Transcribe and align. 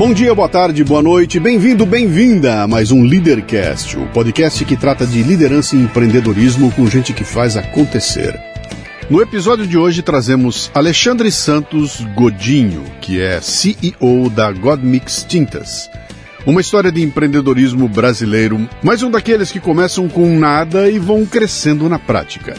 Bom 0.00 0.14
dia, 0.14 0.34
boa 0.34 0.48
tarde, 0.48 0.82
boa 0.82 1.02
noite, 1.02 1.38
bem-vindo, 1.38 1.84
bem-vinda 1.84 2.62
a 2.62 2.66
mais 2.66 2.90
um 2.90 3.02
Leadercast, 3.02 3.98
o 3.98 4.06
podcast 4.06 4.64
que 4.64 4.74
trata 4.74 5.06
de 5.06 5.22
liderança 5.22 5.76
e 5.76 5.78
empreendedorismo 5.78 6.72
com 6.72 6.86
gente 6.86 7.12
que 7.12 7.22
faz 7.22 7.54
acontecer. 7.54 8.34
No 9.10 9.20
episódio 9.20 9.66
de 9.66 9.76
hoje 9.76 10.00
trazemos 10.00 10.70
Alexandre 10.72 11.30
Santos 11.30 12.00
Godinho, 12.14 12.82
que 13.02 13.20
é 13.20 13.42
CEO 13.42 14.30
da 14.30 14.50
Godmix 14.50 15.22
Tintas. 15.28 15.90
Uma 16.46 16.62
história 16.62 16.90
de 16.90 17.02
empreendedorismo 17.02 17.86
brasileiro, 17.86 18.66
mais 18.82 19.02
um 19.02 19.10
daqueles 19.10 19.52
que 19.52 19.60
começam 19.60 20.08
com 20.08 20.34
nada 20.38 20.90
e 20.90 20.98
vão 20.98 21.26
crescendo 21.26 21.90
na 21.90 21.98
prática. 21.98 22.56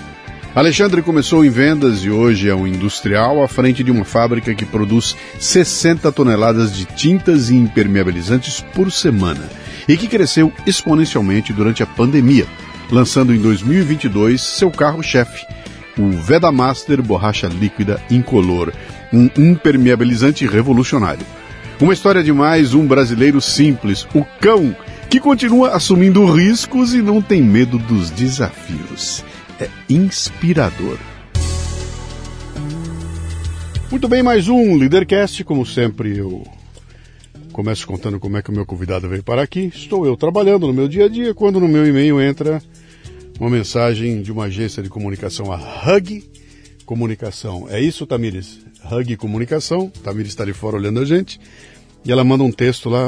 Alexandre 0.53 1.01
começou 1.01 1.45
em 1.45 1.50
vendas 1.50 2.00
e 2.00 2.09
hoje 2.09 2.50
é 2.50 2.53
um 2.53 2.67
industrial 2.67 3.41
à 3.41 3.47
frente 3.47 3.85
de 3.85 3.89
uma 3.89 4.03
fábrica 4.03 4.53
que 4.53 4.66
produz 4.66 5.16
60 5.39 6.12
toneladas 6.12 6.75
de 6.75 6.84
tintas 6.84 7.50
e 7.50 7.56
impermeabilizantes 7.56 8.59
por 8.59 8.91
semana 8.91 9.50
e 9.88 9.95
que 9.95 10.09
cresceu 10.09 10.51
exponencialmente 10.67 11.53
durante 11.53 11.81
a 11.81 11.85
pandemia, 11.85 12.45
lançando 12.91 13.34
em 13.34 13.39
2022 13.39 14.41
seu 14.41 14.69
carro-chefe, 14.69 15.45
o 15.97 16.09
Vedamaster 16.09 17.01
Borracha 17.01 17.47
Líquida 17.47 18.01
Incolor, 18.09 18.73
um 19.13 19.29
impermeabilizante 19.38 20.45
revolucionário. 20.45 21.25
Uma 21.79 21.94
história 21.94 22.22
de 22.22 22.33
mais 22.33 22.73
um 22.73 22.85
brasileiro 22.85 23.39
simples, 23.39 24.06
o 24.13 24.25
cão, 24.41 24.75
que 25.09 25.22
continua 25.22 25.69
assumindo 25.69 26.25
riscos 26.25 26.94
e 26.94 27.01
não 27.01 27.22
tem 27.22 27.41
medo 27.41 27.78
dos 27.78 28.09
desafios 28.09 29.23
é 29.61 29.69
inspirador. 29.88 30.97
Muito 33.91 34.07
bem, 34.07 34.23
mais 34.23 34.47
um 34.47 34.75
Leadercast. 34.75 35.44
Como 35.44 35.66
sempre, 35.66 36.17
eu 36.17 36.44
começo 37.51 37.85
contando 37.85 38.19
como 38.19 38.38
é 38.38 38.41
que 38.41 38.50
o 38.50 38.53
meu 38.53 38.66
convidado 38.66 39.07
veio 39.07 39.23
para 39.23 39.44
aqui. 39.44 39.71
Estou 39.73 40.05
eu 40.05 40.17
trabalhando 40.17 40.66
no 40.66 40.73
meu 40.73 40.88
dia 40.88 41.05
a 41.05 41.07
dia 41.07 41.33
quando 41.35 41.59
no 41.59 41.67
meu 41.67 41.85
e-mail 41.85 42.19
entra 42.19 42.61
uma 43.39 43.50
mensagem 43.50 44.21
de 44.21 44.31
uma 44.31 44.45
agência 44.45 44.81
de 44.81 44.89
comunicação, 44.89 45.51
a 45.51 45.57
Hug 45.57 46.23
Comunicação. 46.85 47.67
É 47.69 47.79
isso, 47.79 48.07
Tamires? 48.07 48.59
Hug 48.91 49.16
Comunicação. 49.17 49.89
Tamires 50.03 50.31
está 50.31 50.44
de 50.44 50.53
fora 50.53 50.77
olhando 50.77 51.01
a 51.01 51.05
gente. 51.05 51.39
E 52.03 52.11
ela 52.11 52.23
manda 52.23 52.44
um 52.44 52.51
texto 52.51 52.89
lá. 52.89 53.01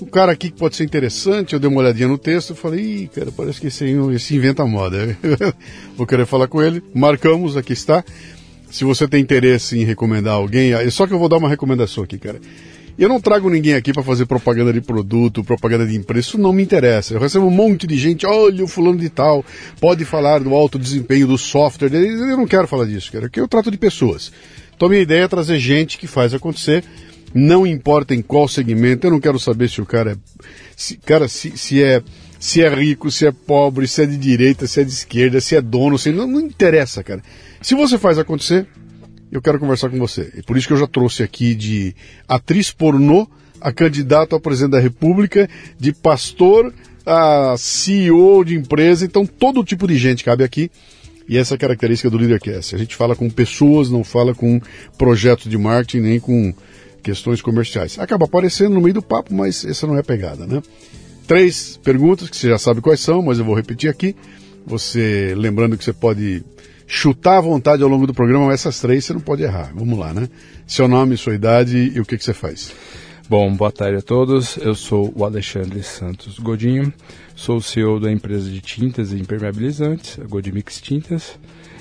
O 0.00 0.06
cara 0.06 0.32
aqui 0.32 0.50
que 0.50 0.58
pode 0.58 0.74
ser 0.74 0.84
interessante, 0.84 1.52
eu 1.52 1.60
dei 1.60 1.70
uma 1.70 1.80
olhadinha 1.80 2.08
no 2.08 2.18
texto 2.18 2.52
e 2.52 2.56
falei, 2.56 2.80
Ih, 2.80 3.08
cara, 3.14 3.30
parece 3.30 3.60
que 3.60 3.68
esse, 3.68 3.84
esse 4.12 4.34
inventa 4.34 4.66
moda. 4.66 5.16
Vou 5.96 6.06
querer 6.06 6.26
falar 6.26 6.48
com 6.48 6.60
ele. 6.60 6.82
Marcamos, 6.92 7.56
aqui 7.56 7.72
está. 7.72 8.04
Se 8.70 8.82
você 8.82 9.06
tem 9.06 9.22
interesse 9.22 9.78
em 9.78 9.84
recomendar 9.84 10.34
alguém, 10.34 10.72
só 10.90 11.06
que 11.06 11.12
eu 11.12 11.18
vou 11.18 11.28
dar 11.28 11.36
uma 11.36 11.48
recomendação 11.48 12.02
aqui, 12.02 12.18
cara. 12.18 12.40
Eu 12.98 13.08
não 13.08 13.20
trago 13.20 13.48
ninguém 13.48 13.74
aqui 13.74 13.92
para 13.92 14.02
fazer 14.02 14.26
propaganda 14.26 14.72
de 14.72 14.80
produto, 14.80 15.44
propaganda 15.44 15.86
de 15.86 15.96
empresa, 15.96 16.28
isso 16.28 16.38
não 16.38 16.52
me 16.52 16.62
interessa. 16.62 17.14
Eu 17.14 17.20
recebo 17.20 17.46
um 17.46 17.50
monte 17.50 17.86
de 17.86 17.96
gente, 17.96 18.26
olha 18.26 18.64
o 18.64 18.68
fulano 18.68 18.98
de 18.98 19.08
tal, 19.08 19.44
pode 19.80 20.04
falar 20.04 20.40
do 20.40 20.54
alto 20.54 20.76
desempenho 20.76 21.28
do 21.28 21.38
software 21.38 21.88
dele. 21.88 22.32
Eu 22.32 22.36
não 22.36 22.46
quero 22.46 22.66
falar 22.66 22.86
disso, 22.86 23.12
cara, 23.12 23.26
porque 23.26 23.40
eu 23.40 23.46
trato 23.46 23.70
de 23.70 23.78
pessoas. 23.78 24.32
Então 24.74 24.86
a 24.86 24.88
minha 24.90 25.02
ideia 25.02 25.24
é 25.24 25.28
trazer 25.28 25.58
gente 25.58 25.98
que 25.98 26.08
faz 26.08 26.34
acontecer 26.34 26.84
não 27.34 27.66
importa 27.66 28.14
em 28.14 28.22
qual 28.22 28.46
segmento, 28.46 29.06
eu 29.06 29.10
não 29.10 29.20
quero 29.20 29.38
saber 29.40 29.68
se 29.68 29.80
o 29.80 29.86
cara 29.86 30.12
é. 30.12 30.16
Se, 30.76 30.96
cara, 30.98 31.28
se, 31.28 31.56
se 31.58 31.82
é. 31.82 32.02
Se 32.38 32.62
é 32.62 32.68
rico, 32.68 33.10
se 33.10 33.26
é 33.26 33.32
pobre, 33.32 33.88
se 33.88 34.02
é 34.02 34.06
de 34.06 34.18
direita, 34.18 34.66
se 34.66 34.78
é 34.78 34.84
de 34.84 34.90
esquerda, 34.90 35.40
se 35.40 35.56
é 35.56 35.62
dono, 35.62 35.98
se 35.98 36.12
não, 36.12 36.26
não 36.26 36.40
interessa, 36.40 37.02
cara. 37.02 37.22
Se 37.62 37.74
você 37.74 37.96
faz 37.96 38.18
acontecer, 38.18 38.66
eu 39.32 39.40
quero 39.40 39.58
conversar 39.58 39.88
com 39.88 39.98
você. 39.98 40.30
E 40.36 40.42
por 40.42 40.54
isso 40.54 40.66
que 40.66 40.74
eu 40.74 40.78
já 40.78 40.86
trouxe 40.86 41.22
aqui 41.22 41.54
de 41.54 41.96
atriz 42.28 42.70
pornô 42.70 43.26
a 43.62 43.72
candidato 43.72 44.36
a 44.36 44.40
presidente 44.40 44.72
da 44.72 44.78
República, 44.78 45.48
de 45.80 45.94
pastor 45.94 46.70
a 47.06 47.54
CEO 47.58 48.44
de 48.44 48.54
empresa, 48.54 49.04
então 49.04 49.26
todo 49.26 49.64
tipo 49.64 49.86
de 49.86 49.96
gente 49.96 50.22
cabe 50.22 50.44
aqui. 50.44 50.70
E 51.26 51.38
essa 51.38 51.54
é 51.54 51.56
a 51.56 51.58
característica 51.58 52.10
do 52.10 52.18
Leadercast. 52.18 52.74
A 52.74 52.78
gente 52.78 52.94
fala 52.94 53.16
com 53.16 53.30
pessoas, 53.30 53.90
não 53.90 54.04
fala 54.04 54.34
com 54.34 54.60
projetos 54.98 55.50
de 55.50 55.56
marketing, 55.56 56.00
nem 56.00 56.20
com 56.20 56.54
questões 57.04 57.40
comerciais. 57.40 57.98
Acaba 57.98 58.24
aparecendo 58.24 58.74
no 58.74 58.80
meio 58.80 58.94
do 58.94 59.02
papo, 59.02 59.32
mas 59.32 59.64
essa 59.64 59.86
não 59.86 59.96
é 59.96 60.00
a 60.00 60.04
pegada, 60.04 60.46
né? 60.46 60.60
Três 61.26 61.78
perguntas 61.82 62.28
que 62.28 62.36
você 62.36 62.48
já 62.48 62.58
sabe 62.58 62.80
quais 62.80 63.00
são, 63.00 63.22
mas 63.22 63.38
eu 63.38 63.44
vou 63.44 63.54
repetir 63.54 63.88
aqui. 63.88 64.16
Você, 64.66 65.34
lembrando 65.36 65.76
que 65.76 65.84
você 65.84 65.92
pode 65.92 66.42
chutar 66.86 67.38
à 67.38 67.40
vontade 67.40 67.82
ao 67.82 67.88
longo 67.88 68.06
do 68.06 68.14
programa, 68.14 68.46
mas 68.46 68.60
essas 68.60 68.80
três 68.80 69.04
você 69.04 69.12
não 69.12 69.20
pode 69.20 69.42
errar. 69.42 69.72
Vamos 69.74 69.98
lá, 69.98 70.12
né? 70.12 70.28
Seu 70.66 70.88
nome, 70.88 71.16
sua 71.16 71.34
idade 71.34 71.92
e 71.94 72.00
o 72.00 72.04
que, 72.04 72.16
que 72.16 72.24
você 72.24 72.34
faz. 72.34 72.72
Bom, 73.28 73.54
boa 73.54 73.72
tarde 73.72 73.98
a 73.98 74.02
todos. 74.02 74.56
Eu 74.56 74.74
sou 74.74 75.12
o 75.14 75.24
Alexandre 75.24 75.82
Santos 75.82 76.38
Godinho, 76.38 76.92
sou 77.34 77.58
o 77.58 77.62
CEO 77.62 78.00
da 78.00 78.10
empresa 78.10 78.50
de 78.50 78.60
tintas 78.60 79.12
e 79.12 79.16
impermeabilizantes, 79.16 80.18
a 80.18 80.24
Godimix 80.24 80.80
Tintas 80.80 81.38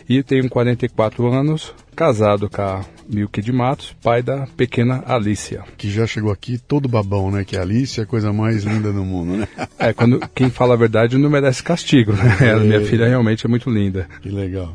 e 0.07 0.21
tenho 0.21 0.49
44 0.49 1.31
anos, 1.31 1.73
casado 1.95 2.49
com 2.49 2.61
a 2.61 2.85
Milke 3.07 3.41
de 3.41 3.51
Matos, 3.51 3.95
pai 4.01 4.21
da 4.21 4.47
pequena 4.57 5.03
Alicia. 5.05 5.63
Que 5.77 5.89
já 5.89 6.05
chegou 6.05 6.31
aqui 6.31 6.57
todo 6.57 6.87
babão, 6.87 7.31
né? 7.31 7.43
Que 7.43 7.57
a 7.57 7.61
Alicia 7.61 8.01
é 8.01 8.05
a 8.05 8.07
coisa 8.07 8.31
mais 8.33 8.63
linda 8.63 8.91
do 8.91 9.03
mundo, 9.03 9.37
né? 9.37 9.47
É, 9.79 9.91
quando 9.91 10.19
quem 10.33 10.49
fala 10.49 10.75
a 10.75 10.77
verdade 10.77 11.17
não 11.17 11.29
merece 11.29 11.61
castigo, 11.61 12.13
né? 12.13 12.37
É. 12.39 12.55
Minha 12.55 12.81
filha 12.81 13.07
realmente 13.07 13.45
é 13.45 13.49
muito 13.49 13.69
linda. 13.69 14.07
Que 14.21 14.29
legal. 14.29 14.73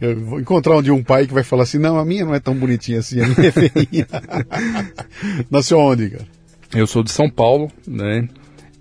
Eu 0.00 0.20
vou 0.20 0.40
encontrar 0.40 0.76
um 0.76 0.82
dia 0.82 0.92
um 0.92 1.02
pai 1.02 1.26
que 1.26 1.32
vai 1.32 1.42
falar 1.42 1.62
assim, 1.62 1.78
não, 1.78 1.96
a 1.96 2.04
minha 2.04 2.24
não 2.24 2.34
é 2.34 2.40
tão 2.40 2.54
bonitinha 2.54 2.98
assim, 2.98 3.20
a 3.20 3.28
minha 3.28 3.48
é 3.48 3.52
feinha. 3.52 4.06
Nasceu 5.50 5.78
onde, 5.78 6.10
cara? 6.10 6.26
Eu 6.74 6.86
sou 6.86 7.02
de 7.02 7.10
São 7.10 7.30
Paulo, 7.30 7.70
né? 7.86 8.28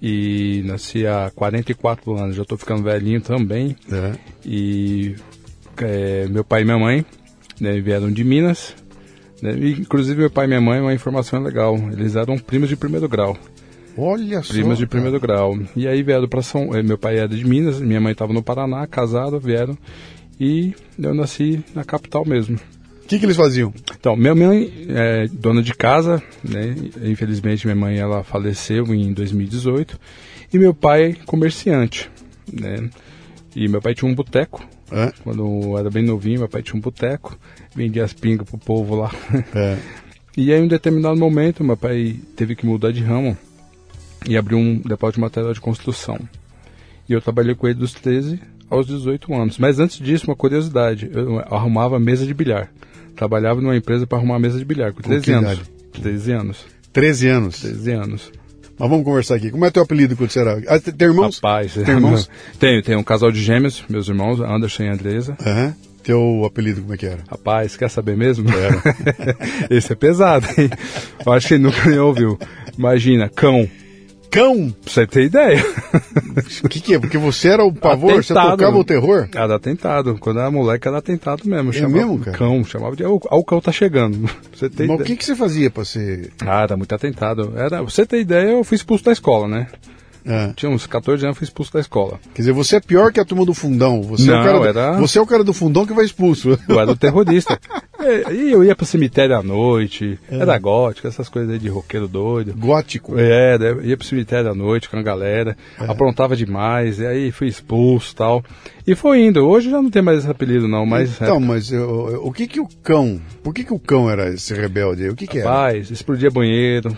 E 0.02 0.64
nasci 0.66 1.06
há 1.06 1.32
44 1.36 2.18
anos, 2.18 2.36
já 2.36 2.42
estou 2.42 2.58
ficando 2.58 2.82
velhinho 2.82 3.22
também. 3.22 3.76
É. 3.92 4.14
E 4.44 5.16
é, 5.78 6.28
meu 6.28 6.44
pai 6.44 6.64
e 6.64 6.66
minha 6.66 6.80
mãe 6.80 7.06
né, 7.60 7.80
vieram 7.80 8.12
de 8.12 8.24
Minas. 8.24 8.76
Né, 9.42 9.56
e, 9.58 9.72
inclusive, 9.72 10.20
meu 10.20 10.30
pai 10.30 10.46
e 10.46 10.48
minha 10.48 10.62
mãe, 10.62 10.80
uma 10.80 10.94
informação 10.94 11.42
legal, 11.42 11.76
eles 11.92 12.16
eram 12.16 12.38
primos 12.38 12.70
de 12.70 12.76
primeiro 12.76 13.08
grau. 13.10 13.38
Olha 13.98 14.42
só. 14.42 14.54
Primos 14.54 14.78
de 14.78 14.88
primeiro 14.88 15.20
grau. 15.20 15.58
E 15.76 15.88
aí 15.88 16.02
vieram 16.02 16.28
para 16.28 16.42
São. 16.42 16.74
eh, 16.76 16.82
Meu 16.82 16.98
pai 16.98 17.18
era 17.18 17.28
de 17.28 17.46
Minas, 17.46 17.80
minha 17.82 18.00
mãe 18.00 18.14
estava 18.14 18.32
no 18.32 18.42
Paraná, 18.42 18.86
casado, 18.88 19.40
vieram. 19.40 19.78
E 20.40 20.74
eu 20.98 21.14
nasci 21.14 21.64
na 21.76 21.84
capital 21.84 22.26
mesmo. 22.26 22.56
O 23.04 23.08
que, 23.08 23.20
que 23.20 23.26
eles 23.26 23.36
faziam? 23.36 23.74
Então, 24.00 24.16
minha 24.16 24.34
mãe 24.34 24.72
é 24.88 25.28
dona 25.28 25.62
de 25.62 25.74
casa, 25.74 26.24
né? 26.42 26.74
Infelizmente 27.04 27.68
minha 27.68 27.76
mãe 27.76 27.98
ela 28.00 28.24
faleceu 28.24 28.86
em 28.96 29.12
2018 29.12 30.00
e 30.54 30.58
meu 30.58 30.74
pai 30.74 31.18
comerciante, 31.26 32.10
né? 32.52 32.90
E 33.54 33.68
meu 33.68 33.82
pai 33.82 33.94
tinha 33.94 34.10
um 34.10 34.16
boteco. 34.16 34.66
É. 34.92 35.12
Quando 35.24 35.44
eu 35.44 35.78
era 35.78 35.90
bem 35.90 36.04
novinho, 36.04 36.40
meu 36.40 36.50
pai 36.50 36.62
tinha 36.62 36.76
um 36.76 36.82
boteco, 36.82 37.38
vendia 37.76 38.04
as 38.04 38.14
pingas 38.14 38.48
pro 38.48 38.58
povo 38.58 38.96
lá. 38.96 39.12
É. 39.56 39.78
E 40.38 40.54
aí, 40.54 40.60
em 40.60 40.64
um 40.64 40.68
determinado 40.68 41.18
momento, 41.18 41.64
meu 41.64 41.76
pai 41.76 42.16
teve 42.36 42.56
que 42.56 42.66
mudar 42.66 42.92
de 42.92 43.02
ramo 43.04 43.38
e 44.28 44.38
abriu 44.38 44.58
um 44.58 44.78
depósito 44.78 45.16
de 45.16 45.22
material 45.22 45.54
de 45.54 45.60
construção. 45.60 46.18
E 47.10 47.14
eu 47.14 47.22
trabalhei 47.22 47.54
com 47.54 47.68
ele 47.68 47.80
dos 47.80 47.94
13 47.94 48.40
aos 48.70 48.88
18 48.88 49.34
anos. 49.34 49.58
Mas 49.58 49.80
antes 49.80 49.98
disso, 49.98 50.28
uma 50.28 50.36
curiosidade, 50.36 51.10
eu 51.12 51.40
arrumava 51.40 52.00
mesa 52.00 52.26
de 52.26 52.34
bilhar. 52.34 52.72
Trabalhava 53.16 53.60
numa 53.60 53.76
empresa 53.76 54.08
para 54.08 54.18
arrumar 54.18 54.40
mesa 54.40 54.58
de 54.58 54.64
bilhar, 54.64 54.94
com 54.94 55.02
13 55.02 55.24
que 55.24 55.32
anos. 55.32 55.52
idade? 55.52 55.70
13 56.02 56.32
anos. 56.32 56.66
13 56.94 57.28
anos. 57.28 57.60
13 57.62 57.92
anos. 57.92 58.32
Mas 58.82 58.90
vamos 58.90 59.06
conversar 59.06 59.36
aqui. 59.36 59.52
Como 59.52 59.64
é 59.64 59.70
teu 59.70 59.84
apelido 59.84 60.18
quando 60.18 60.32
você 60.32 60.40
era? 60.40 60.60
Ah, 60.68 60.80
tem 60.80 61.08
irmãos? 61.08 61.36
Rapaz, 61.36 61.74
Tem 61.76 61.84
irmãos? 61.84 62.28
tenho, 62.60 62.82
tenho 62.82 62.98
um 62.98 63.04
casal 63.04 63.32
de 63.32 63.40
gêmeos, 63.40 63.84
meus 63.88 64.08
irmãos, 64.08 64.42
Anderson 64.42 64.82
e 64.82 64.88
Andresa. 64.88 65.38
Aham. 65.46 65.76
Teu 66.04 66.44
apelido 66.46 66.82
como 66.82 66.96
é 66.96 66.98
que 66.98 67.06
era? 67.06 67.20
Rapaz, 67.30 67.78
quer 67.78 67.92
saber 67.92 68.18
mesmo? 68.18 68.50
Esse 69.70 69.94
é 69.94 69.96
pesado, 69.96 70.48
hein? 70.58 70.68
Eu 71.24 71.32
acho 71.32 71.48
que 71.48 71.54
ele 71.54 71.64
nunca 71.64 71.88
nem 71.88 72.00
ouviu. 72.00 72.40
Imagina, 72.76 73.30
cão. 73.30 73.70
Cão! 74.32 74.72
Pra 74.84 74.92
você 74.94 75.06
ter 75.06 75.26
ideia. 75.26 75.62
O 76.64 76.70
que, 76.70 76.80
que 76.80 76.94
é? 76.96 77.00
Porque 77.00 77.18
você 77.18 77.50
era 77.50 77.64
o 77.66 77.74
pavor, 77.74 78.14
você 78.24 78.32
Atentado. 78.32 78.52
tocava 78.58 78.78
o 78.78 78.84
terror? 78.84 79.28
Era 79.36 79.56
atentado. 79.56 80.18
Quando 80.20 80.40
era 80.40 80.50
moleque, 80.50 80.88
era 80.88 80.98
atentado 81.00 81.44
mesmo. 81.46 81.74
É 81.74 81.88
mesmo, 81.88 82.18
cara? 82.20 82.38
Cão, 82.38 82.64
chamava 82.64 82.96
de. 82.96 83.04
Ó, 83.04 83.20
o 83.30 83.44
cão 83.44 83.60
tá 83.60 83.72
chegando. 83.72 84.30
Você 84.56 84.70
ter 84.70 84.84
Mas 84.88 84.92
o 84.92 84.94
ideia. 84.96 85.06
que, 85.08 85.16
que 85.18 85.26
você 85.26 85.36
fazia 85.36 85.70
pra 85.70 85.84
ser. 85.84 86.32
Ah, 86.46 86.62
era 86.64 86.78
muito 86.78 86.94
atentado. 86.96 87.54
Era, 87.56 87.70
pra 87.70 87.82
você 87.82 88.06
ter 88.06 88.20
ideia, 88.22 88.52
eu 88.52 88.64
fui 88.64 88.76
expulso 88.76 89.04
da 89.04 89.12
escola, 89.12 89.48
né? 89.48 89.68
Ah, 90.26 90.52
Tinha 90.56 90.70
uns 90.72 90.86
14 90.86 91.26
anos, 91.26 91.38
fui 91.38 91.46
expulso 91.46 91.74
da 91.74 91.80
escola. 91.80 92.20
quer 92.34 92.42
dizer, 92.42 92.52
você 92.52 92.76
é 92.76 92.80
pior 92.80 93.12
que 93.12 93.20
a 93.20 93.26
turma 93.26 93.46
do 93.46 93.54
fundão. 93.54 94.02
Você, 94.04 94.30
é, 94.30 94.34
o 94.34 94.38
Não, 94.38 94.44
cara 94.44 94.60
do, 94.60 94.66
era- 94.68 94.98
você 95.00 95.18
é 95.18 95.22
o 95.22 95.26
cara 95.26 95.44
do 95.44 95.54
fundão 95.54 95.86
que 95.86 95.94
vai 95.94 96.06
expulso. 96.06 96.58
Eu 96.68 96.80
era 96.80 96.92
o 96.92 96.96
terrorista. 96.96 97.60
E 98.00 98.32
e 98.34 98.52
eu 98.52 98.64
ia 98.64 98.76
pro 98.76 98.86
cemitério 98.86 99.36
à 99.38 99.44
noite, 99.44 100.20
É. 100.30 100.38
era 100.38 100.58
gótico, 100.58 101.08
essas 101.08 101.30
coisas 101.30 101.52
aí 101.52 101.60
de 101.60 101.70
roqueiro 101.70 102.08
doido. 102.08 102.54
Gótico. 102.58 103.14
É, 103.18 103.58
né, 103.58 103.78
ia 103.84 103.98
pro 103.98 104.06
cemitério 104.06 104.50
à 104.52 104.56
noite 104.56 104.90
com 104.90 104.98
a 104.98 105.02
galera, 105.04 105.56
É. 105.80 105.86
aprontava 105.86 106.36
demais, 106.36 107.00
e 107.00 107.06
aí 107.06 107.32
fui 107.32 107.48
expulso 107.48 108.12
e 108.14 108.16
tal. 108.16 108.44
E 108.88 108.96
foi 108.96 109.22
indo. 109.26 109.48
Hoje 109.48 109.70
já 109.70 109.82
não 109.82 109.90
tem 109.92 110.02
mais 110.02 110.20
esse 110.20 110.30
apelido, 110.30 110.68
não, 110.68 110.86
mas. 110.86 111.14
Então, 111.22 111.40
mas 111.40 111.72
eu- 111.72 112.22
o 112.24 112.32
que 112.32 112.48
que 112.48 112.60
o 112.60 112.68
cão. 112.84 113.22
Por 113.44 113.54
que 113.54 113.64
que 113.64 113.74
o 113.74 113.80
cão 113.80 114.10
era 114.10 114.34
esse 114.34 114.54
rebelde 114.54 115.04
aí? 115.04 115.10
O 115.10 115.16
que 115.16 115.28
que 115.28 115.38
era? 115.40 115.50
Rapaz, 115.50 115.92
explodia 115.92 116.30
banheiro, 116.32 116.98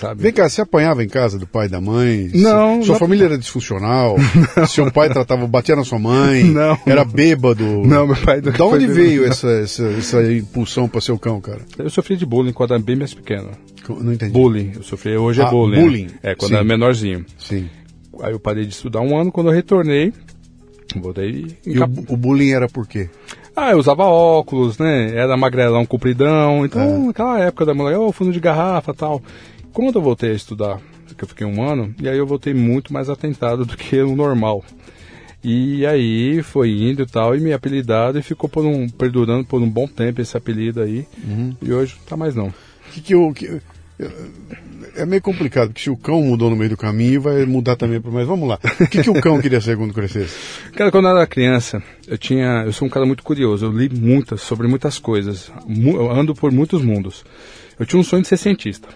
sabe? 0.00 0.22
Vem 0.22 0.32
cá, 0.32 0.48
você 0.48 0.60
apanhava 0.62 1.04
em 1.04 1.08
casa 1.08 1.38
do 1.38 1.46
pai 1.46 1.66
e 1.66 1.68
da 1.68 1.80
mãe? 1.80 2.30
Não, 2.34 2.82
Sua 2.82 2.94
não- 2.94 2.98
família 2.98 3.26
era 3.26 3.36
disfuncional? 3.38 4.16
Seu 4.68 4.90
pai 4.90 5.08
tratava, 5.10 5.46
batia 5.46 5.76
na 5.76 5.84
sua 5.84 5.98
mãe? 5.98 6.44
Não. 6.44 6.78
Era 6.86 7.04
bêbado? 7.04 7.64
Não, 7.84 8.06
meu 8.06 8.16
pai 8.16 8.40
Da 8.40 8.64
onde 8.64 8.86
veio 8.86 9.26
essa, 9.26 9.48
essa, 9.50 9.86
essa 9.88 10.32
impulsão 10.32 10.88
pra 10.88 11.00
ser 11.00 11.12
o 11.12 11.18
cão, 11.18 11.40
cara? 11.40 11.60
Eu 11.78 11.90
sofri 11.90 12.16
de 12.16 12.24
bullying 12.24 12.52
quando 12.52 12.72
era 12.74 12.82
bem 12.82 12.96
mais 12.96 13.12
pequeno. 13.14 13.50
Não 13.88 14.12
entendi. 14.12 14.32
Bullying, 14.32 14.72
eu 14.76 14.82
sofri, 14.82 15.16
hoje 15.16 15.42
Ah, 15.42 15.46
é 15.46 15.50
bullying. 15.50 15.76
né? 15.76 15.82
bullying. 15.82 16.06
É, 16.22 16.34
quando 16.34 16.50
Sim. 16.50 16.54
era 16.56 16.64
menorzinho. 16.64 17.26
Sim. 17.38 17.68
Aí 18.22 18.32
eu 18.32 18.38
parei 18.40 18.64
de 18.64 18.72
estudar 18.72 19.00
um 19.00 19.18
ano, 19.18 19.32
quando 19.32 19.48
eu 19.48 19.52
retornei, 19.54 20.12
voltei 21.00 21.56
e... 21.64 21.70
E 21.74 21.78
o, 21.78 21.84
o 22.08 22.16
bullying 22.16 22.50
era 22.52 22.68
por 22.68 22.86
quê? 22.86 23.08
Ah, 23.56 23.72
eu 23.72 23.78
usava 23.78 24.04
óculos, 24.04 24.78
né? 24.78 25.10
Era 25.14 25.36
magrelão, 25.36 25.84
compridão. 25.84 26.64
Então, 26.64 26.80
É. 26.82 26.98
naquela 27.08 27.40
época 27.40 27.66
da 27.66 27.74
mulher, 27.74 27.98
ô, 27.98 28.12
fundo 28.12 28.32
de 28.32 28.40
garrafa 28.40 28.94
tal. 28.94 29.20
Quando 29.72 29.96
eu 29.96 30.02
voltei 30.02 30.30
a 30.30 30.34
estudar, 30.34 30.80
que 31.16 31.24
eu 31.24 31.28
fiquei 31.28 31.46
um 31.46 31.62
ano, 31.62 31.94
e 32.00 32.08
aí 32.08 32.16
eu 32.16 32.26
voltei 32.26 32.54
muito 32.54 32.92
mais 32.92 33.08
atentado 33.10 33.64
do 33.64 33.76
que 33.76 34.00
o 34.00 34.14
normal. 34.16 34.64
E 35.42 35.86
aí 35.86 36.42
foi 36.42 36.70
indo 36.70 37.02
e 37.02 37.06
tal, 37.06 37.34
e 37.34 37.40
me 37.40 37.52
apelidado, 37.52 38.18
e 38.18 38.22
ficou 38.22 38.48
por 38.48 38.64
um, 38.64 38.88
perdurando 38.88 39.44
por 39.44 39.60
um 39.62 39.68
bom 39.68 39.86
tempo 39.86 40.20
esse 40.20 40.36
apelido 40.36 40.82
aí. 40.82 41.06
Uhum. 41.26 41.56
E 41.62 41.72
hoje 41.72 41.96
tá 42.06 42.16
mais 42.16 42.34
não. 42.34 42.52
Que 42.92 43.00
que 43.00 43.14
eu, 43.14 43.32
que- 43.32 43.60
é 44.96 45.04
meio 45.06 45.20
complicado, 45.22 45.68
porque 45.68 45.82
se 45.82 45.90
o 45.90 45.96
cão 45.96 46.22
mudou 46.22 46.50
no 46.50 46.56
meio 46.56 46.70
do 46.70 46.76
caminho, 46.76 47.20
vai 47.20 47.44
mudar 47.44 47.76
também. 47.76 48.00
Mas 48.04 48.26
vamos 48.26 48.48
lá. 48.48 48.58
O 48.80 48.86
que, 48.88 49.02
que 49.02 49.10
o 49.10 49.20
cão 49.20 49.40
queria 49.40 49.60
ser 49.60 49.76
quando 49.76 49.92
crescesse? 49.94 50.34
Cara, 50.74 50.90
quando 50.90 51.06
eu 51.08 51.16
era 51.16 51.26
criança, 51.26 51.82
eu 52.08 52.16
tinha. 52.18 52.64
Eu 52.64 52.72
sou 52.72 52.86
um 52.88 52.90
cara 52.90 53.04
muito 53.06 53.22
curioso, 53.22 53.66
eu 53.66 53.72
li 53.72 53.88
muitas, 53.90 54.40
sobre 54.40 54.66
muitas 54.66 54.98
coisas. 54.98 55.50
Eu 55.68 56.10
ando 56.10 56.34
por 56.34 56.50
muitos 56.50 56.82
mundos. 56.82 57.24
Eu 57.78 57.86
tinha 57.86 58.00
um 58.00 58.04
sonho 58.04 58.20
de 58.22 58.28
ser 58.28 58.36
cientista, 58.36 58.88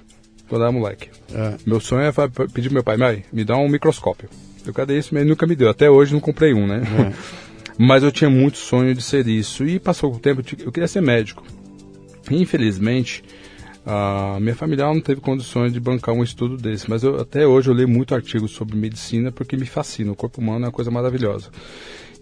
quando 0.54 0.62
era 0.62 0.72
moleque. 0.72 1.08
É. 1.34 1.54
Meu 1.66 1.80
sonho 1.80 2.02
é 2.02 2.12
fa- 2.12 2.28
pedir 2.28 2.68
pro 2.68 2.74
meu 2.74 2.84
pai, 2.84 2.96
mãe, 2.96 3.24
me 3.32 3.44
dá 3.44 3.56
um 3.56 3.68
microscópio. 3.68 4.28
Eu 4.64 4.72
cadê 4.72 4.96
isso? 4.98 5.10
Mas 5.12 5.22
ele 5.22 5.30
nunca 5.30 5.46
me 5.46 5.56
deu. 5.56 5.68
Até 5.68 5.90
hoje 5.90 6.12
não 6.12 6.20
comprei 6.20 6.54
um, 6.54 6.66
né? 6.66 6.82
Mas 7.76 8.04
eu 8.04 8.12
tinha 8.12 8.30
muito 8.30 8.56
sonho 8.56 8.94
de 8.94 9.02
ser 9.02 9.26
isso. 9.26 9.66
E 9.66 9.80
passou 9.80 10.14
o 10.14 10.18
tempo, 10.20 10.42
eu 10.64 10.70
queria 10.70 10.86
ser 10.86 11.00
médico. 11.02 11.42
Infelizmente, 12.30 13.22
a 13.84 14.38
minha 14.40 14.54
família 14.54 14.86
não 14.86 15.00
teve 15.00 15.20
condições 15.20 15.72
de 15.72 15.80
bancar 15.80 16.14
um 16.14 16.22
estudo 16.22 16.56
desse. 16.56 16.88
Mas 16.88 17.02
eu, 17.02 17.20
até 17.20 17.46
hoje 17.46 17.68
eu 17.68 17.74
leio 17.74 17.88
muito 17.88 18.14
artigo 18.14 18.46
sobre 18.48 18.76
medicina 18.76 19.30
porque 19.32 19.56
me 19.56 19.66
fascina. 19.66 20.12
O 20.12 20.16
corpo 20.16 20.40
humano 20.40 20.64
é 20.64 20.68
uma 20.68 20.72
coisa 20.72 20.90
maravilhosa. 20.90 21.48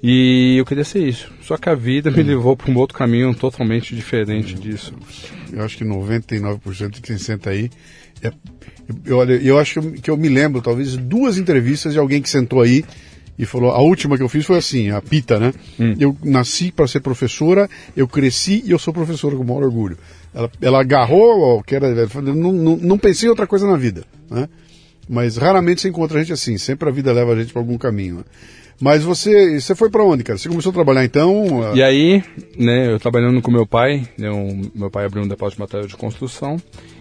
E 0.02 0.56
eu 0.58 0.64
queria 0.64 0.82
ser 0.84 1.06
isso. 1.06 1.30
Só 1.42 1.56
que 1.56 1.68
a 1.68 1.74
vida 1.74 2.10
me 2.10 2.22
levou 2.24 2.56
para 2.56 2.70
um 2.70 2.76
outro 2.76 2.98
caminho 2.98 3.32
totalmente 3.34 3.94
diferente 3.94 4.54
disso. 4.54 4.92
Eu 5.52 5.62
acho 5.62 5.76
que 5.76 5.84
99% 5.84 6.90
de 6.90 7.00
quem 7.00 7.18
senta 7.18 7.50
aí. 7.50 7.70
É, 8.22 8.32
eu, 9.04 9.18
olha, 9.18 9.34
eu 9.34 9.58
acho 9.58 9.80
que 9.80 10.10
eu 10.10 10.16
me 10.16 10.28
lembro, 10.28 10.60
talvez, 10.60 10.96
duas 10.96 11.38
entrevistas 11.38 11.92
de 11.92 11.98
alguém 11.98 12.22
que 12.22 12.28
sentou 12.28 12.60
aí 12.60 12.84
e 13.38 13.44
falou. 13.44 13.70
A 13.70 13.80
última 13.80 14.16
que 14.16 14.22
eu 14.22 14.28
fiz 14.28 14.44
foi 14.44 14.58
assim, 14.58 14.90
a 14.90 15.00
Pita, 15.00 15.38
né? 15.38 15.52
Eu 15.98 16.16
nasci 16.22 16.70
para 16.70 16.86
ser 16.86 17.00
professora, 17.00 17.68
eu 17.96 18.06
cresci 18.06 18.62
e 18.64 18.70
eu 18.70 18.78
sou 18.78 18.92
professora 18.92 19.36
com 19.36 19.42
o 19.42 19.46
maior 19.46 19.64
orgulho. 19.64 19.98
Ela, 20.34 20.50
ela 20.60 20.80
agarrou, 20.80 21.62
que 21.62 21.74
era, 21.74 22.06
não, 22.22 22.52
não, 22.52 22.76
não 22.76 22.98
pensei 22.98 23.26
em 23.26 23.30
outra 23.30 23.46
coisa 23.46 23.66
na 23.66 23.76
vida, 23.76 24.04
né? 24.30 24.48
Mas 25.08 25.36
raramente 25.36 25.80
você 25.80 25.88
encontra 25.88 26.20
gente 26.20 26.32
assim, 26.32 26.56
sempre 26.56 26.88
a 26.88 26.92
vida 26.92 27.12
leva 27.12 27.32
a 27.32 27.36
gente 27.36 27.52
para 27.52 27.60
algum 27.60 27.76
caminho. 27.76 28.16
Né? 28.16 28.24
Mas 28.84 29.04
você, 29.04 29.60
você 29.60 29.76
foi 29.76 29.88
para 29.88 30.02
onde, 30.04 30.24
cara? 30.24 30.36
Você 30.36 30.48
começou 30.48 30.70
a 30.70 30.72
trabalhar 30.74 31.04
então? 31.04 31.72
E 31.72 31.80
aí, 31.80 32.20
né, 32.58 32.92
eu 32.92 32.98
trabalhando 32.98 33.40
com 33.40 33.48
meu 33.52 33.64
pai, 33.64 34.08
né, 34.18 34.28
um- 34.28 34.62
meu 34.74 34.90
pai 34.90 35.04
abriu 35.06 35.22
um 35.22 35.28
depósito 35.28 35.58
de 35.58 35.60
material 35.60 35.86
de 35.86 35.96
construção, 35.96 36.56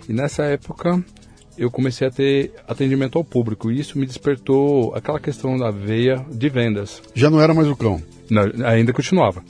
e 0.08 0.14
nessa 0.14 0.44
época 0.44 1.04
eu 1.58 1.72
comecei 1.72 2.08
a 2.08 2.12
ter 2.12 2.52
atendimento 2.68 3.18
ao 3.18 3.24
público, 3.24 3.72
e 3.72 3.80
isso 3.80 3.98
me 3.98 4.06
despertou 4.06 4.94
aquela 4.94 5.20
questão 5.20 5.58
da 5.58 5.72
veia 5.72 6.24
de 6.32 6.50
vendas. 6.50 7.02
Já 7.16 7.32
não 7.32 7.42
era 7.42 7.52
mais 7.52 7.68
o 7.68 7.76
cão. 7.76 8.00
Não, 8.30 8.44
ainda 8.64 8.94
continuava. 8.94 9.44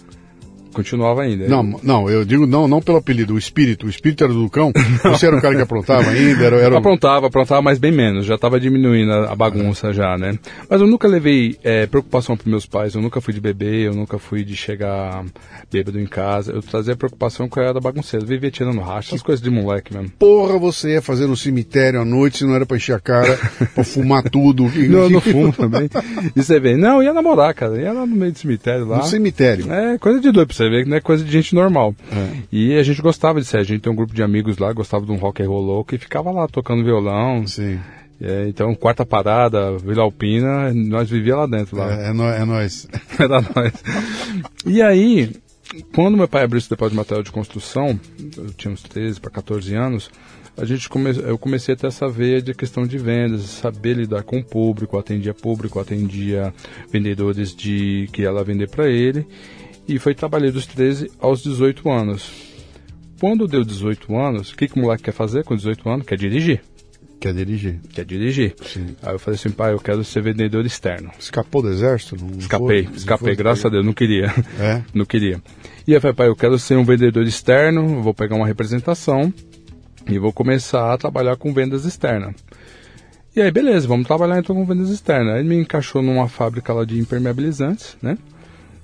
Continuava 0.74 1.24
ainda. 1.24 1.48
Não, 1.48 1.80
não, 1.84 2.10
eu 2.10 2.24
digo 2.26 2.46
não, 2.46 2.68
não 2.68 2.82
pelo 2.82 2.98
apelido, 2.98 3.34
o 3.34 3.38
espírito. 3.38 3.86
O 3.86 3.90
espírito 3.90 4.24
era 4.24 4.34
do 4.34 4.50
cão. 4.50 4.72
Você 5.04 5.28
era 5.28 5.38
o 5.38 5.42
cara 5.42 5.56
que 5.56 5.62
aprontava 5.62 6.10
ainda, 6.10 6.46
era, 6.46 6.58
era 6.58 6.78
Aprontava, 6.78 7.28
aprontava, 7.28 7.62
mas 7.62 7.78
bem 7.78 7.92
menos. 7.92 8.26
Já 8.26 8.36
estava 8.36 8.60
diminuindo 8.60 9.12
a, 9.12 9.32
a 9.32 9.36
bagunça 9.36 9.94
já, 9.94 10.18
né? 10.18 10.38
Mas 10.70 10.82
eu 10.82 10.88
nunca 10.88 11.08
levei 11.08 11.58
é, 11.64 11.86
preocupação 11.86 12.36
para 12.36 12.50
meus 12.50 12.66
pais. 12.66 12.96
Eu 12.96 13.02
nunca 13.02 13.22
fui 13.22 13.34
de 13.34 13.42
beber, 13.42 13.88
eu 13.88 13.94
nunca 13.94 14.18
fui 14.18 14.44
de 14.44 14.56
chegar 14.56 15.24
bêbado 15.72 16.00
em 16.00 16.06
casa. 16.06 16.52
Eu 16.52 16.62
trazia 16.62 16.96
preocupação 16.96 17.48
que 17.48 17.60
eu 17.60 17.64
era 17.64 17.80
bagunceiro. 17.80 18.26
Eu 18.26 18.30
vivia 18.30 18.52
tirando 18.52 18.80
racha, 18.80 19.10
essas 19.10 19.22
coisas 19.22 19.44
de 19.44 19.50
moleque 19.50 19.94
mesmo. 19.94 20.10
porra 20.18 20.58
você 20.58 20.94
ia 20.94 21.02
fazer 21.02 21.28
no 21.28 21.36
cemitério 21.36 22.02
à 22.02 22.06
noite 22.06 22.40
se 22.40 22.46
não 22.46 22.56
era 22.56 22.66
pra 22.66 22.78
encher 22.78 22.96
a 22.96 23.00
cara, 23.00 23.38
pra 23.74 23.84
fumar 23.84 24.24
tudo. 24.30 24.70
Não, 24.90 25.10
no 25.10 25.22
fumo 25.22 25.52
também. 25.52 25.90
E 26.36 26.42
você 26.44 26.60
vê, 26.60 26.76
não, 26.76 27.02
ia 27.02 27.14
namorar, 27.14 27.54
cara. 27.54 27.80
Ia 27.82 27.92
lá 27.92 28.06
no 28.06 28.16
meio 28.16 28.32
do 28.32 28.38
cemitério 28.38 28.86
lá. 28.86 28.98
No 28.98 29.04
cemitério. 29.04 29.72
É 29.72 29.98
coisa 29.98 30.20
de 30.20 30.32
doido 30.32 30.48
pra 30.48 30.56
você 30.62 30.70
ver, 30.70 30.84
que 30.84 30.90
não 30.90 30.98
é 30.98 31.02
coisa 31.02 31.24
de 31.24 31.32
gente 31.32 31.56
normal. 31.56 31.96
É. 32.12 32.38
E 32.52 32.78
a 32.78 32.84
gente 32.84 33.02
gostava 33.02 33.40
de 33.40 33.48
ser, 33.48 33.58
a 33.58 33.64
gente 33.64 33.82
tem 33.82 33.92
um 33.92 33.96
grupo 33.96 34.14
de 34.14 34.22
amigos 34.22 34.58
lá, 34.58 34.72
gostava 34.74 35.06
de 35.06 35.12
um 35.12 35.18
rock 35.18 35.42
and 35.42 35.48
roll 35.48 35.62
louco 35.62 35.96
e 35.96 35.98
ficava 35.98 36.32
lá 36.32 36.48
tocando 36.48 36.84
violão. 36.84 37.48
Sim. 37.48 37.80
É, 38.20 38.48
então, 38.48 38.76
quarta 38.76 39.04
parada, 39.04 39.78
Vila 39.80 40.04
Alpina, 40.04 40.72
nós 40.74 41.10
vivia 41.10 41.36
lá 41.36 41.48
dentro 41.48 41.76
lá. 41.76 41.92
É, 41.92 42.08
é, 42.08 42.42
é 42.42 42.46
nóis. 42.46 42.88
Era 43.18 43.42
nós. 43.42 43.74
E 44.64 44.80
aí, 44.82 45.32
quando 45.96 46.18
meu 46.18 46.28
pai 46.28 46.44
abriu 46.44 46.60
esse 46.60 46.70
depósito 46.70 46.92
de 46.92 46.98
material 46.98 47.24
de 47.24 47.32
construção, 47.32 48.00
eu 48.38 48.52
tinha 48.54 48.72
uns 48.72 48.84
13 48.84 49.20
para 49.20 49.32
14 49.32 49.74
anos, 49.74 50.12
a 50.58 50.66
gente 50.66 50.88
come, 50.90 51.10
eu 51.18 51.38
comecei 51.38 51.74
a 51.74 51.78
ter 51.78 51.88
essa 51.88 52.08
veia 52.08 52.42
de 52.42 52.54
questão 52.54 52.86
de 52.86 52.98
vendas, 52.98 53.42
saber 53.42 53.96
lidar 53.96 54.24
com 54.24 54.38
o 54.38 54.44
público, 54.44 55.00
atendia 55.00 55.34
público, 55.34 55.80
atendia 55.80 56.54
vendedores 56.92 57.56
de 57.56 58.08
que 58.12 58.24
ela 58.24 58.44
vender 58.44 58.70
para 58.70 58.88
ele, 58.88 59.26
e 59.96 60.00
foi 60.00 60.16
trabalhei 60.16 60.52
dos 60.52 60.66
13 60.66 61.12
aos 61.20 61.44
18 61.44 61.90
anos. 61.90 62.32
Quando 63.20 63.48
deu 63.48 63.64
18 63.64 64.16
anos, 64.16 64.52
o 64.52 64.56
que, 64.56 64.68
que 64.68 64.80
o 64.80 64.82
moleque 64.82 65.04
quer 65.04 65.12
fazer 65.12 65.44
com 65.44 65.56
18 65.56 65.90
anos? 65.90 66.06
Quer 66.08 66.18
dirigir. 66.18 66.62
Quer 67.20 67.36
dirigir. 67.36 67.80
Quer 67.94 68.04
dirigir. 68.04 68.56
Sim. 68.64 68.96
Aí 69.04 69.14
eu 69.14 69.20
falei 69.20 69.40
assim, 69.40 69.52
pai, 69.52 69.74
eu 69.74 69.80
quero 69.80 70.04
ser 70.04 70.24
vendedor 70.24 70.66
externo. 70.66 71.12
Escapou 71.20 71.62
do 71.62 71.70
exército? 71.70 72.16
Não 72.20 72.40
escapei, 72.40 72.86
foi, 72.86 72.96
escapei, 72.96 73.36
graças 73.36 73.64
a 73.64 73.70
Deus, 73.70 73.86
não 73.86 73.94
queria. 73.94 74.34
É? 74.60 74.82
não 74.92 75.06
queria. 75.06 75.40
E 75.86 75.92
aí 75.92 75.98
eu 75.98 76.02
falei, 76.02 76.16
pai, 76.16 76.28
eu 76.30 76.36
quero 76.36 76.58
ser 76.58 76.78
um 76.78 76.84
vendedor 76.84 77.24
externo, 77.24 78.02
vou 78.02 78.14
pegar 78.14 78.36
uma 78.36 78.48
representação 78.48 79.32
e 80.10 80.18
vou 80.18 80.34
começar 80.34 80.92
a 80.92 80.98
trabalhar 80.98 81.36
com 81.36 81.54
vendas 81.54 81.86
externas. 81.86 82.34
E 83.36 83.42
aí, 83.42 83.52
beleza, 83.52 83.88
vamos 83.88 84.08
trabalhar 84.08 84.40
então 84.40 84.56
com 84.56 84.66
vendas 84.66 84.90
externas. 84.90 85.36
Aí 85.36 85.44
me 85.44 85.56
encaixou 85.56 86.02
numa 86.02 86.28
fábrica 86.28 86.74
lá 86.74 86.84
de 86.84 87.00
impermeabilizantes, 87.00 87.98
né? 88.02 88.18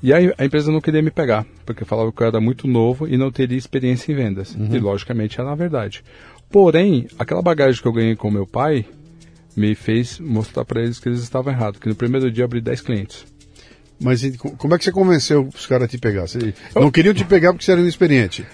E 0.01 0.13
aí 0.13 0.31
a 0.37 0.45
empresa 0.45 0.71
não 0.71 0.79
queria 0.79 1.01
me 1.01 1.09
pegar, 1.09 1.45
porque 1.65 1.83
falava 1.83 2.11
que 2.11 2.21
eu 2.21 2.27
era 2.27 2.39
muito 2.39 2.67
novo 2.67 3.07
e 3.07 3.17
não 3.17 3.31
teria 3.31 3.57
experiência 3.57 4.11
em 4.11 4.15
vendas. 4.15 4.55
Uhum. 4.55 4.75
E 4.75 4.79
logicamente 4.79 5.39
era 5.39 5.51
a 5.51 5.55
verdade. 5.55 6.03
Porém, 6.49 7.07
aquela 7.17 7.41
bagagem 7.41 7.81
que 7.81 7.87
eu 7.87 7.93
ganhei 7.93 8.15
com 8.15 8.31
meu 8.31 8.45
pai 8.45 8.85
me 9.55 9.73
fez 9.73 10.19
mostrar 10.19 10.63
para 10.63 10.81
eles 10.81 10.99
que 10.99 11.09
eles 11.09 11.21
estavam 11.21 11.51
errados, 11.51 11.79
que 11.79 11.89
no 11.89 11.95
primeiro 11.95 12.31
dia 12.31 12.43
eu 12.43 12.45
abri 12.45 12.61
10 12.61 12.81
clientes. 12.81 13.25
Mas 13.99 14.21
como 14.37 14.75
é 14.75 14.77
que 14.77 14.83
você 14.83 14.91
convenceu 14.91 15.49
os 15.53 15.65
caras 15.65 15.85
a 15.85 15.87
te 15.87 15.97
pegar? 15.97 16.27
Você 16.27 16.53
não 16.75 16.91
queriam 16.91 17.15
te 17.15 17.25
pegar 17.25 17.51
porque 17.51 17.65
você 17.65 17.71
era 17.71 17.81
inexperiente. 17.81 18.45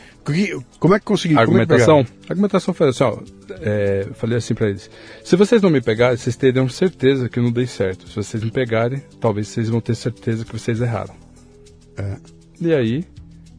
Como 0.80 0.96
é 0.96 1.00
que 1.00 1.06
conseguiu? 1.06 1.38
Argumentação? 1.38 2.00
É 2.00 2.02
a 2.02 2.32
argumentação 2.32 2.74
foi 2.74 2.88
assim, 2.88 3.04
ó, 3.04 3.20
é, 3.60 4.08
falei 4.14 4.38
assim 4.38 4.54
para 4.54 4.70
eles, 4.70 4.90
se 5.22 5.36
vocês 5.36 5.62
não 5.62 5.70
me 5.70 5.82
pegarem, 5.82 6.16
vocês 6.16 6.38
teriam 6.38 6.70
certeza 6.70 7.28
que 7.28 7.40
eu 7.40 7.44
não 7.44 7.52
dei 7.52 7.68
certo. 7.68 8.08
Se 8.08 8.16
vocês 8.16 8.42
me 8.42 8.50
pegarem, 8.50 9.04
talvez 9.20 9.50
vocês 9.50 9.68
vão 9.68 9.82
ter 9.82 9.96
certeza 9.96 10.46
que 10.46 10.54
vocês 10.54 10.80
erraram. 10.80 11.23
É. 11.98 12.18
E 12.62 12.74
aí, 12.74 13.06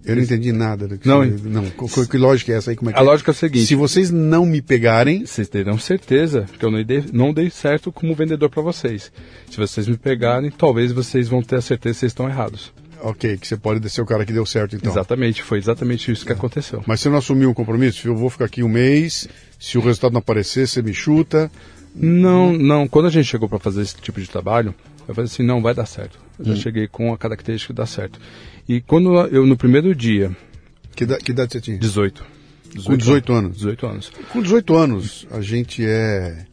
eu 0.05 0.17
não 0.17 0.23
entendi 0.23 0.53
nada 0.53 0.87
do 0.87 0.99
que 0.99 1.09
não, 1.09 1.25
você, 1.25 1.49
não. 1.49 1.65
Que, 1.65 2.07
que 2.09 2.19
lógica 2.19 2.53
é 2.53 2.57
essa 2.57 2.71
aí? 2.71 2.77
Como 2.77 2.91
é 2.91 2.93
que 2.93 2.99
a 2.99 3.03
é? 3.03 3.05
lógica 3.05 3.31
é 3.31 3.33
a 3.33 3.35
seguinte: 3.35 3.67
se 3.67 3.75
vocês 3.75 4.11
não 4.11 4.45
me 4.45 4.61
pegarem, 4.61 5.25
vocês 5.25 5.49
terão 5.49 5.79
certeza 5.79 6.45
que 6.59 6.65
eu 6.65 6.71
não 6.71 6.85
dei, 6.85 7.05
não 7.13 7.33
dei 7.33 7.49
certo 7.49 7.91
como 7.91 8.15
vendedor 8.15 8.51
para 8.51 8.63
vocês. 8.63 9.11
Se 9.51 9.57
vocês 9.57 9.89
me 9.89 9.97
pegarem, 9.97 10.51
talvez 10.51 10.93
vocês 10.93 11.27
vão 11.27 11.43
ter 11.43 11.57
a 11.57 11.63
certeza 11.63 11.95
que 11.95 12.01
vocês 12.01 12.13
estão 12.13 12.29
errados. 12.29 12.71
Ok, 13.01 13.39
que 13.39 13.47
você 13.47 13.57
pode 13.57 13.89
ser 13.91 14.03
o 14.03 14.07
cara 14.07 14.25
que 14.25 14.33
deu 14.33 14.45
certo 14.45 14.77
então. 14.77 14.93
Exatamente, 14.93 15.43
foi 15.43 15.59
exatamente 15.59 16.11
isso 16.13 16.25
que 16.25 16.33
é. 16.33 16.35
aconteceu. 16.35 16.83
Mas 16.87 17.01
você 17.01 17.09
não 17.09 17.19
assumiu 17.19 17.51
um 17.51 17.55
compromisso? 17.55 18.07
Eu 18.07 18.17
vou 18.17 18.29
ficar 18.29 18.45
aqui 18.45 18.63
um 18.63 18.69
mês, 18.69 19.27
se 19.59 19.79
o 19.79 19.81
resultado 19.81 20.13
não 20.13 20.19
aparecer, 20.19 20.69
você 20.69 20.83
me 20.83 20.93
chuta. 20.93 21.51
Não, 21.95 22.53
não. 22.53 22.89
Quando 22.89 23.07
a 23.07 23.11
gente 23.11 23.27
chegou 23.27 23.49
para 23.49 23.59
fazer 23.59 23.83
esse 23.83 23.97
tipo 23.97 24.21
de 24.21 24.29
trabalho, 24.29 24.75
eu 25.07 25.15
falei 25.15 25.27
assim, 25.27 25.43
não, 25.43 25.63
vai 25.63 25.75
dar 25.75 25.87
certo. 25.87 26.19
Eu 26.39 26.47
hum. 26.47 26.55
já 26.55 26.63
cheguei 26.63 26.89
com 26.89 27.13
a 27.13 27.19
característica 27.19 27.73
de 27.73 27.77
dar 27.77 27.87
certo. 27.87 28.19
E 28.69 28.81
quando 28.81 29.15
eu, 29.27 29.47
no 29.47 29.57
primeiro 29.57 29.95
dia, 29.95 30.35
que, 30.95 31.05
da, 31.05 31.19
que 31.19 31.33
idade 31.33 31.53
você 31.53 31.61
tinha? 31.61 31.79
18. 31.79 32.25
18 32.75 32.87
Com 32.87 32.97
18 32.97 33.33
anos. 33.33 33.57
18 33.57 33.87
anos. 33.87 34.13
Com 34.33 34.43
18 34.43 34.75
anos, 34.75 35.27
a 35.31 35.41
gente 35.41 35.85
é 35.85 36.45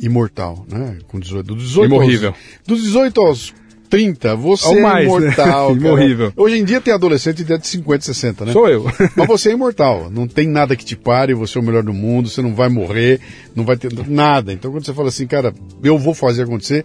imortal, 0.00 0.66
né? 0.68 0.98
Com 1.06 1.20
18, 1.20 1.46
do 1.46 1.56
18 1.56 1.86
Imorrível. 1.86 2.30
Aos, 2.30 2.66
dos 2.66 2.82
18 2.82 3.20
aos 3.20 3.54
30, 3.90 4.36
você 4.36 4.78
é 4.78 4.80
mais, 4.80 5.04
é 5.04 5.04
imortal. 5.04 5.74
Né? 5.74 5.80
Imorrível. 5.80 6.32
Hoje 6.36 6.56
em 6.56 6.64
dia 6.64 6.80
tem 6.80 6.94
adolescente 6.94 7.44
de 7.44 7.66
50, 7.66 8.04
60, 8.04 8.44
né? 8.46 8.52
Sou 8.52 8.68
eu. 8.68 8.86
Mas 9.16 9.26
você 9.26 9.50
é 9.50 9.52
imortal. 9.52 10.08
Não 10.10 10.26
tem 10.26 10.48
nada 10.48 10.76
que 10.76 10.84
te 10.84 10.96
pare, 10.96 11.34
você 11.34 11.58
é 11.58 11.60
o 11.60 11.64
melhor 11.64 11.82
do 11.82 11.92
mundo, 11.92 12.28
você 12.28 12.40
não 12.40 12.54
vai 12.54 12.68
morrer, 12.68 13.20
não 13.54 13.64
vai 13.64 13.76
ter 13.76 13.92
nada. 14.08 14.52
Então 14.52 14.70
quando 14.70 14.86
você 14.86 14.94
fala 14.94 15.08
assim, 15.08 15.26
cara, 15.26 15.52
eu 15.82 15.98
vou 15.98 16.14
fazer 16.14 16.44
acontecer, 16.44 16.84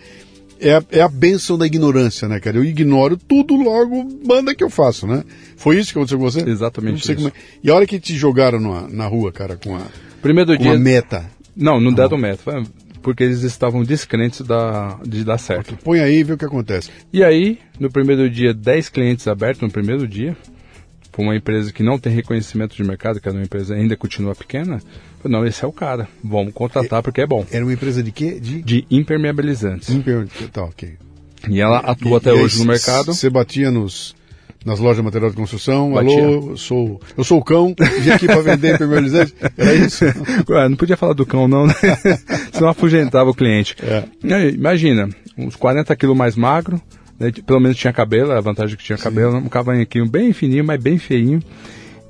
é 0.59 0.75
a, 0.75 0.83
é 0.91 1.01
a 1.01 1.07
benção 1.07 1.57
da 1.57 1.65
ignorância, 1.65 2.27
né, 2.27 2.39
cara? 2.39 2.57
Eu 2.57 2.63
ignoro 2.63 3.17
tudo, 3.17 3.55
logo 3.55 4.07
manda 4.25 4.55
que 4.55 4.63
eu 4.63 4.69
faço, 4.69 5.07
né? 5.07 5.23
Foi 5.57 5.77
isso 5.77 5.91
que 5.91 5.97
aconteceu 5.97 6.17
com 6.17 6.23
você? 6.23 6.41
Exatamente 6.41 7.11
isso. 7.11 7.27
É. 7.27 7.31
E 7.63 7.69
a 7.69 7.75
hora 7.75 7.85
que 7.85 7.99
te 7.99 8.15
jogaram 8.15 8.59
na, 8.59 8.87
na 8.87 9.07
rua, 9.07 9.31
cara, 9.31 9.57
com 9.57 9.75
a, 9.75 9.81
Primeiro 10.21 10.57
com 10.57 10.63
dia... 10.63 10.73
a 10.73 10.79
meta? 10.79 11.29
Não, 11.55 11.79
não 11.79 11.93
deram 11.93 12.17
meta. 12.17 12.63
Porque 13.01 13.23
eles 13.23 13.43
estavam 13.43 13.83
descrentes 13.83 14.41
da, 14.41 14.99
de 15.05 15.23
dar 15.23 15.37
certo. 15.37 15.77
Põe 15.83 15.99
aí 15.99 16.17
e 16.17 16.23
vê 16.23 16.33
o 16.33 16.37
que 16.37 16.45
acontece. 16.45 16.89
E 17.13 17.23
aí, 17.23 17.59
no 17.79 17.91
primeiro 17.91 18.27
dia, 18.27 18.51
10 18.51 18.89
clientes 18.89 19.27
abertos 19.27 19.61
no 19.61 19.69
primeiro 19.69 20.07
dia, 20.07 20.35
para 21.11 21.21
uma 21.21 21.35
empresa 21.35 21.71
que 21.71 21.83
não 21.83 21.99
tem 21.99 22.11
reconhecimento 22.11 22.75
de 22.75 22.83
mercado, 22.83 23.21
que 23.21 23.29
é 23.29 23.31
uma 23.31 23.43
empresa 23.43 23.75
ainda 23.75 23.95
continua 23.95 24.33
pequena, 24.33 24.81
não, 25.29 25.45
esse 25.45 25.63
é 25.63 25.67
o 25.67 25.71
cara. 25.71 26.07
Vamos 26.23 26.53
contratar 26.53 27.01
porque 27.01 27.21
é 27.21 27.27
bom. 27.27 27.45
Era 27.51 27.63
uma 27.63 27.73
empresa 27.73 28.01
de 28.01 28.11
quê? 28.11 28.39
De, 28.39 28.61
de 28.61 28.85
impermeabilizantes. 28.89 29.89
Impermeabilizantes, 29.89 30.49
tá, 30.51 30.63
ok. 30.63 30.93
E 31.49 31.59
ela 31.59 31.79
atua 31.79 32.13
e, 32.13 32.15
até 32.15 32.29
e 32.31 32.33
hoje 32.33 32.59
no 32.59 32.65
mercado. 32.65 33.13
Você 33.13 33.29
batia 33.29 33.69
nos, 33.69 34.15
nas 34.65 34.79
lojas 34.79 34.97
de 34.97 35.03
material 35.03 35.29
de 35.29 35.35
construção. 35.35 35.91
Batia. 35.91 36.23
Alô, 36.23 36.51
eu 36.51 36.57
sou, 36.57 37.01
eu 37.17 37.23
sou 37.23 37.39
o 37.39 37.43
cão, 37.43 37.75
vim 38.01 38.09
aqui 38.09 38.25
para 38.25 38.41
vender 38.41 38.75
impermeabilizantes. 38.75 39.35
Era 39.57 39.73
isso? 39.75 40.05
Ué, 40.49 40.67
não 40.67 40.75
podia 40.75 40.97
falar 40.97 41.13
do 41.13 41.25
cão, 41.25 41.47
não, 41.47 41.67
né? 41.67 41.73
Senão 42.51 42.69
afugentava 42.69 43.29
o 43.29 43.35
cliente. 43.35 43.75
É. 43.81 44.03
Imagina, 44.49 45.09
uns 45.37 45.55
40 45.55 45.95
quilos 45.95 46.17
mais 46.17 46.35
magro, 46.35 46.81
né? 47.19 47.31
pelo 47.45 47.59
menos 47.59 47.77
tinha 47.77 47.93
cabelo, 47.93 48.31
a 48.31 48.41
vantagem 48.41 48.73
é 48.73 48.77
que 48.77 48.83
tinha 48.83 48.97
cabelo, 48.97 49.37
um 49.37 49.47
cavanhaquinho 49.47 50.09
bem 50.09 50.33
fininho, 50.33 50.65
mas 50.65 50.81
bem 50.81 50.97
feinho, 50.97 51.39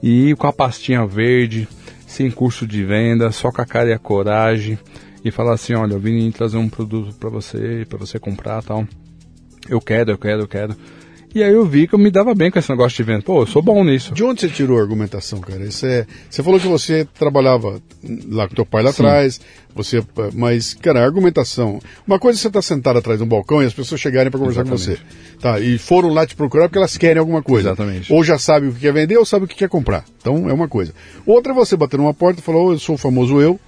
e 0.02 0.34
com 0.36 0.48
a 0.48 0.54
pastinha 0.54 1.06
verde 1.06 1.68
sem 2.16 2.32
curso 2.32 2.66
de 2.66 2.84
venda, 2.84 3.30
só 3.32 3.52
com 3.52 3.62
a 3.62 3.66
cara 3.66 3.90
e 3.90 3.94
a 3.94 4.00
coragem 4.00 4.80
e 5.24 5.32
falar 5.32 5.54
assim, 5.54 5.74
olha, 5.74 5.94
eu 5.94 6.00
vim 6.00 6.32
trazer 6.32 6.58
um 6.58 6.70
produto 6.70 7.14
para 7.16 7.30
você, 7.30 7.86
para 7.90 7.98
você 7.98 8.18
comprar, 8.18 8.64
tal. 8.64 8.88
Eu 9.68 9.82
quero, 9.82 10.12
eu 10.12 10.18
quero, 10.18 10.44
eu 10.44 10.48
quero. 10.48 10.76
E 11.36 11.44
aí 11.44 11.52
eu 11.52 11.66
vi 11.66 11.86
que 11.86 11.94
eu 11.94 12.00
me 12.00 12.10
dava 12.10 12.34
bem 12.34 12.50
com 12.50 12.58
esse 12.58 12.70
negócio 12.70 12.96
de 12.96 13.04
venda. 13.04 13.22
Pô, 13.22 13.42
eu 13.42 13.46
sou 13.46 13.62
bom 13.62 13.84
nisso. 13.84 14.14
De 14.14 14.24
onde 14.24 14.40
você 14.40 14.48
tirou 14.48 14.78
a 14.78 14.82
argumentação, 14.82 15.42
cara? 15.42 15.66
Isso 15.66 15.86
é, 15.86 16.08
você 16.30 16.42
falou 16.42 16.58
que 16.58 16.66
você 16.66 17.06
trabalhava 17.20 17.82
lá 18.30 18.48
com 18.48 18.56
teu 18.56 18.66
pai 18.66 18.82
lá 18.82 18.94
Sim. 18.94 19.04
atrás, 19.04 19.42
você, 19.76 20.02
mas, 20.34 20.74
cara, 20.76 21.02
a 21.02 21.04
argumentação. 21.04 21.82
Uma 22.08 22.18
coisa 22.18 22.40
é 22.40 22.42
você 22.42 22.48
estar 22.48 22.60
tá 22.60 22.62
sentado 22.62 23.00
atrás 23.00 23.20
de 23.20 23.26
um 23.26 23.28
balcão 23.28 23.62
e 23.62 23.66
as 23.66 23.74
pessoas 23.74 24.00
chegarem 24.00 24.32
para 24.32 24.40
conversar 24.40 24.62
Exatamente. 24.62 25.02
com 25.02 25.12
você. 25.12 25.38
Tá, 25.42 25.60
e 25.60 25.78
foram 25.78 26.08
lá 26.08 26.26
te 26.26 26.38
procurar 26.38 26.70
porque 26.70 26.78
elas 26.78 26.96
querem 26.96 27.20
alguma 27.20 27.44
coisa. 27.44 27.68
Exatamente. 27.68 28.14
Ou 28.14 28.24
já 28.24 28.40
sabe 28.40 28.68
o 28.68 28.72
que 28.72 28.80
quer 28.80 28.94
vender 28.94 29.18
ou 29.18 29.26
sabe 29.26 29.44
o 29.44 29.48
que 29.50 29.56
quer 29.56 29.68
comprar. 29.68 30.06
Então 30.22 30.50
é 30.50 30.54
uma 30.54 30.70
coisa. 30.70 30.94
Outra 31.26 31.52
é 31.52 31.56
você 31.56 31.76
bater 31.76 31.98
numa 31.98 32.14
porta 32.14 32.40
e 32.40 32.44
falar, 32.44 32.60
oh, 32.60 32.72
eu 32.72 32.80
sou 32.80 32.96
o 32.96 32.98
famoso 32.98 33.42
eu, 33.42 33.60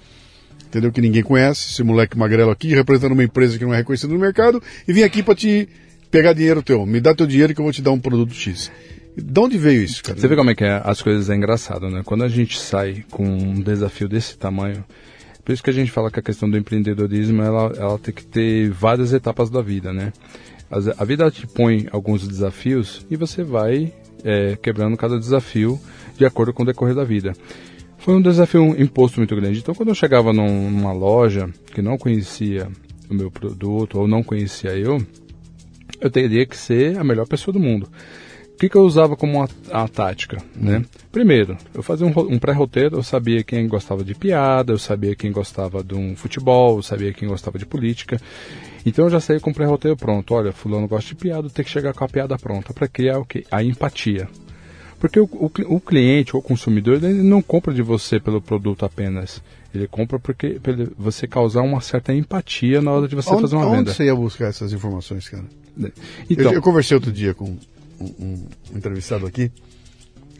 entendeu? 0.67 0.89
Que 0.89 1.01
ninguém 1.01 1.21
conhece, 1.21 1.73
esse 1.73 1.83
moleque 1.83 2.17
magrelo 2.17 2.49
aqui, 2.49 2.73
representando 2.73 3.11
uma 3.11 3.25
empresa 3.25 3.57
que 3.57 3.65
não 3.65 3.73
é 3.73 3.77
reconhecida 3.79 4.13
no 4.13 4.19
mercado, 4.19 4.63
e 4.87 4.93
vim 4.93 5.03
aqui 5.03 5.21
para 5.21 5.35
te 5.35 5.67
pegar 6.11 6.33
dinheiro 6.33 6.63
teu. 6.63 6.85
Me 6.85 6.99
dá 6.99 7.13
teu 7.13 7.27
dinheiro 7.27 7.53
que 7.53 7.59
eu 7.59 7.63
vou 7.63 7.73
te 7.73 7.81
dar 7.81 7.91
um 7.91 7.99
produto 7.99 8.33
X. 8.33 8.71
De 9.15 9.39
onde 9.39 9.57
veio 9.57 9.81
isso, 9.81 10.03
cara? 10.03 10.19
Você 10.19 10.27
vê 10.27 10.35
como 10.35 10.51
é 10.51 10.55
que 10.55 10.63
é, 10.63 10.81
as 10.83 11.01
coisas 11.01 11.29
é 11.29 11.35
engraçado, 11.35 11.89
né? 11.89 12.01
Quando 12.05 12.23
a 12.23 12.27
gente 12.27 12.59
sai 12.59 13.03
com 13.09 13.25
um 13.25 13.61
desafio 13.61 14.07
desse 14.07 14.37
tamanho, 14.37 14.85
por 15.43 15.53
isso 15.53 15.63
que 15.63 15.69
a 15.69 15.73
gente 15.73 15.91
fala 15.91 16.11
que 16.11 16.19
a 16.19 16.23
questão 16.23 16.49
do 16.49 16.57
empreendedorismo, 16.57 17.41
ela, 17.41 17.73
ela 17.77 17.97
tem 17.97 18.13
que 18.13 18.25
ter 18.25 18.69
várias 18.69 19.13
etapas 19.13 19.49
da 19.49 19.61
vida, 19.61 19.91
né? 19.91 20.13
A 20.97 21.05
vida 21.05 21.31
te 21.31 21.47
põe 21.47 21.87
alguns 21.91 22.27
desafios 22.27 23.05
e 23.09 23.15
você 23.15 23.43
vai 23.43 23.93
é, 24.23 24.57
quebrando 24.57 24.97
cada 24.97 25.17
desafio 25.17 25.79
de 26.17 26.25
acordo 26.25 26.53
com 26.53 26.63
o 26.63 26.65
decorrer 26.65 26.93
da 26.93 27.05
vida. 27.05 27.33
Foi 27.97 28.13
um 28.13 28.21
desafio 28.21 28.79
imposto 28.79 29.19
muito 29.19 29.35
grande. 29.35 29.59
Então, 29.59 29.73
quando 29.73 29.89
eu 29.89 29.95
chegava 29.95 30.33
num, 30.33 30.69
numa 30.69 30.91
loja 30.91 31.49
que 31.73 31.81
não 31.81 31.97
conhecia 31.97 32.67
o 33.09 33.13
meu 33.13 33.31
produto 33.31 33.99
ou 33.99 34.07
não 34.07 34.21
conhecia 34.21 34.77
eu, 34.77 34.97
eu 35.99 36.09
teria 36.09 36.45
que 36.45 36.57
ser 36.57 36.97
a 36.97 37.03
melhor 37.03 37.27
pessoa 37.27 37.53
do 37.53 37.59
mundo. 37.59 37.89
O 38.57 38.59
que, 38.59 38.69
que 38.69 38.75
eu 38.75 38.81
usava 38.81 39.15
como 39.15 39.43
a, 39.43 39.47
a 39.71 39.87
tática? 39.87 40.37
Né? 40.55 40.83
Primeiro, 41.11 41.55
eu 41.75 41.83
fazia 41.83 42.07
um, 42.07 42.09
um 42.09 42.39
pré-roteiro, 42.39 42.97
eu 42.97 43.03
sabia 43.03 43.43
quem 43.43 43.67
gostava 43.67 44.03
de 44.03 44.15
piada, 44.15 44.73
eu 44.73 44.79
sabia 44.79 45.15
quem 45.15 45.31
gostava 45.31 45.83
de 45.83 45.93
um 45.93 46.15
futebol, 46.15 46.77
eu 46.77 46.81
sabia 46.81 47.13
quem 47.13 47.27
gostava 47.27 47.59
de 47.59 47.67
política. 47.67 48.19
Então 48.83 49.05
eu 49.05 49.11
já 49.11 49.19
saí 49.19 49.39
com 49.39 49.51
o 49.51 49.53
pré-roteiro 49.53 49.95
pronto. 49.95 50.33
Olha, 50.33 50.51
fulano 50.51 50.87
gosta 50.87 51.09
de 51.09 51.15
piada, 51.15 51.49
tem 51.51 51.63
que 51.63 51.69
chegar 51.69 51.93
com 51.93 52.03
a 52.03 52.09
piada 52.09 52.35
pronta 52.35 52.73
para 52.73 52.87
criar 52.87 53.19
o 53.19 53.25
quê? 53.25 53.45
A 53.51 53.63
empatia. 53.63 54.27
Porque 54.99 55.19
o, 55.19 55.25
o, 55.25 55.51
o 55.67 55.79
cliente 55.79 56.35
ou 56.35 56.39
o 56.39 56.43
consumidor 56.43 56.95
ele 56.95 57.21
não 57.21 57.43
compra 57.43 57.71
de 57.71 57.83
você 57.83 58.19
pelo 58.19 58.41
produto 58.41 58.85
apenas. 58.85 59.39
Ele 59.71 59.87
compra 59.87 60.17
porque 60.17 60.59
você 60.97 61.27
causar 61.27 61.61
uma 61.61 61.79
certa 61.81 62.11
empatia 62.11 62.81
na 62.81 62.91
hora 62.91 63.07
de 63.07 63.15
você 63.15 63.29
onde, 63.29 63.41
fazer 63.41 63.55
uma 63.55 63.65
onde 63.65 63.75
venda. 63.77 63.89
Onde 63.91 63.97
você 63.97 64.05
ia 64.05 64.15
buscar 64.15 64.47
essas 64.47 64.73
informações, 64.73 65.29
cara? 65.29 65.45
Então, 66.29 66.45
eu, 66.45 66.53
eu 66.53 66.61
conversei 66.61 66.95
outro 66.95 67.11
dia 67.11 67.33
com 67.33 67.45
um, 67.45 67.57
um, 67.99 68.47
um, 68.73 68.77
entrevistado 68.77 69.25
aqui 69.25 69.51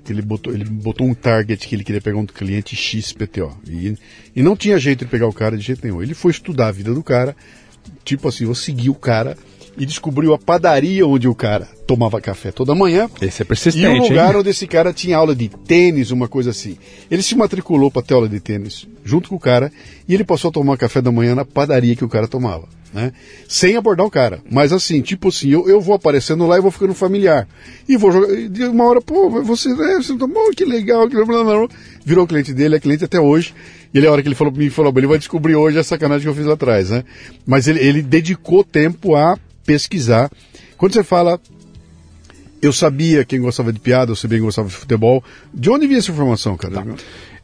que 0.03 0.13
ele 0.13 0.22
botou, 0.22 0.53
ele 0.53 0.63
botou 0.63 1.06
um 1.06 1.13
target 1.13 1.67
que 1.67 1.75
ele 1.75 1.84
queria 1.84 2.00
pegar 2.00 2.17
um 2.17 2.25
cliente 2.25 2.75
XPTO 2.75 3.58
e, 3.67 3.98
e 4.34 4.41
não 4.41 4.56
tinha 4.56 4.79
jeito 4.79 5.03
de 5.03 5.12
pegar 5.12 5.27
o 5.27 5.34
cara 5.34 5.58
de 5.58 5.63
jeito 5.63 5.84
nenhum. 5.84 6.01
Ele 6.01 6.13
foi 6.13 6.32
estudar 6.32 6.67
a 6.67 6.72
vida 6.72 6.94
do 6.94 7.03
cara, 7.03 7.36
tipo 8.06 8.27
assim, 8.27 8.46
eu 8.46 8.56
segui 8.56 8.89
o 8.89 8.96
cara 8.96 9.38
e 9.77 9.86
descobriu 9.86 10.34
a 10.34 10.39
padaria 10.39 11.06
onde 11.06 11.27
o 11.27 11.36
cara 11.36 11.67
tomava 11.86 12.20
café 12.20 12.51
toda 12.51 12.74
manhã. 12.74 13.10
Esse 13.22 13.44
é 13.44 13.46
persistente. 13.46 13.86
E 13.86 14.00
o 14.00 14.03
lugar 14.03 14.34
hein? 14.34 14.39
onde 14.39 14.50
esse 14.50 14.65
cara 14.65 14.91
tinha 14.91 15.15
aula 15.15 15.36
de 15.36 15.50
tênis, 15.50 16.10
uma 16.10 16.27
coisa 16.27 16.50
assim. 16.50 16.77
Ele 17.12 17.22
se 17.22 17.36
matriculou 17.36 17.91
para 17.91 18.01
ter 18.01 18.15
aula 18.15 18.27
de 18.27 18.39
tênis 18.39 18.88
junto 19.06 19.29
com 19.29 19.36
o 19.36 19.39
cara 19.39 19.72
e 20.08 20.13
ele 20.13 20.24
passou 20.24 20.50
a 20.50 20.51
tomar 20.51 20.77
café 20.77 21.01
da 21.01 21.12
manhã 21.12 21.36
na 21.36 21.46
padaria 21.46 21.96
que 21.96 22.03
o 22.03 22.10
cara 22.10 22.27
tomava. 22.27 22.67
Né? 22.94 23.12
Sem 23.48 23.75
abordar 23.75 24.06
o 24.06 24.12
cara. 24.12 24.41
Mas 24.50 24.72
assim, 24.72 25.01
tipo 25.01 25.27
assim, 25.27 25.50
eu, 25.50 25.67
eu 25.67 25.82
vou 25.82 25.96
aparecendo 25.96 26.48
lá 26.48 26.58
e 26.58 26.62
vou 26.62 26.72
ficando 26.72 26.94
familiar. 26.94 27.48
E 27.88 27.98
vou 27.98 28.12
jogar. 28.12 28.27
De 28.50 28.65
uma 28.65 28.86
hora, 28.86 29.01
pô, 29.01 29.29
você, 29.44 29.70
é, 29.70 29.96
você 29.98 30.17
tomou, 30.17 30.51
que 30.51 30.65
legal, 30.65 31.08
que 31.10 31.15
blá. 31.24 31.67
virou 32.06 32.27
cliente 32.27 32.53
dele, 32.53 32.75
é 32.75 32.79
cliente 32.79 33.03
até 33.03 33.20
hoje. 33.20 33.53
E 33.94 33.98
ele, 33.98 34.08
a 34.08 34.12
hora 34.12 34.22
que 34.22 34.27
ele 34.27 34.36
falou 34.36 34.51
pra 34.51 34.62
mim, 34.62 34.70
falou, 34.70 34.94
ele 34.96 35.08
vai 35.08 35.17
descobrir 35.17 35.56
hoje 35.56 35.77
a 35.77 35.84
sacanagem 35.84 36.24
que 36.24 36.29
eu 36.29 36.36
fiz 36.36 36.46
lá 36.46 36.53
atrás, 36.53 36.89
né? 36.89 37.03
Mas 37.46 37.67
ele, 37.67 37.79
ele 37.79 38.01
dedicou 38.01 38.63
tempo 38.63 39.15
a 39.15 39.38
pesquisar. 39.65 40.32
Quando 40.77 40.94
você 40.94 41.03
fala, 41.03 41.39
eu 42.62 42.74
sabia 42.74 43.25
quem 43.25 43.41
gostava 43.41 43.72
de 43.72 43.79
piada, 43.79 44.12
eu 44.12 44.15
sabia 44.15 44.38
quem 44.38 44.46
gostava 44.46 44.67
de 44.67 44.75
futebol, 44.75 45.24
de 45.53 45.70
onde 45.70 45.88
vinha 45.88 46.00
essa 46.00 46.12
informação, 46.12 46.56
cara? 46.58 46.75
Tá. 46.75 46.86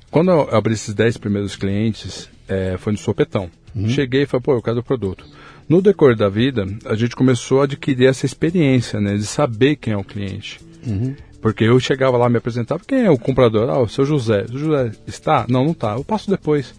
Quando 0.10 0.32
eu 0.32 0.56
abri 0.56 0.74
esses 0.74 0.94
10 0.94 1.18
primeiros 1.18 1.56
clientes, 1.56 2.30
é, 2.48 2.78
foi 2.78 2.94
no 2.94 3.00
sopetão. 3.00 3.50
Uhum. 3.76 3.90
Cheguei 3.90 4.24
e 4.24 4.26
falei, 4.26 4.44
pô, 4.44 4.54
eu 4.54 4.62
quero 4.62 4.80
o 4.80 4.84
produto. 4.84 5.26
No 5.68 5.82
decorrer 5.82 6.18
da 6.18 6.30
vida, 6.30 6.66
a 6.86 6.96
gente 6.96 7.16
começou 7.16 7.62
a 7.62 7.64
adquirir 7.64 8.08
essa 8.08 8.26
experiência, 8.26 9.00
né? 9.00 9.16
De 9.16 9.26
saber 9.26 9.76
quem 9.78 9.94
é 9.94 9.98
o 9.98 10.04
cliente. 10.04 10.60
Uhum. 10.86 11.16
Porque 11.42 11.64
eu 11.64 11.80
chegava 11.80 12.18
lá, 12.18 12.30
me 12.30 12.38
apresentava, 12.38 12.82
quem 12.86 13.06
é 13.06 13.12
o 13.12 13.18
comprador? 13.18 13.70
Ah, 13.70 13.80
o 13.80 13.88
seu 13.88 14.06
José. 14.06 14.46
O 14.50 14.58
José 14.58 14.92
está? 15.08 15.46
Não, 15.50 15.64
não 15.66 15.72
está. 15.72 15.94
Eu 15.94 16.04
passo 16.04 16.30
depois. 16.30 16.74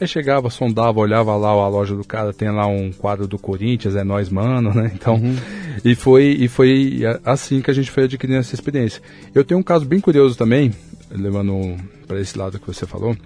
Aí 0.00 0.06
chegava, 0.06 0.48
sondava, 0.48 1.00
olhava 1.00 1.36
lá 1.36 1.50
a 1.50 1.68
loja 1.68 1.94
do 1.94 2.04
cara, 2.04 2.32
tem 2.32 2.50
lá 2.50 2.66
um 2.66 2.92
quadro 2.92 3.26
do 3.26 3.36
Corinthians, 3.36 3.96
é 3.96 4.04
nós, 4.04 4.28
mano, 4.28 4.72
né? 4.72 4.92
Então, 4.94 5.14
uhum. 5.14 5.36
e 5.84 5.94
foi 5.96 6.36
e 6.38 6.46
foi 6.46 7.00
assim 7.24 7.60
que 7.60 7.70
a 7.70 7.74
gente 7.74 7.90
foi 7.90 8.04
adquirindo 8.04 8.38
essa 8.38 8.54
experiência. 8.54 9.02
Eu 9.34 9.44
tenho 9.44 9.58
um 9.58 9.62
caso 9.62 9.84
bem 9.84 10.00
curioso 10.00 10.36
também, 10.36 10.72
levando 11.10 11.76
para 12.06 12.20
esse 12.20 12.38
lado 12.38 12.60
que 12.60 12.66
você 12.66 12.86
falou. 12.86 13.16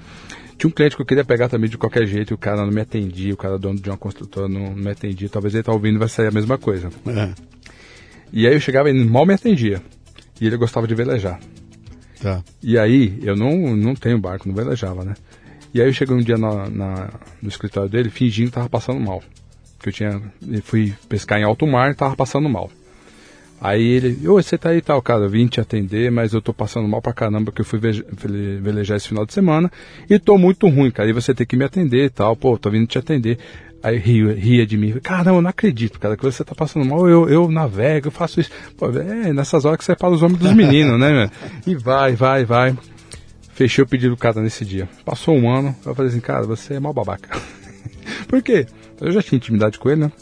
Tinha 0.56 0.68
um 0.68 0.72
cliente 0.72 0.96
que 0.96 1.02
eu 1.02 1.06
queria 1.06 1.24
pegar 1.24 1.48
também 1.48 1.68
de 1.68 1.78
qualquer 1.78 2.06
jeito 2.06 2.32
e 2.32 2.34
o 2.34 2.38
cara 2.38 2.64
não 2.64 2.72
me 2.72 2.80
atendia, 2.80 3.34
o 3.34 3.36
cara 3.36 3.58
dono 3.58 3.80
de 3.80 3.90
uma 3.90 3.96
construtora 3.96 4.48
não 4.48 4.74
me 4.74 4.90
atendia. 4.90 5.28
Talvez 5.28 5.54
ele 5.54 5.62
tá 5.62 5.72
ouvindo 5.72 5.96
e 5.96 5.98
vai 5.98 6.08
sair 6.08 6.28
a 6.28 6.30
mesma 6.30 6.58
coisa. 6.58 6.88
É. 7.06 7.32
E 8.32 8.46
aí 8.46 8.54
eu 8.54 8.60
chegava 8.60 8.90
e 8.90 9.04
mal 9.04 9.26
me 9.26 9.34
atendia. 9.34 9.82
E 10.40 10.46
ele 10.46 10.56
gostava 10.56 10.86
de 10.86 10.94
velejar. 10.94 11.40
Tá. 12.20 12.42
E 12.62 12.78
aí, 12.78 13.18
eu 13.22 13.34
não, 13.34 13.76
não 13.76 13.94
tenho 13.94 14.18
barco, 14.18 14.48
não 14.48 14.54
velejava, 14.54 15.04
né? 15.04 15.14
E 15.74 15.80
aí 15.80 15.88
eu 15.88 15.92
cheguei 15.92 16.14
um 16.14 16.20
dia 16.20 16.36
na, 16.36 16.68
na, 16.68 17.10
no 17.40 17.48
escritório 17.48 17.90
dele 17.90 18.10
fingindo 18.10 18.50
que 18.50 18.54
tava 18.54 18.68
passando 18.68 19.00
mal. 19.00 19.22
Que 19.80 19.88
eu 19.88 19.92
tinha. 19.92 20.22
Fui 20.62 20.94
pescar 21.08 21.40
em 21.40 21.44
alto 21.44 21.66
mar 21.66 21.90
e 21.90 21.94
tava 21.94 22.14
passando 22.14 22.48
mal. 22.48 22.70
Aí 23.62 23.80
ele, 23.80 24.28
ô, 24.28 24.42
você 24.42 24.58
tá 24.58 24.70
aí 24.70 24.78
e 24.78 24.82
tal, 24.82 25.00
cara, 25.00 25.22
eu 25.22 25.30
vim 25.30 25.46
te 25.46 25.60
atender, 25.60 26.10
mas 26.10 26.32
eu 26.32 26.42
tô 26.42 26.52
passando 26.52 26.88
mal 26.88 27.00
pra 27.00 27.12
caramba, 27.12 27.44
porque 27.44 27.60
eu 27.60 27.64
fui 27.64 27.78
velejar 27.78 28.96
esse 28.96 29.06
final 29.06 29.24
de 29.24 29.32
semana 29.32 29.70
e 30.10 30.18
tô 30.18 30.36
muito 30.36 30.68
ruim, 30.68 30.90
cara, 30.90 31.08
e 31.08 31.12
você 31.12 31.32
tem 31.32 31.46
que 31.46 31.56
me 31.56 31.64
atender 31.64 32.06
e 32.06 32.10
tal, 32.10 32.34
pô, 32.34 32.58
tô 32.58 32.68
vindo 32.70 32.88
te 32.88 32.98
atender. 32.98 33.38
Aí 33.80 33.98
ria, 33.98 34.34
ria 34.34 34.66
de 34.66 34.76
mim, 34.76 34.98
caramba, 35.00 35.38
eu 35.38 35.42
não 35.42 35.50
acredito, 35.50 36.00
cara, 36.00 36.16
que 36.16 36.24
você 36.24 36.42
tá 36.42 36.56
passando 36.56 36.84
mal, 36.84 37.08
eu, 37.08 37.28
eu 37.28 37.48
navego, 37.48 38.08
eu 38.08 38.10
faço 38.10 38.40
isso. 38.40 38.50
Pô, 38.76 38.90
é 38.90 39.32
nessas 39.32 39.64
horas 39.64 39.78
que 39.78 39.84
você 39.84 39.94
fala 39.94 40.16
os 40.16 40.22
homens 40.22 40.40
dos 40.40 40.52
meninos, 40.52 40.98
né, 40.98 41.12
meu? 41.12 41.30
E 41.64 41.76
vai, 41.76 42.16
vai, 42.16 42.44
vai. 42.44 42.76
Fechei 43.54 43.84
o 43.84 43.86
pedido 43.86 44.16
do 44.16 44.18
cara 44.18 44.40
nesse 44.42 44.64
dia. 44.64 44.88
Passou 45.04 45.36
um 45.36 45.48
ano, 45.48 45.72
eu 45.86 45.94
falei 45.94 46.10
assim, 46.10 46.20
cara, 46.20 46.42
você 46.44 46.74
é 46.74 46.80
mal 46.80 46.92
babaca. 46.92 47.38
Por 48.26 48.42
quê? 48.42 48.66
Eu 49.00 49.12
já 49.12 49.22
tinha 49.22 49.36
intimidade 49.36 49.78
com 49.78 49.88
ele, 49.88 50.00
né? 50.00 50.12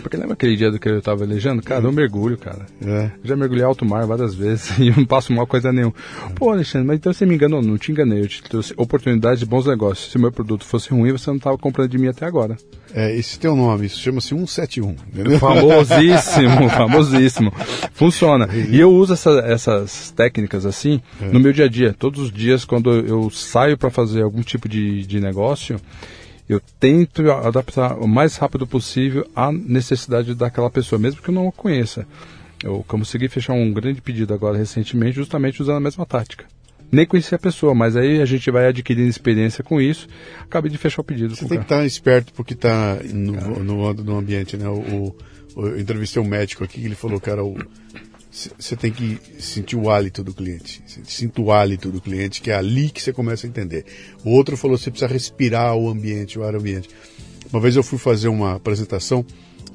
Porque 0.00 0.16
lembra 0.16 0.32
aquele 0.32 0.56
dia 0.56 0.70
do 0.70 0.78
que 0.78 0.88
eu 0.88 1.02
tava 1.02 1.26
velejando? 1.26 1.62
Cara, 1.62 1.84
eu 1.84 1.92
mergulho, 1.92 2.38
cara. 2.38 2.66
É. 2.84 3.10
Já 3.22 3.36
mergulhei 3.36 3.64
alto 3.64 3.84
mar 3.84 4.06
várias 4.06 4.34
vezes 4.34 4.76
e 4.78 4.90
não 4.90 5.04
passo 5.04 5.32
mal 5.32 5.46
coisa 5.46 5.72
nenhuma. 5.72 5.94
Pô, 6.34 6.50
Alexandre, 6.50 6.86
mas 6.86 6.96
então 6.96 7.12
você 7.12 7.26
me 7.26 7.34
enganou? 7.34 7.62
Não 7.62 7.76
te 7.76 7.92
enganei. 7.92 8.22
Eu 8.22 8.28
te 8.28 8.42
trouxe 8.42 8.72
oportunidade 8.76 9.40
de 9.40 9.46
bons 9.46 9.66
negócios. 9.66 10.10
Se 10.10 10.18
meu 10.18 10.32
produto 10.32 10.64
fosse 10.64 10.90
ruim, 10.90 11.12
você 11.12 11.30
não 11.30 11.38
tava 11.38 11.58
comprando 11.58 11.90
de 11.90 11.98
mim 11.98 12.08
até 12.08 12.24
agora. 12.26 12.56
É, 12.94 13.14
esse 13.16 13.38
tem 13.38 13.50
um 13.50 13.56
nome, 13.56 13.86
isso 13.86 13.98
chama-se 14.00 14.28
171. 14.28 14.90
Entendeu? 14.90 15.38
Famosíssimo, 15.38 16.68
famosíssimo. 16.70 17.52
Funciona. 17.92 18.48
E 18.54 18.78
eu 18.78 18.90
uso 18.92 19.14
essa, 19.14 19.30
essas 19.40 20.10
técnicas 20.10 20.66
assim 20.66 21.00
é. 21.20 21.26
no 21.26 21.40
meu 21.40 21.52
dia 21.52 21.64
a 21.64 21.68
dia. 21.68 21.94
Todos 21.98 22.20
os 22.20 22.32
dias, 22.32 22.64
quando 22.64 22.90
eu 22.90 23.30
saio 23.30 23.78
para 23.78 23.90
fazer 23.90 24.22
algum 24.22 24.42
tipo 24.42 24.68
de, 24.68 25.06
de 25.06 25.20
negócio, 25.20 25.80
eu 26.52 26.60
tento 26.78 27.30
adaptar 27.30 27.98
o 27.98 28.06
mais 28.06 28.36
rápido 28.36 28.66
possível 28.66 29.28
à 29.34 29.50
necessidade 29.50 30.34
daquela 30.34 30.70
pessoa, 30.70 30.98
mesmo 30.98 31.22
que 31.22 31.30
eu 31.30 31.34
não 31.34 31.48
a 31.48 31.52
conheça. 31.52 32.06
Eu 32.62 32.84
consegui 32.86 33.28
fechar 33.28 33.54
um 33.54 33.72
grande 33.72 34.00
pedido 34.00 34.32
agora 34.32 34.56
recentemente, 34.56 35.16
justamente 35.16 35.60
usando 35.60 35.76
a 35.76 35.80
mesma 35.80 36.06
tática. 36.06 36.44
Nem 36.90 37.06
conhecia 37.06 37.36
a 37.36 37.38
pessoa, 37.38 37.74
mas 37.74 37.96
aí 37.96 38.20
a 38.20 38.26
gente 38.26 38.50
vai 38.50 38.66
adquirindo 38.66 39.08
experiência 39.08 39.64
com 39.64 39.80
isso. 39.80 40.06
Acabei 40.42 40.70
de 40.70 40.76
fechar 40.76 41.00
o 41.00 41.04
pedido. 41.04 41.34
Você 41.34 41.46
tem 41.46 41.58
que 41.58 41.64
estar 41.64 41.86
esperto 41.86 42.32
porque 42.34 42.52
está 42.52 42.98
no, 43.14 43.64
no, 43.64 43.94
no, 43.94 44.18
ambiente, 44.18 44.58
né? 44.58 44.68
O, 44.68 45.14
o, 45.56 45.66
eu 45.66 45.80
entrevistei 45.80 46.22
um 46.22 46.26
médico 46.26 46.62
aqui 46.62 46.80
que 46.80 46.86
ele 46.86 46.94
falou, 46.94 47.18
cara, 47.18 47.42
o, 47.42 47.56
você 48.32 48.74
tem 48.74 48.90
que 48.90 49.18
sentir 49.38 49.76
o 49.76 49.90
hálito 49.90 50.24
do 50.24 50.32
cliente. 50.32 50.82
Sinta 51.04 51.42
o 51.42 51.52
hálito 51.52 51.90
do 51.90 52.00
cliente, 52.00 52.40
que 52.40 52.50
é 52.50 52.54
ali 52.54 52.88
que 52.88 53.02
você 53.02 53.12
começa 53.12 53.46
a 53.46 53.50
entender. 53.50 53.84
O 54.24 54.30
outro 54.30 54.56
falou 54.56 54.78
você 54.78 54.90
precisa 54.90 55.12
respirar 55.12 55.76
o 55.76 55.90
ambiente, 55.90 56.38
o 56.38 56.42
ar 56.42 56.54
ambiente. 56.54 56.88
Uma 57.52 57.60
vez 57.60 57.76
eu 57.76 57.82
fui 57.82 57.98
fazer 57.98 58.28
uma 58.28 58.54
apresentação 58.54 59.24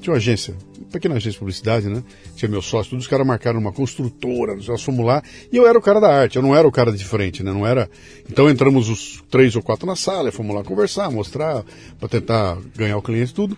de 0.00 0.10
uma 0.10 0.16
agência, 0.16 0.56
uma 0.76 0.88
pequena 0.88 1.14
agência 1.14 1.32
de 1.32 1.38
publicidade, 1.38 1.88
né? 1.88 2.02
Tinha 2.34 2.48
meu 2.48 2.62
sócio, 2.62 2.90
todos 2.90 3.04
os 3.04 3.10
caras 3.10 3.26
marcaram 3.26 3.60
uma 3.60 3.72
construtora, 3.72 4.56
nós 4.56 4.82
fomos 4.82 5.04
lá, 5.04 5.22
e 5.52 5.56
eu 5.56 5.66
era 5.66 5.78
o 5.78 5.82
cara 5.82 6.00
da 6.00 6.12
arte, 6.12 6.36
eu 6.36 6.42
não 6.42 6.54
era 6.54 6.66
o 6.66 6.72
cara 6.72 6.92
de 6.92 7.04
frente, 7.04 7.42
né? 7.42 7.52
Não 7.52 7.66
era. 7.66 7.88
Então 8.28 8.48
entramos 8.50 8.88
os 8.88 9.22
três 9.30 9.54
ou 9.54 9.62
quatro 9.62 9.86
na 9.86 9.96
sala, 9.96 10.32
fomos 10.32 10.54
lá 10.54 10.64
conversar, 10.64 11.10
mostrar, 11.10 11.64
para 11.98 12.08
tentar 12.08 12.58
ganhar 12.76 12.96
o 12.96 13.02
cliente 13.02 13.34
tudo. 13.34 13.56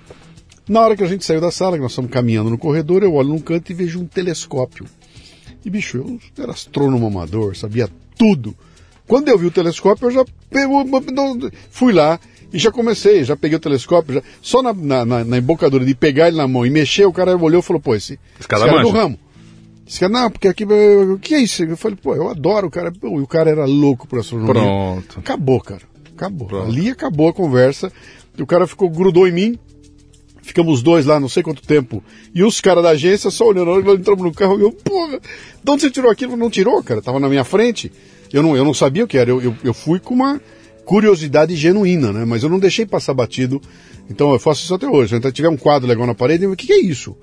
Na 0.70 0.82
hora 0.82 0.96
que 0.96 1.02
a 1.02 1.06
gente 1.08 1.24
saiu 1.24 1.40
da 1.40 1.50
sala, 1.50 1.76
que 1.76 1.82
nós 1.82 1.90
estamos 1.90 2.12
caminhando 2.12 2.48
no 2.48 2.56
corredor, 2.56 3.02
eu 3.02 3.12
olho 3.14 3.30
num 3.30 3.40
canto 3.40 3.72
e 3.72 3.74
vejo 3.74 3.98
um 3.98 4.06
telescópio. 4.06 4.86
E 5.64 5.68
bicho, 5.68 5.96
eu 5.96 6.20
era 6.40 6.52
astrônomo 6.52 7.08
amador, 7.08 7.56
sabia 7.56 7.88
tudo. 8.16 8.54
Quando 9.04 9.28
eu 9.28 9.36
vi 9.36 9.46
o 9.46 9.50
telescópio, 9.50 10.06
eu 10.06 10.12
já 10.12 10.24
fui 11.72 11.92
lá 11.92 12.20
e 12.52 12.58
já 12.60 12.70
comecei, 12.70 13.24
já 13.24 13.34
peguei 13.34 13.56
o 13.56 13.60
telescópio, 13.60 14.14
já, 14.14 14.22
só 14.40 14.62
na, 14.62 14.72
na, 14.72 15.24
na, 15.24 15.38
embocadura 15.38 15.84
de 15.84 15.92
pegar 15.92 16.28
ele 16.28 16.36
na 16.36 16.46
mão 16.46 16.64
e 16.64 16.70
mexer, 16.70 17.04
o 17.04 17.12
cara 17.12 17.36
olhou 17.36 17.58
e 17.58 17.64
falou, 17.64 17.82
pô, 17.82 17.96
esse, 17.96 18.16
esse 18.38 18.46
cara, 18.46 18.62
esse 18.62 18.70
cara 18.70 18.80
é 18.80 18.84
do 18.84 18.90
ramo. 18.90 19.18
Esse 19.88 19.98
cara, 19.98 20.12
não, 20.12 20.30
porque 20.30 20.46
aqui, 20.46 20.64
o 20.64 21.18
que 21.18 21.34
é 21.34 21.40
isso? 21.40 21.64
Eu 21.64 21.76
falei, 21.76 21.98
pô, 22.00 22.14
eu 22.14 22.30
adoro 22.30 22.68
o 22.68 22.70
cara. 22.70 22.92
E 23.02 23.06
o 23.06 23.26
cara 23.26 23.50
era 23.50 23.64
louco 23.64 24.06
por 24.06 24.20
astronomia. 24.20 24.54
Pronto. 24.54 25.18
Acabou, 25.18 25.60
cara. 25.60 25.82
Acabou. 26.14 26.46
Pronto. 26.46 26.68
Ali 26.68 26.90
acabou 26.90 27.28
a 27.28 27.32
conversa. 27.32 27.90
O 28.38 28.46
cara 28.46 28.68
ficou, 28.68 28.88
grudou 28.88 29.26
em 29.26 29.32
mim, 29.32 29.58
Ficamos 30.42 30.82
dois 30.82 31.06
lá, 31.06 31.20
não 31.20 31.28
sei 31.28 31.42
quanto 31.42 31.62
tempo. 31.62 32.02
E 32.34 32.42
os 32.42 32.60
caras 32.60 32.82
da 32.82 32.90
agência 32.90 33.30
só 33.30 33.46
olhando, 33.46 33.94
entramos 33.94 34.24
no 34.24 34.32
carro 34.32 34.58
e 34.58 34.62
eu, 34.62 34.72
porra, 34.72 35.18
de 35.18 35.70
onde 35.70 35.82
você 35.82 35.90
tirou 35.90 36.10
aquilo? 36.10 36.36
Não 36.36 36.50
tirou, 36.50 36.82
cara, 36.82 37.02
tava 37.02 37.20
na 37.20 37.28
minha 37.28 37.44
frente. 37.44 37.92
Eu 38.32 38.42
não, 38.42 38.56
eu 38.56 38.64
não 38.64 38.74
sabia 38.74 39.04
o 39.04 39.08
que 39.08 39.18
era, 39.18 39.30
eu, 39.30 39.42
eu, 39.42 39.56
eu 39.62 39.74
fui 39.74 39.98
com 39.98 40.14
uma 40.14 40.40
curiosidade 40.84 41.54
genuína, 41.54 42.12
né? 42.12 42.24
Mas 42.24 42.42
eu 42.42 42.48
não 42.48 42.58
deixei 42.58 42.86
passar 42.86 43.14
batido. 43.14 43.60
Então 44.08 44.32
eu 44.32 44.38
faço 44.38 44.64
isso 44.64 44.74
até 44.74 44.88
hoje. 44.88 45.14
Então, 45.14 45.30
tiver 45.30 45.48
um 45.48 45.56
quadro 45.56 45.88
legal 45.88 46.06
na 46.06 46.14
parede, 46.14 46.46
o 46.46 46.56
que, 46.56 46.66
que 46.66 46.72
é 46.72 46.80
isso? 46.80 47.16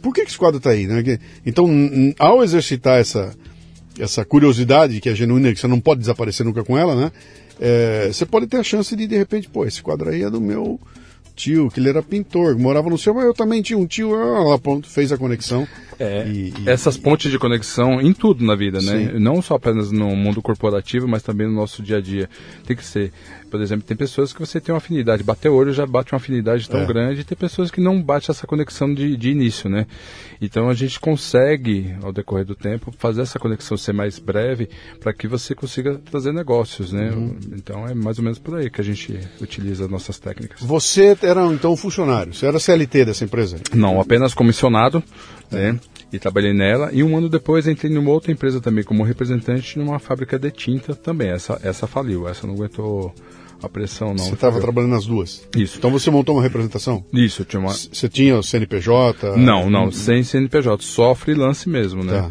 Por 0.00 0.12
que, 0.12 0.22
que 0.22 0.28
esse 0.28 0.38
quadro 0.38 0.58
está 0.58 0.70
aí? 0.70 0.86
Né? 0.86 1.18
Então, 1.46 1.68
ao 2.18 2.42
exercitar 2.42 2.98
essa, 2.98 3.32
essa 3.98 4.24
curiosidade 4.24 5.00
que 5.00 5.08
é 5.08 5.14
genuína, 5.14 5.52
que 5.52 5.60
você 5.60 5.68
não 5.68 5.78
pode 5.78 6.00
desaparecer 6.00 6.44
nunca 6.44 6.64
com 6.64 6.76
ela, 6.76 6.96
né? 6.96 7.12
É, 7.60 8.08
você 8.12 8.26
pode 8.26 8.48
ter 8.48 8.56
a 8.56 8.64
chance 8.64 8.96
de, 8.96 9.06
de 9.06 9.16
repente, 9.16 9.48
pô, 9.48 9.64
esse 9.64 9.80
quadro 9.80 10.10
aí 10.10 10.22
é 10.22 10.30
do 10.30 10.40
meu 10.40 10.80
tio, 11.34 11.70
que 11.70 11.80
ele 11.80 11.88
era 11.88 12.02
pintor, 12.02 12.56
morava 12.58 12.88
no 12.88 12.98
céu, 12.98 13.14
mas 13.14 13.24
eu 13.24 13.34
também 13.34 13.62
tinha 13.62 13.78
um 13.78 13.86
tio, 13.86 14.14
ela 14.14 14.58
pronto, 14.58 14.88
fez 14.88 15.12
a 15.12 15.18
conexão. 15.18 15.66
É, 15.98 16.26
e, 16.26 16.52
e, 16.58 16.68
essas 16.68 16.96
pontes 16.96 17.30
de 17.30 17.38
conexão 17.38 18.00
em 18.00 18.12
tudo 18.12 18.44
na 18.44 18.56
vida, 18.56 18.80
né? 18.80 19.12
Sim. 19.12 19.18
Não 19.18 19.40
só 19.40 19.54
apenas 19.54 19.90
no 19.90 20.14
mundo 20.16 20.42
corporativo, 20.42 21.06
mas 21.06 21.22
também 21.22 21.46
no 21.46 21.54
nosso 21.54 21.82
dia 21.82 21.98
a 21.98 22.00
dia. 22.00 22.28
Tem 22.66 22.76
que 22.76 22.84
ser. 22.84 23.12
Por 23.52 23.60
exemplo, 23.60 23.84
tem 23.86 23.94
pessoas 23.94 24.32
que 24.32 24.40
você 24.40 24.58
tem 24.58 24.72
uma 24.72 24.78
afinidade, 24.78 25.22
bater 25.22 25.50
o 25.50 25.54
olho 25.54 25.74
já 25.74 25.84
bate 25.84 26.14
uma 26.14 26.16
afinidade 26.16 26.70
tão 26.70 26.80
é. 26.80 26.86
grande, 26.86 27.20
e 27.20 27.24
tem 27.24 27.36
pessoas 27.36 27.70
que 27.70 27.82
não 27.82 28.02
bate 28.02 28.30
essa 28.30 28.46
conexão 28.46 28.94
de, 28.94 29.14
de 29.14 29.28
início, 29.28 29.68
né? 29.68 29.86
Então 30.40 30.70
a 30.70 30.74
gente 30.74 30.98
consegue, 30.98 31.94
ao 32.02 32.14
decorrer 32.14 32.46
do 32.46 32.54
tempo, 32.54 32.90
fazer 32.96 33.20
essa 33.20 33.38
conexão 33.38 33.76
ser 33.76 33.92
mais 33.92 34.18
breve 34.18 34.70
para 34.98 35.12
que 35.12 35.28
você 35.28 35.54
consiga 35.54 35.96
trazer 35.98 36.32
negócios, 36.32 36.94
né? 36.94 37.10
Uhum. 37.10 37.36
Então 37.52 37.86
é 37.86 37.92
mais 37.92 38.16
ou 38.16 38.24
menos 38.24 38.38
por 38.38 38.56
aí 38.56 38.70
que 38.70 38.80
a 38.80 38.84
gente 38.84 39.20
utiliza 39.38 39.84
as 39.84 39.90
nossas 39.90 40.18
técnicas. 40.18 40.62
Você 40.62 41.14
era 41.20 41.44
então 41.48 41.76
funcionário, 41.76 42.32
você 42.32 42.46
era 42.46 42.58
CLT 42.58 43.04
dessa 43.04 43.22
empresa? 43.22 43.58
Não, 43.74 44.00
apenas 44.00 44.32
comissionado, 44.32 45.04
né? 45.50 45.78
E 46.10 46.18
trabalhei 46.18 46.54
nela. 46.54 46.88
E 46.90 47.02
um 47.02 47.18
ano 47.18 47.28
depois 47.28 47.68
entrei 47.68 47.92
numa 47.92 48.12
outra 48.12 48.32
empresa 48.32 48.62
também 48.62 48.82
como 48.82 49.02
representante 49.02 49.78
numa 49.78 49.98
fábrica 49.98 50.38
de 50.38 50.50
tinta 50.50 50.94
também. 50.94 51.28
Essa, 51.28 51.60
essa 51.62 51.86
faliu, 51.86 52.26
essa 52.26 52.46
não 52.46 52.54
aguentou 52.54 53.14
A 53.62 53.68
pressão 53.68 54.08
não. 54.08 54.18
Você 54.24 54.34
estava 54.34 54.60
trabalhando 54.60 54.90
nas 54.92 55.06
duas? 55.06 55.46
Isso. 55.56 55.78
Então 55.78 55.90
você 55.90 56.10
montou 56.10 56.34
uma 56.36 56.42
representação? 56.42 57.04
Isso, 57.12 57.42
eu 57.42 57.46
tinha 57.46 57.60
uma. 57.60 57.72
Você 57.72 58.08
tinha 58.08 58.36
o 58.36 58.42
CNPJ? 58.42 59.36
Não, 59.36 59.70
não, 59.70 59.90
sem 59.92 60.22
CNPJ, 60.24 60.82
só 60.82 61.14
freelance 61.14 61.68
mesmo, 61.68 62.02
né? 62.02 62.22
Tá. 62.22 62.30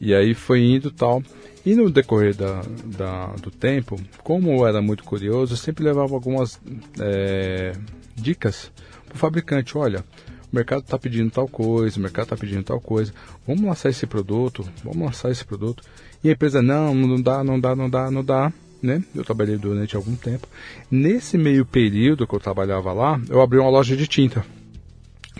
E 0.00 0.14
aí 0.14 0.34
foi 0.34 0.60
indo 0.62 0.90
tal. 0.90 1.22
E 1.66 1.74
no 1.74 1.90
decorrer 1.90 2.34
da, 2.36 2.62
da- 2.84 3.34
do 3.42 3.50
tempo, 3.50 4.00
como 4.22 4.50
eu 4.52 4.66
era 4.66 4.80
muito 4.80 5.02
curioso, 5.04 5.52
eu 5.54 5.56
sempre 5.56 5.84
levava 5.84 6.14
algumas 6.14 6.58
é, 7.00 7.72
dicas 8.14 8.70
para 9.06 9.16
o 9.16 9.18
fabricante. 9.18 9.76
Olha, 9.76 10.04
o 10.50 10.54
mercado 10.56 10.80
está 10.80 10.98
pedindo 10.98 11.30
tal 11.30 11.48
coisa, 11.48 11.98
o 11.98 12.02
mercado 12.02 12.24
está 12.26 12.36
pedindo 12.36 12.62
tal 12.62 12.80
coisa. 12.80 13.12
Vamos 13.46 13.62
lançar 13.64 13.90
esse 13.90 14.06
produto, 14.06 14.64
vamos 14.84 14.98
lançar 15.02 15.30
esse 15.30 15.44
produto. 15.44 15.82
E 16.22 16.28
a 16.28 16.32
empresa, 16.32 16.62
não, 16.62 16.94
não 16.94 17.20
dá, 17.20 17.42
não 17.44 17.58
dá, 17.60 17.74
não 17.76 17.90
dá, 17.90 18.10
não 18.10 18.24
dá. 18.24 18.52
Né? 18.82 19.02
Eu 19.14 19.24
trabalhei 19.24 19.56
durante 19.56 19.96
algum 19.96 20.14
tempo. 20.14 20.46
Nesse 20.90 21.36
meio 21.36 21.64
período 21.66 22.26
que 22.26 22.34
eu 22.34 22.38
trabalhava 22.40 22.92
lá, 22.92 23.20
eu 23.28 23.40
abri 23.40 23.58
uma 23.58 23.70
loja 23.70 23.96
de 23.96 24.06
tinta. 24.06 24.44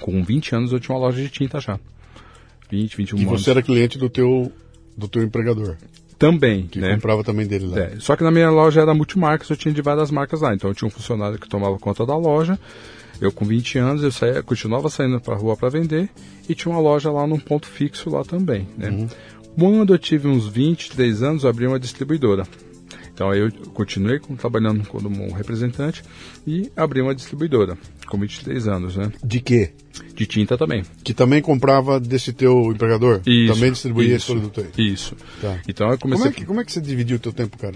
Com 0.01 0.23
20 0.25 0.55
anos 0.57 0.73
eu 0.73 0.81
tinha 0.81 0.95
uma 0.97 1.05
loja 1.07 1.23
de 1.23 1.29
tinta 1.29 1.61
já. 1.61 1.79
20, 2.71 2.97
21 2.97 3.19
E 3.19 3.25
anos. 3.27 3.43
você 3.43 3.51
era 3.51 3.63
cliente 3.63 3.97
do 3.97 4.09
teu, 4.11 4.53
do 4.97 5.09
teu 5.09 5.23
empregador, 5.23 5.77
Também, 6.19 6.67
que 6.67 6.79
né? 6.81 6.95
comprava 6.95 7.23
também 7.23 7.47
dele 7.47 7.67
lá. 7.69 7.79
É, 7.79 7.97
só 8.01 8.17
que 8.17 8.25
na 8.25 8.31
minha 8.31 8.51
loja 8.51 8.81
era 8.81 8.93
multimarcas, 8.93 9.49
eu 9.49 9.57
tinha 9.57 9.73
de 9.73 9.81
várias 9.83 10.11
marcas 10.11 10.41
lá. 10.41 10.53
Então 10.55 10.69
eu 10.71 10.75
tinha 10.75 10.87
um 10.89 10.91
funcionário 10.91 11.39
que 11.39 11.49
tomava 11.49 11.79
conta 11.79 12.05
da 12.05 12.17
loja. 12.17 12.59
Eu 13.21 13.33
com 13.33 13.45
20 13.45 13.79
anos, 13.79 14.03
eu 14.03 14.13
saía, 14.13 14.43
continuava 14.43 14.89
saindo 14.91 15.21
para 15.21 15.35
rua 15.37 15.57
para 15.57 15.69
vender 15.69 16.09
e 16.49 16.55
tinha 16.55 16.73
uma 16.73 16.81
loja 16.81 17.11
lá 17.11 17.27
num 17.27 17.39
ponto 17.39 17.67
fixo 17.67 18.11
lá 18.11 18.23
também, 18.25 18.69
né? 18.77 19.09
Quando 19.59 19.93
eu 19.95 19.99
tive 19.99 20.29
uns 20.29 20.47
23 20.47 21.23
anos, 21.23 21.43
eu 21.45 21.51
abri 21.51 21.67
uma 21.67 21.81
distribuidora. 21.81 22.47
Então 23.19 23.31
aí 23.33 23.41
eu 23.41 23.51
continuei 23.75 24.21
trabalhando 24.39 24.87
como 24.87 25.35
representante 25.35 26.05
e 26.47 26.71
abri 26.77 27.03
uma 27.03 27.13
distribuidora 27.13 27.77
com 28.07 28.17
23 28.17 28.69
anos, 28.69 28.97
né? 28.97 29.11
De 29.25 29.41
quê? 29.41 29.73
De 30.15 30.25
tinta 30.25 30.57
também. 30.57 30.85
Que 31.03 31.13
também 31.13 31.43
comprava 31.43 31.99
desse 31.99 32.33
teu 32.33 32.71
empregador? 32.71 33.21
Isso, 33.27 33.53
Também 33.53 33.73
distribuía 33.73 34.15
esse 34.15 34.19
isso, 34.19 34.33
produto 34.33 34.61
aí? 34.61 34.93
Isso. 34.93 35.17
Tá. 35.41 35.61
Então 35.67 35.91
eu 35.91 35.99
comecei 35.99 36.27
Como 36.27 36.33
é, 36.33 36.39
que, 36.39 36.47
como 36.47 36.61
é 36.61 36.65
que 36.65 36.73
você 36.73 36.81
dividiu 36.81 37.17
o 37.17 37.19
teu 37.19 37.33
tempo, 37.33 37.59
cara? 37.59 37.75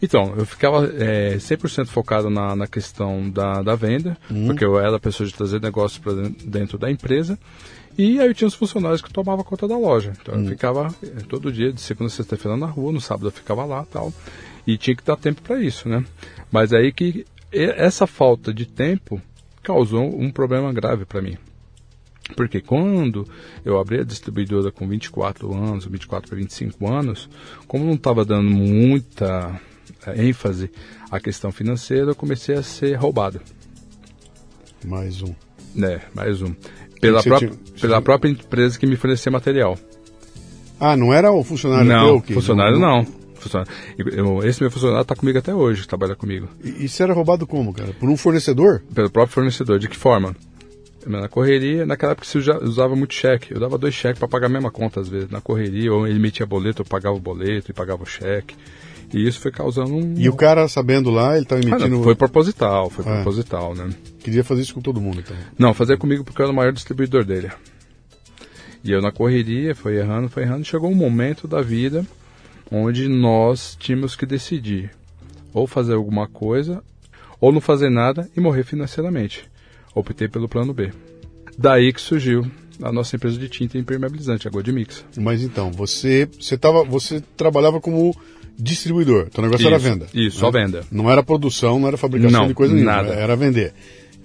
Então, 0.00 0.32
eu 0.36 0.46
ficava 0.46 0.86
é, 0.86 1.38
100% 1.38 1.88
focado 1.88 2.30
na, 2.30 2.54
na 2.54 2.68
questão 2.68 3.28
da, 3.28 3.62
da 3.62 3.74
venda, 3.74 4.16
porque 4.46 4.64
eu 4.64 4.78
era 4.78 4.96
a 4.96 5.00
pessoa 5.00 5.26
de 5.26 5.34
trazer 5.34 5.60
negócios 5.60 5.98
para 5.98 6.28
dentro 6.44 6.78
da 6.78 6.88
empresa. 6.88 7.36
E 7.98 8.20
aí 8.20 8.26
eu 8.28 8.34
tinha 8.34 8.48
os 8.48 8.54
funcionários 8.54 9.02
que 9.02 9.12
tomavam 9.12 9.44
conta 9.44 9.66
da 9.66 9.76
loja. 9.76 10.12
Então 10.20 10.40
eu 10.40 10.48
ficava 10.48 10.94
é, 11.02 11.20
todo 11.28 11.50
dia, 11.50 11.72
de 11.72 11.80
segunda 11.80 12.06
a 12.06 12.14
sexta-feira 12.14 12.56
na 12.56 12.66
rua, 12.66 12.92
no 12.92 13.00
sábado 13.00 13.26
eu 13.26 13.32
ficava 13.32 13.64
lá 13.64 13.84
tal. 13.84 14.12
E 14.66 14.76
tinha 14.78 14.96
que 14.96 15.04
dar 15.04 15.16
tempo 15.16 15.42
para 15.42 15.60
isso, 15.60 15.88
né? 15.88 16.04
Mas 16.50 16.72
aí 16.72 16.92
que 16.92 17.24
essa 17.52 18.06
falta 18.06 18.52
de 18.52 18.66
tempo 18.66 19.20
causou 19.62 20.04
um 20.20 20.30
problema 20.30 20.72
grave 20.72 21.04
para 21.04 21.22
mim. 21.22 21.36
Porque 22.36 22.60
quando 22.60 23.28
eu 23.64 23.78
abri 23.78 24.00
a 24.00 24.04
distribuidora 24.04 24.72
com 24.72 24.88
24 24.88 25.52
anos, 25.54 25.84
24 25.84 26.28
para 26.28 26.38
25 26.38 26.90
anos, 26.90 27.28
como 27.66 27.84
não 27.84 27.94
estava 27.94 28.24
dando 28.24 28.50
muita 28.50 29.60
eh, 30.06 30.24
ênfase 30.26 30.70
à 31.10 31.20
questão 31.20 31.52
financeira, 31.52 32.10
eu 32.12 32.14
comecei 32.14 32.54
a 32.54 32.62
ser 32.62 32.94
roubado. 32.94 33.40
Mais 34.84 35.22
um. 35.22 35.34
Né, 35.74 36.00
mais 36.14 36.40
um. 36.40 36.54
Pela, 37.00 37.22
própria, 37.22 37.50
tinha- 37.50 37.80
pela 37.80 38.00
própria 38.00 38.30
empresa 38.30 38.78
que 38.78 38.86
me 38.86 38.96
fornecia 38.96 39.30
material. 39.30 39.78
Ah, 40.80 40.96
não 40.96 41.12
era 41.12 41.30
o 41.30 41.44
funcionário 41.44 41.86
não, 41.88 42.04
teu? 42.06 42.22
Que 42.22 42.34
funcionário 42.34 42.78
não. 42.78 43.06
Funcionário. 43.44 43.72
Eu- 43.98 44.42
esse 44.44 44.60
meu 44.60 44.70
funcionário 44.70 45.02
está 45.02 45.14
comigo 45.14 45.38
até 45.38 45.54
hoje, 45.54 45.86
trabalha 45.86 46.14
comigo. 46.16 46.48
E, 46.62 46.88
você 46.88 47.02
era 47.02 47.12
roubado 47.14 47.46
como, 47.46 47.72
cara? 47.72 47.92
Por 47.92 48.08
um 48.08 48.16
fornecedor? 48.16 48.82
Pelo 48.94 49.10
próprio 49.10 49.34
fornecedor. 49.34 49.78
De 49.78 49.88
que 49.88 49.96
forma? 49.96 50.34
Na 51.06 51.28
correria, 51.28 51.84
naquela 51.84 52.12
época 52.12 52.26
você 52.26 52.38
usa- 52.38 52.64
usava 52.64 52.96
muito 52.96 53.12
cheque. 53.14 53.52
Eu 53.52 53.60
dava 53.60 53.76
dois 53.76 53.92
cheques 53.94 54.18
para 54.18 54.26
pagar 54.26 54.46
a 54.46 54.50
mesma 54.50 54.70
conta, 54.70 55.00
às 55.00 55.08
vezes. 55.08 55.28
Na 55.30 55.40
correria, 55.40 55.92
ou 55.92 56.06
ele 56.08 56.18
metia 56.18 56.46
boleto, 56.46 56.80
eu 56.82 56.86
pagava 56.86 57.14
o 57.14 57.20
boleto 57.20 57.70
e 57.70 57.74
pagava 57.74 58.02
o 58.02 58.06
cheque. 58.06 58.56
E 59.12 59.28
isso 59.28 59.38
foi 59.38 59.50
causando 59.52 59.94
um. 59.94 60.14
E 60.16 60.28
o 60.30 60.34
cara, 60.34 60.66
sabendo 60.66 61.10
lá, 61.10 61.34
ele 61.34 61.42
estava 61.44 61.60
Ah, 61.60 61.64
emitindo... 61.68 61.88
não, 61.96 62.02
foi 62.02 62.14
proposital, 62.14 62.88
foi 62.88 63.04
Ah. 63.06 63.16
proposital, 63.16 63.74
né? 63.74 63.90
Queria 64.20 64.42
fazer 64.42 64.62
isso 64.62 64.72
com 64.74 64.80
todo 64.80 64.98
mundo, 65.00 65.20
então. 65.20 65.36
Não, 65.58 65.74
fazia 65.74 65.96
comigo 65.98 66.24
porque 66.24 66.40
eu 66.40 66.44
era 66.46 66.52
o 66.52 66.56
maior 66.56 66.72
distribuidor 66.72 67.22
dele. 67.22 67.50
E 68.82 68.90
eu 68.90 69.00
na 69.02 69.12
correria, 69.12 69.74
foi 69.74 69.96
errando, 69.96 70.28
foi 70.30 70.42
errando. 70.42 70.64
Chegou 70.64 70.90
um 70.90 70.94
momento 70.94 71.46
da 71.46 71.60
vida 71.60 72.04
onde 72.74 73.08
nós 73.08 73.76
tínhamos 73.78 74.16
que 74.16 74.26
decidir 74.26 74.90
ou 75.52 75.66
fazer 75.66 75.94
alguma 75.94 76.26
coisa 76.26 76.82
ou 77.40 77.52
não 77.52 77.60
fazer 77.60 77.88
nada 77.88 78.28
e 78.36 78.40
morrer 78.40 78.64
financeiramente. 78.64 79.44
Optei 79.94 80.26
pelo 80.28 80.48
plano 80.48 80.74
B. 80.74 80.90
Daí 81.56 81.92
que 81.92 82.00
surgiu 82.00 82.44
a 82.82 82.90
nossa 82.90 83.14
empresa 83.14 83.38
de 83.38 83.48
tinta 83.48 83.78
impermeabilizante, 83.78 84.48
a 84.48 84.50
Godmix. 84.50 85.04
Mas 85.16 85.42
então, 85.42 85.70
você, 85.70 86.28
você, 86.40 86.58
tava, 86.58 86.82
você 86.82 87.22
trabalhava 87.36 87.80
como 87.80 88.16
distribuidor. 88.58 89.30
Teu 89.30 89.44
negócio 89.44 89.66
era 89.66 89.76
Isso, 89.76 89.84
venda. 89.84 90.06
isso, 90.12 90.36
né? 90.36 90.40
só 90.40 90.50
venda. 90.50 90.84
Não 90.90 91.08
era 91.08 91.22
produção, 91.22 91.78
não 91.78 91.86
era 91.86 91.96
fabricação 91.96 92.40
Não, 92.40 92.48
de 92.48 92.54
coisa 92.54 92.74
nenhuma. 92.74 92.96
nada. 92.96 93.14
Era 93.14 93.36
vender. 93.36 93.72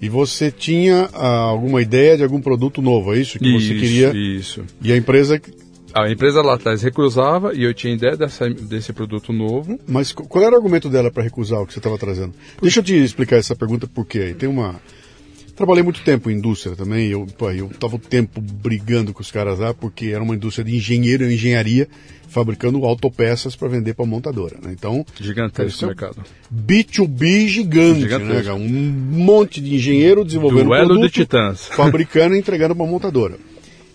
E 0.02 0.08
você 0.08 0.50
tinha 0.50 1.08
ah, 1.12 1.26
alguma 1.42 1.80
ideia 1.82 2.16
de 2.16 2.24
algum 2.24 2.40
produto 2.40 2.82
novo, 2.82 3.14
é 3.14 3.18
isso? 3.20 3.38
Que 3.38 3.52
você 3.52 3.74
isso, 3.74 3.74
queria. 3.74 4.12
isso. 4.12 4.64
E 4.82 4.92
a 4.92 4.96
empresa. 4.96 5.40
A 5.94 6.10
empresa 6.10 6.40
lá 6.42 6.54
atrás 6.54 6.82
recusava 6.82 7.52
e 7.54 7.62
eu 7.64 7.74
tinha 7.74 7.92
ideia 7.94 8.16
dessa, 8.16 8.48
desse 8.48 8.92
produto 8.92 9.32
novo. 9.32 9.78
Mas 9.88 10.12
qu- 10.12 10.26
qual 10.26 10.44
era 10.44 10.52
o 10.54 10.56
argumento 10.56 10.88
dela 10.88 11.10
para 11.10 11.22
recusar 11.22 11.60
o 11.60 11.66
que 11.66 11.72
você 11.72 11.78
estava 11.80 11.98
trazendo? 11.98 12.32
Deixa 12.62 12.80
eu 12.80 12.84
te 12.84 12.94
explicar 12.94 13.36
essa 13.36 13.56
pergunta 13.56 13.88
porque 13.92 14.34
tem 14.34 14.48
uma. 14.48 14.80
Trabalhei 15.56 15.82
muito 15.82 16.00
tempo 16.00 16.30
em 16.30 16.36
indústria 16.36 16.74
também, 16.74 17.08
eu, 17.10 17.26
pô, 17.36 17.50
eu 17.50 17.68
tava 17.78 17.96
o 17.96 17.98
tempo 17.98 18.40
brigando 18.40 19.12
com 19.12 19.20
os 19.20 19.30
caras 19.30 19.58
lá, 19.58 19.74
porque 19.74 20.06
era 20.06 20.22
uma 20.22 20.34
indústria 20.34 20.64
de 20.64 20.74
engenheiro 20.74 21.22
e 21.28 21.34
engenharia, 21.34 21.86
fabricando 22.28 22.82
autopeças 22.86 23.54
para 23.54 23.68
vender 23.68 23.92
para 23.92 24.06
montadora. 24.06 24.56
Né? 24.62 24.70
Então, 24.72 25.04
Gigantesco 25.20 25.84
é 25.84 25.88
mercado. 25.88 26.16
B2B 26.50 27.46
gigante, 27.48 28.00
Gigantesco. 28.00 28.44
né? 28.44 28.52
Um 28.54 28.68
monte 28.68 29.60
de 29.60 29.74
engenheiro 29.74 30.24
desenvolvendo 30.24 30.66
Duelo 30.68 30.86
produto, 30.86 31.06
de 31.08 31.12
titãs. 31.12 31.66
fabricando 31.66 32.34
e 32.34 32.38
entregando 32.38 32.74
para 32.74 32.86
montadora. 32.86 33.34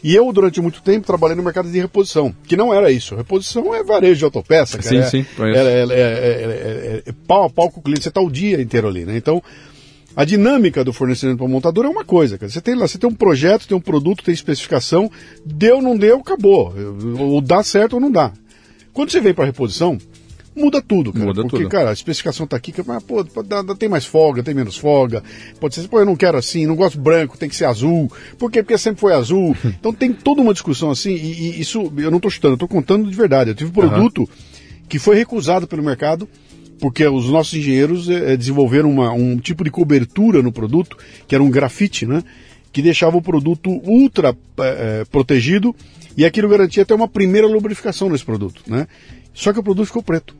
E 0.06 0.14
eu, 0.14 0.32
durante 0.32 0.62
muito 0.62 0.84
tempo, 0.84 1.08
trabalhei 1.08 1.36
no 1.36 1.42
mercado 1.42 1.68
de 1.68 1.80
reposição, 1.80 2.32
que 2.44 2.56
não 2.56 2.72
era 2.72 2.92
isso. 2.92 3.16
Reposição 3.16 3.74
é 3.74 3.84
varejo 3.84 4.20
de 4.20 4.24
autopeça, 4.24 4.78
cara. 4.78 4.88
Sim, 4.88 4.98
é, 5.00 5.04
sim. 5.24 5.26
É, 5.40 5.58
é, 5.58 5.80
é, 5.80 5.96
é- 5.96 7.04
é- 7.08 7.14
pau 7.28 7.46
a 7.46 7.50
pau 7.50 7.72
com 7.72 7.80
o 7.80 7.84
cliente, 7.84 8.04
você 8.04 8.10
está 8.10 8.22
o 8.22 8.30
dia 8.30 8.62
inteiro 8.62 8.88
ali, 8.88 9.04
né? 9.04 9.18
Então, 9.18 9.42
a 10.16 10.24
dinâmica 10.24 10.84
do 10.84 10.94
fornecimento 10.94 11.40
para 11.40 11.48
montadora 11.48 11.88
é 11.88 11.90
uma 11.90 12.06
coisa, 12.06 12.38
cara. 12.38 12.52
Você 12.52 12.62
tem 12.62 12.76
lá, 12.76 12.88
você 12.88 13.00
tem 13.00 13.10
um 13.10 13.16
projeto, 13.16 13.68
tem 13.68 13.76
um 13.76 13.82
produto, 13.82 14.24
tem 14.24 14.32
especificação, 14.32 15.10
deu, 15.44 15.82
não 15.82 15.98
deu, 15.98 16.18
acabou. 16.20 16.72
Ou 17.18 17.42
dá 17.42 17.64
certo 17.64 17.94
ou 17.94 18.00
não 18.00 18.12
dá. 18.12 18.32
Quando 18.94 19.10
você 19.10 19.20
vem 19.20 19.34
para 19.34 19.46
reposição, 19.46 19.98
muda 20.56 20.82
tudo, 20.82 21.12
cara. 21.12 21.26
Muda 21.26 21.42
porque, 21.42 21.58
tudo. 21.58 21.70
cara, 21.70 21.90
a 21.90 21.94
especificação 21.94 22.48
tá 22.48 22.56
aqui, 22.58 22.72
que, 22.72 22.82
mas, 22.86 23.04
pô, 23.04 23.24
tem 23.78 23.90
mais 23.90 24.06
folga, 24.06 24.42
tem 24.42 24.54
menos 24.54 24.78
folga. 24.78 25.22
Pode 25.60 25.76
ser, 25.76 25.88
pô, 25.88 26.00
eu 26.00 26.06
não 26.06 26.16
quero 26.16 26.38
assim, 26.38 26.66
não 26.66 26.76
gosto 26.76 27.00
branco, 27.00 27.38
tem 27.38 27.50
que 27.50 27.56
ser 27.56 27.66
azul. 27.66 28.12
Por 28.38 28.50
quê? 28.52 28.64
Porque 28.64 28.78
sempre 28.78 29.02
foi 29.02 29.14
azul. 29.14 29.56
Então 29.66 29.94
tem 29.94 30.12
toda 30.14 30.42
uma 30.42 30.54
discussão 30.54 30.90
assim, 30.92 31.14
e, 31.14 31.58
e 31.58 31.62
isso 31.62 31.92
eu 31.98 32.10
não 32.10 32.20
tô 32.20 32.30
chutando, 32.30 32.54
eu 32.54 32.58
tô 32.58 32.68
contando 32.68 33.10
de 33.10 33.16
verdade. 33.16 33.50
Eu 33.52 33.56
tive 33.56 33.70
um 33.70 33.74
produto 33.74 34.28
que 34.90 34.98
foi 35.00 35.16
recusado 35.16 35.68
pelo 35.68 35.84
mercado, 35.84 36.28
porque 36.80 37.06
os 37.08 37.30
nossos 37.30 37.54
engenheiros 37.54 38.10
eh, 38.10 38.36
desenvolveram 38.38 38.90
uma- 38.92 39.12
um 39.14 39.38
tipo 39.38 39.64
de 39.64 39.72
cobertura 39.72 40.42
no 40.42 40.52
produto, 40.52 40.98
que 41.28 41.34
era 41.36 41.44
um 41.44 41.50
grafite, 41.50 42.06
né? 42.06 42.24
Que 42.72 42.82
deixava 42.82 43.16
o 43.18 43.22
produto 43.22 43.70
ultra 43.90 44.36
eh, 44.60 45.04
protegido 45.10 45.74
e 46.18 46.26
aquilo 46.26 46.48
garantia 46.50 46.84
até 46.84 46.94
uma 46.94 47.08
primeira 47.08 47.48
lubrificação 47.48 48.10
nesse 48.10 48.26
produto, 48.26 48.62
né? 48.68 48.88
Só 49.36 49.54
que 49.54 49.60
o 49.60 49.64
produto 49.64 49.86
ficou 49.88 50.02
preto. 50.02 50.36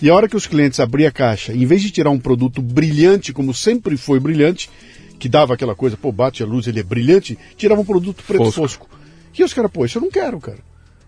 E 0.00 0.08
a 0.08 0.14
hora 0.14 0.26
que 0.28 0.36
os 0.36 0.46
clientes 0.46 0.80
abriam 0.80 1.08
a 1.08 1.12
caixa, 1.12 1.52
em 1.52 1.66
vez 1.66 1.82
de 1.82 1.90
tirar 1.90 2.08
um 2.08 2.18
produto 2.18 2.62
brilhante, 2.62 3.34
como 3.34 3.52
sempre 3.52 3.98
foi 3.98 4.18
brilhante, 4.18 4.70
que 5.18 5.28
dava 5.28 5.52
aquela 5.52 5.74
coisa, 5.74 5.96
pô, 5.98 6.10
bate 6.10 6.42
a 6.42 6.46
luz, 6.46 6.66
ele 6.66 6.80
é 6.80 6.82
brilhante, 6.82 7.36
tirava 7.56 7.82
um 7.82 7.84
produto 7.84 8.22
preto 8.26 8.44
Fosco. 8.44 8.60
fosco. 8.62 8.88
E 9.38 9.44
os 9.44 9.52
caras, 9.52 9.70
pô, 9.70 9.84
isso 9.84 9.98
eu 9.98 10.02
não 10.02 10.10
quero, 10.10 10.40
cara. 10.40 10.58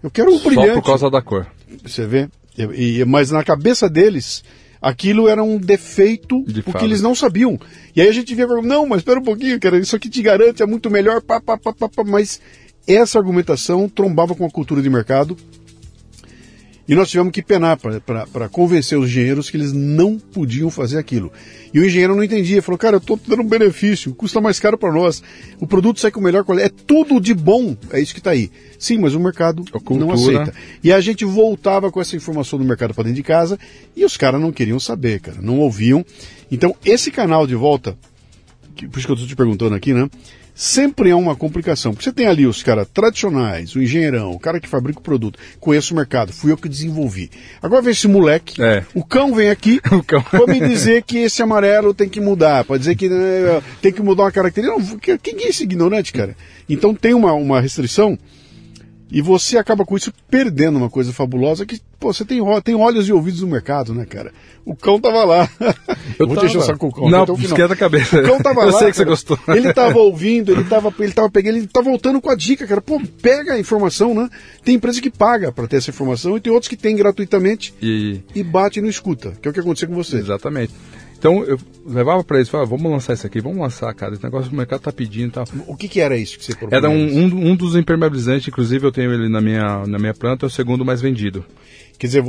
Eu 0.02 0.10
quero 0.10 0.30
um 0.30 0.38
Só 0.38 0.48
brilhante. 0.50 0.74
por 0.74 0.84
causa 0.84 1.08
da 1.10 1.22
cor. 1.22 1.46
Você 1.82 2.04
vê? 2.06 2.28
E- 2.58 2.98
e- 3.00 3.04
mas 3.06 3.30
na 3.30 3.42
cabeça 3.42 3.88
deles, 3.88 4.44
aquilo 4.80 5.26
era 5.28 5.42
um 5.42 5.56
defeito 5.58 6.42
De 6.44 6.54
porque 6.62 6.72
fábrica. 6.72 6.84
eles 6.84 7.00
não 7.00 7.14
sabiam. 7.14 7.58
E 7.96 8.02
aí 8.02 8.08
a 8.08 8.12
gente 8.12 8.34
via, 8.34 8.46
não, 8.46 8.86
mas 8.86 8.98
espera 8.98 9.18
um 9.20 9.24
pouquinho, 9.24 9.58
cara, 9.58 9.78
isso 9.78 9.96
aqui 9.96 10.10
te 10.10 10.20
garante, 10.20 10.62
é 10.62 10.66
muito 10.66 10.90
melhor, 10.90 11.22
pá, 11.22 11.40
pá, 11.40 11.56
pá, 11.56 11.72
pá, 11.72 11.88
pá. 11.88 12.04
mas 12.04 12.40
essa 12.86 13.18
argumentação 13.18 13.88
trombava 13.88 14.34
com 14.34 14.44
a 14.44 14.50
cultura 14.50 14.82
de 14.82 14.90
mercado 14.90 15.34
E 16.86 16.94
nós 16.94 17.08
tivemos 17.08 17.32
que 17.32 17.42
penar 17.42 17.78
para 17.78 18.48
convencer 18.48 18.98
os 18.98 19.08
engenheiros 19.08 19.48
que 19.48 19.56
eles 19.56 19.72
não 19.72 20.18
podiam 20.18 20.68
fazer 20.70 20.98
aquilo. 20.98 21.32
E 21.72 21.78
o 21.78 21.86
engenheiro 21.86 22.14
não 22.16 22.24
entendia, 22.24 22.60
falou: 22.60 22.78
cara, 22.78 22.96
eu 22.96 22.98
estou 22.98 23.18
dando 23.26 23.42
um 23.42 23.48
benefício, 23.48 24.14
custa 24.14 24.40
mais 24.40 24.58
caro 24.58 24.76
para 24.76 24.92
nós, 24.92 25.22
o 25.60 25.66
produto 25.66 26.00
sai 26.00 26.10
com 26.10 26.20
melhor 26.20 26.44
qualidade, 26.44 26.74
é 26.74 26.84
tudo 26.84 27.20
de 27.20 27.34
bom, 27.34 27.76
é 27.92 28.00
isso 28.00 28.12
que 28.12 28.20
está 28.20 28.32
aí. 28.32 28.50
Sim, 28.78 28.98
mas 28.98 29.14
o 29.14 29.20
mercado 29.20 29.64
não 29.90 30.10
aceita. 30.10 30.52
E 30.82 30.92
a 30.92 31.00
gente 31.00 31.24
voltava 31.24 31.90
com 31.90 32.00
essa 32.00 32.16
informação 32.16 32.58
do 32.58 32.64
mercado 32.64 32.92
para 32.92 33.04
dentro 33.04 33.16
de 33.16 33.22
casa 33.22 33.58
e 33.96 34.04
os 34.04 34.16
caras 34.16 34.40
não 34.40 34.50
queriam 34.50 34.80
saber, 34.80 35.20
cara, 35.20 35.40
não 35.40 35.60
ouviam. 35.60 36.04
Então, 36.50 36.74
esse 36.84 37.10
canal 37.12 37.46
de 37.46 37.54
volta, 37.54 37.96
que, 38.74 38.88
por 38.88 38.98
isso 38.98 39.06
que 39.06 39.12
eu 39.12 39.14
estou 39.14 39.28
te 39.28 39.36
perguntando 39.36 39.74
aqui, 39.74 39.94
né? 39.94 40.10
Sempre 40.54 41.10
é 41.10 41.14
uma 41.14 41.34
complicação. 41.34 41.92
Porque 41.92 42.04
você 42.04 42.12
tem 42.12 42.26
ali 42.26 42.46
os 42.46 42.62
caras 42.62 42.86
tradicionais, 42.92 43.74
o 43.74 43.82
engenheirão, 43.82 44.32
o 44.32 44.38
cara 44.38 44.60
que 44.60 44.68
fabrica 44.68 45.00
o 45.00 45.02
produto, 45.02 45.38
conheço 45.60 45.94
o 45.94 45.96
mercado, 45.96 46.32
fui 46.32 46.52
eu 46.52 46.56
que 46.56 46.68
desenvolvi. 46.68 47.30
Agora 47.62 47.82
vem 47.82 47.92
esse 47.92 48.08
moleque, 48.08 48.62
é. 48.62 48.84
o 48.94 49.04
cão 49.04 49.34
vem 49.34 49.50
aqui 49.50 49.80
para 50.30 50.46
me 50.46 50.60
dizer 50.60 51.02
que 51.02 51.18
esse 51.18 51.42
amarelo 51.42 51.94
tem 51.94 52.08
que 52.08 52.20
mudar, 52.20 52.64
para 52.64 52.78
dizer 52.78 52.96
que 52.96 53.08
né, 53.08 53.62
tem 53.80 53.92
que 53.92 54.02
mudar 54.02 54.24
uma 54.24 54.32
característica. 54.32 54.78
Não, 54.78 54.98
quem 55.18 55.36
é 55.44 55.48
esse 55.48 55.64
ignorante, 55.64 56.12
cara? 56.12 56.36
Então 56.68 56.94
tem 56.94 57.14
uma, 57.14 57.32
uma 57.32 57.60
restrição 57.60 58.18
e 59.12 59.20
você 59.20 59.58
acaba 59.58 59.84
com 59.84 59.94
isso 59.94 60.10
perdendo 60.30 60.78
uma 60.78 60.88
coisa 60.88 61.12
fabulosa 61.12 61.66
que, 61.66 61.78
pô, 62.00 62.14
você 62.14 62.24
tem, 62.24 62.40
tem 62.64 62.74
olhos 62.74 63.06
e 63.06 63.12
ouvidos 63.12 63.42
no 63.42 63.46
mercado, 63.46 63.92
né, 63.92 64.06
cara? 64.06 64.32
O 64.64 64.74
cão 64.74 64.98
tava 64.98 65.22
lá. 65.22 65.46
Eu 66.18 66.26
Vou 66.26 66.40
deixar 66.40 66.62
só 66.62 66.74
com 66.74 66.88
o 66.88 66.92
cão. 66.92 67.10
Não, 67.10 67.24
então, 67.24 67.36
esquenta 67.36 67.74
a 67.74 67.76
cabeça. 67.76 68.18
O 68.18 68.22
cão 68.22 68.38
tava 68.40 68.62
Eu 68.64 68.66
lá. 68.68 68.72
Eu 68.72 68.78
sei 68.78 68.90
que 68.90 68.96
você 68.96 69.04
gostou. 69.04 69.38
Ele 69.54 69.70
tava 69.74 69.98
ouvindo, 69.98 70.52
ele 70.52 70.64
tava, 70.64 70.94
ele 70.98 71.12
tava 71.12 71.30
pegando, 71.30 71.58
ele 71.58 71.66
tava 71.66 71.90
voltando 71.90 72.22
com 72.22 72.30
a 72.30 72.34
dica, 72.34 72.66
cara. 72.66 72.80
Pô, 72.80 72.98
pega 73.20 73.52
a 73.52 73.58
informação, 73.58 74.14
né? 74.14 74.30
Tem 74.64 74.76
empresa 74.76 74.98
que 74.98 75.10
paga 75.10 75.52
para 75.52 75.68
ter 75.68 75.76
essa 75.76 75.90
informação 75.90 76.38
e 76.38 76.40
tem 76.40 76.50
outros 76.50 76.68
que 76.68 76.76
tem 76.76 76.96
gratuitamente 76.96 77.74
e, 77.82 78.20
e 78.34 78.42
bate 78.42 78.78
e 78.78 78.82
não 78.82 78.88
escuta, 78.88 79.32
que 79.42 79.46
é 79.46 79.50
o 79.50 79.54
que 79.54 79.60
aconteceu 79.60 79.88
com 79.88 79.94
você. 79.94 80.16
Exatamente. 80.16 80.72
Então 81.22 81.44
eu 81.44 81.56
levava 81.86 82.24
para 82.24 82.38
eles, 82.38 82.48
falava, 82.48 82.68
vamos 82.68 82.90
lançar 82.90 83.12
isso 83.12 83.24
aqui, 83.24 83.40
vamos 83.40 83.58
lançar, 83.58 83.94
cara, 83.94 84.12
esse 84.12 84.24
negócio 84.24 84.50
o 84.50 84.56
mercado 84.56 84.80
tá 84.80 84.92
pedindo 84.92 85.28
e 85.28 85.30
tal. 85.30 85.44
O 85.68 85.76
que, 85.76 85.86
que 85.86 86.00
era 86.00 86.16
isso 86.16 86.36
que 86.36 86.44
você 86.44 86.52
propunha? 86.52 86.76
Era 86.76 86.90
um, 86.90 86.96
um, 86.96 87.50
um, 87.50 87.54
dos 87.54 87.76
impermeabilizantes, 87.76 88.48
inclusive 88.48 88.84
eu 88.84 88.90
tenho 88.90 89.12
ele 89.12 89.28
na 89.28 89.40
minha, 89.40 89.86
na 89.86 90.00
minha 90.00 90.12
planta, 90.12 90.46
é 90.46 90.48
o 90.48 90.50
segundo 90.50 90.84
mais 90.84 91.00
vendido. 91.00 91.44
Quer 91.96 92.08
dizer, 92.08 92.24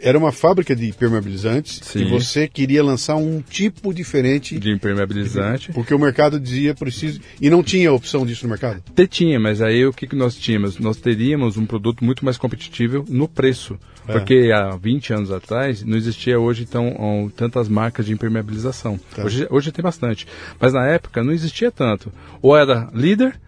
era 0.00 0.18
uma 0.18 0.32
fábrica 0.32 0.74
de 0.74 0.88
impermeabilizantes 0.88 1.80
Sim. 1.82 2.00
e 2.00 2.04
você 2.10 2.48
queria 2.48 2.82
lançar 2.82 3.16
um 3.16 3.40
tipo 3.42 3.92
diferente 3.92 4.58
de 4.58 4.70
impermeabilizante. 4.70 5.72
Porque 5.72 5.94
o 5.94 5.98
mercado 5.98 6.40
dizia 6.40 6.74
preciso. 6.74 7.20
E 7.40 7.50
não 7.50 7.62
tinha 7.62 7.92
opção 7.92 8.24
disso 8.24 8.44
no 8.44 8.50
mercado? 8.50 8.82
Te 8.94 9.06
tinha, 9.06 9.38
mas 9.38 9.60
aí 9.60 9.84
o 9.84 9.92
que, 9.92 10.06
que 10.06 10.16
nós 10.16 10.34
tínhamos? 10.34 10.78
Nós 10.78 10.96
teríamos 10.96 11.56
um 11.56 11.66
produto 11.66 12.04
muito 12.04 12.24
mais 12.24 12.38
competitivo 12.38 13.04
no 13.08 13.28
preço. 13.28 13.78
É. 14.08 14.12
Porque 14.12 14.50
há 14.52 14.76
20 14.76 15.12
anos 15.12 15.30
atrás 15.30 15.84
não 15.84 15.96
existia 15.96 16.38
hoje 16.38 16.62
então 16.68 17.30
tantas 17.36 17.68
marcas 17.68 18.06
de 18.06 18.12
impermeabilização. 18.12 18.98
Tá. 19.14 19.24
Hoje, 19.24 19.46
hoje 19.50 19.70
tem 19.70 19.82
bastante. 19.82 20.26
Mas 20.58 20.72
na 20.72 20.86
época 20.86 21.22
não 21.22 21.32
existia 21.32 21.70
tanto. 21.70 22.12
Ou 22.40 22.56
era 22.56 22.88
líder 22.94 23.38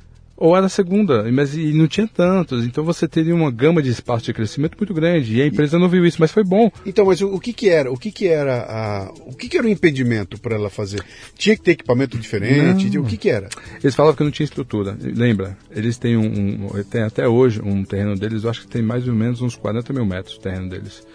ou 0.42 0.57
era 0.57 0.68
segunda, 0.68 1.31
mas 1.31 1.55
e 1.55 1.72
não 1.72 1.87
tinha 1.87 2.09
tantos. 2.09 2.66
Então 2.66 2.83
você 2.83 3.07
teria 3.07 3.33
uma 3.33 3.48
gama 3.48 3.81
de 3.81 3.90
espaço 3.90 4.24
de 4.24 4.33
crescimento 4.33 4.76
muito 4.76 4.92
grande. 4.92 5.37
E 5.37 5.40
a 5.40 5.46
empresa 5.46 5.76
e, 5.76 5.81
não 5.81 5.88
viu 5.88 6.05
isso, 6.05 6.16
mas 6.18 6.33
foi 6.33 6.42
bom. 6.42 6.68
Então, 6.85 7.07
mas 7.07 7.20
o, 7.20 7.33
o 7.33 7.38
que, 7.38 7.52
que 7.52 7.68
era? 7.68 7.92
O 7.92 7.96
que, 7.96 8.11
que 8.11 8.26
era 8.26 8.66
a, 8.68 9.12
o 9.24 9.37
que, 9.37 9.48
que 9.48 9.57
era 9.57 9.64
o 9.64 9.70
impedimento 9.70 10.40
para 10.40 10.57
ela 10.57 10.68
fazer? 10.68 11.00
Tinha 11.37 11.55
que 11.55 11.62
ter 11.62 11.70
equipamento 11.70 12.18
diferente? 12.18 12.90
Não. 12.90 13.05
O 13.05 13.07
que, 13.07 13.16
que 13.16 13.31
era? 13.31 13.48
Eles 13.81 13.94
falavam 13.94 14.16
que 14.16 14.24
não 14.24 14.33
tinha 14.33 14.42
estrutura. 14.42 14.98
Lembra? 15.00 15.57
Eles 15.70 15.96
têm 15.96 16.16
um, 16.16 16.66
um 16.66 16.83
tem 16.90 17.02
até 17.02 17.28
hoje 17.28 17.62
um 17.62 17.85
terreno 17.85 18.16
deles, 18.16 18.42
eu 18.42 18.50
acho 18.50 18.62
que 18.62 18.66
tem 18.66 18.83
mais 18.83 19.07
ou 19.07 19.14
menos 19.14 19.40
uns 19.40 19.55
40 19.55 19.92
mil 19.92 20.05
metros 20.05 20.35
o 20.35 20.40
terreno 20.40 20.68
deles. 20.68 21.07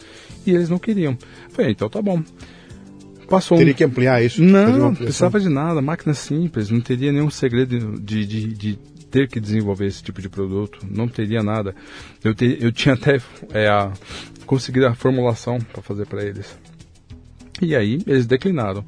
E 0.45 0.51
eles 0.51 0.69
não 0.69 0.79
queriam. 0.79 1.17
Falei, 1.49 1.71
então 1.71 1.89
tá 1.89 2.01
bom. 2.01 2.23
Passou 3.27 3.57
Teria 3.57 3.73
um... 3.73 3.75
que 3.75 3.83
ampliar 3.83 4.23
isso? 4.23 4.41
Não, 4.41 4.77
não 4.77 4.95
precisava 4.95 5.37
de 5.37 5.49
nada, 5.49 5.81
máquina 5.81 6.13
simples, 6.13 6.69
não 6.69 6.79
teria 6.79 7.11
nenhum 7.11 7.29
segredo 7.29 7.99
de, 7.99 8.25
de, 8.25 8.53
de 8.53 8.79
ter 9.17 9.27
que 9.27 9.39
desenvolver 9.39 9.87
esse 9.87 10.03
tipo 10.03 10.21
de 10.21 10.29
produto, 10.29 10.85
não 10.87 11.07
teria 11.07 11.41
nada. 11.41 11.73
Eu, 12.23 12.35
te, 12.35 12.55
eu 12.61 12.71
tinha 12.71 12.93
até 12.93 13.19
é, 13.51 13.67
a, 13.67 13.91
conseguido 14.45 14.85
a 14.85 14.93
formulação 14.93 15.59
para 15.59 15.81
fazer 15.81 16.05
para 16.05 16.23
eles. 16.23 16.55
E 17.59 17.75
aí 17.75 17.99
eles 18.05 18.27
declinaram. 18.27 18.85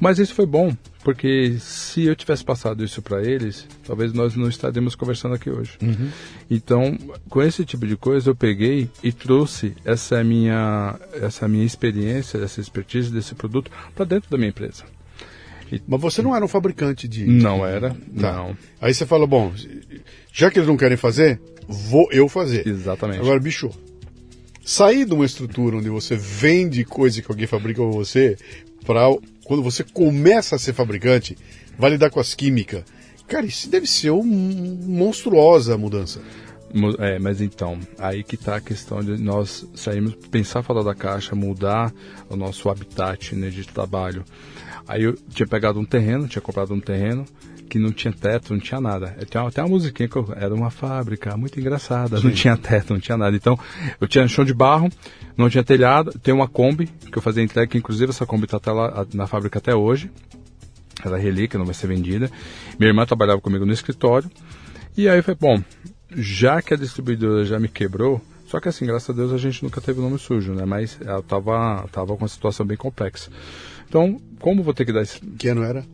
Mas 0.00 0.18
isso 0.18 0.34
foi 0.34 0.46
bom, 0.46 0.76
porque 1.04 1.58
se 1.60 2.06
eu 2.06 2.16
tivesse 2.16 2.44
passado 2.44 2.82
isso 2.82 3.00
para 3.00 3.22
eles, 3.22 3.68
talvez 3.86 4.12
nós 4.12 4.34
não 4.34 4.48
estaríamos 4.48 4.96
conversando 4.96 5.36
aqui 5.36 5.48
hoje. 5.48 5.78
Uhum. 5.80 6.10
Então, 6.50 6.98
com 7.28 7.40
esse 7.40 7.64
tipo 7.64 7.86
de 7.86 7.96
coisa, 7.96 8.30
eu 8.30 8.34
peguei 8.34 8.90
e 9.00 9.12
trouxe 9.12 9.76
essa 9.84 10.24
minha, 10.24 10.98
essa 11.12 11.46
minha 11.46 11.64
experiência, 11.64 12.38
essa 12.38 12.60
expertise 12.60 13.12
desse 13.12 13.36
produto 13.36 13.70
para 13.94 14.04
dentro 14.04 14.28
da 14.28 14.36
minha 14.36 14.50
empresa. 14.50 14.82
Mas 15.86 16.00
você 16.00 16.22
não 16.22 16.34
era 16.34 16.44
um 16.44 16.48
fabricante 16.48 17.06
de. 17.06 17.26
Não 17.26 17.64
era, 17.64 17.90
tá. 17.90 18.32
não. 18.32 18.56
Aí 18.80 18.92
você 18.92 19.06
fala, 19.06 19.26
bom, 19.26 19.52
já 20.32 20.50
que 20.50 20.58
eles 20.58 20.68
não 20.68 20.76
querem 20.76 20.96
fazer, 20.96 21.40
vou 21.68 22.08
eu 22.10 22.28
fazer. 22.28 22.66
Exatamente. 22.66 23.20
Agora, 23.20 23.38
bicho, 23.40 23.70
sair 24.64 25.04
de 25.04 25.14
uma 25.14 25.24
estrutura 25.24 25.76
onde 25.76 25.88
você 25.88 26.16
vende 26.16 26.84
coisa 26.84 27.22
que 27.22 27.30
alguém 27.30 27.46
fabrica 27.46 27.82
para 27.82 27.90
você, 27.90 28.36
para 28.84 29.02
quando 29.44 29.62
você 29.62 29.84
começa 29.84 30.56
a 30.56 30.58
ser 30.58 30.72
fabricante, 30.72 31.36
vai 31.78 31.90
lidar 31.90 32.10
com 32.10 32.20
as 32.20 32.34
químicas. 32.34 32.84
Cara, 33.26 33.46
isso 33.46 33.68
deve 33.70 33.86
ser 33.86 34.10
um, 34.10 34.22
monstruosa 34.22 35.78
mudança. 35.78 36.20
É, 36.98 37.18
mas 37.18 37.40
então, 37.40 37.78
aí 37.98 38.22
que 38.22 38.34
está 38.34 38.56
a 38.56 38.60
questão 38.60 39.00
de 39.00 39.20
nós 39.22 39.66
sairmos, 39.74 40.14
pensar 40.30 40.62
fora 40.62 40.82
da 40.82 40.94
caixa, 40.94 41.34
mudar 41.34 41.92
o 42.30 42.36
nosso 42.36 42.70
habitat 42.70 43.34
né, 43.34 43.50
de 43.50 43.66
trabalho. 43.66 44.24
Aí 44.86 45.04
eu 45.04 45.14
tinha 45.14 45.46
pegado 45.46 45.78
um 45.78 45.84
terreno, 45.84 46.28
tinha 46.28 46.42
comprado 46.42 46.74
um 46.74 46.80
terreno 46.80 47.24
que 47.68 47.78
não 47.78 47.90
tinha 47.90 48.12
teto, 48.12 48.52
não 48.52 48.60
tinha 48.60 48.80
nada. 48.80 49.16
Eu 49.18 49.24
tinha 49.24 49.42
até 49.42 49.62
uma 49.62 49.70
musiquinha 49.70 50.06
que 50.06 50.16
eu, 50.16 50.28
era 50.36 50.54
uma 50.54 50.70
fábrica 50.70 51.34
muito 51.36 51.58
engraçada, 51.58 52.18
Sim. 52.18 52.26
não 52.26 52.34
tinha 52.34 52.56
teto, 52.56 52.92
não 52.92 53.00
tinha 53.00 53.16
nada. 53.16 53.34
Então, 53.34 53.58
eu 53.98 54.06
tinha 54.06 54.28
chão 54.28 54.44
de 54.44 54.52
barro, 54.52 54.90
não 55.36 55.48
tinha 55.48 55.64
telhado, 55.64 56.12
tem 56.18 56.34
uma 56.34 56.46
Kombi 56.46 56.86
que 57.10 57.16
eu 57.16 57.22
fazia 57.22 57.42
entrega, 57.42 57.66
que 57.68 57.78
inclusive 57.78 58.10
essa 58.10 58.26
Kombi 58.26 58.44
está 58.44 58.72
lá 58.72 59.06
na 59.14 59.26
fábrica 59.26 59.58
até 59.58 59.74
hoje. 59.74 60.10
Ela 61.02 61.18
é 61.18 61.20
relíquia, 61.22 61.58
não 61.58 61.64
vai 61.64 61.74
ser 61.74 61.86
vendida. 61.86 62.30
Minha 62.78 62.90
irmã 62.90 63.06
trabalhava 63.06 63.40
comigo 63.40 63.64
no 63.64 63.72
escritório. 63.72 64.30
E 64.94 65.08
aí 65.08 65.22
falei, 65.22 65.38
bom, 65.40 65.62
já 66.14 66.60
que 66.60 66.74
a 66.74 66.76
distribuidora 66.76 67.44
já 67.44 67.58
me 67.58 67.68
quebrou, 67.68 68.20
só 68.52 68.60
que 68.60 68.68
assim, 68.68 68.84
graças 68.84 69.08
a 69.08 69.14
Deus 69.14 69.32
a 69.32 69.38
gente 69.38 69.62
nunca 69.62 69.80
teve 69.80 69.98
o 69.98 70.02
nome 70.02 70.18
sujo, 70.18 70.52
né? 70.52 70.66
Mas 70.66 70.98
ela 71.00 71.22
tava, 71.22 71.88
tava 71.90 72.08
com 72.08 72.22
uma 72.22 72.28
situação 72.28 72.66
bem 72.66 72.76
complexa. 72.76 73.30
Então, 73.88 74.20
como 74.38 74.62
vou 74.62 74.74
ter 74.74 74.84
que 74.84 74.92
dar 74.92 75.00
esse... 75.00 75.18
Que 75.38 75.48
ano 75.48 75.62
era? 75.62 75.86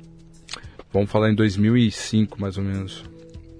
Vamos 0.92 1.08
falar 1.08 1.30
em 1.30 1.36
2005, 1.36 2.40
mais 2.40 2.58
ou 2.58 2.64
menos. 2.64 3.04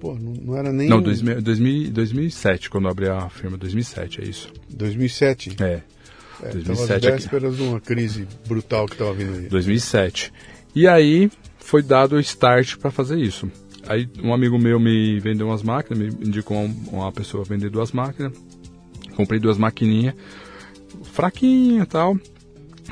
Pô, 0.01 0.15
não, 0.15 0.33
não 0.33 0.57
era 0.57 0.73
nem... 0.73 0.89
Não, 0.89 1.01
2000, 1.01 1.41
2000, 1.41 1.91
2007, 1.91 2.69
quando 2.69 2.85
eu 2.85 2.91
abri 2.91 3.07
a 3.07 3.29
firma, 3.29 3.55
2007, 3.55 4.19
é 4.19 4.25
isso. 4.25 4.51
2007? 4.69 5.55
É. 5.63 5.81
é 6.43 6.49
2007 6.49 7.07
às 7.07 7.13
vésperas 7.13 7.55
de 7.55 7.63
uma 7.63 7.79
crise 7.79 8.27
brutal 8.49 8.85
que 8.85 8.95
estava 8.95 9.13
vindo 9.13 9.33
aí. 9.33 9.47
2007. 9.47 10.33
E 10.75 10.89
aí 10.89 11.31
foi 11.57 11.81
dado 11.81 12.17
o 12.17 12.19
start 12.19 12.75
para 12.75 12.91
fazer 12.91 13.17
isso. 13.17 13.49
Aí 13.87 14.09
um 14.21 14.33
amigo 14.33 14.59
meu 14.59 14.77
me 14.77 15.21
vendeu 15.21 15.47
umas 15.47 15.63
máquinas, 15.63 16.13
me 16.13 16.27
indicou 16.27 16.57
uma 16.91 17.13
pessoa 17.13 17.45
vender 17.45 17.69
duas 17.69 17.93
máquinas. 17.93 18.33
Comprei 19.19 19.37
duas 19.37 19.57
maquininhas, 19.57 20.15
fraquinha 21.03 21.83
e 21.83 21.85
tal. 21.85 22.17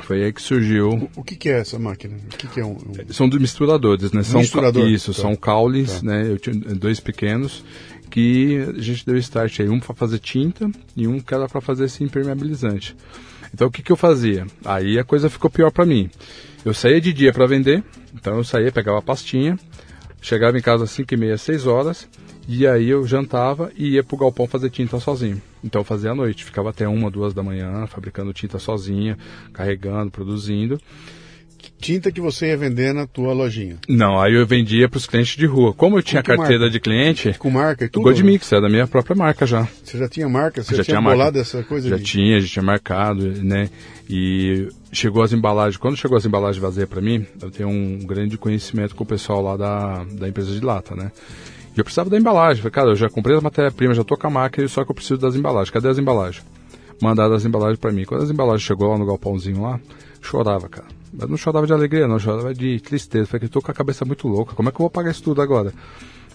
Foi 0.02 0.22
aí 0.22 0.30
que 0.30 0.42
surgiu. 0.42 1.08
O, 1.16 1.24
que, 1.24 1.34
que, 1.34 1.48
é 1.48 1.60
essa 1.60 1.78
máquina? 1.78 2.18
O 2.18 2.36
que, 2.36 2.46
que 2.46 2.60
é 2.60 2.64
um, 2.66 2.72
um... 2.72 3.12
São 3.14 3.28
misturadores, 3.28 4.12
né? 4.12 4.22
São 4.22 4.42
Misturador. 4.42 4.86
Isso, 4.86 5.14
tá. 5.14 5.22
são 5.22 5.34
caules, 5.34 6.02
tá. 6.02 6.06
né? 6.06 6.30
Eu 6.30 6.38
tinha 6.38 6.54
dois 6.54 7.00
pequenos 7.00 7.64
que 8.10 8.58
a 8.76 8.78
gente 8.78 9.06
deu 9.06 9.16
start 9.16 9.60
aí, 9.60 9.70
um 9.70 9.80
para 9.80 9.94
fazer 9.94 10.18
tinta 10.18 10.70
e 10.94 11.08
um 11.08 11.18
que 11.18 11.32
era 11.32 11.48
para 11.48 11.62
fazer 11.62 11.86
esse 11.86 12.04
impermeabilizante. 12.04 12.94
Então 13.54 13.68
o 13.68 13.70
que, 13.70 13.82
que 13.82 13.90
eu 13.90 13.96
fazia? 13.96 14.46
Aí 14.66 14.98
a 14.98 15.04
coisa 15.04 15.30
ficou 15.30 15.50
pior 15.50 15.70
para 15.70 15.86
mim. 15.86 16.10
Eu 16.62 16.74
saía 16.74 17.00
de 17.00 17.10
dia 17.10 17.32
para 17.32 17.46
vender, 17.46 17.82
então 18.14 18.36
eu 18.36 18.44
saía, 18.44 18.70
pegava 18.70 18.98
a 18.98 19.02
pastinha, 19.02 19.58
chegava 20.20 20.58
em 20.58 20.62
casa 20.62 20.84
às 20.84 20.90
5 20.90 21.14
e 21.14 21.16
meia, 21.16 21.38
6 21.38 21.66
horas, 21.66 22.06
e 22.48 22.66
aí 22.66 22.88
eu 22.88 23.06
jantava 23.06 23.70
e 23.76 23.90
ia 23.90 24.02
pro 24.02 24.16
galpão 24.16 24.46
fazer 24.46 24.70
tinta 24.70 24.98
sozinho. 24.98 25.40
Então 25.62 25.82
eu 25.82 25.84
fazia 25.84 26.12
à 26.12 26.14
noite, 26.14 26.46
ficava 26.46 26.70
até 26.70 26.88
uma, 26.88 27.10
duas 27.10 27.34
da 27.34 27.42
manhã 27.42 27.86
fabricando 27.86 28.32
tinta 28.32 28.58
sozinha, 28.58 29.18
carregando, 29.52 30.10
produzindo. 30.10 30.80
Tinta 31.78 32.10
que 32.10 32.20
você 32.20 32.46
ia 32.46 32.56
vender 32.56 32.94
na 32.94 33.06
tua 33.06 33.32
lojinha? 33.34 33.76
Não, 33.88 34.18
aí 34.18 34.34
eu 34.34 34.46
vendia 34.46 34.88
para 34.88 34.96
os 34.96 35.06
clientes 35.06 35.36
de 35.36 35.44
rua. 35.44 35.74
Como 35.74 35.98
eu 35.98 36.02
tinha 36.02 36.22
carteira 36.22 36.60
marca? 36.60 36.70
de 36.70 36.80
cliente. 36.80 37.34
Com 37.38 37.50
marca 37.50 37.84
e 37.84 37.88
tudo? 37.88 38.04
Gold 38.04 38.24
Mix, 38.24 38.50
é 38.50 38.60
da 38.60 38.68
minha 38.68 38.86
própria 38.86 39.14
marca 39.14 39.46
já. 39.46 39.68
Você 39.84 39.98
já 39.98 40.08
tinha 40.08 40.28
marca? 40.28 40.62
Você 40.62 40.70
já, 40.70 40.78
já 40.78 40.84
tinha, 40.84 41.02
bolado 41.02 41.38
essa 41.38 41.62
coisa? 41.62 41.88
Já 41.88 41.96
de... 41.96 42.02
tinha, 42.02 42.40
já 42.40 42.48
tinha 42.48 42.62
marcado, 42.62 43.30
né? 43.44 43.68
E 44.08 44.68
chegou 44.90 45.22
as 45.22 45.32
embalagens. 45.32 45.76
Quando 45.76 45.96
chegou 45.96 46.16
as 46.16 46.24
embalagens 46.24 46.60
vazias 46.60 46.88
para 46.88 47.00
mim, 47.00 47.26
eu 47.42 47.50
tenho 47.50 47.68
um 47.68 47.98
grande 47.98 48.38
conhecimento 48.38 48.94
com 48.94 49.04
o 49.04 49.06
pessoal 49.06 49.42
lá 49.42 49.56
da, 49.56 50.04
da 50.04 50.28
empresa 50.28 50.52
de 50.52 50.64
lata, 50.64 50.96
né? 50.96 51.12
E 51.78 51.80
eu 51.80 51.84
precisava 51.84 52.10
da 52.10 52.18
embalagem. 52.18 52.60
Falei, 52.60 52.72
cara, 52.72 52.90
eu 52.90 52.96
já 52.96 53.08
comprei 53.08 53.36
as 53.36 53.42
matérias-primas, 53.42 53.96
já 53.96 54.02
tô 54.02 54.16
com 54.16 54.26
a 54.26 54.30
máquina, 54.30 54.66
só 54.66 54.84
que 54.84 54.90
eu 54.90 54.94
preciso 54.94 55.20
das 55.20 55.36
embalagens. 55.36 55.70
Cadê 55.70 55.88
as 55.88 55.96
embalagens? 55.96 56.44
mandado 57.00 57.34
as 57.34 57.44
embalagens 57.44 57.78
para 57.78 57.92
mim. 57.92 58.04
Quando 58.04 58.24
as 58.24 58.30
embalagens 58.30 58.62
chegou 58.62 58.88
lá 58.88 58.98
no 58.98 59.06
galpãozinho 59.06 59.62
lá, 59.62 59.80
chorava, 60.20 60.68
cara. 60.68 60.88
Eu 61.18 61.28
não 61.28 61.36
chorava 61.36 61.66
de 61.66 61.72
alegria, 61.72 62.06
não, 62.06 62.18
chorava 62.18 62.52
de 62.52 62.80
tristeza. 62.80 63.26
Falei 63.26 63.40
que 63.40 63.46
estou 63.46 63.62
com 63.62 63.70
a 63.70 63.74
cabeça 63.74 64.04
muito 64.04 64.26
louca. 64.28 64.54
Como 64.54 64.68
é 64.68 64.72
que 64.72 64.76
eu 64.76 64.82
vou 64.82 64.90
pagar 64.90 65.10
isso 65.10 65.22
tudo 65.22 65.40
agora? 65.40 65.72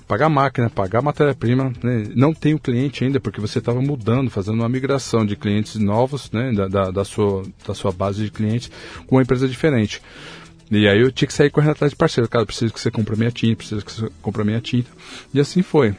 Pagar 0.07 0.29
máquina, 0.29 0.69
pagar 0.69 1.01
matéria-prima, 1.01 1.71
né? 1.81 2.05
não 2.13 2.33
tem 2.33 2.53
o 2.53 2.59
cliente 2.59 3.05
ainda, 3.05 3.21
porque 3.21 3.39
você 3.39 3.59
estava 3.59 3.81
mudando, 3.81 4.29
fazendo 4.29 4.55
uma 4.55 4.67
migração 4.67 5.25
de 5.25 5.35
clientes 5.35 5.75
novos, 5.75 6.29
né? 6.31 6.51
Da, 6.51 6.67
da, 6.67 6.91
da, 6.91 7.05
sua, 7.05 7.43
da 7.65 7.73
sua 7.73 7.91
base 7.91 8.23
de 8.23 8.31
clientes, 8.31 8.69
com 9.07 9.15
uma 9.15 9.21
empresa 9.21 9.47
diferente. 9.47 10.01
E 10.77 10.87
aí 10.87 11.01
eu 11.01 11.11
tinha 11.11 11.27
que 11.27 11.33
sair 11.33 11.49
correndo 11.49 11.71
atrás 11.71 11.91
de 11.91 11.95
parceiro. 11.95 12.29
Cara, 12.29 12.45
preciso 12.45 12.73
que 12.73 12.79
você 12.79 12.91
compre 12.91 13.15
minha 13.15 13.31
tinta, 13.31 13.55
preciso 13.55 13.85
que 13.85 13.91
você 13.91 14.07
compre 14.21 14.43
minha 14.43 14.61
tinta. 14.61 14.89
E 15.33 15.39
assim 15.39 15.61
foi. 15.61 15.95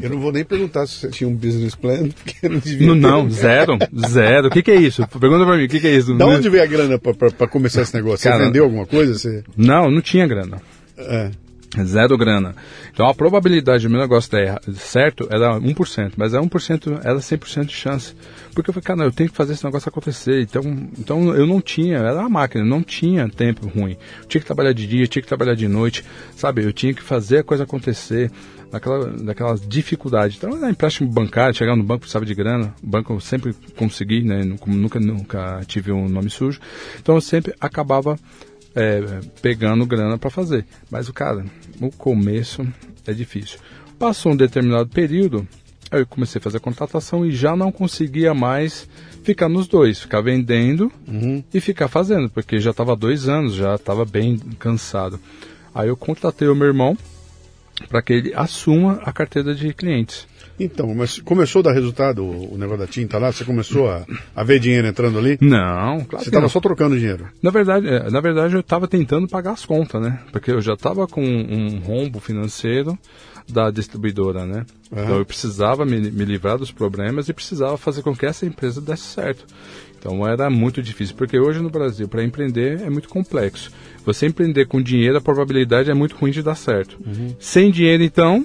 Eu 0.00 0.10
não 0.10 0.18
vou 0.18 0.32
nem 0.32 0.44
perguntar 0.44 0.86
se 0.86 0.94
você 0.98 1.10
tinha 1.10 1.28
um 1.28 1.34
business 1.34 1.74
plan, 1.74 2.08
porque 2.24 2.48
não 2.48 2.58
devia 2.58 2.86
Não, 2.86 2.94
não 2.94 3.30
zero, 3.30 3.78
zero. 4.08 4.48
O 4.48 4.50
que, 4.50 4.62
que 4.62 4.70
é 4.70 4.76
isso? 4.76 5.06
Pergunta 5.06 5.44
pra 5.44 5.56
mim, 5.56 5.64
o 5.64 5.68
que, 5.68 5.80
que 5.80 5.86
é 5.86 5.94
isso? 5.94 6.14
Da 6.14 6.26
onde 6.26 6.48
veio 6.48 6.62
a 6.62 6.66
grana 6.66 6.98
pra, 6.98 7.14
pra, 7.14 7.30
pra 7.30 7.46
começar 7.46 7.82
esse 7.82 7.94
negócio? 7.94 8.24
Cara, 8.24 8.38
você 8.38 8.44
vendeu 8.46 8.64
alguma 8.64 8.86
coisa? 8.86 9.14
Você... 9.14 9.44
Não, 9.56 9.90
não 9.90 10.00
tinha 10.00 10.26
grana. 10.26 10.60
É. 10.96 11.30
Zero 11.82 12.16
grana. 12.16 12.54
Então 12.92 13.08
a 13.08 13.14
probabilidade 13.14 13.84
do 13.84 13.90
meu 13.90 14.00
negócio 14.00 14.30
dar 14.30 14.60
certo 14.74 15.26
era 15.30 15.58
1%, 15.58 16.12
mas 16.16 16.34
é 16.34 16.38
1%, 16.38 17.00
era 17.02 17.18
100% 17.18 17.64
de 17.64 17.72
chance. 17.72 18.14
Porque 18.54 18.70
eu 18.70 18.74
falei, 18.74 18.84
cara, 18.84 19.02
eu 19.04 19.12
tenho 19.12 19.30
que 19.30 19.36
fazer 19.36 19.54
esse 19.54 19.64
negócio 19.64 19.88
acontecer. 19.88 20.42
Então, 20.42 20.62
então 20.98 21.34
eu 21.34 21.46
não 21.46 21.60
tinha, 21.60 21.98
era 21.98 22.20
uma 22.20 22.28
máquina, 22.28 22.64
não 22.64 22.82
tinha 22.82 23.28
tempo 23.28 23.66
ruim. 23.66 23.96
Eu 24.20 24.28
tinha 24.28 24.40
que 24.40 24.46
trabalhar 24.46 24.72
de 24.72 24.86
dia, 24.86 25.06
tinha 25.06 25.22
que 25.22 25.28
trabalhar 25.28 25.54
de 25.54 25.66
noite, 25.66 26.04
sabe? 26.36 26.62
Eu 26.62 26.72
tinha 26.72 26.94
que 26.94 27.02
fazer 27.02 27.38
a 27.38 27.42
coisa 27.42 27.64
acontecer 27.64 28.30
naquela, 28.70 29.06
naquelas 29.06 29.66
dificuldades. 29.66 30.36
Então, 30.36 30.56
era 30.56 30.70
empréstimo 30.70 31.10
bancário, 31.10 31.54
chegar 31.54 31.76
no 31.76 31.82
banco 31.82 32.00
precisava 32.00 32.26
de 32.26 32.34
grana, 32.34 32.74
o 32.82 32.86
banco 32.86 33.12
eu 33.12 33.20
sempre 33.20 33.54
consegui, 33.76 34.22
né? 34.22 34.42
Nunca, 34.44 35.00
nunca 35.00 35.60
tive 35.66 35.92
um 35.92 36.08
nome 36.08 36.30
sujo. 36.30 36.60
Então 37.00 37.14
eu 37.14 37.20
sempre 37.20 37.54
acabava 37.60 38.18
é, 38.74 39.20
pegando 39.40 39.86
grana 39.86 40.18
para 40.18 40.30
fazer. 40.30 40.66
Mas 40.90 41.08
o 41.08 41.12
cara, 41.12 41.44
o 41.80 41.90
começo 41.90 42.66
é 43.06 43.12
difícil. 43.12 43.58
Passou 43.98 44.32
um 44.32 44.36
determinado 44.36 44.88
período, 44.88 45.46
aí 45.90 46.00
eu 46.00 46.06
comecei 46.06 46.38
a 46.38 46.42
fazer 46.42 46.60
contratação 46.60 47.24
e 47.24 47.30
já 47.30 47.54
não 47.54 47.70
conseguia 47.70 48.34
mais 48.34 48.88
ficar 49.22 49.48
nos 49.48 49.66
dois, 49.66 50.00
ficar 50.00 50.20
vendendo 50.20 50.92
e 51.52 51.60
ficar 51.60 51.88
fazendo, 51.88 52.28
porque 52.28 52.58
já 52.58 52.72
estava 52.72 52.94
dois 52.94 53.28
anos, 53.28 53.54
já 53.54 53.76
estava 53.76 54.04
bem 54.04 54.38
cansado. 54.58 55.18
Aí 55.74 55.88
eu 55.88 55.96
contratei 55.96 56.46
o 56.48 56.54
meu 56.54 56.66
irmão 56.66 56.96
para 57.88 58.02
que 58.02 58.12
ele 58.12 58.34
assuma 58.34 59.00
a 59.04 59.12
carteira 59.12 59.54
de 59.54 59.72
clientes. 59.72 60.26
Então, 60.58 60.94
mas 60.94 61.18
começou 61.18 61.60
a 61.60 61.62
dar 61.64 61.72
resultado 61.72 62.24
o 62.24 62.56
negócio 62.56 62.78
da 62.78 62.86
tinta 62.86 63.18
lá? 63.18 63.32
Você 63.32 63.44
começou 63.44 63.90
a, 63.90 64.06
a 64.36 64.44
ver 64.44 64.60
dinheiro 64.60 64.86
entrando 64.86 65.18
ali? 65.18 65.36
Não, 65.40 66.04
claro 66.04 66.24
Você 66.24 66.30
estava 66.30 66.48
só 66.48 66.60
trocando 66.60 66.96
dinheiro? 66.96 67.26
Na 67.42 67.50
verdade, 67.50 67.88
é, 67.88 68.08
na 68.08 68.20
verdade 68.20 68.54
eu 68.54 68.60
estava 68.60 68.86
tentando 68.86 69.26
pagar 69.26 69.52
as 69.52 69.64
contas, 69.64 70.00
né? 70.00 70.20
Porque 70.30 70.52
eu 70.52 70.60
já 70.60 70.74
estava 70.74 71.08
com 71.08 71.24
um 71.24 71.80
rombo 71.80 72.20
financeiro 72.20 72.96
da 73.48 73.70
distribuidora, 73.70 74.46
né? 74.46 74.64
Então 74.90 75.18
eu 75.18 75.26
precisava 75.26 75.84
me, 75.84 75.98
me 75.98 76.24
livrar 76.24 76.56
dos 76.56 76.70
problemas 76.70 77.28
e 77.28 77.32
precisava 77.32 77.76
fazer 77.76 78.02
com 78.02 78.14
que 78.14 78.24
essa 78.24 78.46
empresa 78.46 78.80
desse 78.80 79.02
certo. 79.02 79.44
Então 79.98 80.26
era 80.26 80.48
muito 80.50 80.82
difícil, 80.82 81.16
porque 81.16 81.38
hoje 81.38 81.60
no 81.60 81.70
Brasil, 81.70 82.06
para 82.06 82.22
empreender 82.22 82.82
é 82.82 82.90
muito 82.90 83.08
complexo. 83.08 83.72
Você 84.04 84.26
empreender 84.26 84.66
com 84.66 84.82
dinheiro, 84.82 85.16
a 85.16 85.20
probabilidade 85.20 85.90
é 85.90 85.94
muito 85.94 86.16
ruim 86.16 86.30
de 86.30 86.42
dar 86.42 86.54
certo. 86.54 86.98
Sem 87.38 87.70
dinheiro, 87.70 88.02
então, 88.02 88.44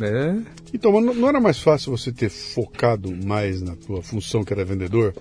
é, 0.00 0.36
Então, 0.72 1.00
não 1.00 1.28
era 1.28 1.40
mais 1.40 1.58
fácil 1.58 1.90
você 1.96 2.10
ter 2.10 2.30
focado 2.30 3.14
mais 3.24 3.60
na 3.60 3.76
tua 3.76 4.02
função 4.02 4.44
que 4.44 4.52
era 4.52 4.64
vendedor, 4.64 5.14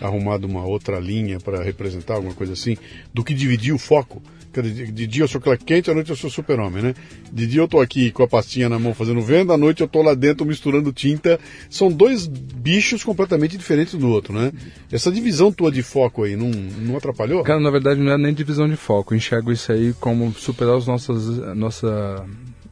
arrumado 0.00 0.46
uma 0.46 0.64
outra 0.64 1.00
linha 1.00 1.40
para 1.40 1.62
representar 1.62 2.14
alguma 2.14 2.34
coisa 2.34 2.52
assim, 2.52 2.76
do 3.12 3.24
que 3.24 3.34
dividir 3.34 3.72
o 3.72 3.78
foco? 3.78 4.22
De 4.62 5.06
dia 5.06 5.24
eu 5.24 5.28
sou 5.28 5.40
Clark 5.40 5.64
Kent, 5.64 5.88
à 5.88 5.94
noite 5.94 6.10
eu 6.10 6.16
sou 6.16 6.30
super-homem, 6.30 6.82
né? 6.82 6.94
De 7.32 7.46
dia 7.46 7.60
eu 7.60 7.68
tô 7.68 7.80
aqui 7.80 8.10
com 8.10 8.22
a 8.22 8.28
pastinha 8.28 8.68
na 8.68 8.78
mão 8.78 8.94
fazendo 8.94 9.20
venda, 9.20 9.54
à 9.54 9.56
noite 9.56 9.80
eu 9.82 9.88
tô 9.88 10.02
lá 10.02 10.14
dentro 10.14 10.46
misturando 10.46 10.92
tinta. 10.92 11.38
São 11.68 11.90
dois 11.90 12.26
bichos 12.26 13.04
completamente 13.04 13.56
diferentes 13.56 13.94
do 13.94 14.08
outro, 14.08 14.32
né? 14.32 14.52
Essa 14.90 15.10
divisão 15.10 15.52
tua 15.52 15.70
de 15.70 15.82
foco 15.82 16.24
aí 16.24 16.36
não, 16.36 16.50
não 16.50 16.96
atrapalhou? 16.96 17.42
Cara, 17.42 17.60
na 17.60 17.70
verdade 17.70 18.00
não 18.00 18.12
é 18.12 18.18
nem 18.18 18.32
divisão 18.34 18.68
de 18.68 18.76
foco. 18.76 19.12
Eu 19.14 19.18
enxergo 19.18 19.52
isso 19.52 19.70
aí 19.72 19.92
como 20.00 20.32
superar 20.32 20.76
as 20.76 20.86
nossas, 20.86 21.38
nossa, 21.54 22.24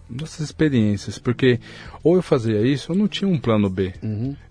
nossas 0.09 0.41
experiências. 0.41 1.19
Porque 1.19 1.59
ou 2.03 2.17
eu 2.17 2.23
fazia 2.23 2.61
isso, 2.61 2.93
eu 2.93 2.97
não 2.97 3.09
tinha 3.09 3.29
um 3.29 3.39
plano 3.39 3.69
B. 3.69 3.93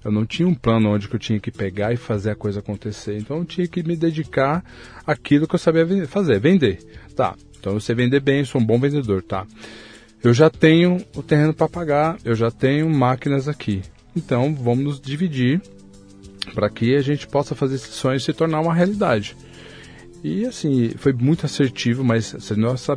Eu 0.04 0.12
não 0.12 0.26
tinha 0.26 0.48
um 0.48 0.56
plano 0.56 0.90
onde 0.90 1.08
eu 1.12 1.20
tinha 1.20 1.40
que 1.40 1.52
pegar 1.52 1.94
e 1.94 1.98
fazer 1.98 2.32
a 2.32 2.36
coisa 2.36 2.60
acontecer. 2.60 3.18
Então 3.18 3.38
eu 3.38 3.46
tinha 3.46 3.68
que 3.68 3.84
me 3.84 3.96
dedicar 3.96 4.64
àquilo 5.06 5.48
que 5.48 5.56
eu 5.56 5.60
sabia 5.60 6.08
fazer, 6.08 6.40
vender. 6.40 6.80
Tá, 7.16 7.36
então 7.60 7.74
eu 7.74 7.80
sei 7.80 7.96
vender 7.96 8.20
bem, 8.20 8.40
eu 8.40 8.46
sou 8.46 8.60
um 8.60 8.66
bom 8.66 8.80
vendedor, 8.80 9.22
tá. 9.22 9.46
Eu 10.24 10.34
já 10.34 10.50
tenho 10.50 11.04
o 11.16 11.22
terreno 11.22 11.54
para 11.54 11.68
pagar, 11.68 12.18
eu 12.24 12.34
já 12.34 12.50
tenho 12.50 12.90
máquinas 12.90 13.48
aqui. 13.48 13.82
Então 14.16 14.54
vamos 14.56 14.84
nos 14.84 15.02
dividir 15.02 15.62
para 16.54 16.70
que 16.70 16.96
a 16.96 17.02
gente 17.02 17.28
possa 17.28 17.56
fazer 17.56 17.76
esse 17.76 17.92
sonho 17.92 18.20
se 18.20 18.32
tornar 18.34 18.62
uma 18.62 18.74
realidade. 18.74 19.36
E 20.24 20.46
assim, 20.46 20.92
foi 20.98 21.12
muito 21.12 21.46
assertivo, 21.46 22.04
mas 22.04 22.36
se 22.40 22.56
nós 22.56 22.88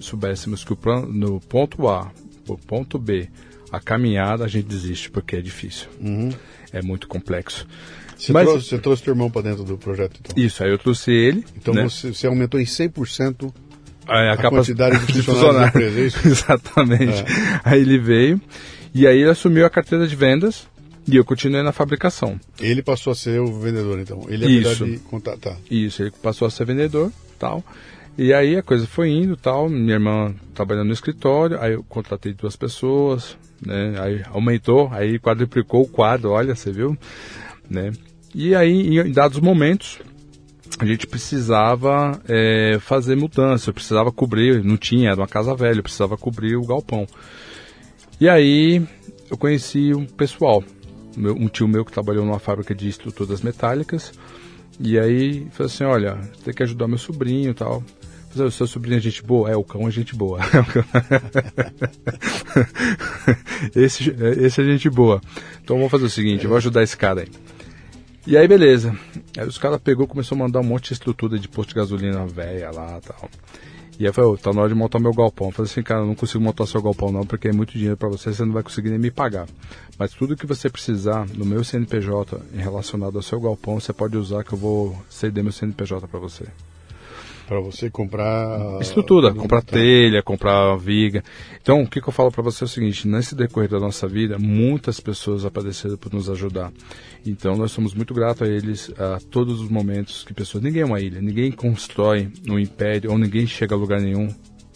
soubéssemos 0.00 0.64
que 0.64 0.72
o 0.72 0.76
plano, 0.76 1.12
no 1.12 1.40
ponto 1.40 1.88
A, 1.88 2.12
o 2.46 2.56
ponto 2.56 2.98
B, 2.98 3.28
a 3.72 3.80
caminhada, 3.80 4.44
a 4.44 4.48
gente 4.48 4.66
desiste, 4.66 5.10
porque 5.10 5.36
é 5.36 5.40
difícil. 5.40 5.88
É 6.72 6.80
muito 6.80 7.08
complexo. 7.08 7.66
Você, 8.16 8.32
Mas- 8.32 8.48
trouxe, 8.48 8.68
você 8.68 8.78
trouxe 8.78 9.02
teu 9.02 9.12
irmão 9.12 9.30
para 9.30 9.42
dentro 9.42 9.64
do 9.64 9.76
projeto, 9.76 10.20
então? 10.20 10.42
Isso, 10.42 10.62
aí 10.62 10.70
eu 10.70 10.78
trouxe 10.78 11.10
ele. 11.10 11.44
Então 11.56 11.74
né? 11.74 11.82
você, 11.82 12.14
você 12.14 12.26
aumentou 12.26 12.58
em 12.58 12.64
100% 12.64 13.52
a, 14.06 14.32
a 14.32 14.50
quantidade 14.50 14.98
de 15.06 15.22
funcionários 15.22 15.72
da 15.72 15.80
empresa, 15.80 16.18
é? 16.24 16.28
Exatamente. 16.28 17.24
Aí 17.64 17.80
ele 17.80 17.98
veio 17.98 18.40
e 18.94 19.06
aí 19.06 19.20
ele 19.20 19.30
assumiu 19.30 19.66
a 19.66 19.70
carteira 19.70 20.06
de 20.06 20.16
vendas 20.16 20.66
e 21.06 21.16
eu 21.16 21.24
continuei 21.24 21.62
na 21.62 21.72
fabricação. 21.72 22.40
Ele 22.60 22.82
passou 22.82 23.12
a 23.12 23.16
ser 23.16 23.40
o 23.40 23.60
vendedor, 23.60 23.98
então. 24.00 24.24
Ele 24.28 24.44
é 24.44 24.48
Isso. 24.48 24.84
de 24.84 24.98
contar. 24.98 25.36
Tá. 25.36 25.56
Isso, 25.70 26.02
ele 26.02 26.12
passou 26.22 26.46
a 26.48 26.50
ser 26.50 26.64
vendedor, 26.64 27.12
tal. 27.38 27.62
E 28.18 28.32
aí 28.32 28.56
a 28.56 28.62
coisa 28.62 28.86
foi 28.86 29.10
indo, 29.10 29.36
tal. 29.36 29.68
Minha 29.68 29.94
irmã 29.94 30.34
trabalhando 30.54 30.88
no 30.88 30.92
escritório, 30.92 31.60
aí 31.60 31.74
eu 31.74 31.84
contratei 31.84 32.32
duas 32.32 32.56
pessoas, 32.56 33.36
né? 33.64 33.94
Aí 33.98 34.22
aumentou, 34.32 34.88
aí 34.92 35.18
quadruplicou 35.18 35.82
o 35.82 35.88
quadro, 35.88 36.30
olha, 36.30 36.54
você 36.54 36.72
viu, 36.72 36.96
né? 37.68 37.92
E 38.34 38.54
aí 38.54 38.98
em 38.98 39.12
dados 39.12 39.38
momentos 39.38 39.98
a 40.78 40.84
gente 40.84 41.06
precisava 41.06 42.20
é, 42.28 42.78
fazer 42.80 43.16
mudança, 43.16 43.70
eu 43.70 43.74
precisava 43.74 44.12
cobrir, 44.12 44.62
não 44.62 44.76
tinha, 44.76 45.10
era 45.10 45.20
uma 45.20 45.28
casa 45.28 45.54
velha, 45.54 45.78
eu 45.78 45.82
precisava 45.82 46.16
cobrir 46.16 46.56
o 46.56 46.66
galpão. 46.66 47.06
E 48.20 48.28
aí 48.28 48.82
eu 49.30 49.36
conheci 49.36 49.94
um 49.94 50.04
pessoal, 50.04 50.62
um 51.16 51.48
tio 51.48 51.66
meu 51.66 51.84
que 51.84 51.92
trabalhou 51.92 52.24
numa 52.24 52.38
fábrica 52.38 52.74
de 52.74 52.88
estruturas 52.88 53.40
metálicas, 53.40 54.12
e 54.78 54.98
aí 54.98 55.46
falou 55.50 55.72
assim, 55.72 55.84
olha, 55.84 56.20
tem 56.44 56.52
que 56.52 56.62
ajudar 56.62 56.86
meu 56.86 56.98
sobrinho 56.98 57.50
e 57.50 57.54
tal. 57.54 57.82
O 58.36 58.50
seu 58.50 58.66
sobrinho 58.66 58.98
é 58.98 59.00
gente 59.00 59.22
boa? 59.22 59.50
É, 59.50 59.56
o 59.56 59.64
cão 59.64 59.88
é 59.88 59.90
gente 59.90 60.14
boa. 60.14 60.40
esse, 63.74 64.10
esse 64.10 64.60
é 64.60 64.64
gente 64.64 64.90
boa. 64.90 65.22
Então 65.64 65.76
vamos 65.76 65.90
fazer 65.90 66.04
o 66.04 66.10
seguinte, 66.10 66.44
eu 66.44 66.50
vou 66.50 66.58
ajudar 66.58 66.82
esse 66.82 66.98
cara 66.98 67.22
aí. 67.22 67.28
E 68.26 68.36
aí, 68.36 68.48
beleza. 68.48 68.92
Aí 69.38 69.46
os 69.46 69.56
caras 69.56 69.80
pegou 69.80 70.06
começou 70.06 70.34
a 70.34 70.38
mandar 70.40 70.58
um 70.58 70.64
monte 70.64 70.88
de 70.88 70.94
estrutura 70.94 71.38
de 71.38 71.48
posto 71.48 71.68
de 71.68 71.76
gasolina 71.76 72.26
velha 72.26 72.72
lá 72.72 72.98
e 72.98 73.06
tal. 73.06 73.30
E 74.00 74.06
aí 74.06 74.12
falou, 74.12 74.34
"Ô, 74.34 74.36
tá 74.36 74.52
na 74.52 74.62
hora 74.62 74.68
de 74.68 74.74
montar 74.74 74.98
meu 74.98 75.14
galpão. 75.14 75.46
Eu 75.46 75.52
falei 75.52 75.70
assim, 75.70 75.82
cara, 75.82 76.04
não 76.04 76.16
consigo 76.16 76.42
montar 76.42 76.66
seu 76.66 76.82
galpão 76.82 77.12
não, 77.12 77.24
porque 77.24 77.48
é 77.48 77.52
muito 77.52 77.72
dinheiro 77.72 77.96
para 77.96 78.08
você, 78.08 78.34
você 78.34 78.44
não 78.44 78.52
vai 78.52 78.64
conseguir 78.64 78.90
nem 78.90 78.98
me 78.98 79.12
pagar. 79.12 79.46
Mas 79.96 80.12
tudo 80.12 80.36
que 80.36 80.44
você 80.44 80.68
precisar 80.68 81.24
no 81.34 81.46
meu 81.46 81.62
CNPJ 81.62 82.36
relacionado 82.54 83.16
ao 83.16 83.22
seu 83.22 83.40
galpão, 83.40 83.78
você 83.78 83.92
pode 83.92 84.16
usar 84.16 84.42
que 84.42 84.52
eu 84.52 84.58
vou 84.58 85.00
ceder 85.08 85.44
meu 85.44 85.52
CNPJ 85.52 86.08
para 86.08 86.18
você. 86.18 86.46
Para 87.46 87.60
você 87.60 87.88
comprar. 87.88 88.80
Estrutura, 88.80 89.32
Tá. 89.32 89.40
comprar 89.40 89.62
telha, 89.62 90.22
comprar 90.22 90.74
viga. 90.76 91.22
Então, 91.62 91.82
o 91.82 91.88
que, 91.88 92.00
que 92.00 92.08
eu 92.08 92.12
falo 92.12 92.30
para 92.32 92.42
você 92.42 92.64
é 92.64 92.66
o 92.66 92.68
seguinte: 92.68 93.06
nesse 93.06 93.34
decorrer 93.36 93.68
da 93.70 93.78
nossa 93.78 94.08
vida, 94.08 94.36
muitas 94.38 94.98
pessoas 94.98 95.44
apareceram 95.44 95.96
por 95.96 96.12
nos 96.12 96.28
ajudar. 96.28 96.72
Então, 97.24 97.56
nós 97.56 97.70
somos 97.70 97.94
muito 97.94 98.12
gratos 98.12 98.42
a 98.42 98.50
eles 98.50 98.90
a 98.98 99.18
todos 99.30 99.60
os 99.60 99.68
momentos 99.68 100.24
que 100.24 100.34
pessoas. 100.34 100.64
Ninguém 100.64 100.82
é 100.82 100.84
uma 100.86 101.00
ilha, 101.00 101.20
ninguém 101.20 101.52
constrói 101.52 102.28
um 102.48 102.58
império 102.58 103.10
ou 103.12 103.18
ninguém 103.18 103.46
chega 103.46 103.74
a 103.74 103.78
lugar 103.78 104.00
nenhum 104.00 104.28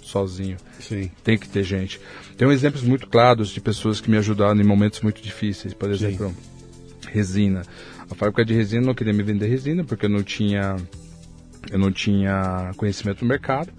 sozinho. 0.03 0.57
Sim. 0.79 1.11
Tem 1.25 1.37
que 1.39 1.49
ter 1.49 1.63
gente. 1.65 2.01
Tem 2.37 2.49
exemplos 2.51 2.83
muito 2.83 3.09
claros 3.09 3.51
de 3.51 3.61
pessoas 3.61 4.01
que 4.01 4.11
me 4.11 4.17
ajudaram 4.17 4.61
em 4.61 4.65
momentos 4.65 5.01
muito 5.01 5.21
difíceis. 5.21 5.75
Por 5.75 5.91
exemplo, 5.91 6.35
resina. 7.09 7.63
A 8.11 8.15
fábrica 8.15 8.45
de 8.45 8.55
resina 8.55 8.87
não 8.87 8.95
queria 8.95 9.13
me 9.13 9.23
vender 9.23 9.47
resina 9.47 9.85
porque 9.85 10.07
eu 10.07 10.11
não 10.11 10.23
tinha 10.23 10.77
eu 11.71 11.79
não 11.79 11.91
tinha 11.91 12.73
conhecimento 12.77 13.21
do 13.21 13.27
mercado. 13.27 13.73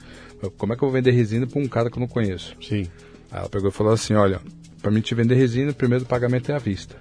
Como 0.58 0.74
é 0.74 0.76
que 0.76 0.84
eu 0.84 0.88
vou 0.88 0.92
vender 0.92 1.12
resina 1.12 1.46
para 1.46 1.60
um 1.60 1.68
cara 1.68 1.90
que 1.90 1.98
eu 1.98 2.02
não 2.02 2.08
conheço? 2.08 2.56
Sim. 2.62 2.88
Aí 3.32 3.40
ela 3.40 3.50
pegou 3.50 3.70
e 3.70 3.72
falou 3.72 3.94
assim: 3.94 4.14
olha, 4.14 4.42
para 4.82 4.92
mim 4.92 5.02
te 5.02 5.14
vender 5.14 5.36
resina, 5.36 5.72
o 5.72 5.76
primeiro 5.76 6.06
pagamento 6.06 6.52
é 6.52 6.56
à 6.56 6.58
vista. 6.58 6.96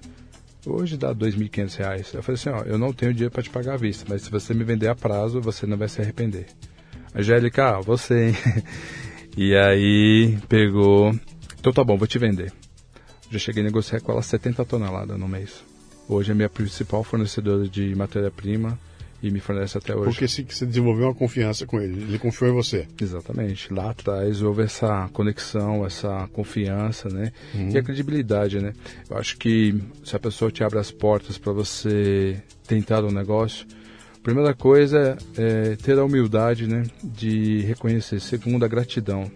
Hoje 0.67 0.97
dá 0.97 1.09
R$ 1.09 1.15
2.500. 1.15 2.15
Eu 2.15 2.23
falei 2.23 2.39
assim, 2.39 2.51
ó, 2.51 2.63
eu 2.65 2.77
não 2.77 2.93
tenho 2.93 3.15
dinheiro 3.15 3.33
para 3.33 3.43
te 3.43 3.49
pagar 3.49 3.75
à 3.75 3.77
vista, 3.77 4.05
mas 4.09 4.23
se 4.23 4.31
você 4.31 4.53
me 4.53 4.63
vender 4.63 4.89
a 4.89 4.95
prazo, 4.95 5.41
você 5.41 5.67
não 5.67 5.77
vai 5.77 5.89
se 5.89 6.03
arrepender. 6.03 6.47
Angélica, 7.15 7.77
ah, 7.77 7.81
você, 7.81 8.29
hein? 8.29 8.35
e 9.37 9.57
aí 9.57 10.39
pegou, 10.49 11.19
então 11.59 11.73
tá 11.73 11.83
bom, 11.83 11.97
vou 11.97 12.07
te 12.07 12.19
vender. 12.19 12.53
Já 13.31 13.39
cheguei 13.39 13.63
a 13.63 13.67
negociar 13.67 14.01
com 14.01 14.13
ela 14.13 14.23
70 14.23 14.65
toneladas 14.67 15.19
no 15.19 15.27
mês. 15.27 15.65
Hoje 16.07 16.33
é 16.33 16.35
minha 16.35 16.49
principal 16.49 17.03
fornecedora 17.03 17.67
de 17.67 17.95
matéria-prima 17.95 18.79
e 19.23 19.31
me 19.31 19.41
fornece 19.41 19.77
até 19.77 19.95
hoje. 19.95 20.05
Porque 20.05 20.29
se 20.29 20.47
você 20.49 20.65
desenvolveu 20.65 21.07
uma 21.07 21.15
confiança 21.15 21.67
com 21.67 21.81
ele, 21.81 22.03
ele 22.03 22.19
confiou 22.19 22.51
em 22.51 22.55
você. 22.55 22.87
Exatamente. 23.01 23.73
Lá 23.73 23.91
atrás 23.91 24.43
houve 24.43 24.63
essa 24.63 25.09
conexão, 25.13 25.85
essa 25.85 26.29
confiança, 26.33 27.09
né? 27.09 27.33
Uhum. 27.55 27.71
E 27.71 27.79
a 27.79 27.83
credibilidade, 27.83 28.61
né? 28.61 28.73
Eu 29.09 29.19
acho 29.19 29.37
que 29.37 29.79
se 30.05 30.17
a 30.17 30.19
pessoa 30.19 30.51
te 30.51 30.65
abre 30.65 30.79
as 30.79 30.91
portas 30.91 31.37
para 31.37 31.53
você 31.53 32.43
tentar 32.67 33.05
um 33.05 33.11
negócio, 33.11 33.67
a 34.17 34.23
primeira 34.23 34.55
coisa 34.55 35.17
é 35.37 35.77
ter 35.77 35.99
a 35.99 36.05
humildade, 36.05 36.67
né? 36.67 36.85
De 37.03 37.61
reconhecer. 37.61 38.21
Segundo, 38.21 38.65
a 38.65 38.69
gratidão 38.69 39.31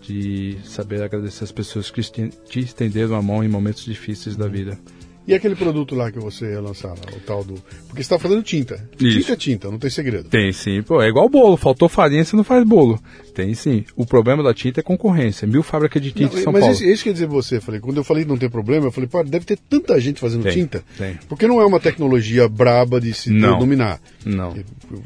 de 0.00 0.58
saber 0.64 1.02
agradecer 1.02 1.44
as 1.44 1.52
pessoas 1.52 1.90
que 1.90 2.02
te 2.02 2.60
estenderam 2.60 3.14
a 3.14 3.22
mão 3.22 3.44
em 3.44 3.48
momentos 3.48 3.84
difíceis 3.84 4.36
da 4.36 4.48
vida. 4.48 4.78
E 5.26 5.34
aquele 5.34 5.54
produto 5.54 5.94
lá 5.94 6.10
que 6.10 6.18
você 6.18 6.50
ia 6.50 6.60
lançar, 6.60 6.92
o 6.92 7.20
tal 7.24 7.44
do. 7.44 7.54
Porque 7.54 7.96
você 7.96 8.00
está 8.00 8.18
fazendo 8.18 8.42
tinta. 8.42 8.88
Isso. 8.98 9.20
Tinta 9.20 9.32
é 9.32 9.36
tinta, 9.36 9.70
não 9.70 9.78
tem 9.78 9.88
segredo. 9.88 10.28
Tem 10.28 10.52
sim. 10.52 10.82
Pô, 10.82 11.00
é 11.00 11.08
igual 11.08 11.28
bolo. 11.28 11.56
Faltou 11.56 11.88
farinha, 11.88 12.24
você 12.24 12.34
não 12.34 12.42
faz 12.42 12.66
bolo. 12.66 13.00
Tem 13.32 13.54
sim. 13.54 13.84
O 13.94 14.04
problema 14.04 14.42
da 14.42 14.52
tinta 14.52 14.80
é 14.80 14.82
concorrência. 14.82 15.46
Mil 15.46 15.62
fábricas 15.62 16.02
de 16.02 16.10
tinta 16.10 16.34
não, 16.34 16.40
em 16.40 16.42
São 16.42 16.52
mas 16.52 16.60
Paulo. 16.62 16.76
Mas 16.76 16.86
isso, 16.86 17.04
quer 17.04 17.12
dizer 17.12 17.28
você. 17.28 17.60
Falei, 17.60 17.80
quando 17.80 17.98
eu 17.98 18.04
falei 18.04 18.24
que 18.24 18.30
não 18.30 18.36
tem 18.36 18.50
problema, 18.50 18.86
eu 18.86 18.92
falei, 18.92 19.08
pô, 19.08 19.22
deve 19.22 19.44
ter 19.44 19.58
tanta 19.70 20.00
gente 20.00 20.18
fazendo 20.18 20.42
tem, 20.42 20.52
tinta. 20.52 20.82
Tem. 20.98 21.16
Porque 21.28 21.46
não 21.46 21.60
é 21.60 21.64
uma 21.64 21.78
tecnologia 21.78 22.48
braba 22.48 23.00
de 23.00 23.14
se 23.14 23.30
não. 23.30 23.58
dominar. 23.60 24.00
Não. 24.26 24.56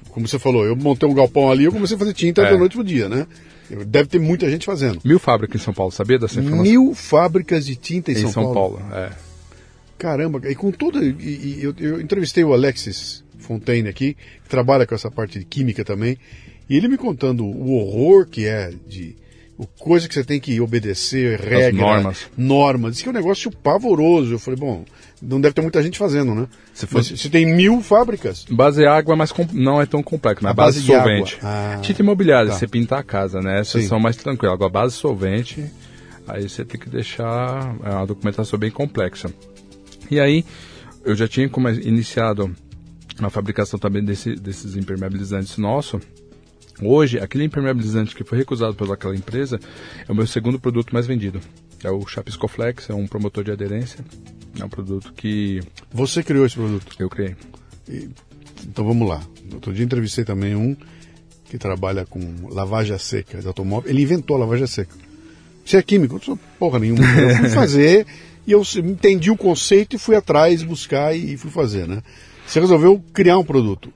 Como 0.09 0.27
você 0.27 0.39
falou, 0.39 0.64
eu 0.64 0.75
montei 0.75 1.07
um 1.07 1.14
galpão 1.14 1.51
ali 1.51 1.64
eu 1.64 1.73
comecei 1.73 1.95
a 1.95 1.99
fazer 1.99 2.14
tinta 2.14 2.43
é. 2.43 2.51
da 2.51 2.57
noite 2.57 2.75
pro 2.75 2.85
dia, 2.85 3.09
né? 3.09 3.27
Deve 3.87 4.09
ter 4.09 4.19
muita 4.19 4.49
gente 4.49 4.64
fazendo. 4.64 5.01
Mil 5.05 5.19
fábricas 5.19 5.61
em 5.61 5.64
São 5.64 5.75
Paulo, 5.75 5.91
sabia 5.91 6.19
dessa 6.19 6.39
informação? 6.39 6.64
Mil 6.64 6.95
fábricas 6.95 7.67
de 7.67 7.75
tinta 7.75 8.12
em, 8.12 8.14
em 8.14 8.21
São, 8.21 8.31
São 8.31 8.55
Paulo. 8.55 8.79
Paulo 8.79 8.95
é. 8.95 9.26
Caramba, 9.99 10.40
e 10.51 10.55
com 10.55 10.70
todo. 10.70 11.03
E, 11.03 11.14
e, 11.20 11.59
eu, 11.62 11.74
eu, 11.78 12.01
entrevistei 12.01 12.44
o 12.44 12.53
Alexis 12.53 13.24
Fontaine 13.38 13.88
aqui, 13.88 14.14
que 14.42 14.49
trabalha 14.49 14.86
com 14.86 14.94
essa 14.94 15.11
parte 15.11 15.38
de 15.38 15.44
química 15.44 15.84
também, 15.84 16.18
e 16.68 16.76
ele 16.76 16.88
me 16.88 16.97
contando 16.97 17.44
o 17.44 17.72
horror 17.74 18.26
que 18.26 18.47
é 18.47 18.72
de. 18.86 19.16
O 19.59 19.66
coisa 19.66 20.07
que 20.07 20.12
você 20.12 20.22
tem 20.22 20.38
que 20.38 20.61
obedecer, 20.61 21.40
regras, 21.40 21.74
normas. 21.74 22.26
normas. 22.36 22.92
Diz 22.92 23.03
que 23.03 23.09
é 23.09 23.11
um 23.11 23.14
negócio 23.14 23.51
pavoroso. 23.51 24.34
Eu 24.34 24.38
falei, 24.38 24.61
bom, 24.61 24.84
não 25.22 25.40
deve 25.40 25.55
ter 25.55 25.62
muita 25.62 25.82
gente 25.82 25.97
fazendo, 25.97 26.34
né? 26.34 26.47
Se, 26.74 26.86
for... 26.86 27.03
se 27.03 27.30
tem 27.30 27.47
mil 27.47 27.80
fábricas. 27.80 28.44
Base 28.51 28.84
água 28.84 29.14
é 29.14 29.16
mais 29.16 29.32
com... 29.32 29.47
não 29.55 29.80
é 29.80 29.86
tão 29.86 30.03
complexo, 30.03 30.44
mas 30.44 30.51
a 30.51 30.55
base, 30.55 30.80
base 30.80 30.92
solvente. 30.92 31.38
Ah, 31.42 31.78
Tinta 31.80 32.03
imobiliária, 32.03 32.51
tá. 32.51 32.59
você 32.59 32.68
pinta 32.68 32.99
a 32.99 33.03
casa, 33.03 33.40
né? 33.40 33.61
Essas 33.61 33.80
Sim. 33.80 33.88
são 33.88 33.99
mais 33.99 34.16
tranquilas. 34.16 34.53
Agora, 34.53 34.70
base 34.70 34.94
solvente, 34.94 35.64
aí 36.28 36.47
você 36.47 36.62
tem 36.62 36.78
que 36.78 36.90
deixar 36.90 37.74
é 37.82 37.88
uma 37.88 38.07
documentação 38.07 38.59
bem 38.59 38.70
complexa. 38.70 39.30
E 40.11 40.21
aí, 40.21 40.45
eu 41.05 41.15
já 41.15 41.29
tinha 41.29 41.49
iniciado 41.83 42.55
a 43.21 43.31
fabricação 43.31 43.79
também 43.79 44.05
desse, 44.05 44.35
desses 44.35 44.77
impermeabilizantes 44.77 45.57
nosso. 45.57 46.01
Hoje, 46.83 47.19
aquele 47.19 47.45
impermeabilizante 47.45 48.15
que 48.15 48.25
foi 48.25 48.39
recusado 48.39 48.75
pelaquela 48.75 49.15
empresa 49.17 49.59
é 50.07 50.13
o 50.13 50.15
meu 50.15 50.27
segundo 50.27 50.59
produto 50.59 50.93
mais 50.93 51.07
vendido. 51.07 51.41
É 51.83 51.91
o 51.91 52.07
Chapiscoflex, 52.07 52.91
é 52.91 52.95
um 52.95 53.07
promotor 53.07 53.45
de 53.45 53.51
aderência. 53.51 54.05
É 54.59 54.65
um 54.65 54.69
produto 54.69 55.13
que. 55.15 55.61
Você 55.93 56.23
criou 56.23 56.45
esse 56.45 56.57
produto? 56.57 56.95
Eu 56.99 57.09
criei. 57.09 57.37
E, 57.89 58.09
então 58.67 58.85
vamos 58.85 59.09
lá. 59.09 59.23
Outro 59.53 59.73
dia 59.73 59.85
entrevistei 59.85 60.25
também 60.25 60.55
um 60.55 60.77
que 61.45 61.57
trabalha 61.57 62.05
com 62.05 62.21
lavagem 62.51 62.99
seca 62.99 63.41
de 63.41 63.47
automóvel. 63.47 63.91
Ele 63.91 64.03
inventou 64.03 64.37
a 64.37 64.41
lavagem 64.41 64.67
seca. 64.67 64.95
Você 65.65 65.77
é 65.77 65.83
químico? 65.83 66.15
Eu 66.15 66.19
não 66.19 66.25
sou 66.25 66.39
porra 66.59 66.79
nenhuma. 66.79 67.05
Eu 67.05 67.37
fui 67.37 67.49
fazer 67.51 68.07
e 68.47 68.53
eu 68.53 68.62
entendi 68.76 69.30
o 69.30 69.36
conceito 69.36 69.97
e 69.97 69.99
fui 69.99 70.14
atrás 70.14 70.62
buscar 70.62 71.16
e 71.16 71.36
fui 71.36 71.51
fazer, 71.51 71.86
né? 71.88 72.03
Você 72.47 72.61
resolveu 72.61 73.03
criar 73.12 73.38
um 73.38 73.44
produto. 73.44 73.92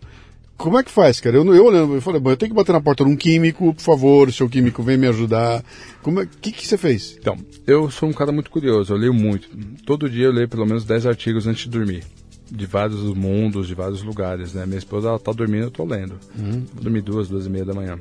Como 0.56 0.78
é 0.78 0.82
que 0.82 0.90
faz, 0.90 1.20
cara? 1.20 1.36
Eu, 1.36 1.54
eu 1.54 1.64
olhando, 1.64 1.94
eu 1.94 2.02
falei, 2.02 2.20
bom, 2.20 2.30
eu 2.30 2.36
tenho 2.36 2.50
que 2.50 2.56
bater 2.56 2.72
na 2.72 2.82
porta 2.82 3.02
de 3.02 3.10
um 3.10 3.16
químico, 3.16 3.72
por 3.72 3.80
favor, 3.80 4.30
seu 4.30 4.46
químico 4.46 4.82
vem 4.82 4.98
me 4.98 5.06
ajudar. 5.06 5.64
Como 6.02 6.20
é, 6.20 6.26
que 6.26 6.52
que 6.52 6.66
você 6.66 6.76
fez? 6.76 7.16
Então, 7.18 7.38
eu 7.66 7.90
sou 7.90 8.08
um 8.08 8.12
cara 8.12 8.30
muito 8.30 8.50
curioso, 8.50 8.92
eu 8.92 8.98
leio 8.98 9.14
muito. 9.14 9.48
Todo 9.86 10.10
dia 10.10 10.26
eu 10.26 10.32
leio 10.32 10.48
pelo 10.48 10.66
menos 10.66 10.84
10 10.84 11.06
artigos 11.06 11.46
antes 11.46 11.62
de 11.62 11.70
dormir. 11.70 12.04
De 12.50 12.66
vários 12.66 13.00
mundos, 13.14 13.68
de 13.68 13.74
vários 13.74 14.02
lugares, 14.02 14.52
né? 14.52 14.66
Minha 14.66 14.78
esposa, 14.78 15.08
ela 15.08 15.18
tá 15.18 15.32
dormindo, 15.32 15.64
eu 15.64 15.70
tô 15.70 15.84
lendo. 15.84 16.18
Uhum. 16.36 16.66
Vou 16.74 16.82
dormir 16.82 17.00
duas, 17.00 17.28
duas 17.28 17.46
e 17.46 17.48
meia 17.48 17.64
da 17.64 17.72
manhã. 17.72 17.98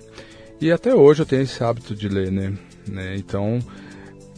E 0.60 0.70
até 0.70 0.94
hoje 0.94 1.22
eu 1.22 1.26
tenho 1.26 1.44
esse 1.44 1.64
hábito 1.64 1.96
de 1.96 2.10
ler, 2.10 2.30
né? 2.30 2.54
né? 2.86 3.16
Então, 3.16 3.60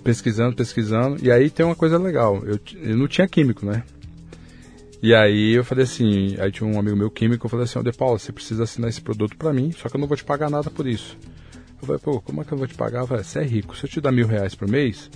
pesquisando, 0.04 0.56
pesquisando. 0.56 1.18
E 1.24 1.32
aí 1.32 1.49
tem 1.49 1.66
uma 1.66 1.76
coisa 1.76 1.97
legal. 1.97 2.41
Eu, 2.45 2.60
eu 2.82 2.97
não 2.97 3.08
tinha 3.08 3.28
químico, 3.28 3.66
né? 3.66 3.84
E 5.02 5.16
aí 5.16 5.54
eu 5.54 5.64
falei 5.64 5.84
assim, 5.84 6.36
aí 6.39 6.52
tinha 6.52 6.70
um 6.70 6.78
amigo 6.78 6.95
meu 6.95 7.10
químico, 7.10 7.45
eu 7.45 7.49
falei 7.49 7.64
assim, 7.64 7.80
ó, 7.80 7.82
De 7.82 7.91
Paula, 7.91 8.20
você 8.20 8.32
precisa 8.32 8.64
assinar 8.64 8.88
esse 8.88 9.02
produto 9.02 9.36
para 9.36 9.52
mim, 9.52 9.72
só 9.72 9.89
que 9.89 9.95
eu 9.95 9.99
não 9.99 10.08
vou 10.08 10.16
te 10.16 10.24
pagar 10.24 10.47
nada 10.47 10.70
por 10.70 10.86
isso. 10.86 11.18
Eu 11.82 11.88
falei, 11.88 11.99
pô, 11.99 12.22
como 12.22 12.41
é 12.41 12.45
que 12.45 12.52
eu 12.52 12.58
vou 12.58 12.68
te 12.68 12.76
pagar? 12.76 12.99
Eu 12.99 13.08
falei, 13.08 13.24
você 13.24 13.39
é 13.39 13.43
rico, 13.43 13.76
se 13.76 13.86
eu 13.86 13.89
te 13.89 13.99
dar 13.99 14.12
mil 14.12 14.28
reais 14.28 14.54
por 14.54 14.70
mês, 14.70 15.10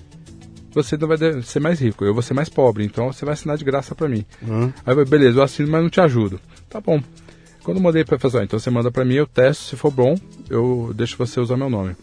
você 0.73 0.97
não 0.97 1.07
vai 1.07 1.17
ser 1.43 1.59
mais 1.59 1.79
rico, 1.79 2.03
eu 2.03 2.13
vou 2.13 2.23
ser 2.23 2.33
mais 2.33 2.49
pobre, 2.49 2.83
então 2.83 3.13
você 3.13 3.23
vai 3.23 3.35
assinar 3.35 3.57
de 3.57 3.63
graça 3.63 3.93
para 3.93 4.09
mim. 4.09 4.25
Uhum. 4.41 4.63
Aí 4.63 4.91
eu 4.91 4.95
falei, 4.95 5.05
beleza, 5.05 5.37
eu 5.37 5.43
assino, 5.43 5.69
mas 5.69 5.83
não 5.83 5.89
te 5.89 6.01
ajudo. 6.01 6.39
Tá 6.67 6.81
bom. 6.81 6.99
Quando 7.63 7.77
eu 7.77 7.83
mandei 7.83 8.03
para 8.03 8.17
fazer, 8.17 8.39
ó, 8.39 8.41
então 8.41 8.57
você 8.57 8.71
manda 8.71 8.89
para 8.89 9.05
mim, 9.05 9.13
eu 9.13 9.27
testo, 9.27 9.63
se 9.65 9.75
for 9.75 9.91
bom, 9.91 10.15
eu 10.49 10.91
deixo 10.95 11.15
você 11.15 11.39
usar 11.39 11.57
meu 11.57 11.69
nome. 11.69 11.95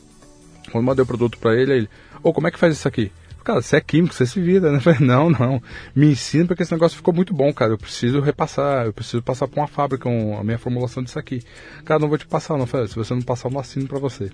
Quando 0.70 0.84
eu 0.84 0.86
mandei 0.86 1.02
o 1.02 1.06
produto 1.06 1.36
para 1.38 1.54
ele, 1.54 1.72
ele, 1.72 1.88
oh, 2.22 2.32
como 2.32 2.48
é 2.48 2.50
que 2.50 2.58
faz 2.58 2.74
isso 2.74 2.88
aqui? 2.88 3.10
Cara, 3.44 3.60
você 3.60 3.76
é 3.76 3.80
químico, 3.80 4.14
você 4.14 4.24
se 4.24 4.40
vira, 4.40 4.70
né? 4.70 4.78
Eu 4.78 4.80
falei, 4.80 5.00
não, 5.00 5.28
não, 5.28 5.60
me 5.94 6.06
ensina 6.12 6.46
porque 6.46 6.62
esse 6.62 6.72
negócio 6.72 6.96
ficou 6.96 7.12
muito 7.12 7.34
bom, 7.34 7.52
cara. 7.52 7.72
Eu 7.72 7.78
preciso 7.78 8.20
repassar, 8.20 8.86
eu 8.86 8.92
preciso 8.92 9.20
passar 9.22 9.48
para 9.48 9.60
uma 9.60 9.66
fábrica 9.66 10.08
um, 10.08 10.38
a 10.38 10.44
minha 10.44 10.58
formulação 10.58 11.02
disso 11.02 11.18
aqui. 11.18 11.42
Cara, 11.84 11.98
não 11.98 12.08
vou 12.08 12.18
te 12.18 12.26
passar, 12.26 12.54
não. 12.54 12.60
Eu 12.60 12.66
falei, 12.66 12.86
se 12.86 12.94
você 12.94 13.12
não 13.14 13.22
passar, 13.22 13.48
eu 13.48 13.52
não 13.52 13.60
assino 13.60 13.88
para 13.88 13.98
você. 13.98 14.30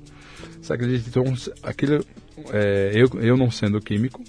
Você 0.60 0.72
acredita? 0.72 1.08
Então, 1.08 1.24
aquele, 1.62 2.04
é, 2.52 2.92
eu, 2.94 3.08
eu 3.20 3.36
não 3.36 3.50
sendo 3.50 3.80
químico, 3.80 4.22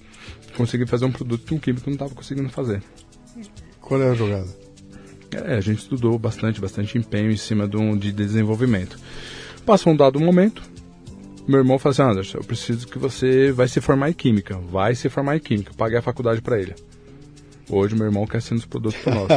consegui 0.56 0.86
fazer 0.86 1.06
um 1.06 1.12
produto 1.12 1.46
que 1.46 1.54
um 1.54 1.60
químico 1.60 1.90
não 1.90 1.96
estava 1.96 2.16
conseguindo 2.16 2.50
fazer. 2.50 2.82
Qual 3.82 4.02
é 4.02 4.10
a 4.10 4.14
jogada? 4.14 4.48
É, 5.32 5.56
a 5.56 5.62
gente 5.62 5.80
estudou 5.80 6.18
bastante, 6.18 6.60
bastante 6.60 6.98
empenho 6.98 7.30
em 7.30 7.38
cima 7.38 7.68
de, 7.68 7.78
um, 7.78 7.98
de 7.98 8.12
desenvolvimento. 8.12 8.98
Passou 9.66 9.94
um 9.94 9.96
dado 9.96 10.20
momento, 10.20 10.64
meu 11.50 11.60
irmão 11.60 11.80
falou 11.80 11.92
assim, 11.92 12.04
Anderson, 12.04 12.38
eu 12.38 12.44
preciso 12.44 12.88
que 12.88 13.00
você 13.00 13.52
vai 13.52 13.68
se 13.68 13.82
formar 13.82 14.10
em 14.10 14.14
química, 14.14 14.58
vai 14.58 14.94
se 14.94 15.10
formar 15.10 15.36
em 15.36 15.40
química, 15.40 15.72
eu 15.72 15.76
paguei 15.76 15.98
a 15.98 16.02
faculdade 16.02 16.42
para 16.42 16.60
ele. 16.60 16.76
Hoje 17.70 17.96
meu 17.96 18.06
irmão 18.06 18.26
quer 18.28 18.38
assinar 18.38 18.60
os 18.60 18.66
produtos 18.66 19.00
para 19.04 19.16
nós. 19.16 19.28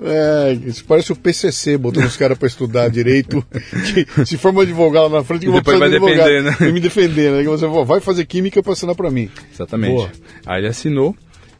É, 0.00 0.52
isso 0.66 0.84
parece 0.84 1.10
o 1.10 1.16
PCC, 1.16 1.78
botando 1.78 2.04
os 2.04 2.16
caras 2.16 2.36
para 2.36 2.46
estudar 2.46 2.88
direito, 2.88 3.44
que 3.94 4.06
se 4.26 4.36
forma 4.36 4.62
advogado 4.62 5.10
lá 5.10 5.18
na 5.18 5.24
frente, 5.24 5.42
que 5.42 5.46
eu 5.48 5.52
vou 5.52 5.60
depois 5.60 5.78
vai 5.78 5.88
de 5.88 5.98
defender, 5.98 6.20
advogado, 6.20 6.60
né? 6.60 6.72
me 6.72 6.80
defender, 6.80 7.32
né? 7.32 7.42
Que 7.42 7.48
você 7.48 7.66
vai 7.66 8.00
fazer 8.00 8.26
química 8.26 8.62
para 8.62 8.72
assinar 8.74 8.94
para 8.94 9.10
mim. 9.10 9.30
Exatamente. 9.52 9.94
Boa. 9.94 10.10
Aí 10.44 10.60
ele 10.60 10.68
assinou 10.68 11.16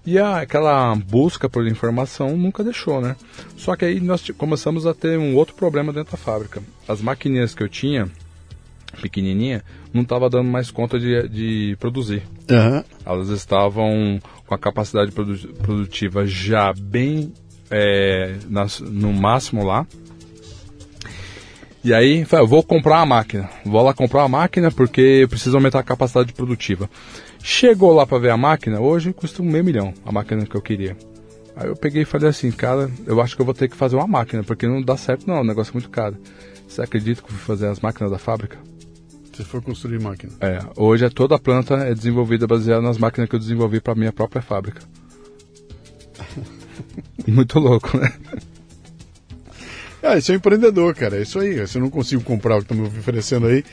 e 0.06 0.18
a, 0.18 0.40
aquela 0.40 0.94
busca 0.94 1.48
por 1.48 1.66
informação 1.66 2.36
nunca 2.36 2.62
deixou, 2.62 3.00
né? 3.00 3.16
Só 3.56 3.74
que 3.74 3.84
aí 3.84 4.00
nós 4.00 4.30
começamos 4.30 4.86
a 4.86 4.94
ter 4.94 5.18
um 5.18 5.34
outro 5.34 5.54
problema 5.56 5.92
dentro 5.92 6.12
da 6.12 6.16
fábrica. 6.16 6.62
As 6.86 7.02
maquininhas 7.02 7.54
que 7.54 7.62
eu 7.62 7.68
tinha, 7.68 8.08
pequenininha, 9.02 9.64
não 9.92 10.02
estava 10.02 10.30
dando 10.30 10.48
mais 10.48 10.70
conta 10.70 10.98
de, 10.98 11.28
de 11.28 11.76
produzir. 11.80 12.22
Uhum. 12.48 12.84
Elas 13.04 13.28
estavam 13.30 14.20
com 14.46 14.54
a 14.54 14.58
capacidade 14.58 15.10
produ 15.10 15.36
produtiva 15.54 16.24
já 16.24 16.72
bem 16.72 17.32
é, 17.68 18.36
nas, 18.48 18.78
no 18.78 19.12
máximo 19.12 19.64
lá. 19.64 19.84
E 21.82 21.94
aí, 21.94 22.26
eu 22.32 22.46
vou 22.46 22.62
comprar 22.62 22.96
uma 22.96 23.06
máquina. 23.06 23.48
Vou 23.64 23.82
lá 23.82 23.94
comprar 23.94 24.22
uma 24.22 24.40
máquina 24.40 24.70
porque 24.70 25.00
eu 25.00 25.28
preciso 25.28 25.56
aumentar 25.56 25.78
a 25.78 25.84
capacidade 25.84 26.32
produtiva. 26.32 26.90
Chegou 27.48 27.92
lá 27.92 28.04
para 28.04 28.18
ver 28.18 28.30
a 28.30 28.36
máquina, 28.36 28.80
hoje 28.80 29.12
custa 29.12 29.40
um 29.40 29.46
meio 29.46 29.62
milhão 29.62 29.94
a 30.04 30.10
máquina 30.10 30.44
que 30.44 30.56
eu 30.56 30.60
queria. 30.60 30.96
Aí 31.54 31.68
eu 31.68 31.76
peguei 31.76 32.02
e 32.02 32.04
falei 32.04 32.28
assim, 32.28 32.50
cara, 32.50 32.90
eu 33.06 33.20
acho 33.20 33.36
que 33.36 33.40
eu 33.40 33.46
vou 33.46 33.54
ter 33.54 33.68
que 33.68 33.76
fazer 33.76 33.94
uma 33.94 34.08
máquina, 34.08 34.42
porque 34.42 34.66
não 34.66 34.82
dá 34.82 34.96
certo 34.96 35.28
não, 35.28 35.42
o 35.42 35.44
negócio 35.44 35.70
é 35.70 35.74
muito 35.74 35.88
caro. 35.88 36.16
Você 36.66 36.82
acredita 36.82 37.22
que 37.22 37.28
eu 37.28 37.36
fui 37.36 37.46
fazer 37.46 37.68
as 37.68 37.78
máquinas 37.78 38.10
da 38.10 38.18
fábrica? 38.18 38.58
Você 39.32 39.44
foi 39.44 39.60
construir 39.60 40.00
máquina? 40.00 40.32
É, 40.40 40.58
hoje 40.76 41.04
é 41.04 41.08
toda 41.08 41.36
a 41.36 41.38
planta 41.38 41.74
é 41.76 41.94
desenvolvida 41.94 42.48
baseada 42.48 42.82
nas 42.82 42.98
máquinas 42.98 43.30
que 43.30 43.36
eu 43.36 43.40
desenvolvi 43.40 43.80
para 43.80 43.94
minha 43.94 44.12
própria 44.12 44.42
fábrica. 44.42 44.82
muito 47.28 47.60
louco, 47.60 47.96
né? 47.96 48.12
Ah, 50.02 50.18
isso 50.18 50.32
é 50.32 50.34
um 50.34 50.38
empreendedor, 50.38 50.96
cara. 50.96 51.16
É 51.16 51.22
isso 51.22 51.38
aí. 51.38 51.64
Se 51.68 51.78
eu 51.78 51.82
não 51.82 51.90
consigo 51.90 52.24
comprar 52.24 52.56
o 52.56 52.58
que 52.58 52.64
estão 52.64 52.76
me 52.76 52.88
oferecendo 52.88 53.46
aí, 53.46 53.64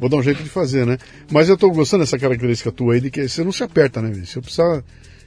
vou 0.00 0.08
dar 0.08 0.16
um 0.16 0.22
jeito 0.22 0.42
de 0.42 0.48
fazer, 0.48 0.86
né? 0.86 0.96
Mas 1.30 1.48
eu 1.48 1.54
estou 1.54 1.70
gostando 1.70 2.02
dessa 2.02 2.18
característica 2.18 2.72
tua 2.72 2.94
aí 2.94 3.00
de 3.00 3.10
que 3.10 3.28
você 3.28 3.44
não 3.44 3.52
se 3.52 3.62
aperta, 3.62 4.00
né? 4.00 4.12
Se 4.24 4.38
eu 4.38 4.42
precisar 4.42 4.82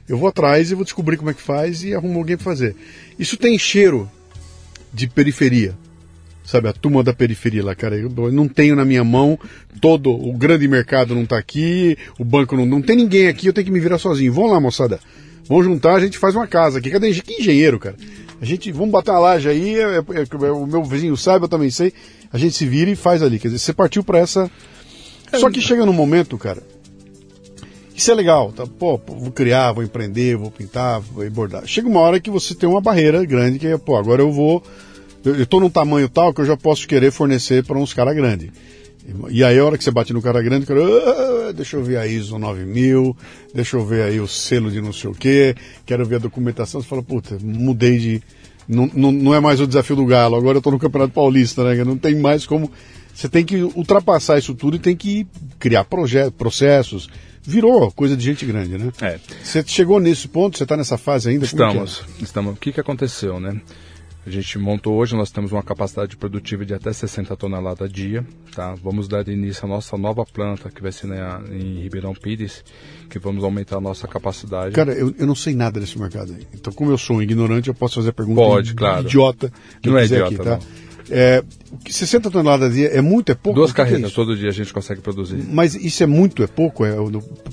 Eu 0.06 0.18
vou 0.18 0.28
atrás 0.28 0.70
e 0.70 0.74
vou 0.74 0.84
descobrir 0.84 1.16
como 1.16 1.30
é 1.30 1.34
que 1.34 1.40
faz 1.40 1.82
e 1.82 1.94
arrumo 1.94 2.18
alguém 2.18 2.36
para 2.36 2.44
fazer. 2.44 2.76
Isso 3.18 3.38
tem 3.38 3.56
cheiro 3.56 4.10
de 4.92 5.06
periferia. 5.06 5.74
Sabe, 6.44 6.68
a 6.68 6.74
turma 6.74 7.02
da 7.02 7.14
periferia 7.14 7.64
lá, 7.64 7.74
cara. 7.74 7.96
Eu 7.96 8.10
não 8.30 8.46
tenho 8.46 8.76
na 8.76 8.84
minha 8.84 9.02
mão 9.02 9.38
todo. 9.80 10.10
O 10.10 10.34
grande 10.34 10.68
mercado 10.68 11.14
não 11.14 11.24
tá 11.24 11.38
aqui, 11.38 11.96
o 12.18 12.24
banco 12.24 12.54
não. 12.54 12.66
Não 12.66 12.82
tem 12.82 12.96
ninguém 12.96 13.28
aqui, 13.28 13.46
eu 13.46 13.52
tenho 13.52 13.64
que 13.64 13.72
me 13.72 13.80
virar 13.80 13.98
sozinho. 13.98 14.30
Vamos 14.30 14.50
lá, 14.50 14.60
moçada. 14.60 15.00
Vamos 15.48 15.64
juntar, 15.64 15.94
a 15.94 16.00
gente 16.00 16.18
faz 16.18 16.34
uma 16.34 16.46
casa 16.46 16.78
aqui. 16.78 16.90
Cadê 16.90 17.12
que 17.14 17.40
engenheiro, 17.40 17.78
cara? 17.78 17.96
A 18.40 18.44
gente, 18.44 18.70
vamos 18.72 18.90
bater 18.90 19.10
uma 19.10 19.20
laje 19.20 19.48
aí, 19.48 19.76
é, 19.76 19.98
é, 19.98 20.46
é, 20.46 20.52
o 20.52 20.66
meu 20.66 20.84
vizinho 20.84 21.16
sabe, 21.16 21.44
eu 21.44 21.48
também 21.48 21.70
sei. 21.70 21.94
A 22.34 22.38
gente 22.38 22.56
se 22.56 22.66
vira 22.66 22.90
e 22.90 22.96
faz 22.96 23.22
ali. 23.22 23.38
Quer 23.38 23.46
dizer, 23.46 23.60
você 23.60 23.72
partiu 23.72 24.02
para 24.02 24.18
essa. 24.18 24.50
Só 25.34 25.48
que 25.48 25.60
chega 25.60 25.86
num 25.86 25.92
momento, 25.92 26.36
cara, 26.36 26.60
isso 27.94 28.10
é 28.10 28.14
legal, 28.14 28.50
tá? 28.50 28.66
Pô, 28.66 29.00
vou 29.06 29.30
criar, 29.30 29.70
vou 29.70 29.84
empreender, 29.84 30.36
vou 30.36 30.50
pintar, 30.50 31.00
vou 31.00 31.28
bordar. 31.30 31.64
Chega 31.64 31.88
uma 31.88 32.00
hora 32.00 32.18
que 32.18 32.28
você 32.28 32.52
tem 32.52 32.68
uma 32.68 32.80
barreira 32.80 33.24
grande 33.24 33.60
que 33.60 33.68
é, 33.68 33.78
pô, 33.78 33.96
agora 33.96 34.20
eu 34.20 34.32
vou. 34.32 34.60
Eu, 35.24 35.40
estou 35.40 35.60
num 35.60 35.70
tamanho 35.70 36.08
tal 36.08 36.34
que 36.34 36.40
eu 36.40 36.44
já 36.44 36.56
posso 36.56 36.88
querer 36.88 37.12
fornecer 37.12 37.64
para 37.64 37.78
uns 37.78 37.94
caras 37.94 38.16
grandes. 38.16 38.50
E 39.30 39.44
aí 39.44 39.56
a 39.56 39.64
hora 39.64 39.78
que 39.78 39.84
você 39.84 39.92
bate 39.92 40.12
no 40.12 40.20
cara 40.20 40.42
grande, 40.42 40.64
o 40.64 40.66
cara, 40.66 40.80
ah, 40.82 41.52
deixa 41.52 41.76
eu 41.76 41.84
ver 41.84 41.98
a 41.98 42.06
ISO 42.06 42.36
9000, 42.36 43.16
deixa 43.54 43.76
eu 43.76 43.86
ver 43.86 44.02
aí 44.02 44.18
o 44.18 44.26
selo 44.26 44.72
de 44.72 44.80
não 44.80 44.92
sei 44.92 45.10
o 45.10 45.14
quê, 45.14 45.54
quero 45.86 46.04
ver 46.04 46.16
a 46.16 46.18
documentação. 46.18 46.82
Você 46.82 46.88
fala, 46.88 47.02
puta, 47.02 47.38
mudei 47.40 47.98
de. 47.98 48.22
Não, 48.68 48.90
não, 48.94 49.12
não 49.12 49.34
é 49.34 49.40
mais 49.40 49.60
o 49.60 49.66
desafio 49.66 49.96
do 49.96 50.06
Galo, 50.06 50.36
agora 50.36 50.56
eu 50.56 50.58
estou 50.58 50.72
no 50.72 50.78
Campeonato 50.78 51.12
Paulista, 51.12 51.64
né? 51.64 51.84
Não 51.84 51.98
tem 51.98 52.14
mais 52.16 52.46
como. 52.46 52.70
Você 53.14 53.28
tem 53.28 53.44
que 53.44 53.62
ultrapassar 53.62 54.38
isso 54.38 54.54
tudo 54.54 54.76
e 54.76 54.78
tem 54.78 54.96
que 54.96 55.26
criar 55.58 55.84
projetos, 55.84 56.34
processos, 56.36 57.08
virou 57.42 57.92
coisa 57.92 58.16
de 58.16 58.24
gente 58.24 58.44
grande, 58.44 58.76
né? 58.76 58.90
É. 59.00 59.18
Você 59.42 59.62
chegou 59.66 60.00
nesse 60.00 60.26
ponto, 60.26 60.56
você 60.56 60.64
está 60.64 60.76
nessa 60.76 60.98
fase 60.98 61.28
ainda? 61.28 61.44
É? 61.44 61.46
Estamos, 61.46 62.02
é? 62.20 62.24
estamos. 62.24 62.54
O 62.54 62.56
que, 62.56 62.72
que 62.72 62.80
aconteceu, 62.80 63.38
né? 63.38 63.60
A 64.26 64.30
gente 64.30 64.58
montou 64.58 64.94
hoje, 64.94 65.14
nós 65.14 65.30
temos 65.30 65.52
uma 65.52 65.62
capacidade 65.62 66.16
produtiva 66.16 66.64
de 66.64 66.72
até 66.72 66.90
60 66.90 67.36
toneladas 67.36 67.82
a 67.82 67.92
dia, 67.92 68.26
tá? 68.54 68.74
Vamos 68.82 69.06
dar 69.06 69.28
início 69.28 69.66
à 69.66 69.68
nossa 69.68 69.98
nova 69.98 70.24
planta, 70.24 70.70
que 70.70 70.80
vai 70.80 70.92
ser 70.92 71.08
na, 71.08 71.42
em 71.50 71.82
Ribeirão 71.82 72.14
Pires, 72.14 72.64
que 73.10 73.18
vamos 73.18 73.44
aumentar 73.44 73.76
a 73.76 73.80
nossa 73.82 74.08
capacidade. 74.08 74.74
Cara, 74.74 74.92
eu, 74.92 75.14
eu 75.18 75.26
não 75.26 75.34
sei 75.34 75.54
nada 75.54 75.78
desse 75.78 75.98
mercado 75.98 76.32
aí. 76.32 76.46
Então, 76.54 76.72
como 76.72 76.90
eu 76.90 76.96
sou 76.96 77.16
um 77.16 77.22
ignorante, 77.22 77.68
eu 77.68 77.74
posso 77.74 77.96
fazer 77.96 78.10
a 78.10 78.12
pergunta 78.14 78.40
Pode, 78.40 78.74
claro. 78.74 79.06
idiota 79.06 79.52
que 79.82 79.90
não 79.90 79.98
é 79.98 80.06
idiota, 80.06 80.26
aqui, 80.26 80.36
tá? 80.36 80.50
Não. 80.56 80.93
É, 81.10 81.42
60 81.88 82.30
toneladas 82.30 82.74
dia 82.74 82.88
é 82.88 83.00
muito, 83.00 83.30
é 83.30 83.34
pouco? 83.34 83.58
Duas 83.58 83.72
carretas 83.72 84.10
é 84.10 84.14
todo 84.14 84.36
dia 84.36 84.48
a 84.48 84.52
gente 84.52 84.72
consegue 84.72 85.00
produzir. 85.00 85.36
Mas 85.48 85.74
isso 85.74 86.02
é 86.02 86.06
muito, 86.06 86.42
é 86.42 86.46
pouco? 86.46 86.84
É, 86.84 86.94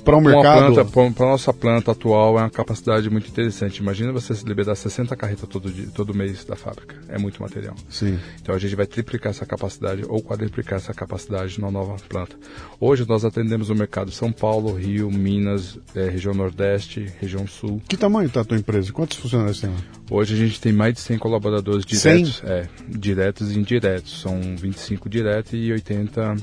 para 0.03 0.15
o 0.15 0.19
um 0.19 0.21
mercado? 0.21 0.85
Para 0.85 1.25
a 1.25 1.29
nossa 1.29 1.53
planta 1.53 1.91
atual 1.91 2.37
é 2.37 2.41
uma 2.41 2.49
capacidade 2.49 3.09
muito 3.09 3.29
interessante. 3.29 3.77
Imagina 3.77 4.11
você 4.11 4.33
liberar 4.45 4.75
60 4.75 5.15
carretas 5.15 5.47
todo, 5.47 5.71
dia, 5.71 5.87
todo 5.93 6.13
mês 6.13 6.43
da 6.45 6.55
fábrica. 6.55 6.95
É 7.07 7.17
muito 7.17 7.41
material. 7.41 7.75
Sim. 7.89 8.17
Então 8.41 8.55
a 8.55 8.59
gente 8.59 8.75
vai 8.75 8.85
triplicar 8.85 9.31
essa 9.31 9.45
capacidade 9.45 10.03
ou 10.07 10.21
quadriplicar 10.21 10.77
essa 10.77 10.93
capacidade 10.93 11.59
na 11.59 11.71
nova 11.71 11.95
planta. 12.07 12.35
Hoje 12.79 13.05
nós 13.07 13.25
atendemos 13.25 13.69
o 13.69 13.75
mercado 13.75 14.11
São 14.11 14.31
Paulo, 14.31 14.73
Rio, 14.73 15.11
Minas, 15.11 15.77
é, 15.95 16.09
região 16.09 16.33
Nordeste, 16.33 17.07
região 17.19 17.47
Sul. 17.47 17.81
Que 17.87 17.97
tamanho 17.97 18.27
está 18.27 18.41
a 18.41 18.45
tua 18.45 18.57
empresa? 18.57 18.91
Quantos 18.91 19.17
funcionários 19.17 19.59
tem 19.59 19.69
lá? 19.69 19.77
Hoje 20.09 20.33
a 20.33 20.37
gente 20.37 20.59
tem 20.59 20.73
mais 20.73 20.93
de 20.93 20.99
100 21.01 21.17
colaboradores 21.17 21.85
diretos. 21.85 22.37
100? 22.37 22.49
É, 22.49 22.67
diretos 22.87 23.50
indiretos. 23.55 24.21
São 24.21 24.39
25 24.55 25.09
direto 25.09 25.55
e 25.55 25.71
80 25.71 26.35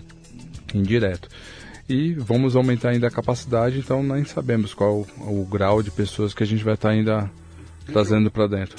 indireto. 0.74 1.28
E 1.88 2.12
vamos 2.12 2.54
aumentar 2.54 2.90
ainda 2.90 3.06
a 3.06 3.10
capacidade, 3.10 3.78
então 3.78 4.02
nem 4.02 4.24
sabemos 4.24 4.74
qual 4.74 5.06
o, 5.20 5.42
o 5.42 5.46
grau 5.46 5.82
de 5.82 5.90
pessoas 5.90 6.34
que 6.34 6.42
a 6.42 6.46
gente 6.46 6.62
vai 6.62 6.74
estar 6.74 6.90
ainda 6.90 7.30
trazendo 7.86 8.30
para 8.30 8.46
dentro. 8.46 8.76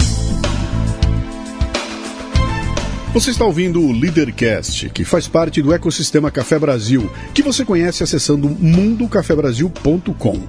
Você 3.12 3.32
está 3.32 3.44
ouvindo 3.44 3.82
o 3.82 3.90
Leadercast, 3.90 4.88
que 4.90 5.04
faz 5.04 5.26
parte 5.26 5.60
do 5.60 5.74
ecossistema 5.74 6.30
Café 6.30 6.60
Brasil, 6.60 7.10
que 7.34 7.42
você 7.42 7.64
conhece 7.64 8.04
acessando 8.04 8.48
mundocafebrasil.com. 8.48 10.48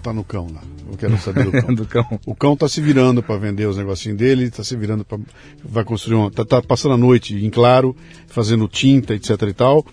vou 0.00 0.12
votar 0.12 0.14
no 0.14 0.24
cão 0.24 0.48
lá. 0.52 0.62
Eu 0.90 0.96
quero 0.96 1.18
saber 1.18 1.44
do 1.44 1.52
cão. 1.62 1.74
do 1.74 1.86
cão. 1.86 2.20
O 2.26 2.34
cão 2.34 2.56
tá 2.56 2.68
se 2.68 2.80
virando 2.80 3.22
para 3.22 3.36
vender 3.36 3.66
os 3.66 3.76
negocinhos 3.76 4.18
dele, 4.18 4.50
tá 4.50 4.64
se 4.64 4.74
virando 4.74 5.04
para 5.04 5.18
vai 5.62 5.84
construir 5.84 6.16
uma, 6.16 6.30
tá, 6.30 6.44
tá, 6.44 6.62
passando 6.62 6.94
a 6.94 6.96
noite 6.96 7.34
em 7.34 7.50
claro, 7.50 7.94
fazendo 8.26 8.66
tinta, 8.66 9.14
etc 9.14 9.30
e 9.42 9.52
tal. 9.52 9.84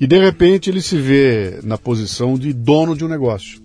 E 0.00 0.06
de 0.06 0.18
repente 0.18 0.70
ele 0.70 0.80
se 0.80 0.96
vê 0.96 1.58
na 1.62 1.76
posição 1.76 2.38
de 2.38 2.52
dono 2.52 2.96
de 2.96 3.04
um 3.04 3.08
negócio. 3.08 3.60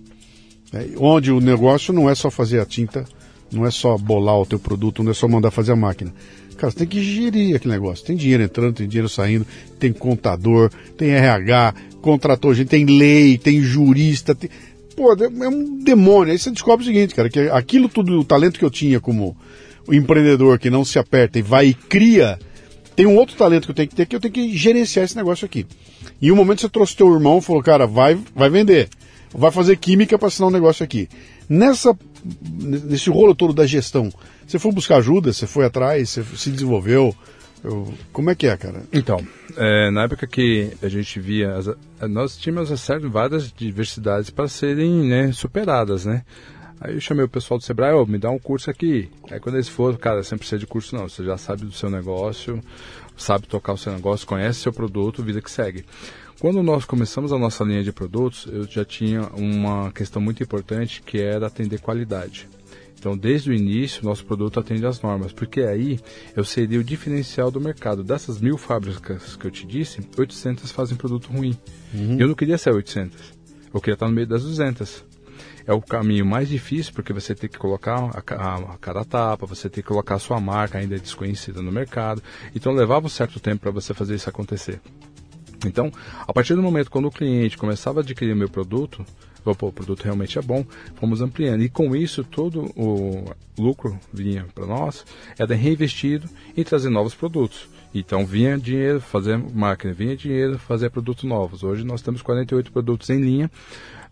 É, 0.72 0.86
onde 0.98 1.32
o 1.32 1.40
negócio 1.40 1.94
não 1.94 2.10
é 2.10 2.14
só 2.14 2.30
fazer 2.30 2.60
a 2.60 2.66
tinta, 2.66 3.04
não 3.50 3.64
é 3.64 3.70
só 3.70 3.96
bolar 3.96 4.38
o 4.38 4.46
teu 4.46 4.58
produto, 4.58 5.02
não 5.02 5.12
é 5.12 5.14
só 5.14 5.26
mandar 5.26 5.50
fazer 5.50 5.72
a 5.72 5.76
máquina. 5.76 6.12
Cara, 6.58 6.72
você 6.72 6.78
tem 6.78 6.88
que 6.88 7.00
gerir 7.00 7.54
aquele 7.54 7.72
negócio. 7.72 8.04
Tem 8.04 8.16
dinheiro 8.16 8.42
entrando, 8.42 8.74
tem 8.74 8.88
dinheiro 8.88 9.08
saindo, 9.08 9.46
tem 9.78 9.92
contador, 9.92 10.70
tem 10.96 11.10
RH, 11.10 11.74
contratou 12.02 12.52
gente, 12.52 12.68
tem 12.68 12.84
lei, 12.84 13.38
tem 13.38 13.60
jurista, 13.60 14.34
tem 14.34 14.50
pô, 14.98 15.12
é 15.14 15.48
um 15.48 15.78
demônio. 15.78 16.32
Aí 16.32 16.38
você 16.38 16.50
descobre 16.50 16.84
o 16.84 16.86
seguinte, 16.86 17.14
cara, 17.14 17.30
que 17.30 17.38
aquilo 17.38 17.88
tudo, 17.88 18.18
o 18.18 18.24
talento 18.24 18.58
que 18.58 18.64
eu 18.64 18.70
tinha 18.70 19.00
como 19.00 19.36
empreendedor 19.88 20.58
que 20.58 20.68
não 20.68 20.84
se 20.84 20.98
aperta 20.98 21.38
e 21.38 21.42
vai 21.42 21.68
e 21.68 21.74
cria, 21.74 22.36
tem 22.96 23.06
um 23.06 23.16
outro 23.16 23.36
talento 23.36 23.66
que 23.66 23.70
eu 23.70 23.74
tenho 23.76 23.88
que 23.88 23.94
ter, 23.94 24.06
que 24.06 24.16
eu 24.16 24.20
tenho 24.20 24.34
que 24.34 24.56
gerenciar 24.56 25.04
esse 25.04 25.16
negócio 25.16 25.46
aqui. 25.46 25.64
E 26.20 26.32
um 26.32 26.36
momento 26.36 26.62
você 26.62 26.68
trouxe 26.68 26.96
teu 26.96 27.14
irmão 27.14 27.38
e 27.38 27.40
falou, 27.40 27.62
cara, 27.62 27.86
vai, 27.86 28.18
vai 28.34 28.50
vender. 28.50 28.88
Vai 29.32 29.52
fazer 29.52 29.76
química 29.76 30.18
para 30.18 30.26
assinar 30.26 30.48
um 30.48 30.52
negócio 30.52 30.82
aqui. 30.82 31.08
Nessa, 31.48 31.96
nesse 32.60 33.08
rolo 33.08 33.36
todo 33.36 33.54
da 33.54 33.66
gestão, 33.66 34.10
você 34.44 34.58
foi 34.58 34.72
buscar 34.72 34.96
ajuda, 34.96 35.32
você 35.32 35.46
foi 35.46 35.64
atrás, 35.64 36.10
você 36.10 36.24
se 36.36 36.50
desenvolveu, 36.50 37.14
eu, 37.64 37.92
como 38.12 38.30
é 38.30 38.34
que 38.34 38.46
é, 38.46 38.56
cara? 38.56 38.82
Então, 38.92 39.18
é, 39.56 39.90
na 39.90 40.04
época 40.04 40.26
que 40.26 40.72
a 40.82 40.88
gente 40.88 41.18
via, 41.18 41.56
as, 41.56 41.68
nós 42.08 42.36
tínhamos 42.36 42.70
acesso 42.70 43.08
várias 43.10 43.52
diversidades 43.52 44.30
para 44.30 44.48
serem 44.48 45.08
né, 45.08 45.32
superadas, 45.32 46.04
né? 46.04 46.24
Aí 46.80 46.94
eu 46.94 47.00
chamei 47.00 47.24
o 47.24 47.28
pessoal 47.28 47.58
do 47.58 47.64
Sebrae, 47.64 47.92
oh, 47.92 48.06
me 48.06 48.18
dá 48.18 48.30
um 48.30 48.38
curso 48.38 48.70
aqui. 48.70 49.10
Aí 49.30 49.40
quando 49.40 49.56
eles 49.56 49.68
foram, 49.68 49.98
cara, 49.98 50.22
sempre 50.22 50.40
precisa 50.40 50.60
de 50.60 50.66
curso 50.66 50.94
não, 50.94 51.08
você 51.08 51.24
já 51.24 51.36
sabe 51.36 51.64
do 51.64 51.72
seu 51.72 51.90
negócio, 51.90 52.62
sabe 53.16 53.48
tocar 53.48 53.72
o 53.72 53.78
seu 53.78 53.92
negócio, 53.92 54.26
conhece 54.26 54.60
seu 54.60 54.72
produto, 54.72 55.22
vida 55.22 55.42
que 55.42 55.50
segue. 55.50 55.84
Quando 56.40 56.62
nós 56.62 56.84
começamos 56.84 57.32
a 57.32 57.38
nossa 57.38 57.64
linha 57.64 57.82
de 57.82 57.90
produtos, 57.90 58.46
eu 58.46 58.64
já 58.64 58.84
tinha 58.84 59.22
uma 59.34 59.90
questão 59.90 60.22
muito 60.22 60.40
importante 60.40 61.02
que 61.02 61.20
era 61.20 61.48
atender 61.48 61.80
qualidade. 61.80 62.48
Então, 62.98 63.16
desde 63.16 63.50
o 63.50 63.54
início, 63.54 64.04
nosso 64.04 64.24
produto 64.24 64.58
atende 64.58 64.84
às 64.84 65.00
normas, 65.00 65.32
porque 65.32 65.60
aí 65.60 66.00
eu 66.34 66.44
seria 66.44 66.80
o 66.80 66.84
diferencial 66.84 67.50
do 67.50 67.60
mercado. 67.60 68.02
Dessas 68.02 68.40
mil 68.40 68.58
fábricas 68.58 69.36
que 69.36 69.46
eu 69.46 69.50
te 69.50 69.64
disse, 69.66 70.00
800 70.16 70.70
fazem 70.72 70.96
produto 70.96 71.30
ruim. 71.30 71.56
Uhum. 71.94 72.16
Eu 72.18 72.26
não 72.26 72.34
queria 72.34 72.58
ser 72.58 72.72
800, 72.72 73.32
eu 73.72 73.80
queria 73.80 73.94
estar 73.94 74.08
no 74.08 74.14
meio 74.14 74.26
das 74.26 74.42
200. 74.42 75.06
É 75.64 75.72
o 75.72 75.82
caminho 75.82 76.24
mais 76.24 76.48
difícil, 76.48 76.94
porque 76.94 77.12
você 77.12 77.34
tem 77.34 77.48
que 77.48 77.58
colocar 77.58 77.98
a, 77.98 78.34
a, 78.34 78.54
a 78.74 78.78
cara 78.78 79.04
tapa, 79.04 79.46
você 79.46 79.68
tem 79.68 79.82
que 79.82 79.88
colocar 79.88 80.14
a 80.14 80.18
sua 80.18 80.40
marca 80.40 80.78
ainda 80.78 80.98
desconhecida 80.98 81.60
no 81.60 81.70
mercado. 81.70 82.22
Então, 82.54 82.72
levava 82.72 83.06
um 83.06 83.10
certo 83.10 83.38
tempo 83.38 83.60
para 83.60 83.70
você 83.70 83.92
fazer 83.92 84.14
isso 84.14 84.30
acontecer. 84.30 84.80
Então, 85.66 85.92
a 86.26 86.32
partir 86.32 86.54
do 86.54 86.62
momento 86.62 86.90
quando 86.90 87.06
o 87.06 87.10
cliente 87.10 87.58
começava 87.58 88.00
a 88.00 88.02
adquirir 88.02 88.34
meu 88.34 88.48
produto, 88.48 89.04
Pô, 89.42 89.52
o 89.68 89.72
produto 89.72 90.02
realmente 90.02 90.38
é 90.38 90.42
bom, 90.42 90.64
fomos 90.96 91.20
ampliando. 91.20 91.62
E 91.62 91.68
com 91.68 91.94
isso, 91.94 92.24
todo 92.24 92.72
o 92.76 93.24
lucro 93.58 93.98
vinha 94.12 94.46
para 94.54 94.66
nós, 94.66 95.04
era 95.38 95.54
reinvestido 95.54 96.28
em 96.56 96.64
trazer 96.64 96.90
novos 96.90 97.14
produtos. 97.14 97.68
Então 97.94 98.26
vinha 98.26 98.58
dinheiro, 98.58 99.00
fazer 99.00 99.38
máquina, 99.38 99.92
vinha 99.92 100.16
dinheiro, 100.16 100.58
fazer 100.58 100.90
produtos 100.90 101.24
novos. 101.24 101.62
Hoje 101.62 101.84
nós 101.84 102.02
temos 102.02 102.20
48 102.20 102.70
produtos 102.70 103.08
em 103.10 103.20
linha, 103.20 103.50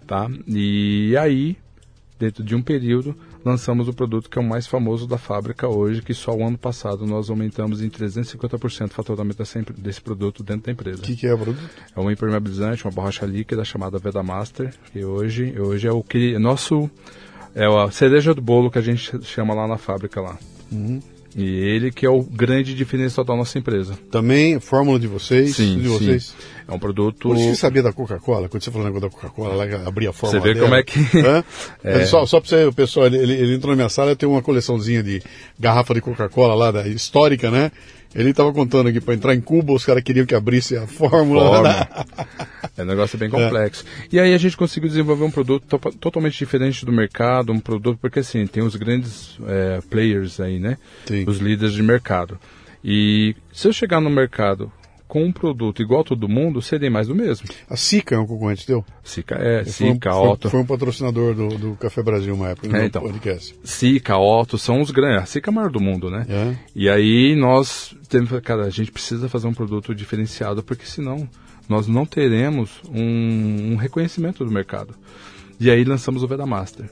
tá? 0.07 0.31
E 0.47 1.15
aí 1.17 1.57
dentro 2.19 2.43
de 2.43 2.55
um 2.55 2.63
período, 2.63 3.17
lançamos 3.47 3.87
o 3.87 3.95
produto 3.95 4.29
que 4.29 4.37
é 4.41 4.43
o 4.43 4.45
mais 4.45 4.67
famoso 4.67 5.07
da 5.07 5.17
fábrica 5.17 5.69
hoje, 5.69 6.03
que 6.03 6.13
só 6.13 6.35
o 6.35 6.45
ano 6.45 6.59
passado 6.59 7.07
nós 7.07 7.31
aumentamos 7.31 7.81
em 7.81 7.89
350% 7.89 8.87
o 8.87 8.89
faturamento 8.89 9.43
desse, 9.79 10.01
produto 10.01 10.43
dentro 10.43 10.67
da 10.67 10.73
empresa. 10.73 10.99
O 10.99 11.03
que, 11.03 11.15
que, 11.15 11.29
é 11.29 11.33
o 11.33 11.39
produto? 11.39 11.71
É 11.95 12.01
um 12.01 12.11
impermeabilizante, 12.11 12.85
uma 12.85 12.91
borracha 12.91 13.25
líquida 13.25 13.65
chamada 13.65 14.01
Vedamaster, 14.01 14.75
que 14.93 15.05
hoje, 15.05 15.55
hoje 15.61 15.87
é 15.87 15.93
o 15.93 16.03
que 16.03 16.37
nosso 16.41 16.91
é 17.55 17.67
a 17.67 17.89
cereja 17.91 18.35
do 18.35 18.43
bolo 18.43 18.69
que 18.69 18.79
a 18.79 18.83
gente 18.83 19.25
chama 19.25 19.55
lá 19.55 19.69
na 19.69 19.79
fábrica 19.79 20.21
lá. 20.21 20.37
Uhum. 20.73 21.01
E 21.37 21.45
ele 21.45 21.91
que 21.91 22.07
é 22.07 22.09
o 22.09 22.23
grande 22.23 22.75
diferencial 22.75 23.23
da 23.23 23.37
nossa 23.37 23.59
empresa. 23.59 23.99
Também 24.11 24.59
fórmula 24.59 24.99
de 24.99 25.07
vocês? 25.07 25.55
Sim, 25.55 25.81
de 25.81 25.87
vocês. 25.87 26.25
Sim. 26.29 26.35
É 26.67 26.73
um 26.73 26.79
produto. 26.79 27.29
Você 27.29 27.55
sabia 27.55 27.83
da 27.83 27.93
Coca-Cola? 27.93 28.49
Quando 28.49 28.63
você 28.63 28.71
falou 28.71 28.87
negócio 28.87 29.11
da 29.11 29.15
Coca-Cola, 29.15 29.55
lá 29.55 29.87
abria 29.87 30.11
a 30.11 30.13
fórmula. 30.15 30.43
Você 30.43 30.49
vê 30.49 30.55
dela. 30.55 30.67
como 30.67 30.81
é 30.81 30.83
que. 30.83 30.99
é. 31.85 32.07
Só, 32.07 32.25
só 32.25 32.41
para 32.41 32.49
você, 32.49 32.65
o 32.65 32.73
pessoal, 32.73 33.07
ele, 33.07 33.35
ele 33.35 33.55
entrou 33.55 33.73
na 33.73 33.77
minha 33.77 33.89
sala, 33.91 34.17
tem 34.17 34.27
uma 34.27 34.41
coleçãozinha 34.41 35.03
de 35.03 35.23
garrafa 35.61 35.93
de 35.93 36.01
Coca-Cola 36.01 36.55
lá, 36.55 36.71
da, 36.71 36.89
histórica, 36.89 37.51
né? 37.51 37.71
Ele 38.17 38.31
estava 38.31 38.51
contando 38.53 38.89
aqui 38.89 39.01
para 39.01 39.15
entrar 39.15 39.35
em 39.35 39.41
Cuba, 39.41 39.75
os 39.75 39.85
caras 39.85 40.03
queriam 40.03 40.25
que 40.25 40.35
abrisse 40.35 40.77
a 40.77 40.87
fórmula. 40.87 41.63
Né? 41.63 41.89
É 42.79 42.83
um 42.83 42.87
negócio 42.87 43.17
bem 43.17 43.31
complexo. 43.31 43.87
É. 44.03 44.09
E 44.13 44.21
aí 44.21 44.35
a 44.35 44.39
gente 44.39 44.55
conseguiu 44.55 44.91
desenvolver 44.91 45.25
um 45.25 45.31
produto 45.31 45.67
to 45.67 45.93
totalmente 45.93 46.37
diferente 46.37 46.85
do 46.85 46.93
mercado, 46.93 47.51
um 47.51 47.59
produto 47.59 47.99
porque 47.99 48.19
assim 48.19 48.47
tem 48.47 48.63
os 48.63 48.77
grandes 48.77 49.39
é, 49.47 49.81
players 49.89 50.41
aí, 50.41 50.59
né? 50.59 50.77
Sim. 51.07 51.25
Os 51.27 51.39
líderes 51.39 51.73
de 51.73 51.83
mercado. 51.83 52.39
E 52.85 53.35
se 53.51 53.67
eu 53.67 53.73
chegar 53.73 53.99
no 53.99 54.11
mercado 54.11 54.71
com 55.09 55.25
um 55.25 55.33
produto 55.33 55.81
igual 55.81 56.01
a 56.01 56.05
todo 56.05 56.29
mundo, 56.29 56.61
seria 56.61 56.91
mais 56.91 57.07
do 57.07 57.15
mesmo. 57.15 57.49
A 57.71 57.77
Sica 57.77 58.17
é 58.17 58.19
um 58.19 58.27
concorrente 58.27 58.67
teu? 58.67 58.85
Sica 59.05 59.37
é, 59.37 59.65
Sica, 59.65 60.15
um, 60.15 60.31
Otto. 60.31 60.43
Foi, 60.43 60.51
foi, 60.51 60.61
um 60.61 60.67
patrocinador 60.67 61.35
do, 61.35 61.49
do 61.49 61.77
Café 61.77 62.03
Brasil 62.03 62.35
uma 62.35 62.49
época, 62.49 62.77
é, 62.77 62.87
então, 62.87 63.03
podcast. 63.03 63.55
Sica, 63.63 64.17
Otto, 64.19 64.59
são 64.59 64.81
os 64.81 64.91
grandes. 64.91 65.23
A 65.23 65.27
Sica 65.27 65.51
é 65.51 65.53
a 65.53 65.55
maior 65.55 65.71
do 65.71 65.81
mundo, 65.81 66.11
né? 66.11 66.27
É. 66.29 66.57
E 66.75 66.89
aí 66.89 67.37
nós 67.37 67.95
temos, 68.09 68.31
cara, 68.41 68.65
a 68.65 68.71
gente 68.71 68.91
precisa 68.91 69.29
fazer 69.29 69.47
um 69.47 69.55
produto 69.55 69.95
diferenciado, 69.95 70.63
porque 70.63 70.85
senão 70.85 71.29
nós 71.69 71.87
não 71.87 72.05
teremos 72.05 72.81
um, 72.93 73.73
um 73.73 73.77
reconhecimento 73.77 74.45
do 74.45 74.51
mercado. 74.51 74.95
E 75.61 75.71
aí 75.71 75.85
lançamos 75.85 76.23
o 76.23 76.29
Vedamaster. 76.29 76.91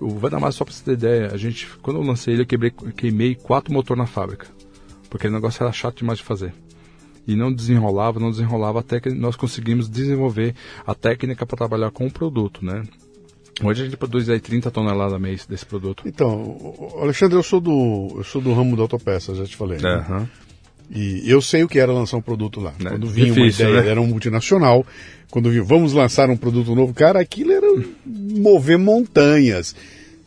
O 0.00 0.10
Vedamaster, 0.10 0.58
só 0.58 0.64
para 0.64 0.74
você 0.74 0.84
ter 0.84 0.92
ideia, 0.92 1.30
a 1.32 1.36
gente, 1.36 1.68
quando 1.82 1.98
eu 2.00 2.02
lancei 2.02 2.34
ele, 2.34 2.42
eu 2.42 2.46
quebrei, 2.46 2.72
queimei 2.96 3.34
quatro 3.34 3.72
motores 3.72 3.98
na 3.98 4.06
fábrica. 4.06 4.46
Porque 5.08 5.26
o 5.26 5.30
negócio 5.30 5.62
era 5.62 5.72
chato 5.72 5.98
demais 5.98 6.18
de 6.18 6.24
fazer 6.24 6.52
e 7.28 7.36
não 7.36 7.52
desenrolava, 7.52 8.18
não 8.18 8.30
desenrolava 8.30 8.80
até 8.80 8.98
que 8.98 9.10
nós 9.10 9.36
conseguimos 9.36 9.86
desenvolver 9.86 10.54
a 10.86 10.94
técnica 10.94 11.44
para 11.44 11.58
trabalhar 11.58 11.90
com 11.90 12.06
o 12.06 12.10
produto, 12.10 12.64
né? 12.64 12.82
Hoje 13.62 13.82
a 13.82 13.84
gente 13.84 13.96
produz 13.98 14.30
aí 14.30 14.40
30 14.40 14.70
toneladas 14.70 15.20
mês 15.20 15.44
desse 15.44 15.66
produto. 15.66 16.04
Então, 16.06 16.56
Alexandre, 17.00 17.36
eu 17.36 17.42
sou 17.42 17.60
do, 17.60 18.14
eu 18.16 18.24
sou 18.24 18.40
do 18.40 18.54
ramo 18.54 18.76
da 18.76 18.82
autopeça, 18.82 19.34
já 19.34 19.44
te 19.44 19.56
falei. 19.56 19.78
Né? 19.78 20.06
Uhum. 20.08 20.26
E 20.90 21.30
eu 21.30 21.42
sei 21.42 21.64
o 21.64 21.68
que 21.68 21.78
era 21.78 21.92
lançar 21.92 22.16
um 22.16 22.22
produto 22.22 22.60
lá. 22.60 22.72
É, 22.80 22.88
Quando 22.88 23.08
vinha 23.08 23.26
difícil, 23.26 23.66
uma 23.66 23.70
ideia, 23.72 23.84
né? 23.84 23.90
era 23.90 24.00
um 24.00 24.06
multinacional. 24.06 24.86
Quando 25.30 25.50
vinha, 25.50 25.62
vamos 25.62 25.92
lançar 25.92 26.30
um 26.30 26.36
produto 26.36 26.74
novo, 26.74 26.94
cara, 26.94 27.20
aquilo 27.20 27.52
era 27.52 27.66
mover 28.06 28.78
montanhas. 28.78 29.76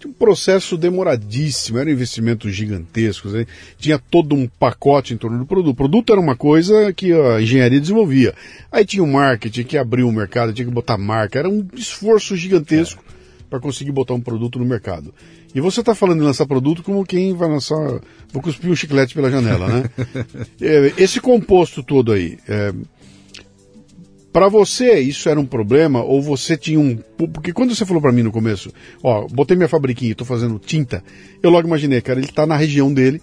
Um 0.08 0.14
processo 0.14 0.78
demoradíssimo, 0.78 1.78
era 1.78 1.90
um 1.90 1.94
investimento 1.94 2.50
gigantesco. 2.50 3.30
Né? 3.30 3.46
Tinha 3.78 4.00
todo 4.00 4.36
um 4.36 4.48
pacote 4.48 5.14
em 5.14 5.18
torno 5.18 5.40
do 5.40 5.46
produto. 5.46 5.72
O 5.72 5.76
produto 5.76 6.12
era 6.12 6.22
uma 6.22 6.36
coisa 6.36 6.92
que 6.94 7.14
a 7.14 7.42
engenharia 7.42 7.80
desenvolvia. 7.80 8.34
Aí 8.72 8.86
tinha 8.86 9.04
o 9.04 9.08
marketing, 9.08 9.64
que 9.64 9.78
abriu 9.78 10.08
o 10.08 10.12
mercado, 10.12 10.54
tinha 10.54 10.66
que 10.66 10.74
botar 10.74 10.98
marca. 10.98 11.40
Era 11.40 11.50
um 11.50 11.68
esforço 11.76 12.36
gigantesco 12.36 13.04
é. 13.08 13.44
para 13.50 13.60
conseguir 13.60 13.92
botar 13.92 14.14
um 14.14 14.22
produto 14.22 14.58
no 14.60 14.66
mercado. 14.66 15.14
E 15.54 15.60
você 15.60 15.82
está 15.82 15.94
falando 15.94 16.20
de 16.20 16.26
lançar 16.26 16.46
produto 16.46 16.82
como 16.82 17.06
quem 17.06 17.34
vai 17.36 17.50
lançar. 17.50 18.00
Vou 18.32 18.42
cuspir 18.42 18.72
um 18.72 18.76
chiclete 18.76 19.14
pela 19.14 19.30
janela, 19.30 19.68
né? 19.68 19.84
Esse 20.98 21.20
composto 21.20 21.84
todo 21.84 22.14
aí. 22.14 22.38
É, 22.48 22.74
para 24.32 24.48
você 24.48 25.00
isso 25.00 25.28
era 25.30 25.40
um 25.40 25.46
problema 25.46 26.04
ou 26.04 26.22
você 26.22 26.56
tinha 26.56 26.80
um 26.80 26.98
porque 27.34 27.54
quando 27.54 27.76
você 27.76 27.86
falou 27.86 28.02
para 28.02 28.12
mim 28.12 28.24
no 28.24 28.32
começo, 28.32 28.72
ó, 29.04 29.28
botei 29.28 29.56
minha 29.58 29.70
fabriquinha, 29.70 30.12
estou 30.14 30.26
fazendo 30.26 30.58
tinta, 30.60 31.04
eu 31.42 31.50
logo 31.50 31.68
imaginei, 31.68 32.02
cara, 32.02 32.20
ele 32.20 32.28
está 32.28 32.46
na 32.46 32.56
região 32.56 32.94
dele, 32.94 33.22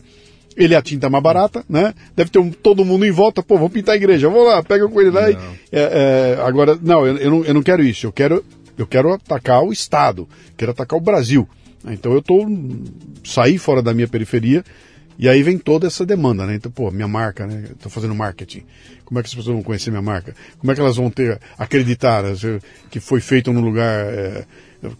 ele 0.57 0.75
é 0.75 0.77
a 0.77 0.83
tinta 0.83 1.09
mais 1.09 1.23
barata, 1.23 1.65
né? 1.69 1.95
Deve 2.15 2.31
ter 2.31 2.39
um, 2.39 2.51
todo 2.51 2.85
mundo 2.85 3.07
em 3.07 3.11
volta, 3.11 3.43
pô, 3.43 3.57
vou 3.57 3.71
pintar 3.71 3.95
a 3.95 3.97
igreja, 3.97 4.29
vou 4.29 4.45
lá, 4.45 4.63
pega 4.63 4.89
com 4.89 5.01
ele 5.01 5.11
lá. 5.11 5.31
E, 5.31 5.35
é, 5.35 6.37
é, 6.37 6.43
agora, 6.43 6.79
não 6.81 7.07
eu, 7.07 7.17
eu 7.17 7.31
não, 7.31 7.45
eu 7.45 7.55
não 7.55 7.63
quero 7.63 7.83
isso, 7.83 8.07
eu 8.07 8.13
quero, 8.13 8.45
eu 8.77 8.87
quero 8.87 9.13
atacar 9.13 9.63
o 9.63 9.73
Estado, 9.73 10.29
quero 10.57 10.73
atacar 10.73 10.99
o 10.99 11.03
Brasil. 11.03 11.49
Então 11.87 12.13
eu 12.13 12.21
tô 12.21 12.45
saí 13.25 13.57
fora 13.57 13.81
da 13.81 13.95
minha 13.95 14.09
periferia 14.09 14.65
e 15.19 15.29
aí 15.29 15.43
vem 15.43 15.59
toda 15.59 15.89
essa 15.89 16.07
demanda, 16.07 16.47
né? 16.47 16.55
Então, 16.55 16.71
pô, 16.71 16.93
minha 16.93 17.09
marca, 17.09 17.45
né? 17.45 17.65
Estou 17.73 17.91
fazendo 17.91 18.15
marketing. 18.15 18.63
Como 19.05 19.19
é 19.19 19.23
que 19.23 19.27
as 19.27 19.35
pessoas 19.35 19.55
vão 19.55 19.65
conhecer 19.65 19.91
minha 19.91 20.03
marca? 20.03 20.33
Como 20.59 20.71
é 20.71 20.75
que 20.77 20.81
elas 20.81 20.97
vão 20.97 21.11
ter, 21.11 21.41
acreditar 21.59 22.23
né, 22.23 22.35
que 22.89 23.01
foi 23.01 23.21
feito 23.21 23.53
num 23.53 23.61
lugar. 23.61 24.07
É... 24.07 24.45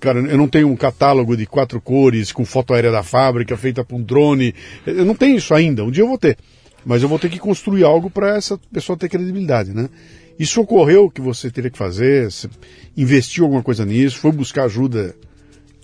Cara, 0.01 0.19
eu 0.19 0.37
não 0.37 0.49
tenho 0.49 0.69
um 0.69 0.75
catálogo 0.75 1.37
de 1.37 1.47
quatro 1.47 1.81
cores 1.81 2.33
com 2.33 2.45
foto 2.45 2.75
aérea 2.75 2.91
da 2.91 3.05
fábrica 3.05 3.57
feita 3.57 3.85
por 3.85 3.95
um 3.95 4.03
drone. 4.03 4.53
Eu 4.85 5.05
não 5.05 5.15
tenho 5.15 5.37
isso 5.37 5.55
ainda. 5.55 5.85
Um 5.85 5.91
dia 5.91 6.03
eu 6.03 6.09
vou 6.09 6.19
ter. 6.19 6.37
Mas 6.85 7.03
eu 7.03 7.09
vou 7.09 7.19
ter 7.19 7.29
que 7.29 7.39
construir 7.39 7.85
algo 7.85 8.11
para 8.11 8.37
essa 8.37 8.59
pessoa 8.73 8.99
ter 8.99 9.09
credibilidade, 9.09 9.73
né? 9.73 9.89
Isso 10.37 10.61
ocorreu 10.61 11.09
que 11.09 11.21
você 11.21 11.49
teria 11.49 11.71
que 11.71 11.79
fazer? 11.79 12.31
Você 12.31 12.49
investiu 12.97 13.45
alguma 13.45 13.63
coisa 13.63 13.85
nisso? 13.85 14.19
Foi 14.19 14.33
buscar 14.33 14.65
ajuda 14.65 15.15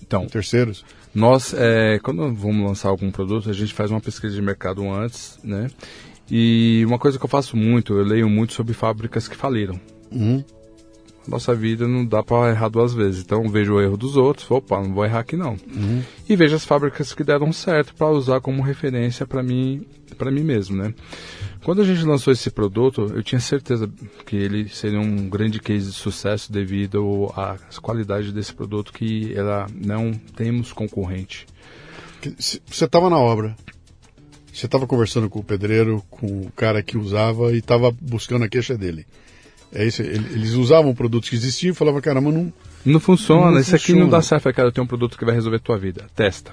então, 0.02 0.24
em 0.24 0.28
terceiros? 0.28 0.84
Nós, 1.14 1.54
é, 1.56 2.00
quando 2.02 2.34
vamos 2.34 2.66
lançar 2.66 2.88
algum 2.88 3.10
produto, 3.10 3.48
a 3.48 3.52
gente 3.52 3.72
faz 3.72 3.90
uma 3.90 4.00
pesquisa 4.00 4.34
de 4.34 4.42
mercado 4.42 4.88
antes, 4.90 5.38
né? 5.44 5.68
E 6.30 6.82
uma 6.86 6.98
coisa 6.98 7.18
que 7.18 7.24
eu 7.24 7.28
faço 7.28 7.56
muito, 7.56 7.94
eu 7.94 8.04
leio 8.04 8.28
muito 8.28 8.54
sobre 8.54 8.74
fábricas 8.74 9.28
que 9.28 9.36
faliram. 9.36 9.78
Uhum. 10.10 10.42
Nossa 11.26 11.54
vida 11.54 11.88
não 11.88 12.04
dá 12.04 12.22
para 12.22 12.50
errar 12.50 12.68
duas 12.68 12.92
vezes. 12.92 13.22
Então 13.22 13.48
vejo 13.48 13.74
o 13.74 13.80
erro 13.80 13.96
dos 13.96 14.16
outros, 14.16 14.50
opa, 14.50 14.80
não 14.80 14.92
vou 14.92 15.04
errar 15.04 15.20
aqui 15.20 15.36
não. 15.36 15.56
Uhum. 15.74 16.02
E 16.28 16.36
vejo 16.36 16.56
as 16.56 16.64
fábricas 16.64 17.14
que 17.14 17.24
deram 17.24 17.52
certo 17.52 17.94
para 17.94 18.08
usar 18.08 18.40
como 18.40 18.62
referência 18.62 19.26
para 19.26 19.42
mim, 19.42 19.86
para 20.18 20.30
mim 20.30 20.42
mesmo, 20.42 20.76
né? 20.76 20.94
Quando 21.64 21.80
a 21.80 21.84
gente 21.84 22.04
lançou 22.04 22.30
esse 22.30 22.50
produto, 22.50 23.10
eu 23.14 23.22
tinha 23.22 23.40
certeza 23.40 23.90
que 24.26 24.36
ele 24.36 24.68
seria 24.68 25.00
um 25.00 25.30
grande 25.30 25.58
case 25.58 25.86
de 25.86 25.96
sucesso 25.96 26.52
devido 26.52 27.32
à 27.34 27.56
qualidade 27.80 28.32
desse 28.32 28.52
produto 28.52 28.92
que 28.92 29.32
ela 29.34 29.66
não 29.74 30.12
temos 30.12 30.74
concorrente. 30.74 31.46
Você 32.38 32.60
estava 32.84 33.08
na 33.08 33.16
obra, 33.16 33.56
você 34.52 34.66
estava 34.66 34.86
conversando 34.86 35.30
com 35.30 35.38
o 35.38 35.42
pedreiro, 35.42 36.04
com 36.10 36.42
o 36.42 36.52
cara 36.54 36.82
que 36.82 36.98
usava 36.98 37.54
e 37.54 37.58
estava 37.60 37.90
buscando 37.90 38.44
a 38.44 38.48
queixa 38.48 38.76
dele. 38.76 39.06
É 39.72 39.86
isso, 39.86 40.02
eles 40.02 40.52
usavam 40.52 40.94
produtos 40.94 41.30
que 41.30 41.34
existiam 41.34 41.72
e 41.72 41.74
falavam, 41.74 42.02
caramba, 42.02 42.30
não. 42.30 42.52
Não 42.84 43.00
funciona, 43.00 43.52
Não 43.52 43.58
isso 43.58 43.74
aqui 43.74 43.86
funciona. 43.86 44.02
não 44.02 44.10
dá 44.10 44.20
certo. 44.20 44.52
Cara, 44.52 44.68
eu 44.68 44.72
tenho 44.72 44.84
um 44.84 44.88
produto 44.88 45.16
que 45.16 45.24
vai 45.24 45.34
resolver 45.34 45.56
a 45.56 45.60
tua 45.60 45.78
vida. 45.78 46.06
Testa. 46.14 46.52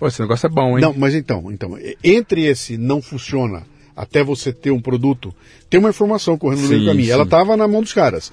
Pô, 0.00 0.08
esse 0.08 0.20
negócio 0.20 0.48
é 0.48 0.50
bom, 0.50 0.76
hein? 0.76 0.82
Não, 0.82 0.92
mas 0.94 1.14
então, 1.14 1.52
então, 1.52 1.78
entre 2.02 2.44
esse 2.46 2.76
não 2.76 3.00
funciona 3.00 3.62
até 4.00 4.24
você 4.24 4.50
ter 4.50 4.70
um 4.70 4.80
produto, 4.80 5.34
tem 5.68 5.78
uma 5.78 5.90
informação 5.90 6.38
correndo 6.38 6.62
no 6.62 6.68
meio 6.68 6.80
do 6.80 6.86
caminho. 6.86 7.06
sim. 7.06 7.12
Ela 7.12 7.24
estava 7.24 7.54
na 7.54 7.68
mão 7.68 7.82
dos 7.82 7.92
caras. 7.92 8.32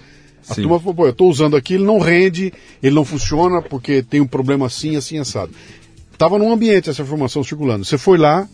A 0.49 0.53
Sim. 0.53 0.61
turma 0.61 0.79
falou, 0.79 0.95
pô, 0.95 1.05
eu 1.05 1.11
estou 1.11 1.29
usando 1.29 1.57
aqui, 1.57 1.73
ele 1.73 1.83
não 1.83 1.99
rende, 1.99 2.53
ele 2.81 2.95
não 2.95 3.03
funciona 3.03 3.61
porque 3.61 4.01
tem 4.01 4.21
um 4.21 4.27
problema 4.27 4.67
assim, 4.67 4.95
assim, 4.95 5.17
assado. 5.17 5.51
Tava 6.17 6.39
num 6.39 6.53
ambiente 6.53 6.89
essa 6.89 7.01
informação 7.01 7.43
circulando. 7.43 7.83
Você 7.83 7.97
foi 7.97 8.17
lá, 8.17 8.47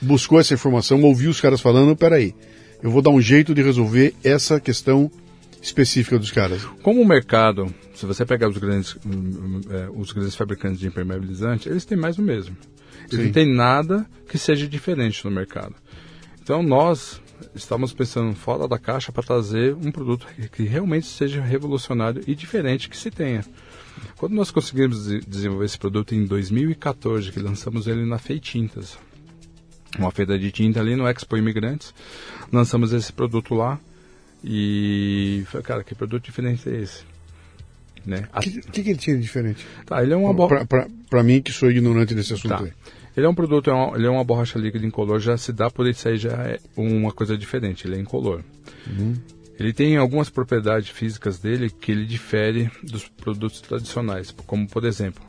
buscou 0.00 0.40
essa 0.40 0.52
informação, 0.52 1.00
ouviu 1.02 1.30
os 1.30 1.40
caras 1.40 1.60
falando, 1.60 1.94
peraí, 1.94 2.34
eu 2.82 2.90
vou 2.90 3.00
dar 3.00 3.10
um 3.10 3.20
jeito 3.20 3.54
de 3.54 3.62
resolver 3.62 4.14
essa 4.24 4.58
questão 4.58 5.08
específica 5.62 6.18
dos 6.18 6.32
caras. 6.32 6.64
Como 6.82 7.00
o 7.00 7.06
mercado, 7.06 7.72
se 7.94 8.04
você 8.04 8.26
pegar 8.26 8.48
os 8.48 8.58
grandes, 8.58 8.96
hum, 9.06 9.10
hum, 9.12 9.60
é, 9.70 9.88
os 9.94 10.10
grandes 10.10 10.34
fabricantes 10.34 10.80
de 10.80 10.88
impermeabilizante, 10.88 11.68
eles 11.68 11.84
têm 11.84 11.96
mais 11.96 12.18
o 12.18 12.22
mesmo. 12.22 12.56
Eles 13.02 13.20
Sim. 13.20 13.24
não 13.26 13.32
têm 13.32 13.54
nada 13.54 14.04
que 14.28 14.38
seja 14.38 14.66
diferente 14.66 15.24
no 15.24 15.30
mercado. 15.30 15.74
Então 16.42 16.62
nós 16.62 17.20
estamos 17.54 17.92
pensando 17.92 18.34
fora 18.34 18.66
da 18.66 18.78
caixa 18.78 19.12
para 19.12 19.22
trazer 19.22 19.74
um 19.74 19.90
produto 19.90 20.26
que- 20.52 20.64
realmente 20.64 21.06
seja 21.06 21.40
revolucionário 21.40 22.22
e 22.26 22.34
diferente 22.34 22.88
que 22.88 22.96
se 22.96 23.10
tenha. 23.10 23.44
Quando 24.16 24.32
nós 24.34 24.50
conseguimos 24.50 25.06
de- 25.06 25.20
desenvolver 25.20 25.64
esse 25.66 25.78
produto 25.78 26.14
em 26.14 26.24
2014, 26.24 27.30
que 27.30 27.38
lançamos 27.40 27.86
ele 27.86 28.04
na 28.04 28.18
Feitintas, 28.18 28.98
uma 29.98 30.10
feira 30.10 30.38
de 30.38 30.50
tinta 30.50 30.80
ali 30.80 30.96
no 30.96 31.06
Expo 31.06 31.36
Imigrantes, 31.36 31.94
lançamos 32.52 32.92
esse 32.92 33.12
produto 33.12 33.54
lá 33.54 33.78
e 34.42 35.44
falei, 35.46 35.64
cara, 35.64 35.84
que 35.84 35.94
produto 35.94 36.24
diferente 36.24 36.68
é 36.68 36.80
esse? 36.82 37.04
Né? 38.04 38.26
O 38.34 38.40
que, 38.40 38.60
que, 38.62 38.82
que 38.82 38.90
ele 38.90 38.98
tinha 38.98 39.14
de 39.16 39.22
diferente? 39.22 39.64
Tá, 39.86 40.02
ele 40.02 40.12
é 40.12 40.16
uma 40.16 40.32
borracha. 40.34 40.66
Para 41.08 41.22
mim, 41.22 41.40
que 41.40 41.52
sou 41.52 41.70
ignorante 41.70 42.14
desse 42.14 42.32
assunto 42.32 42.48
Tá. 42.48 42.64
aí. 42.64 42.72
Ele 43.16 43.26
é 43.26 43.28
um 43.28 43.34
produto, 43.34 43.68
é 43.68 43.72
uma- 43.72 43.96
ele 43.96 44.06
é 44.06 44.10
uma 44.10 44.24
borracha 44.24 44.58
líquida 44.58 44.86
incolor, 44.86 45.20
já 45.20 45.36
se 45.36 45.52
dá 45.52 45.70
por 45.70 45.86
isso 45.86 46.08
aí 46.08 46.16
já 46.16 46.30
é 46.32 46.58
uma 46.76 47.12
coisa 47.12 47.36
diferente, 47.36 47.86
ele 47.86 47.96
é 47.96 47.98
incolor. 48.00 48.42
Uhum. 48.86 49.14
Ele 49.58 49.72
tem 49.72 49.96
algumas 49.96 50.30
propriedades 50.30 50.88
físicas 50.88 51.38
dele 51.38 51.70
que 51.70 51.92
ele 51.92 52.04
difere 52.06 52.70
dos 52.82 53.06
produtos 53.08 53.60
tradicionais, 53.60 54.34
como 54.46 54.66
por 54.66 54.84
exemplo, 54.84 55.22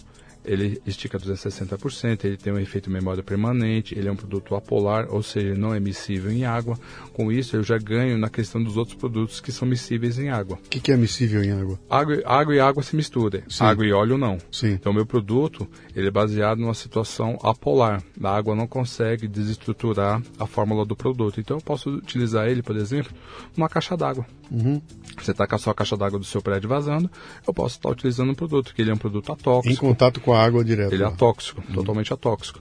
ele 0.45 0.81
estica 0.85 1.17
260%, 1.17 2.25
ele 2.25 2.37
tem 2.37 2.53
um 2.53 2.59
efeito 2.59 2.89
memória 2.89 3.23
permanente, 3.23 3.97
ele 3.97 4.07
é 4.07 4.11
um 4.11 4.15
produto 4.15 4.55
apolar, 4.55 5.07
ou 5.09 5.23
seja, 5.23 5.55
não 5.55 5.73
é 5.73 5.79
miscível 5.79 6.31
em 6.31 6.45
água. 6.45 6.77
Com 7.13 7.31
isso, 7.31 7.55
eu 7.55 7.63
já 7.63 7.77
ganho 7.77 8.17
na 8.17 8.29
questão 8.29 8.61
dos 8.63 8.77
outros 8.77 8.97
produtos 8.97 9.39
que 9.39 9.51
são 9.51 9.67
miscíveis 9.67 10.19
em 10.19 10.29
água. 10.29 10.57
O 10.65 10.69
que, 10.69 10.79
que, 10.79 10.91
é 10.91 10.97
miscível 10.97 11.43
em 11.43 11.51
água? 11.51 11.79
Água, 11.89 12.21
água 12.25 12.55
e 12.55 12.59
água 12.59 12.83
se 12.83 12.95
misturam, 12.95 13.41
água 13.59 13.85
e 13.85 13.91
óleo 13.91 14.17
não. 14.17 14.37
Sim. 14.51 14.71
Então, 14.71 14.93
meu 14.93 15.05
produto 15.05 15.67
ele 15.95 16.07
é 16.07 16.11
baseado 16.11 16.59
numa 16.59 16.73
situação 16.73 17.37
apolar. 17.41 18.03
A 18.21 18.35
água 18.35 18.55
não 18.55 18.67
consegue 18.67 19.27
desestruturar 19.27 20.21
a 20.39 20.45
fórmula 20.45 20.85
do 20.85 20.95
produto. 20.95 21.39
Então, 21.39 21.57
eu 21.57 21.61
posso 21.61 21.89
utilizar 21.89 22.47
ele, 22.47 22.61
por 22.61 22.75
exemplo, 22.75 23.13
numa 23.55 23.69
caixa 23.69 23.95
d'água. 23.95 24.25
Uhum. 24.51 24.81
Você 25.17 25.31
está 25.31 25.47
com 25.47 25.55
a 25.55 25.57
sua 25.57 25.73
caixa 25.73 25.95
d'água 25.95 26.19
do 26.19 26.25
seu 26.25 26.41
prédio 26.41 26.69
vazando, 26.69 27.09
eu 27.47 27.53
posso 27.53 27.77
estar 27.77 27.89
utilizando 27.89 28.31
um 28.31 28.35
produto, 28.35 28.73
que 28.73 28.81
ele 28.81 28.91
é 28.91 28.93
um 28.93 28.97
produto 28.97 29.31
atóxico. 29.31 29.73
Em 29.73 29.75
contato 29.75 30.19
com 30.19 30.32
a 30.33 30.43
água 30.43 30.63
direto. 30.63 30.93
Ele 30.93 31.03
é 31.03 31.05
atóxico, 31.05 31.61
uhum. 31.67 31.75
totalmente 31.75 32.13
atóxico. 32.13 32.59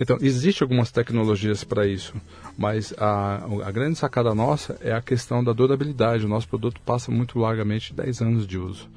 Então, 0.00 0.16
existem 0.20 0.64
algumas 0.64 0.92
tecnologias 0.92 1.64
para 1.64 1.86
isso, 1.86 2.14
mas 2.56 2.94
a, 2.96 3.44
a 3.64 3.70
grande 3.72 3.98
sacada 3.98 4.32
nossa 4.32 4.78
é 4.80 4.92
a 4.92 5.02
questão 5.02 5.42
da 5.42 5.52
durabilidade. 5.52 6.24
O 6.24 6.28
nosso 6.28 6.48
produto 6.48 6.80
passa 6.82 7.10
muito 7.10 7.38
largamente 7.38 7.92
10 7.92 8.22
anos 8.22 8.46
de 8.46 8.58
uso. 8.58 8.88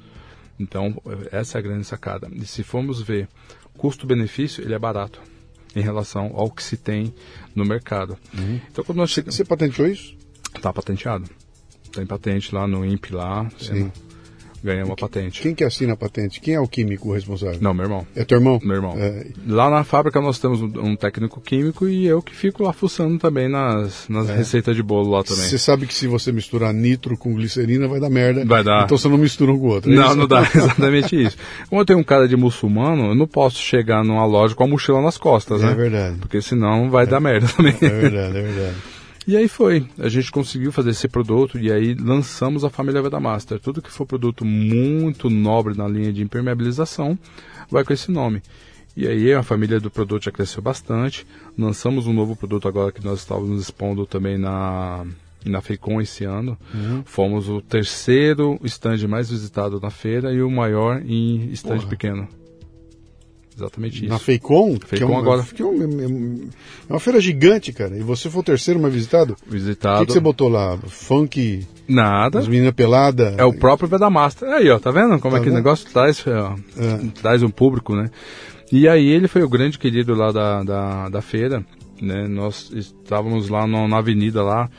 Então, 0.60 0.94
essa 1.32 1.58
é 1.58 1.60
a 1.60 1.62
grande 1.62 1.84
sacada. 1.84 2.30
E 2.32 2.46
se 2.46 2.62
formos 2.62 3.02
ver 3.02 3.28
custo-benefício, 3.76 4.62
ele 4.62 4.74
é 4.74 4.78
barato 4.78 5.20
em 5.74 5.80
relação 5.80 6.32
ao 6.36 6.50
que 6.50 6.62
se 6.62 6.76
tem 6.76 7.12
no 7.54 7.64
mercado. 7.64 8.16
Uhum. 8.32 8.60
Então, 8.70 8.84
quando 8.84 8.98
nós 8.98 9.10
chegamos... 9.10 9.34
Você 9.34 9.44
patenteou 9.44 9.88
isso? 9.88 10.14
Está 10.54 10.72
patenteado. 10.72 11.28
Tem 11.90 12.06
patente 12.06 12.54
lá 12.54 12.66
no 12.66 12.84
INPE 12.84 13.12
lá. 13.12 13.50
Sim. 13.58 13.90
Ganhei 14.62 14.84
uma 14.84 14.94
patente. 14.94 15.42
Quem 15.42 15.54
que 15.54 15.64
assina 15.64 15.94
a 15.94 15.96
patente? 15.96 16.40
Quem 16.40 16.54
é 16.54 16.60
o 16.60 16.68
químico 16.68 17.12
responsável? 17.12 17.58
Não, 17.60 17.74
meu 17.74 17.84
irmão. 17.84 18.06
É 18.14 18.24
teu 18.24 18.38
irmão? 18.38 18.60
Meu 18.62 18.76
irmão. 18.76 18.94
É... 18.96 19.26
Lá 19.46 19.68
na 19.68 19.82
fábrica 19.82 20.20
nós 20.20 20.38
temos 20.38 20.60
um, 20.62 20.94
técnico 20.94 21.40
químico 21.40 21.88
e 21.88 22.06
eu 22.06 22.22
que 22.22 22.34
fico 22.34 22.62
lá 22.62 22.72
fuçando 22.72 23.18
também 23.18 23.48
nas, 23.48 24.08
nas 24.08 24.30
é. 24.30 24.36
receitas 24.36 24.76
de 24.76 24.82
bolo 24.82 25.10
lá 25.10 25.24
também. 25.24 25.44
Você 25.44 25.58
sabe 25.58 25.86
que 25.86 25.94
se 25.94 26.06
você 26.06 26.30
misturar 26.30 26.72
nitro 26.72 27.16
com 27.16 27.34
glicerina 27.34 27.88
vai 27.88 27.98
dar 27.98 28.08
merda. 28.08 28.44
Vai 28.44 28.62
dar. 28.62 28.84
Então 28.84 28.96
você 28.96 29.08
não 29.08 29.18
mistura 29.18 29.52
um 29.52 29.58
com 29.58 29.66
o 29.66 29.70
outro. 29.70 29.92
É 29.92 29.96
não, 29.96 30.06
isso? 30.06 30.16
não 30.16 30.28
dá. 30.28 30.42
Exatamente 30.54 31.20
isso. 31.20 31.36
Como 31.68 31.80
eu 31.80 31.84
tenho 31.84 31.98
um 31.98 32.04
cara 32.04 32.28
de 32.28 32.36
muçulmano, 32.36 33.06
eu 33.06 33.14
não 33.16 33.26
posso 33.26 33.58
chegar 33.58 34.04
numa 34.04 34.24
loja 34.24 34.54
com 34.54 34.62
a 34.62 34.68
mochila 34.68 35.02
nas 35.02 35.18
costas, 35.18 35.60
é 35.62 35.66
né? 35.66 35.72
É 35.72 35.74
verdade. 35.74 36.16
Porque 36.18 36.40
senão 36.40 36.88
vai 36.88 37.06
dar 37.06 37.18
merda 37.18 37.48
também. 37.48 37.74
É 37.80 37.88
verdade, 37.88 38.38
é 38.38 38.42
verdade. 38.42 38.76
E 39.26 39.36
aí 39.36 39.46
foi, 39.46 39.86
a 39.98 40.08
gente 40.08 40.32
conseguiu 40.32 40.72
fazer 40.72 40.90
esse 40.90 41.06
produto 41.06 41.58
e 41.58 41.70
aí 41.70 41.94
lançamos 41.94 42.64
a 42.64 42.70
família 42.70 43.00
Veda 43.00 43.20
Master. 43.20 43.60
Tudo 43.60 43.80
que 43.80 43.90
for 43.90 44.04
produto 44.04 44.44
muito 44.44 45.30
nobre 45.30 45.76
na 45.76 45.86
linha 45.86 46.12
de 46.12 46.22
impermeabilização 46.22 47.16
vai 47.70 47.84
com 47.84 47.92
esse 47.92 48.10
nome. 48.10 48.42
E 48.96 49.06
aí 49.06 49.32
a 49.32 49.42
família 49.42 49.80
do 49.80 49.90
produto 49.90 50.24
já 50.24 50.32
cresceu 50.32 50.60
bastante. 50.60 51.26
Lançamos 51.56 52.06
um 52.06 52.12
novo 52.12 52.34
produto 52.34 52.66
agora 52.66 52.92
que 52.92 53.04
nós 53.04 53.20
estávamos 53.20 53.60
expondo 53.60 54.06
também 54.06 54.36
na 54.36 55.06
na 55.44 55.60
FEICOM 55.60 56.00
esse 56.00 56.24
ano. 56.24 56.56
Uhum. 56.72 57.02
Fomos 57.04 57.48
o 57.48 57.60
terceiro 57.60 58.60
stand 58.64 59.08
mais 59.08 59.30
visitado 59.30 59.80
na 59.80 59.90
feira 59.90 60.32
e 60.32 60.40
o 60.40 60.50
maior 60.50 61.02
em 61.04 61.50
stand 61.52 61.78
Porra. 61.78 61.88
pequeno. 61.88 62.28
Exatamente 63.56 63.98
isso. 64.04 64.08
Na 64.08 64.18
Feicom? 64.18 64.78
Feicom 64.84 64.96
que 64.96 65.02
é 65.02 65.06
uma, 65.06 65.18
agora. 65.18 65.42
Que 65.42 65.62
é, 65.62 65.64
uma, 65.64 65.84
é 65.84 66.92
uma 66.92 67.00
feira 67.00 67.20
gigante, 67.20 67.72
cara. 67.72 67.96
E 67.96 68.02
você 68.02 68.30
foi 68.30 68.40
o 68.40 68.44
terceiro 68.44 68.80
mais 68.80 68.94
visitado? 68.94 69.36
Visitado. 69.46 69.96
O 69.96 70.00
que, 70.00 70.06
que 70.06 70.12
você 70.12 70.20
botou 70.20 70.48
lá? 70.48 70.78
Funk? 70.86 71.66
Nada. 71.86 72.38
As 72.38 72.48
meninas 72.48 72.72
peladas? 72.72 73.34
É 73.36 73.44
o 73.44 73.52
próprio 73.52 73.88
Vedamaster. 73.88 74.48
Aí, 74.48 74.70
ó, 74.70 74.78
tá 74.78 74.90
vendo 74.90 75.18
como 75.18 75.34
tá 75.34 75.40
é 75.40 75.44
que 75.44 75.50
o 75.50 75.54
negócio 75.54 75.88
traz, 75.90 76.24
ó, 76.26 76.54
é. 76.76 77.10
traz 77.20 77.42
um 77.42 77.50
público, 77.50 77.94
né? 77.94 78.10
E 78.70 78.88
aí 78.88 79.06
ele 79.06 79.28
foi 79.28 79.42
o 79.42 79.48
grande 79.48 79.78
querido 79.78 80.14
lá 80.14 80.32
da, 80.32 80.62
da, 80.62 81.08
da 81.10 81.20
feira, 81.20 81.64
né? 82.00 82.26
Nós 82.26 82.70
estávamos 82.74 83.50
lá 83.50 83.66
no, 83.66 83.86
na 83.86 83.98
avenida 83.98 84.42
lá, 84.42 84.70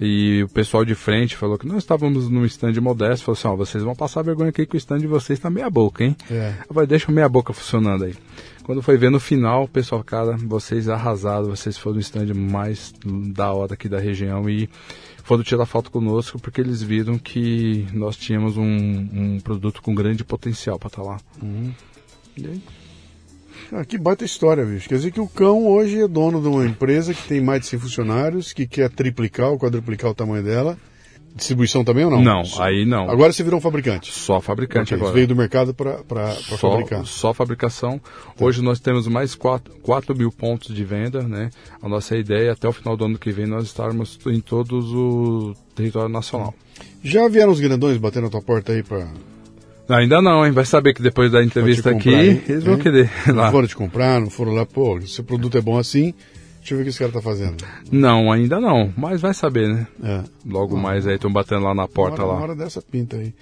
e 0.00 0.42
o 0.42 0.48
pessoal 0.48 0.82
de 0.82 0.94
frente 0.94 1.36
falou 1.36 1.58
que 1.58 1.66
nós 1.66 1.78
estávamos 1.78 2.30
num 2.30 2.46
stand 2.46 2.72
modesto. 2.80 3.26
Falou 3.26 3.38
assim: 3.38 3.48
ó, 3.48 3.54
vocês 3.54 3.84
vão 3.84 3.94
passar 3.94 4.22
vergonha 4.22 4.48
aqui 4.48 4.64
que 4.64 4.74
o 4.74 4.78
stand 4.78 5.00
de 5.00 5.06
vocês 5.06 5.38
está 5.38 5.50
meia 5.50 5.68
boca, 5.68 6.02
hein? 6.02 6.16
É. 6.30 6.54
Eu 6.66 6.74
falei: 6.74 6.86
deixa 6.86 7.10
o 7.10 7.14
meia 7.14 7.28
boca 7.28 7.52
funcionando 7.52 8.04
aí. 8.04 8.14
Quando 8.64 8.80
foi 8.82 8.96
ver 8.96 9.10
no 9.10 9.20
final, 9.20 9.64
o 9.64 9.68
pessoal, 9.68 10.02
cara, 10.02 10.36
vocês 10.38 10.88
arrasaram, 10.88 11.46
vocês 11.46 11.76
foram 11.76 11.98
o 11.98 12.00
stand 12.00 12.32
mais 12.34 12.94
da 13.04 13.52
hora 13.52 13.74
aqui 13.74 13.88
da 13.88 13.98
região 13.98 14.48
e 14.48 14.70
foram 15.22 15.42
tirar 15.42 15.66
foto 15.66 15.90
conosco 15.90 16.38
porque 16.38 16.60
eles 16.60 16.82
viram 16.82 17.18
que 17.18 17.86
nós 17.92 18.16
tínhamos 18.16 18.56
um, 18.56 18.64
um 18.64 19.40
produto 19.40 19.82
com 19.82 19.94
grande 19.94 20.24
potencial 20.24 20.78
para 20.78 20.88
estar 20.88 21.02
tá 21.02 21.08
lá. 21.08 21.20
Uhum. 21.42 21.72
E 22.36 22.46
aí? 22.46 22.62
Ah, 23.72 23.84
que 23.84 23.96
baita 23.96 24.24
história, 24.24 24.64
bicho. 24.64 24.88
Quer 24.88 24.96
dizer 24.96 25.12
que 25.12 25.20
o 25.20 25.28
cão 25.28 25.66
hoje 25.68 26.02
é 26.02 26.08
dono 26.08 26.40
de 26.40 26.48
uma 26.48 26.66
empresa 26.66 27.14
que 27.14 27.22
tem 27.28 27.40
mais 27.40 27.60
de 27.60 27.66
100 27.68 27.78
funcionários, 27.78 28.52
que 28.52 28.66
quer 28.66 28.90
triplicar 28.90 29.50
ou 29.50 29.58
quadruplicar 29.58 30.10
o 30.10 30.14
tamanho 30.14 30.42
dela. 30.42 30.76
Distribuição 31.34 31.84
também 31.84 32.04
ou 32.04 32.10
não? 32.10 32.20
Não, 32.20 32.42
aí 32.58 32.84
não. 32.84 33.08
Agora 33.08 33.32
você 33.32 33.44
virou 33.44 33.58
um 33.58 33.60
fabricante? 33.60 34.10
Só 34.12 34.40
fabricante 34.40 34.92
okay, 34.92 34.96
agora. 34.96 35.12
veio 35.14 35.28
do 35.28 35.36
mercado 35.36 35.72
para 35.72 36.34
fabricar? 36.58 37.06
Só 37.06 37.32
fabricação. 37.32 37.98
Tá. 37.98 38.44
Hoje 38.44 38.60
nós 38.60 38.80
temos 38.80 39.06
mais 39.06 39.36
4, 39.36 39.72
4 39.80 40.16
mil 40.16 40.32
pontos 40.32 40.74
de 40.74 40.84
venda, 40.84 41.22
né? 41.22 41.50
A 41.80 41.88
nossa 41.88 42.16
ideia 42.16 42.48
é 42.48 42.50
até 42.50 42.68
o 42.68 42.72
final 42.72 42.96
do 42.96 43.04
ano 43.04 43.18
que 43.18 43.30
vem 43.30 43.46
nós 43.46 43.64
estarmos 43.64 44.18
em 44.26 44.40
todos 44.40 44.92
o 44.92 45.54
território 45.74 46.08
nacional. 46.08 46.52
Já 47.02 47.28
vieram 47.28 47.52
os 47.52 47.60
grandões 47.60 47.96
batendo 47.96 48.24
na 48.24 48.30
tua 48.30 48.42
porta 48.42 48.72
aí 48.72 48.82
para 48.82 49.06
Ainda 49.90 50.22
não, 50.22 50.46
hein? 50.46 50.52
Vai 50.52 50.64
saber 50.64 50.94
que 50.94 51.02
depois 51.02 51.32
da 51.32 51.42
entrevista 51.42 51.90
aqui, 51.90 52.10
hein? 52.10 52.42
eles 52.48 52.64
vão 52.64 52.74
hein? 52.74 52.80
querer. 52.80 53.10
Lá. 53.26 53.44
Não 53.44 53.50
foram 53.50 53.66
te 53.66 53.76
comprar, 53.76 54.20
não 54.20 54.30
foram 54.30 54.52
lá, 54.52 54.64
pô, 54.64 55.00
se 55.00 55.20
o 55.20 55.24
produto 55.24 55.58
é 55.58 55.60
bom 55.60 55.78
assim, 55.78 56.14
deixa 56.58 56.74
eu 56.74 56.78
ver 56.78 56.82
o 56.82 56.84
que 56.84 56.90
esse 56.90 56.98
cara 56.98 57.10
tá 57.10 57.20
fazendo. 57.20 57.64
Não, 57.90 58.30
ainda 58.30 58.60
não, 58.60 58.92
mas 58.96 59.20
vai 59.20 59.34
saber, 59.34 59.68
né? 59.68 59.86
É. 60.02 60.22
Logo 60.46 60.76
mais 60.76 61.06
aí, 61.06 61.16
estão 61.16 61.32
batendo 61.32 61.64
lá 61.64 61.74
na 61.74 61.88
porta 61.88 62.22
uma 62.22 62.24
hora, 62.24 62.32
lá. 62.32 62.38
Uma 62.38 62.42
hora 62.44 62.56
dessa 62.56 62.80
pinta 62.80 63.16
aí. 63.16 63.34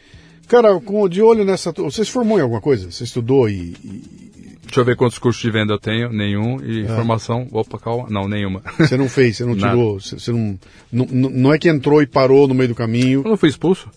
Cara, 0.48 0.80
com, 0.80 1.06
de 1.08 1.20
olho 1.20 1.44
nessa. 1.44 1.72
Você 1.72 2.04
se 2.04 2.10
formou 2.10 2.38
em 2.38 2.42
alguma 2.42 2.60
coisa? 2.60 2.90
Você 2.90 3.04
estudou 3.04 3.48
e, 3.48 3.74
e... 3.84 4.28
Deixa 4.64 4.80
eu 4.80 4.84
ver 4.84 4.96
quantos 4.96 5.18
cursos 5.18 5.40
de 5.40 5.50
venda 5.50 5.74
eu 5.74 5.78
tenho. 5.78 6.10
Nenhum. 6.10 6.60
E 6.62 6.84
é. 6.84 6.86
formação, 6.86 7.46
opa, 7.52 7.78
calma. 7.78 8.06
Não, 8.10 8.26
nenhuma. 8.26 8.62
Você 8.78 8.96
não 8.96 9.08
fez, 9.08 9.36
você 9.36 9.44
não 9.44 9.56
tirou. 9.56 10.00
Você, 10.00 10.18
você 10.18 10.32
não, 10.32 10.58
não. 10.90 11.06
Não 11.06 11.54
é 11.54 11.58
que 11.58 11.68
entrou 11.68 12.02
e 12.02 12.06
parou 12.06 12.48
no 12.48 12.54
meio 12.54 12.68
do 12.68 12.74
caminho. 12.74 13.22
Eu 13.24 13.30
não 13.30 13.36
fui 13.36 13.48
expulso. 13.48 13.88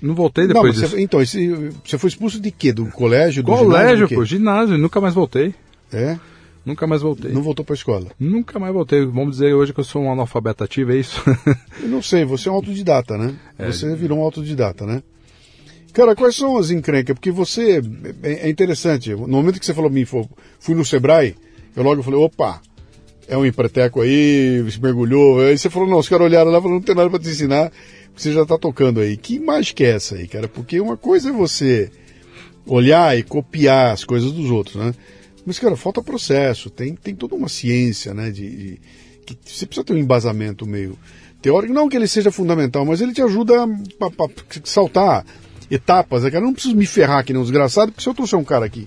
Não 0.00 0.14
voltei 0.14 0.46
depois 0.46 0.74
não, 0.74 0.82
disso. 0.82 0.96
Você, 0.96 1.02
então, 1.02 1.20
esse, 1.22 1.48
você 1.84 1.98
foi 1.98 2.08
expulso 2.08 2.40
de 2.40 2.50
quê? 2.50 2.72
Do 2.72 2.86
colégio? 2.86 3.42
Do 3.42 3.52
colégio, 3.52 3.96
ginásio, 3.96 4.16
pô, 4.16 4.24
ginásio. 4.24 4.78
Nunca 4.78 5.00
mais 5.00 5.14
voltei. 5.14 5.54
É? 5.92 6.18
Nunca 6.64 6.86
mais 6.86 7.00
voltei. 7.00 7.30
Não 7.30 7.42
voltou 7.42 7.64
para 7.64 7.74
a 7.74 7.76
escola? 7.76 8.06
Nunca 8.18 8.58
mais 8.58 8.72
voltei. 8.72 9.04
Vamos 9.04 9.36
dizer 9.36 9.54
hoje 9.54 9.72
que 9.72 9.78
eu 9.78 9.84
sou 9.84 10.02
um 10.02 10.12
analfabeto 10.12 10.64
ativo, 10.64 10.92
é 10.92 10.96
isso? 10.96 11.22
eu 11.80 11.88
não 11.88 12.02
sei, 12.02 12.24
você 12.24 12.48
é 12.48 12.52
um 12.52 12.56
autodidata, 12.56 13.16
né? 13.16 13.36
É, 13.56 13.66
você 13.66 13.94
virou 13.94 14.18
um 14.18 14.22
autodidata, 14.22 14.84
né? 14.84 15.02
Cara, 15.92 16.14
quais 16.16 16.34
são 16.34 16.58
as 16.58 16.70
encrencas? 16.70 17.14
Porque 17.14 17.30
você. 17.30 17.80
É, 18.22 18.46
é 18.46 18.50
interessante. 18.50 19.14
No 19.14 19.28
momento 19.28 19.60
que 19.60 19.64
você 19.64 19.72
falou 19.72 19.88
para 19.88 19.98
mim, 19.98 20.04
fui 20.58 20.74
no 20.74 20.84
Sebrae, 20.84 21.36
eu 21.74 21.84
logo 21.84 22.02
falei, 22.02 22.18
opa, 22.18 22.60
é 23.28 23.36
um 23.36 23.46
empreteco 23.46 24.00
aí, 24.00 24.64
se 24.68 24.80
mergulhou. 24.80 25.40
Aí 25.40 25.56
você 25.56 25.70
falou, 25.70 25.88
não, 25.88 25.98
os 25.98 26.08
caras 26.08 26.26
olharam 26.26 26.50
lá 26.50 26.58
e 26.58 26.60
falaram, 26.60 26.80
não 26.80 26.84
tem 26.84 26.96
nada 26.96 27.08
para 27.08 27.20
te 27.20 27.28
ensinar 27.28 27.70
você 28.16 28.32
já 28.32 28.42
está 28.42 28.56
tocando 28.56 29.00
aí. 29.00 29.16
Que 29.16 29.38
mágica 29.38 29.84
é 29.84 29.90
essa 29.90 30.14
aí, 30.14 30.26
cara? 30.26 30.48
Porque 30.48 30.80
uma 30.80 30.96
coisa 30.96 31.28
é 31.28 31.32
você 31.32 31.90
olhar 32.66 33.16
e 33.16 33.22
copiar 33.22 33.92
as 33.92 34.04
coisas 34.04 34.32
dos 34.32 34.50
outros, 34.50 34.76
né? 34.76 34.94
Mas, 35.44 35.58
cara, 35.58 35.76
falta 35.76 36.02
processo, 36.02 36.70
tem, 36.70 36.94
tem 36.96 37.14
toda 37.14 37.36
uma 37.36 37.48
ciência, 37.48 38.12
né? 38.12 38.30
De, 38.30 38.50
de 38.50 38.80
que 39.24 39.36
você 39.44 39.66
precisa 39.66 39.84
ter 39.84 39.92
um 39.92 39.98
embasamento 39.98 40.66
meio 40.66 40.98
teórico. 41.40 41.72
Não 41.72 41.88
que 41.88 41.96
ele 41.96 42.08
seja 42.08 42.32
fundamental, 42.32 42.84
mas 42.84 43.00
ele 43.00 43.12
te 43.12 43.22
ajuda 43.22 43.64
a, 43.64 43.68
saltar 44.64 45.24
etapas. 45.70 46.24
Né, 46.24 46.30
cara? 46.30 46.42
Eu 46.42 46.46
não 46.46 46.54
preciso 46.54 46.74
me 46.74 46.86
ferrar 46.86 47.18
aqui 47.18 47.36
um 47.36 47.42
desgraçado, 47.42 47.92
porque 47.92 48.02
se 48.02 48.08
eu 48.08 48.14
trouxer 48.14 48.38
um 48.38 48.44
cara 48.44 48.64
aqui 48.64 48.86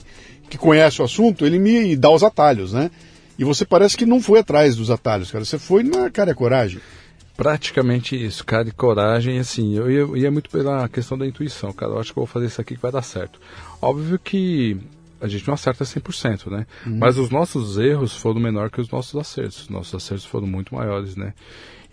que 0.50 0.58
conhece 0.58 1.02
o 1.02 1.06
assunto, 1.06 1.46
ele 1.46 1.60
me 1.60 1.96
dá 1.96 2.10
os 2.10 2.24
atalhos, 2.24 2.74
né? 2.74 2.90
E 3.38 3.44
você 3.44 3.64
parece 3.64 3.96
que 3.96 4.06
não 4.06 4.20
foi 4.20 4.40
atrás 4.40 4.76
dos 4.76 4.90
atalhos, 4.90 5.32
cara. 5.32 5.46
Você 5.46 5.60
foi 5.60 5.84
na 5.84 6.10
cara 6.10 6.32
e 6.32 6.34
coragem 6.34 6.82
praticamente 7.40 8.22
isso, 8.22 8.44
cara, 8.44 8.66
de 8.66 8.74
coragem, 8.74 9.40
assim, 9.40 9.74
eu 9.74 9.90
ia, 9.90 10.20
ia, 10.20 10.30
muito 10.30 10.50
pela 10.50 10.90
questão 10.90 11.18
da 11.18 11.26
intuição, 11.26 11.72
cara, 11.72 11.94
eu 11.94 12.00
acho 12.00 12.12
que 12.12 12.20
eu 12.20 12.26
vou 12.26 12.28
fazer 12.28 12.48
isso 12.48 12.60
aqui 12.60 12.76
que 12.76 12.82
vai 12.82 12.92
dar 12.92 13.02
certo. 13.02 13.40
Óbvio 13.82 14.20
que 14.20 14.78
a 15.22 15.28
gente 15.28 15.48
não 15.48 15.54
acerta 15.54 15.86
100%, 15.86 16.52
né? 16.52 16.68
Uhum. 16.86 16.98
Mas 16.98 17.18
os 17.18 17.30
nossos 17.30 17.78
erros 17.78 18.14
foram 18.14 18.42
menor 18.42 18.70
que 18.70 18.82
os 18.82 18.90
nossos 18.90 19.16
acertos, 19.18 19.70
nossos 19.70 19.96
acertos 19.96 20.26
foram 20.26 20.48
muito 20.48 20.76
maiores, 20.76 21.16
né? 21.16 21.34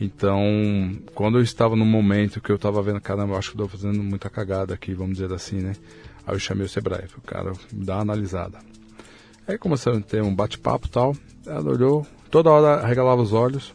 Então, 0.00 0.42
quando 1.14 1.38
eu 1.38 1.42
estava 1.42 1.76
no 1.76 1.84
momento 1.84 2.40
que 2.40 2.50
eu 2.50 2.56
estava 2.56 2.82
vendo, 2.82 3.00
caramba, 3.00 3.34
eu 3.34 3.38
acho 3.38 3.50
que 3.50 3.54
estou 3.54 3.68
fazendo 3.68 4.02
muita 4.02 4.28
cagada 4.28 4.74
aqui, 4.74 4.94
vamos 4.94 5.18
dizer 5.18 5.32
assim, 5.32 5.60
né? 5.60 5.74
Aí 6.26 6.34
eu 6.34 6.40
chamei 6.40 6.66
o 6.66 6.68
Sebrae, 6.68 7.04
o 7.16 7.20
cara, 7.20 7.52
dá 7.70 7.94
uma 7.94 8.02
analisada. 8.02 8.58
Aí 9.46 9.56
começamos 9.56 10.00
a 10.00 10.02
ter 10.02 10.24
um 10.24 10.34
bate-papo 10.34 10.88
e 10.88 10.90
tal, 10.90 11.16
ela 11.46 11.70
olhou, 11.70 12.04
toda 12.32 12.50
hora 12.50 12.84
regalava 12.84 13.22
os 13.22 13.32
olhos, 13.32 13.72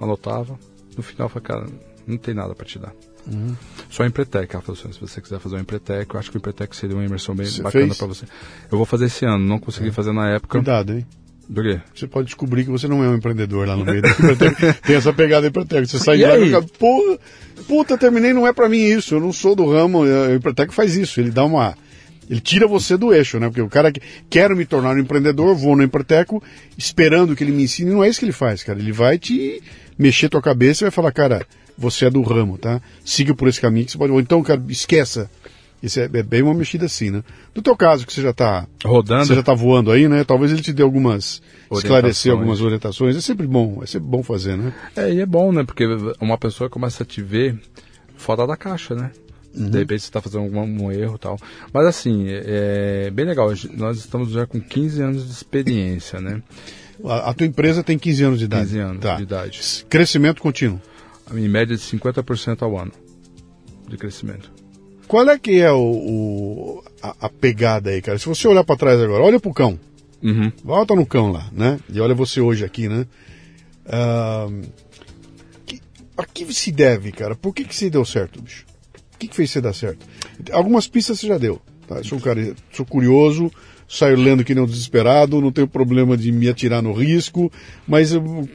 anotava, 0.00 0.58
no 0.96 1.02
final 1.02 1.28
foi, 1.28 1.40
cara, 1.40 1.66
não 2.06 2.16
tem 2.16 2.34
nada 2.34 2.54
para 2.54 2.66
te 2.66 2.78
dar. 2.78 2.92
Uhum. 3.26 3.56
Só 3.88 4.04
Empretec, 4.04 4.54
ela 4.54 4.62
falou 4.62 4.78
assim, 4.78 4.92
se 4.92 5.00
você 5.00 5.20
quiser 5.20 5.38
fazer 5.38 5.56
um 5.56 5.60
Empretec, 5.60 6.12
eu 6.12 6.20
acho 6.20 6.30
que 6.30 6.36
o 6.36 6.38
Empretec 6.38 6.76
seria 6.76 6.96
uma 6.96 7.04
imersão 7.04 7.34
bem 7.34 7.46
Você 7.46 7.62
bacana 7.62 7.94
para 7.94 8.06
você. 8.06 8.26
Eu 8.70 8.76
vou 8.76 8.86
fazer 8.86 9.06
esse 9.06 9.24
ano, 9.24 9.44
não 9.44 9.58
consegui 9.58 9.90
fazer 9.90 10.12
na 10.12 10.30
época. 10.30 10.58
Cuidado, 10.58 10.92
hein? 10.92 11.06
Do 11.48 11.62
quê? 11.62 11.80
Você 11.94 12.06
pode 12.06 12.26
descobrir 12.26 12.64
que 12.64 12.70
você 12.70 12.88
não 12.88 13.04
é 13.04 13.08
um 13.08 13.16
empreendedor 13.16 13.66
lá 13.66 13.76
no 13.76 13.84
meio 13.84 13.98
Empretec. 13.98 14.80
Tem 14.82 14.96
essa 14.96 15.12
pegada 15.12 15.46
Empretec. 15.46 15.86
Você 15.86 15.98
sai 15.98 16.16
E 16.16 16.18
de 16.18 16.24
lá 16.24 16.38
e 16.38 16.44
fica, 16.46 16.62
porra, 16.78 17.18
puta, 17.66 17.98
terminei, 17.98 18.32
não 18.32 18.46
é 18.46 18.52
pra 18.52 18.68
mim 18.68 18.82
isso. 18.82 19.14
Eu 19.14 19.20
não 19.20 19.32
sou 19.32 19.54
do 19.54 19.70
ramo. 19.70 20.04
A 20.04 20.34
Empretec 20.34 20.72
faz 20.72 20.96
isso. 20.96 21.20
Ele 21.20 21.30
dá 21.30 21.44
uma. 21.44 21.76
Ele 22.28 22.40
tira 22.40 22.66
você 22.66 22.96
do 22.96 23.12
eixo, 23.12 23.38
né? 23.38 23.48
Porque 23.48 23.60
o 23.60 23.68
cara 23.68 23.92
que 23.92 24.00
quer 24.30 24.54
me 24.54 24.64
tornar 24.64 24.96
um 24.96 24.98
empreendedor, 24.98 25.54
vou 25.54 25.76
no 25.76 25.82
Empreteco 25.82 26.42
esperando 26.78 27.36
que 27.36 27.44
ele 27.44 27.52
me 27.52 27.64
ensine. 27.64 27.90
Não 27.90 28.02
é 28.02 28.08
isso 28.08 28.18
que 28.18 28.24
ele 28.24 28.32
faz, 28.32 28.62
cara. 28.62 28.78
Ele 28.78 28.92
vai 28.92 29.18
te 29.18 29.62
mexer 29.98 30.28
tua 30.28 30.42
cabeça 30.42 30.82
e 30.82 30.86
vai 30.86 30.90
falar, 30.90 31.12
cara, 31.12 31.46
você 31.76 32.06
é 32.06 32.10
do 32.10 32.22
ramo, 32.22 32.58
tá? 32.58 32.80
Siga 33.04 33.34
por 33.34 33.48
esse 33.48 33.60
caminho 33.60 33.86
que 33.86 33.92
você 33.92 33.98
pode. 33.98 34.12
Ou 34.12 34.20
então, 34.20 34.42
cara, 34.42 34.62
esqueça. 34.68 35.30
Isso 35.82 36.00
é, 36.00 36.04
é 36.04 36.22
bem 36.22 36.40
uma 36.42 36.54
mexida 36.54 36.86
assim, 36.86 37.10
né? 37.10 37.22
No 37.54 37.60
teu 37.60 37.76
caso, 37.76 38.06
que 38.06 38.12
você 38.12 38.22
já 38.22 38.32
tá. 38.32 38.66
Rodando. 38.82 39.26
Você 39.26 39.34
já 39.34 39.42
tá 39.42 39.52
voando 39.52 39.90
aí, 39.90 40.08
né? 40.08 40.24
Talvez 40.24 40.50
ele 40.50 40.62
te 40.62 40.72
dê 40.72 40.82
algumas. 40.82 41.42
esclarecer 41.72 42.32
algumas 42.32 42.62
orientações. 42.62 43.14
É 43.16 43.20
sempre 43.20 43.46
bom, 43.46 43.80
é 43.82 43.86
sempre 43.86 44.08
bom 44.08 44.22
fazer, 44.22 44.56
né? 44.56 44.72
É, 44.96 45.12
e 45.12 45.20
é 45.20 45.26
bom, 45.26 45.52
né? 45.52 45.62
Porque 45.62 45.84
uma 46.20 46.38
pessoa 46.38 46.70
começa 46.70 47.02
a 47.02 47.06
te 47.06 47.20
ver 47.20 47.60
fora 48.16 48.46
da 48.46 48.56
caixa, 48.56 48.94
né? 48.94 49.10
Uhum. 49.54 49.70
De 49.70 49.78
repente 49.78 50.00
você 50.00 50.08
está 50.08 50.22
fazendo 50.22 50.44
algum 50.44 50.84
um 50.84 50.90
erro 50.90 51.18
tal. 51.18 51.38
Mas 51.72 51.86
assim, 51.86 52.28
é 52.28 53.04
é 53.06 53.10
bem 53.10 53.26
legal. 53.26 53.52
Nós 53.74 53.98
estamos 53.98 54.30
já 54.30 54.46
com 54.46 54.60
15 54.60 55.02
anos 55.02 55.26
de 55.26 55.32
experiência, 55.32 56.18
né? 56.18 56.42
A, 57.04 57.30
a 57.30 57.34
tua 57.34 57.46
empresa 57.46 57.82
tem 57.82 57.98
15 57.98 58.22
anos 58.24 58.38
de 58.38 58.44
idade. 58.46 58.64
15 58.66 58.78
anos 58.78 59.00
Tá. 59.02 59.16
de 59.16 59.22
idade. 59.22 59.60
Crescimento 59.88 60.40
contínuo. 60.42 60.80
Em 61.34 61.48
média 61.48 61.76
de 61.76 61.82
50% 61.82 62.62
ao 62.62 62.78
ano 62.78 62.92
de 63.88 63.96
crescimento. 63.96 64.52
Qual 65.06 65.28
é 65.28 65.38
que 65.38 65.60
é 65.60 65.70
o, 65.70 65.78
o- 65.78 66.84
a, 67.02 67.26
a 67.26 67.28
pegada 67.28 67.90
aí, 67.90 68.00
cara? 68.00 68.18
Se 68.18 68.26
você 68.26 68.48
olhar 68.48 68.64
pra 68.64 68.76
trás 68.76 68.98
agora, 69.00 69.22
olha 69.22 69.38
pro 69.40 69.52
cão. 69.52 69.78
Uhum. 70.22 70.50
Volta 70.64 70.94
no 70.94 71.04
cão 71.04 71.30
lá, 71.30 71.48
né? 71.52 71.78
E 71.92 72.00
olha 72.00 72.14
você 72.14 72.40
hoje 72.40 72.64
aqui, 72.64 72.88
né? 72.88 73.06
Ahn, 73.86 74.62
que- 75.66 75.80
a 76.16 76.24
que 76.24 76.52
se 76.54 76.72
deve, 76.72 77.12
cara? 77.12 77.34
Por 77.34 77.54
que 77.54 77.64
que 77.64 77.74
se 77.76 77.90
deu 77.90 78.04
certo, 78.04 78.40
bicho? 78.40 78.64
O 79.14 79.18
que 79.18 79.28
que 79.28 79.36
fez 79.36 79.50
você 79.50 79.60
dar 79.60 79.74
certo? 79.74 80.06
Algumas 80.52 80.86
pistas 80.88 81.20
você 81.20 81.26
já 81.26 81.36
deu. 81.38 81.60
Tá? 81.86 81.96
Eu 81.96 82.04
sou 82.04 82.18
cara, 82.20 82.54
sou 82.72 82.86
curioso, 82.86 83.50
saio 83.88 84.16
lendo 84.16 84.44
que 84.44 84.54
nem 84.54 84.62
um 84.64 84.66
desesperado, 84.66 85.40
não 85.40 85.52
tenho 85.52 85.68
problema 85.68 86.16
de 86.16 86.30
me 86.32 86.48
atirar 86.48 86.82
no 86.82 86.92
risco, 86.92 87.50
mas 87.86 88.12
eu- 88.12 88.48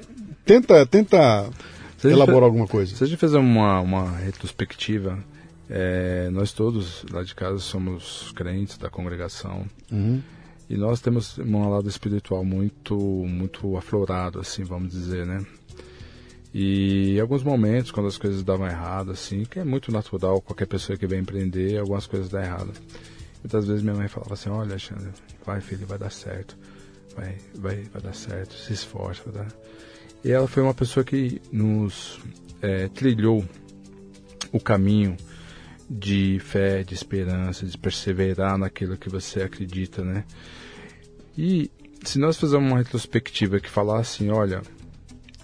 tenta, 0.46 0.86
tenta 0.86 1.50
Se 1.98 2.08
elaborar 2.08 2.42
fe- 2.42 2.46
alguma 2.46 2.68
coisa. 2.68 2.96
Se 2.96 3.04
a 3.04 3.08
gente 3.08 3.20
fizer 3.20 3.38
uma, 3.40 3.80
uma 3.82 4.18
retrospectiva, 4.18 5.20
é, 5.70 6.30
nós 6.32 6.52
todos 6.52 7.06
lá 7.12 7.24
de 7.24 7.36
casa 7.36 7.60
somos 7.60 8.32
crentes 8.36 8.78
da 8.78 8.90
congregação 8.90 9.66
Uhum. 9.92 10.20
e 10.70 10.76
nós 10.78 11.00
temos 11.00 11.38
um 11.38 11.70
lado 11.70 11.88
espiritual 11.88 12.44
muito 12.44 12.96
muito 12.98 13.78
aflorado, 13.78 14.40
assim, 14.40 14.64
vamos 14.64 14.92
dizer, 14.92 15.26
né? 15.26 15.46
E 16.54 17.16
em 17.16 17.20
alguns 17.20 17.44
momentos, 17.44 17.92
quando 17.92 18.08
as 18.08 18.18
coisas 18.18 18.44
davam 18.44 18.66
errado, 18.66 19.12
assim, 19.12 19.44
que 19.46 19.60
é 19.60 19.64
muito 19.64 19.92
natural, 19.92 20.42
qualquer 20.42 20.66
pessoa 20.66 20.98
que 20.98 21.06
vem 21.06 21.20
empreender, 21.20 21.78
algumas 21.78 22.08
coisas 22.08 22.28
dão 22.30 22.42
errado. 22.42 22.72
Muitas 23.44 23.68
vezes 23.68 23.82
minha 23.84 23.96
mãe 23.96 24.08
falava 24.08 24.34
assim, 24.34 24.50
olha 24.50 24.72
Alexandre, 24.72 25.10
vai 25.46 25.62
filho, 25.62 25.88
vai 25.88 25.98
dar 25.98 26.12
certo, 26.12 26.58
vai, 27.16 27.38
vai, 27.56 27.84
vai 27.84 28.02
dar 28.02 28.14
certo, 28.14 28.54
se 28.54 28.74
esforça, 28.74 29.22
vai 29.26 29.44
dar... 29.44 29.54
E 30.24 30.32
ela 30.32 30.48
foi 30.48 30.62
uma 30.62 30.74
pessoa 30.74 31.04
que 31.04 31.42
nos 31.52 32.20
eh, 32.62 32.90
trilhou 32.90 33.46
o 34.52 34.60
caminho 34.60 35.16
de 35.90 36.40
fé, 36.40 36.84
de 36.84 36.94
esperança, 36.94 37.66
de 37.66 37.78
perseverar 37.78 38.58
naquilo 38.58 38.98
que 38.98 39.10
você 39.10 39.42
acredita, 39.42 40.04
né? 40.04 40.26
E 41.38 41.72
se 42.04 42.20
nós 42.20 42.38
fizermos 42.38 42.70
uma 42.70 42.78
retrospectiva 42.78 43.60
que 43.60 43.70
falar 43.70 44.00
assim, 44.00 44.30
olha, 44.30 44.62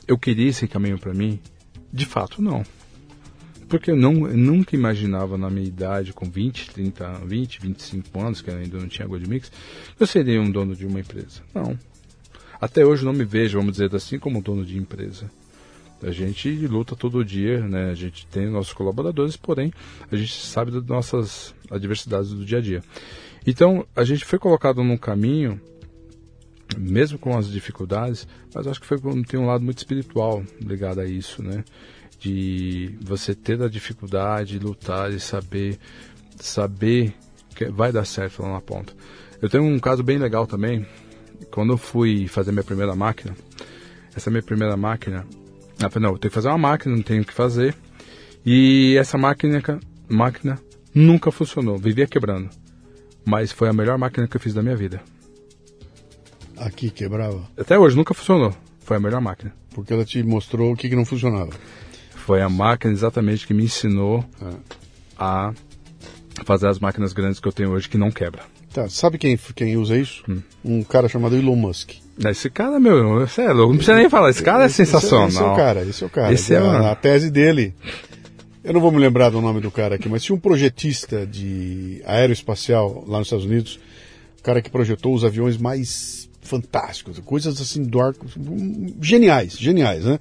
eu 0.08 0.18
queria 0.18 0.50
esse 0.50 0.68
caminho 0.68 1.00
para 1.00 1.14
mim, 1.14 1.40
de 1.92 2.06
fato 2.06 2.42
não. 2.42 2.64
Porque 3.68 3.92
eu, 3.92 3.96
não, 3.96 4.28
eu 4.28 4.38
nunca 4.38 4.76
imaginava 4.76 5.38
na 5.38 5.50
minha 5.50 5.68
idade, 5.68 6.14
com 6.14 6.30
20, 6.30 6.72
30, 6.72 7.14
20, 7.26 7.62
25 7.62 8.22
anos, 8.22 8.42
que 8.42 8.52
ainda 8.52 8.78
não 8.78 8.88
tinha 8.88 9.08
Gold 9.08 9.28
Mix, 9.28 9.52
que 9.96 10.04
eu 10.04 10.08
seria 10.08 10.42
um 10.42 10.52
dono 10.52 10.76
de 10.76 10.86
uma 10.86 11.00
empresa. 11.00 11.42
Não. 11.54 11.78
Até 12.62 12.86
hoje 12.86 13.04
não 13.04 13.14
me 13.14 13.26
vejo, 13.26 13.58
vamos 13.58 13.74
dizer 13.74 13.94
assim, 13.96 14.20
como 14.20 14.42
dono 14.42 14.66
de 14.66 14.78
empresa. 14.78 15.30
A 16.02 16.12
gente 16.12 16.50
luta 16.68 16.96
todo 16.96 17.24
dia, 17.24 17.62
né? 17.68 17.90
A 17.90 17.96
gente 17.96 18.28
tem 18.28 18.50
nossos 18.50 18.74
colaboradores, 18.74 19.36
porém 19.36 19.74
a 20.12 20.16
gente 20.16 20.34
sabe 20.42 20.72
das 20.72 20.86
nossas 20.86 21.56
adversidades 21.72 22.32
do 22.32 22.46
dia 22.46 22.60
a 22.60 22.62
dia. 22.62 22.84
Então 23.48 23.86
a 23.96 24.04
gente 24.04 24.26
foi 24.26 24.38
colocado 24.38 24.84
num 24.84 24.98
caminho, 24.98 25.60
mesmo 26.78 27.18
com 27.18 27.38
as 27.38 27.50
dificuldades, 27.50 28.28
mas 28.54 28.68
acho 28.68 28.82
que 28.82 28.88
foi 28.88 29.00
tem 29.24 29.40
um 29.40 29.46
lado 29.46 29.64
muito 29.64 29.78
espiritual 29.78 30.44
ligado 30.62 31.00
a 31.00 31.06
isso, 31.06 31.42
né? 31.42 31.64
De 32.20 32.98
você 33.02 33.36
ter 33.36 33.62
a 33.62 33.68
dificuldade, 33.68 34.58
lutar 34.58 35.12
e 35.12 35.20
saber 35.20 35.78
saber 36.38 37.14
que 37.56 37.66
vai 37.66 37.92
dar 37.92 38.06
certo 38.06 38.42
lá 38.42 38.54
na 38.54 38.62
ponta. 38.62 38.94
Eu 39.42 39.50
tenho 39.50 39.64
um 39.64 39.80
caso 39.80 40.04
bem 40.04 40.18
legal 40.18 40.46
também. 40.46 40.86
Quando 41.52 41.74
eu 41.74 41.78
fui 41.78 42.28
fazer 42.28 42.52
minha 42.52 42.64
primeira 42.64 42.96
máquina, 42.96 43.36
essa 44.16 44.30
minha 44.30 44.44
primeira 44.44 44.76
máquina, 44.76 45.26
eu 45.82 45.90
falei, 45.90 46.08
não, 46.08 46.16
eu 46.16 46.20
tenho 46.20 46.30
que 46.30 46.36
fazer 46.36 46.50
uma 46.50 46.58
máquina, 46.58 46.96
não 46.96 47.04
tenho 47.04 47.22
o 47.22 47.26
que 47.26 47.34
fazer. 47.34 47.76
E 48.46 48.96
essa 48.98 49.18
máquina, 49.18 49.62
máquina 50.08 50.60
nunca 50.94 51.32
funcionou, 51.32 51.78
vivia 51.78 52.08
quebrando. 52.08 52.50
Mas 53.26 53.52
foi 53.52 53.70
a 53.70 53.74
melhor 53.74 53.98
máquina 53.98 54.28
que 54.28 54.38
eu 54.38 54.42
fiz 54.42 54.54
da 54.54 54.62
minha 54.62 54.76
vida. 54.76 55.02
Aqui 56.58 56.90
quebrava. 56.90 57.48
Até 57.58 57.78
hoje 57.78 57.96
nunca 57.98 58.14
funcionou. 58.14 58.56
Foi 58.82 58.98
a 58.98 59.00
melhor 59.00 59.20
máquina. 59.20 59.54
Porque 59.74 59.92
ela 59.92 60.06
te 60.06 60.22
mostrou 60.24 60.72
o 60.72 60.78
que, 60.78 60.88
que 60.88 60.96
não 60.96 61.04
funcionava. 61.04 61.52
Foi 62.26 62.42
a 62.42 62.50
máquina 62.50 62.92
exatamente 62.92 63.46
que 63.46 63.54
me 63.54 63.64
ensinou 63.66 64.26
É. 64.42 64.50
a 65.18 65.54
fazer 66.44 66.68
as 66.68 66.80
máquinas 66.80 67.14
grandes 67.14 67.40
que 67.40 67.48
eu 67.48 67.52
tenho 67.52 67.70
hoje 67.72 67.88
que 67.88 67.98
não 67.98 68.10
quebra. 68.12 68.42
Tá, 68.74 68.90
sabe 68.90 69.18
quem, 69.18 69.38
quem 69.56 69.78
usa 69.78 69.96
isso? 69.96 70.24
Hum. 70.28 70.42
Um 70.64 70.84
cara 70.84 71.08
chamado 71.08 71.36
Elon 71.36 71.56
Musk. 71.56 71.92
Esse 72.28 72.50
cara, 72.50 72.80
meu, 72.80 73.20
você 73.20 73.44
é 73.44 73.52
louco, 73.54 73.70
não 73.74 73.78
precisa 73.78 73.96
nem 73.98 74.10
falar. 74.10 74.30
Esse 74.32 74.42
cara 74.44 74.64
é 74.64 74.66
Esse- 74.66 74.82
esse- 74.82 74.92
sensacional. 74.92 75.28
Esse 75.28 75.38
é 75.38 75.44
o 75.46 75.56
cara, 75.56 75.82
esse 75.84 76.04
é 76.04 76.08
o 76.08 76.10
cara. 76.10 76.34
Esse 76.34 76.54
é 76.56 76.58
a, 76.58 76.92
a 76.92 76.96
tese 76.96 77.30
dele. 77.30 77.74
Eu 78.64 78.74
não 78.74 78.82
vou 78.82 78.92
me 78.92 78.98
lembrar 78.98 79.30
do 79.30 79.40
nome 79.40 79.62
do 79.62 79.70
cara 79.70 79.96
aqui, 79.96 80.10
mas 80.10 80.24
tinha 80.24 80.36
um 80.36 80.40
projetista 80.40 81.26
de 81.28 82.02
aeroespacial 82.06 83.04
lá 83.08 83.20
nos 83.20 83.28
Estados 83.28 83.46
Unidos, 83.46 83.80
o 84.40 84.42
cara 84.44 84.62
que 84.62 84.70
projetou 84.72 85.14
os 85.14 85.24
aviões 85.24 85.58
mais 85.58 86.28
fantásticos, 86.42 87.20
coisas 87.20 87.62
assim 87.62 87.84
do 87.84 88.00
ar, 88.02 88.14
hum, 88.38 88.96
geniais, 89.00 89.54
geniais, 89.58 90.04
né? 90.06 90.20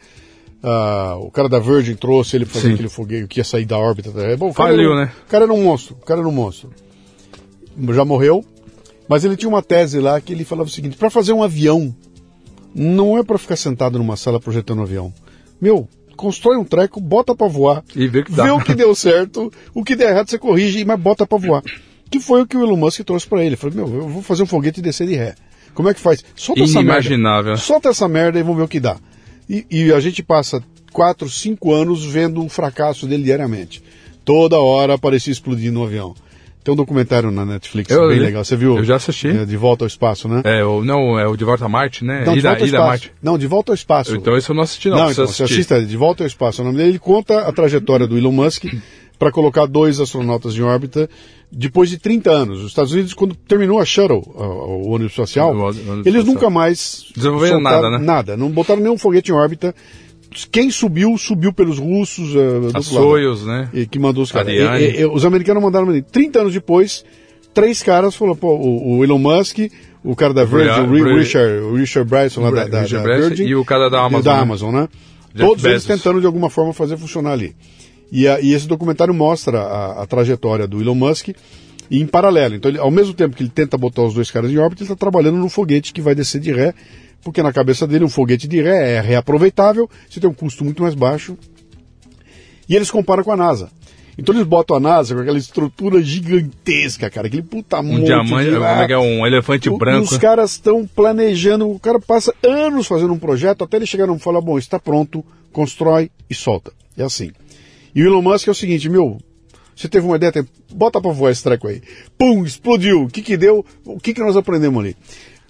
Ah, 0.67 1.17
o 1.21 1.31
cara 1.31 1.47
da 1.47 1.59
Virgin 1.59 1.95
trouxe 1.95 2.37
ele 2.37 2.47
para 2.47 2.55
fazer 2.55 2.69
Sim. 2.69 2.73
aquele 2.75 2.89
foguete 2.89 3.27
que 3.29 3.39
ia 3.39 3.45
sair 3.45 3.67
da 3.67 3.77
órbita. 3.77 4.11
tá? 4.11 4.21
Bom, 4.39 4.49
o 4.49 4.55
cara 4.55 4.71
Faliu, 4.71 4.93
era- 4.93 5.05
né? 5.05 5.13
O 5.27 5.31
cara 5.31 5.45
era 5.45 5.53
um 5.53 5.63
monstro, 5.63 5.95
o 6.01 6.05
cara 6.07 6.21
era 6.21 6.29
um 6.29 6.33
monstro. 6.33 6.71
Já 7.93 8.05
morreu, 8.05 8.45
mas 9.09 9.25
ele 9.25 9.37
tinha 9.37 9.49
uma 9.49 9.63
tese 9.63 9.99
lá 10.01 10.21
que 10.21 10.33
ele 10.33 10.45
falava 10.45 10.69
o 10.69 10.73
seguinte: 10.73 10.97
para 10.97 11.11
fazer 11.11 11.33
um 11.33 11.43
avião, 11.43 11.95
não 12.75 13.19
é 13.19 13.23
para 13.23 13.37
ficar 13.37 13.57
sentado 13.57 13.99
numa 13.99 14.17
sala 14.17 14.41
projetando 14.41 14.79
um 14.79 14.83
avião. 14.83 15.13
Meu, 15.61 15.89
constrói 16.17 16.57
um 16.57 16.65
treco, 16.65 17.01
bota 17.01 17.35
para 17.35 17.47
voar, 17.49 17.83
E 17.95 18.07
vê 18.09 18.21
o 18.21 18.25
que 18.25 18.33
dá. 18.33 18.45
vê 18.45 18.51
o 18.51 18.61
que 18.61 18.75
deu 18.75 18.95
certo, 18.95 19.53
o 19.75 19.85
que 19.85 19.97
der 19.97 20.11
errado 20.13 20.31
você 20.31 20.39
corrige, 20.39 20.85
mas 20.85 20.99
bota 20.99 21.27
para 21.27 21.37
voar. 21.39 21.63
Que 22.11 22.21
foi 22.21 22.43
o 22.43 22.47
que 22.47 22.57
o 22.57 22.63
Elon 22.63 22.77
Musk 22.77 23.01
trouxe 23.03 23.27
para 23.27 23.41
ele. 23.41 23.49
Ele 23.51 23.57
falou: 23.57 23.75
Meu, 23.77 23.95
eu 24.03 24.09
vou 24.09 24.23
fazer 24.23 24.45
um 24.45 24.47
foguete 24.47 24.81
e 24.81 24.83
descer 24.83 25.07
de 25.07 25.15
ré. 25.17 25.35
Como 25.75 25.89
é 25.89 25.95
que 25.95 26.01
faz? 26.01 26.25
Solta 26.37 26.63
essa 26.63 26.81
merda. 26.83 27.57
Solta 27.57 27.89
essa 27.89 28.07
merda 28.09 28.39
e 28.39 28.43
vamos 28.43 28.57
ver 28.59 28.63
o 28.65 28.69
que 28.69 28.79
dá. 28.79 28.97
E, 29.49 29.67
e 29.71 29.93
a 29.93 30.01
gente 30.01 30.23
passa 30.23 30.63
quatro, 30.93 31.29
cinco 31.29 31.73
anos 31.73 32.05
vendo 32.05 32.41
um 32.41 32.49
fracasso 32.49 33.07
dele 33.07 33.25
diariamente. 33.25 33.83
Toda 34.25 34.59
hora 34.59 34.95
aparecia 34.95 35.33
explodindo 35.33 35.81
um 35.81 35.85
avião. 35.85 36.15
Tem 36.63 36.73
um 36.73 36.77
documentário 36.77 37.31
na 37.31 37.45
Netflix 37.45 37.91
Eu 37.91 38.09
bem 38.09 38.17
vi. 38.17 38.25
legal. 38.25 38.43
Você 38.43 38.57
viu? 38.57 38.79
Eu 38.79 38.85
já 38.85 38.97
assisti. 38.97 39.29
É, 39.29 39.45
De 39.45 39.55
Volta 39.55 39.85
ao 39.85 39.87
Espaço, 39.87 40.27
né? 40.27 40.41
É, 40.45 40.65
o, 40.65 40.83
não, 40.83 41.19
é 41.19 41.29
o 41.29 41.37
De 41.37 41.45
Volta 41.45 41.67
a 41.67 41.69
Marte, 41.69 42.03
né? 42.03 42.25
Não, 42.25 42.33
de 42.33 42.39
Ida, 42.39 42.49
volta 42.49 42.63
ao 42.63 42.69
Ida 42.69 42.77
espaço. 42.77 42.89
Marte. 42.89 43.13
Não, 43.23 43.37
de 43.39 43.47
volta 43.47 43.73
ao 43.73 43.75
espaço. 43.75 44.17
Então 44.17 44.35
esse 44.35 44.49
eu 44.49 44.55
não 44.55 44.63
assisti, 44.63 44.89
não. 44.89 44.97
Não, 44.97 45.11
então 45.11 45.27
você 45.27 45.43
assista 45.43 45.85
De 45.85 45.95
Volta 45.95 46.23
ao 46.23 46.27
Espaço. 46.27 46.63
O 46.63 46.65
nome 46.65 46.79
dele 46.79 46.91
ele 46.93 46.99
conta 46.99 47.41
a 47.41 47.53
trajetória 47.53 48.07
do 48.07 48.17
Elon 48.17 48.33
Musk 48.33 48.65
para 49.19 49.31
colocar 49.31 49.67
dois 49.67 50.01
astronautas 50.01 50.55
em 50.57 50.63
órbita 50.63 51.09
depois 51.51 51.89
de 51.89 51.99
30 51.99 52.31
anos. 52.31 52.61
Os 52.61 52.67
Estados 52.69 52.93
Unidos, 52.93 53.15
quando 53.15 53.35
terminou 53.35 53.79
a 53.79 53.85
Shuttle, 53.85 54.23
o 54.35 54.91
ônibus 54.91 55.13
espacial, 55.13 55.55
eles 56.05 56.25
nunca 56.25 56.51
mais 56.51 57.07
Desenvolveram 57.15 57.61
nada, 57.61 57.91
né? 57.91 57.99
Nada, 57.99 58.37
não 58.37 58.51
botaram 58.51 58.81
nenhum 58.83 58.99
foguete 58.99 59.31
em 59.31 59.35
órbita. 59.35 59.75
Quem 60.51 60.69
subiu, 60.69 61.17
subiu 61.17 61.53
pelos 61.53 61.79
russos. 61.79 62.33
do 62.33 62.71
A. 62.77 62.83
Soyuz, 62.83 63.45
né? 63.45 63.69
E 63.73 63.87
que 63.87 64.01
mandou 64.01 64.25
os 64.25 64.33
caras. 64.33 64.53
E- 64.53 65.01
e- 65.01 65.07
os 65.07 65.25
americanos 65.25 65.63
mandaram 65.63 65.87
30 66.03 66.41
anos 66.41 66.53
depois, 66.53 67.05
três 67.53 67.83
caras 67.85 68.17
falaram, 68.17 68.37
pô, 68.37 68.49
o, 68.57 68.97
o 68.99 69.05
Elon 69.05 69.19
Musk, 69.19 69.59
o 70.03 70.17
cara 70.17 70.35
da 70.35 70.45
Virgin, 70.45 70.81
o 70.81 71.17
Richard, 71.19 71.77
Richard 71.79 72.11
Branson 72.11 72.41
lá 72.41 72.51
da, 72.51 72.67
da, 72.67 72.81
Richard 72.83 73.07
da 73.09 73.17
Virgin, 73.17 73.45
e 73.45 73.55
o 73.55 73.65
cara 73.65 73.89
da 73.89 74.01
Amazon, 74.01 74.25
da 74.25 74.35
né? 74.35 74.41
Amazon, 74.43 74.75
né? 74.75 74.89
Jeff 75.33 75.49
Todos 75.49 75.65
eles 75.65 75.85
Bezos. 75.85 75.99
tentando 76.03 76.21
de 76.21 76.27
alguma 76.27 76.51
forma 76.51 76.73
fazer 76.73 76.97
funcionar 76.97 77.31
ali. 77.33 77.55
E, 78.17 78.29
a- 78.29 78.41
e 78.41 78.53
esse 78.55 78.69
documentário 78.69 79.13
mostra 79.13 79.59
a, 79.61 80.03
a 80.03 80.07
trajetória 80.07 80.69
do 80.69 80.81
Elon 80.81 80.95
Musk 80.95 81.31
e 81.91 82.01
em 82.01 82.07
paralelo. 82.07 82.55
Então, 82.55 82.71
ele- 82.71 82.79
ao 82.79 82.91
mesmo 82.91 83.13
tempo 83.13 83.35
que 83.37 83.43
ele 83.43 83.51
tenta 83.51 83.77
botar 83.77 84.03
os 84.03 84.15
dois 84.15 84.31
caras 84.31 84.51
em 84.53 84.57
órbita, 84.59 84.83
ele 84.85 84.93
está 84.93 84.97
trabalhando 84.97 85.37
no 85.39 85.49
foguete 85.49 85.93
que 85.93 86.01
vai 86.01 86.15
descer 86.15 86.41
de 86.41 86.53
ré, 86.53 86.73
porque 87.23 87.43
na 87.43 87.53
cabeça 87.53 87.87
dele 87.89 88.05
um 88.05 88.09
foguete 88.09 88.47
de 88.47 88.63
ré 88.63 88.93
é 88.97 89.01
reaproveitável, 89.01 89.91
você 90.09 90.21
tem 90.21 90.31
um 90.31 90.35
custo 90.35 90.63
muito 90.65 90.81
mais 90.83 90.95
baixo. 90.95 91.37
E 92.69 92.77
eles 92.77 92.91
comparam 92.91 93.25
com 93.25 93.33
a 93.33 93.37
NASA. 93.37 93.69
Então 94.17 94.33
eles 94.33 94.47
botam 94.47 94.77
a 94.77 94.81
NASA 94.81 95.13
com 95.13 95.21
aquela 95.21 95.37
estrutura 95.39 96.01
gigantesca, 96.01 97.11
cara, 97.11 97.27
aquele 97.27 97.43
puta 97.43 97.81
Um 97.81 97.83
monte 97.83 98.05
diamante, 98.05 98.49
de... 98.49 98.55
como 98.55 98.65
é 98.65 98.93
é? 98.93 98.99
Um 98.99 99.27
elefante 99.27 99.69
O- 99.69 99.77
branco. 99.77 100.05
Os 100.13 100.19
caras 100.19 100.53
estão 100.53 100.87
planejando, 100.87 101.69
o 101.69 101.81
cara 101.81 101.99
passa 101.99 102.33
anos 102.45 102.87
fazendo 102.87 103.13
um 103.13 103.19
projeto 103.19 103.65
até 103.65 103.77
ele 103.77 103.87
chegar 103.87 104.09
e 104.09 104.19
falar, 104.21 104.41
bom, 104.41 104.57
está 104.57 104.79
pronto, 104.79 105.25
constrói 105.53 106.11
e 106.31 106.35
solta. 106.35 106.73
É 106.97 107.03
assim. 107.03 107.33
E 107.95 108.03
o 108.03 108.07
Elon 108.07 108.23
Musk 108.23 108.49
é 108.49 108.51
o 108.51 108.55
seguinte, 108.55 108.89
meu, 108.89 109.19
você 109.75 109.89
teve 109.89 110.07
uma 110.07 110.17
ideia, 110.17 110.33
bota 110.73 111.01
pra 111.01 111.13
voar 111.13 111.31
esse 111.31 111.43
treco 111.43 111.69
aí. 111.69 111.81
Pum, 112.19 112.45
explodiu. 112.45 113.03
O 113.05 113.09
que 113.09 113.23
que 113.23 113.37
deu? 113.37 113.65
O 113.85 113.99
que 114.01 114.13
que 114.15 114.21
nós 114.21 114.37
aprendemos 114.37 114.83
ali? 114.85 114.97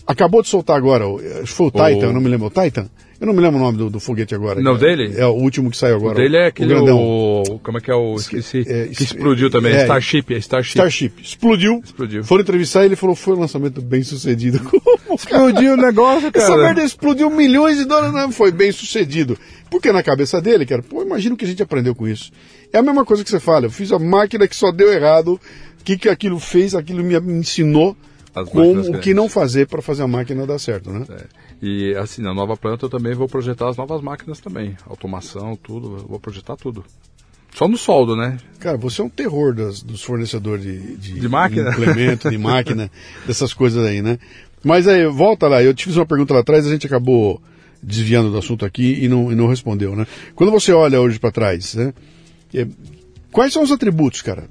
Acabou 0.06 0.42
de 0.42 0.48
soltar 0.48 0.76
agora, 0.76 1.08
o- 1.08 1.18
acho 1.18 1.42
que 1.42 1.46
foi 1.48 1.66
o 1.66 1.70
Titan, 1.70 2.12
não 2.12 2.20
me 2.20 2.28
lembro, 2.28 2.46
o 2.46 2.50
Titan? 2.50 2.88
Eu 3.20 3.26
não 3.26 3.34
me 3.34 3.40
lembro 3.40 3.58
o 3.58 3.62
nome 3.62 3.78
do, 3.78 3.90
do 3.90 4.00
foguete 4.00 4.34
agora. 4.34 4.60
Não, 4.60 4.76
cara. 4.76 4.96
dele? 4.96 5.14
É 5.16 5.26
o 5.26 5.30
último 5.32 5.70
que 5.70 5.76
saiu 5.76 5.94
O 5.94 5.98
agora. 5.98 6.16
dele 6.16 6.36
é 6.36 6.44
o 6.44 6.48
aquele. 6.48 6.74
grandão. 6.74 6.98
O, 6.98 7.60
como 7.62 7.78
é 7.78 7.80
que 7.80 7.90
é 7.90 7.94
o. 7.94 8.14
Esqueci. 8.16 8.64
é, 8.66 8.88
que 8.88 9.02
explodiu 9.02 9.50
também. 9.50 9.72
é, 9.72 9.82
Starship. 9.82 10.24
É 10.34 10.38
Starship. 10.38 10.78
Starship. 10.78 11.12
Explodiu. 11.22 11.80
Explodiu. 11.84 12.24
Foram 12.24 12.42
entrevistar 12.42 12.82
e 12.82 12.86
ele 12.86 12.96
falou, 12.96 13.14
foi 13.14 13.34
um 13.36 13.40
lançamento 13.40 13.80
bem 13.80 14.02
sucedido. 14.02 14.60
Explodiu 15.14 15.74
o 15.74 15.76
negócio, 15.76 16.32
cara. 16.32 16.44
Essa 16.44 16.56
merda 16.56 16.82
explodiu 16.82 17.30
milhões 17.30 17.78
de 17.78 17.84
dólares, 17.84 18.12
não 18.12 18.32
foi 18.32 18.50
bem 18.50 18.72
sucedido. 18.72 19.38
Porque 19.70 19.92
na 19.92 20.02
cabeça 20.02 20.40
dele, 20.40 20.66
cara, 20.66 20.82
pô, 20.82 21.02
imagina 21.02 21.34
o 21.34 21.38
que 21.38 21.44
a 21.44 21.48
gente 21.48 21.62
aprendeu 21.62 21.94
com 21.94 22.06
isso. 22.06 22.30
É 22.72 22.78
a 22.78 22.82
mesma 22.82 23.04
coisa 23.04 23.22
que 23.24 23.30
você 23.30 23.40
fala, 23.40 23.66
eu 23.66 23.70
fiz 23.70 23.92
a 23.92 23.98
máquina 23.98 24.46
que 24.48 24.56
só 24.56 24.70
deu 24.72 24.92
errado, 24.92 25.34
o 25.80 25.84
que, 25.84 25.96
que 25.96 26.08
aquilo 26.08 26.38
fez, 26.38 26.74
aquilo 26.74 27.02
me 27.04 27.14
ensinou 27.32 27.96
como 28.50 28.96
o 28.96 29.00
que 29.00 29.14
não 29.14 29.28
fazer 29.28 29.66
para 29.68 29.80
fazer 29.80 30.02
a 30.02 30.08
máquina 30.08 30.46
dar 30.46 30.58
certo, 30.58 30.90
né? 30.90 31.04
É. 31.08 31.24
E 31.66 31.94
assim, 31.96 32.20
na 32.20 32.34
nova 32.34 32.56
planta 32.58 32.84
eu 32.84 32.90
também 32.90 33.14
vou 33.14 33.26
projetar 33.26 33.70
as 33.70 33.76
novas 33.76 34.02
máquinas 34.02 34.38
também. 34.38 34.76
Automação, 34.86 35.56
tudo. 35.56 35.96
Eu 35.98 36.06
vou 36.06 36.20
projetar 36.20 36.56
tudo. 36.56 36.84
Só 37.54 37.66
no 37.66 37.78
soldo, 37.78 38.14
né? 38.16 38.36
Cara, 38.58 38.76
você 38.76 39.00
é 39.00 39.04
um 39.04 39.08
terror 39.08 39.54
das- 39.54 39.80
dos 39.82 40.02
fornecedores 40.02 40.62
de, 40.64 40.96
de, 40.96 41.20
De 41.20 41.28
máquina? 41.28 41.70
de 41.70 41.80
implemento, 41.80 42.28
de 42.28 42.36
máquina, 42.36 42.90
dessas 43.26 43.54
coisas 43.54 43.82
aí, 43.86 44.02
né? 44.02 44.18
Mas 44.62 44.86
aí, 44.88 45.06
volta 45.06 45.46
lá, 45.48 45.62
eu 45.62 45.72
te 45.72 45.84
fiz 45.84 45.96
uma 45.96 46.04
pergunta 46.04 46.34
lá 46.34 46.40
atrás, 46.40 46.66
a 46.66 46.70
gente 46.70 46.86
acabou 46.86 47.40
desviando 47.82 48.30
do 48.30 48.38
assunto 48.38 48.64
aqui 48.64 49.04
e 49.04 49.08
não, 49.08 49.30
e 49.30 49.34
não 49.34 49.46
respondeu, 49.46 49.94
né? 49.94 50.06
Quando 50.34 50.50
você 50.50 50.72
olha 50.72 51.00
hoje 51.00 51.18
para 51.18 51.30
trás, 51.30 51.74
né? 51.74 51.94
é, 52.52 52.66
quais 53.30 53.52
são 53.52 53.62
os 53.62 53.70
atributos, 53.70 54.20
cara? 54.20 54.48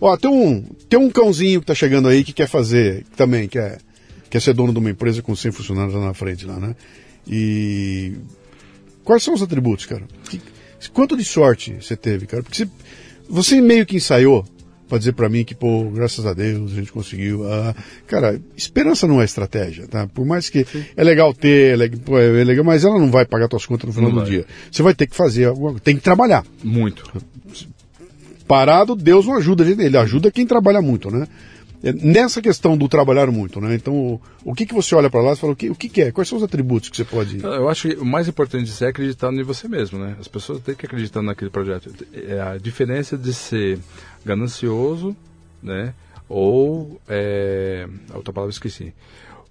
Ó, 0.00 0.16
tem 0.16 0.30
um, 0.30 0.62
tem 0.88 0.98
um 0.98 1.10
cãozinho 1.10 1.60
que 1.60 1.66
tá 1.66 1.74
chegando 1.74 2.08
aí 2.08 2.22
que 2.24 2.32
quer 2.32 2.48
fazer, 2.48 3.04
que 3.10 3.16
também 3.16 3.46
quer, 3.48 3.78
quer 4.30 4.40
ser 4.40 4.52
dono 4.54 4.72
de 4.72 4.78
uma 4.78 4.90
empresa 4.90 5.22
com 5.22 5.34
100 5.34 5.52
funcionários 5.52 5.94
lá 5.94 6.06
na 6.06 6.14
frente, 6.14 6.44
lá, 6.46 6.58
né? 6.58 6.74
E 7.26 8.12
quais 9.04 9.22
são 9.22 9.34
os 9.34 9.42
atributos, 9.42 9.86
cara? 9.86 10.04
Que- 10.28 10.40
quanto 10.92 11.16
de 11.16 11.24
sorte 11.24 11.76
você 11.80 11.96
teve, 11.96 12.26
cara? 12.26 12.42
Porque 12.42 12.56
você, 12.64 12.70
você 13.28 13.60
meio 13.60 13.84
que 13.84 13.96
ensaiou 13.96 14.44
para 14.88 14.96
dizer 14.98 15.12
para 15.12 15.28
mim 15.28 15.44
que, 15.44 15.54
pô, 15.54 15.84
graças 15.90 16.24
a 16.24 16.32
Deus 16.32 16.72
a 16.72 16.74
gente 16.76 16.90
conseguiu. 16.90 17.46
Ah, 17.52 17.74
cara, 18.06 18.40
esperança 18.56 19.06
não 19.06 19.20
é 19.20 19.24
estratégia, 19.26 19.86
tá? 19.86 20.06
Por 20.06 20.24
mais 20.24 20.48
que 20.48 20.66
é 20.96 21.04
legal 21.04 21.34
ter, 21.34 21.74
é 21.74 21.76
legal, 21.76 22.00
pô, 22.02 22.18
é 22.18 22.42
legal, 22.42 22.64
mas 22.64 22.84
ela 22.84 22.98
não 22.98 23.10
vai 23.10 23.26
pagar 23.26 23.48
suas 23.50 23.66
contas 23.66 23.86
no 23.88 23.92
final 23.92 24.08
Não 24.10 24.18
do 24.18 24.22
vai. 24.22 24.30
dia. 24.30 24.46
Você 24.72 24.82
vai 24.82 24.94
ter 24.94 25.06
que 25.06 25.14
fazer 25.14 25.44
alguma 25.44 25.78
tem 25.78 25.94
que 25.96 26.02
trabalhar. 26.02 26.42
Muito. 26.64 27.04
Parado, 28.46 28.96
Deus 28.96 29.26
não 29.26 29.36
ajuda 29.36 29.62
a 29.62 29.66
gente, 29.66 29.82
ele 29.82 29.96
ajuda 29.98 30.30
quem 30.30 30.46
trabalha 30.46 30.80
muito, 30.80 31.10
né? 31.10 31.28
É 31.82 31.92
Nessa 31.92 32.42
questão 32.42 32.76
do 32.76 32.88
trabalhar 32.88 33.30
muito, 33.30 33.60
né? 33.60 33.74
Então, 33.74 33.94
o, 33.94 34.20
o 34.44 34.54
que, 34.54 34.66
que 34.66 34.74
você 34.74 34.94
olha 34.94 35.08
para 35.08 35.20
lá 35.20 35.32
e 35.32 35.36
fala, 35.36 35.52
o 35.52 35.56
que, 35.56 35.70
o 35.70 35.74
que, 35.74 35.88
que 35.88 36.02
é? 36.02 36.12
Quais 36.12 36.28
são 36.28 36.38
os 36.38 36.44
atributos 36.44 36.88
que 36.88 36.96
você 36.96 37.04
pode. 37.04 37.42
Eu 37.42 37.68
acho 37.68 37.88
que 37.88 37.94
o 37.94 38.04
mais 38.04 38.28
importante 38.28 38.64
disso 38.64 38.84
é 38.84 38.88
acreditar 38.88 39.32
em 39.32 39.42
você 39.42 39.68
mesmo, 39.68 39.98
né? 39.98 40.16
As 40.18 40.28
pessoas 40.28 40.60
têm 40.60 40.74
que 40.74 40.86
acreditar 40.86 41.22
naquele 41.22 41.50
projeto. 41.50 41.92
É 42.12 42.40
a 42.40 42.58
diferença 42.58 43.16
de 43.16 43.32
ser 43.32 43.78
ganancioso, 44.24 45.16
né? 45.62 45.94
Ou 46.28 47.00
é, 47.08 47.88
outra 48.12 48.32
palavra 48.32 48.52
esqueci. 48.52 48.92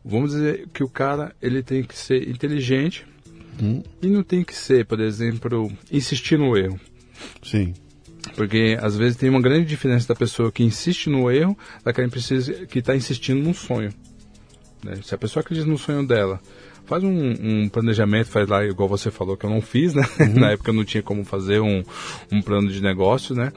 Vamos 0.03 0.31
dizer 0.31 0.67
que 0.73 0.83
o 0.83 0.89
cara 0.89 1.35
ele 1.41 1.63
tem 1.63 1.83
que 1.83 1.97
ser 1.97 2.29
inteligente 2.29 3.05
e 4.01 4.07
não 4.07 4.23
tem 4.23 4.43
que 4.43 4.55
ser, 4.55 4.85
por 4.85 4.99
exemplo, 4.99 5.71
insistir 5.91 6.37
no 6.37 6.55
erro. 6.55 6.79
Sim. 7.43 7.73
Porque 8.35 8.77
às 8.81 8.95
vezes 8.95 9.17
tem 9.17 9.29
uma 9.29 9.41
grande 9.41 9.65
diferença 9.65 10.07
da 10.07 10.15
pessoa 10.15 10.51
que 10.51 10.63
insiste 10.63 11.09
no 11.09 11.29
erro 11.31 11.57
daquela 11.83 12.07
que 12.69 12.79
está 12.79 12.95
insistindo 12.95 13.41
num 13.43 13.53
sonho. 13.53 13.91
né? 14.83 14.93
Se 15.03 15.13
a 15.13 15.17
pessoa 15.17 15.41
acredita 15.41 15.67
no 15.67 15.77
sonho 15.77 16.05
dela, 16.05 16.39
faz 16.85 17.03
um, 17.03 17.33
um 17.41 17.69
planejamento, 17.69 18.27
faz 18.27 18.47
lá 18.47 18.63
igual 18.65 18.87
você 18.87 19.09
falou 19.11 19.35
que 19.37 19.45
eu 19.45 19.49
não 19.49 19.61
fiz, 19.61 19.93
né? 19.93 20.03
Na 20.35 20.51
época 20.51 20.69
eu 20.71 20.75
não 20.75 20.85
tinha 20.85 21.03
como 21.03 21.23
fazer 21.23 21.59
um, 21.59 21.83
um 22.31 22.41
plano 22.41 22.69
de 22.71 22.81
negócio, 22.81 23.35
né? 23.35 23.51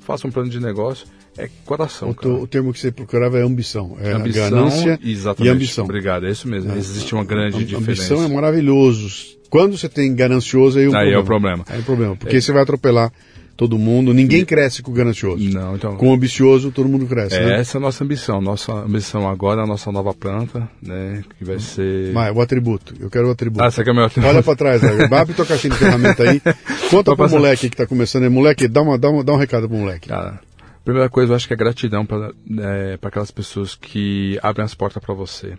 Faça 0.00 0.26
um 0.26 0.30
plano 0.30 0.48
de 0.48 0.58
negócio, 0.60 1.06
é 1.36 1.48
coração. 1.66 2.14
O, 2.24 2.28
o 2.42 2.46
termo 2.46 2.72
que 2.72 2.80
você 2.80 2.90
procurava 2.90 3.38
é 3.38 3.42
ambição. 3.42 3.96
É 4.00 4.12
Ambição, 4.12 4.50
ganância 4.50 4.98
exatamente. 5.04 5.52
e 5.52 5.54
ambição. 5.54 5.84
Obrigado, 5.84 6.26
é 6.26 6.30
isso 6.30 6.48
mesmo. 6.48 6.74
Existe 6.74 7.14
uma 7.14 7.24
grande 7.24 7.56
A- 7.56 7.64
diferença. 7.64 8.14
Ambição 8.14 8.24
é 8.24 8.28
maravilhoso. 8.28 9.36
Quando 9.50 9.76
você 9.78 9.88
tem 9.88 10.14
ganancioso, 10.14 10.78
aí 10.78 10.84
é 10.84 10.88
o 10.88 10.96
Aí 10.96 11.08
é 11.08 11.12
problema. 11.12 11.22
o 11.22 11.24
problema. 11.24 11.64
Aí 11.68 11.76
é 11.78 11.80
o 11.80 11.84
problema. 11.84 12.16
Porque 12.16 12.40
você 12.40 12.52
vai 12.52 12.62
atropelar 12.62 13.10
todo 13.58 13.76
mundo. 13.76 14.14
Ninguém 14.14 14.44
cresce 14.44 14.82
com 14.84 14.92
o 14.92 14.94
ganancioso. 14.94 15.42
Não, 15.52 15.74
então. 15.74 15.96
Com 15.96 16.10
o 16.10 16.14
ambicioso, 16.14 16.70
todo 16.70 16.88
mundo 16.88 17.06
cresce. 17.06 17.34
É, 17.34 17.44
né? 17.44 17.60
essa 17.60 17.76
é 17.76 17.78
a 17.78 17.82
nossa 17.82 18.04
ambição. 18.04 18.40
Nossa 18.40 18.72
ambição 18.72 19.28
agora 19.28 19.62
é 19.62 19.64
a 19.64 19.66
nossa 19.66 19.90
nova 19.90 20.14
planta, 20.14 20.70
né? 20.80 21.24
Que 21.36 21.44
vai 21.44 21.58
ser. 21.58 22.12
Mas 22.12 22.34
o 22.34 22.40
atributo. 22.40 22.94
Eu 23.00 23.10
quero 23.10 23.26
o 23.26 23.32
atributo. 23.32 23.64
Ah, 23.64 23.68
você 23.68 23.82
quer 23.82 23.92
meu 23.92 24.08
Olha 24.24 24.42
pra 24.44 24.54
trás, 24.54 24.80
né? 24.80 25.08
abre 25.10 25.34
tua 25.34 25.44
caixinha 25.44 25.72
de 25.72 25.78
ferramenta 25.78 26.22
aí. 26.22 26.40
Conta 26.88 27.10
pro 27.10 27.16
passar. 27.16 27.36
moleque 27.36 27.68
que 27.68 27.76
tá 27.76 27.84
começando 27.84 28.22
aí. 28.22 28.28
Moleque, 28.28 28.68
dá, 28.68 28.80
uma, 28.80 28.96
dá, 28.96 29.10
uma, 29.10 29.24
dá 29.24 29.32
um 29.32 29.36
recado 29.36 29.68
pro 29.68 29.76
moleque. 29.76 30.08
Cara, 30.08 30.38
primeira 30.84 31.10
coisa 31.10 31.32
eu 31.32 31.36
acho 31.36 31.48
que 31.48 31.52
é 31.52 31.56
gratidão 31.56 32.06
para 32.06 32.32
aquelas 33.02 33.32
pessoas 33.32 33.74
que 33.74 34.38
abrem 34.40 34.64
as 34.64 34.74
portas 34.74 35.02
para 35.02 35.14
você. 35.14 35.54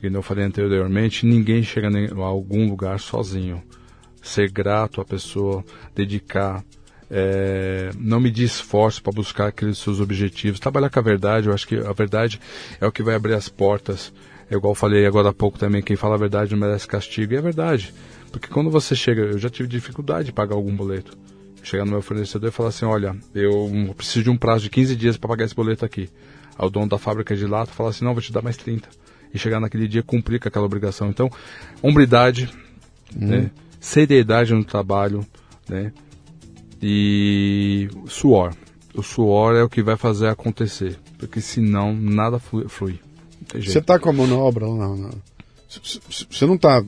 E 0.00 0.06
como 0.06 0.16
eu 0.18 0.22
falei 0.22 0.44
anteriormente, 0.44 1.26
ninguém 1.26 1.64
chega 1.64 1.88
a 1.88 2.24
algum 2.24 2.68
lugar 2.68 3.00
sozinho. 3.00 3.60
Ser 4.22 4.52
grato 4.52 5.00
à 5.00 5.04
pessoa, 5.04 5.64
dedicar, 5.96 6.62
é, 7.10 7.90
não 7.98 8.20
medir 8.20 8.44
esforço 8.44 9.02
para 9.02 9.12
buscar 9.12 9.48
aqueles 9.48 9.78
seus 9.78 10.00
objetivos, 10.00 10.60
trabalhar 10.60 10.90
com 10.90 10.98
a 10.98 11.02
verdade. 11.02 11.48
Eu 11.48 11.54
acho 11.54 11.66
que 11.66 11.76
a 11.76 11.92
verdade 11.92 12.40
é 12.80 12.86
o 12.86 12.92
que 12.92 13.02
vai 13.02 13.14
abrir 13.14 13.34
as 13.34 13.48
portas. 13.48 14.12
É 14.50 14.54
igual 14.54 14.72
eu 14.72 14.74
falei 14.74 15.06
agora 15.06 15.28
há 15.28 15.32
pouco 15.32 15.58
também, 15.58 15.82
quem 15.82 15.96
fala 15.96 16.14
a 16.14 16.18
verdade 16.18 16.52
não 16.52 16.58
merece 16.58 16.86
castigo. 16.86 17.32
E 17.32 17.36
é 17.36 17.40
verdade. 17.40 17.92
Porque 18.30 18.48
quando 18.48 18.70
você 18.70 18.94
chega, 18.94 19.22
eu 19.22 19.38
já 19.38 19.48
tive 19.48 19.68
dificuldade 19.68 20.26
de 20.26 20.32
pagar 20.32 20.54
algum 20.54 20.74
boleto. 20.74 21.16
Chegar 21.62 21.84
no 21.84 21.90
meu 21.90 22.02
fornecedor 22.02 22.48
e 22.48 22.52
falar 22.52 22.70
assim, 22.70 22.84
olha, 22.84 23.16
eu 23.34 23.70
preciso 23.96 24.24
de 24.24 24.30
um 24.30 24.36
prazo 24.36 24.64
de 24.64 24.70
15 24.70 24.96
dias 24.96 25.16
para 25.16 25.28
pagar 25.28 25.44
esse 25.44 25.54
boleto 25.54 25.84
aqui. 25.84 26.08
Aí 26.58 26.66
o 26.66 26.70
dono 26.70 26.88
da 26.88 26.98
fábrica 26.98 27.36
de 27.36 27.46
lata 27.46 27.72
fala 27.72 27.90
assim, 27.90 28.04
não, 28.04 28.12
vou 28.12 28.22
te 28.22 28.32
dar 28.32 28.42
mais 28.42 28.56
30. 28.56 28.88
E 29.32 29.38
chegar 29.38 29.60
naquele 29.60 29.86
dia 29.86 30.02
cumprir 30.02 30.40
com 30.40 30.48
aquela 30.48 30.64
obrigação. 30.64 31.08
Então, 31.10 31.30
hombridade, 31.82 32.48
né? 33.14 33.50
seriedade 33.80 34.54
no 34.54 34.64
trabalho, 34.64 35.26
né? 35.68 35.92
E 36.82 37.88
suor. 38.06 38.52
O 38.94 39.02
suor 39.02 39.54
é 39.56 39.62
o 39.62 39.68
que 39.68 39.82
vai 39.82 39.96
fazer 39.96 40.28
acontecer. 40.28 40.98
Porque 41.18 41.40
senão 41.40 41.94
nada 41.94 42.38
flui. 42.38 42.98
Você 43.52 43.60
jeito. 43.60 43.84
tá 43.84 43.98
com 43.98 44.10
a 44.10 44.12
mão 44.12 44.26
na 44.26 44.36
obra 44.36 44.66
ou 44.66 44.76
não? 44.76 44.96
não. 44.96 45.10
C- 45.68 46.00
c- 46.10 46.26
Você 46.30 46.46
não 46.46 46.56
tá 46.58 46.82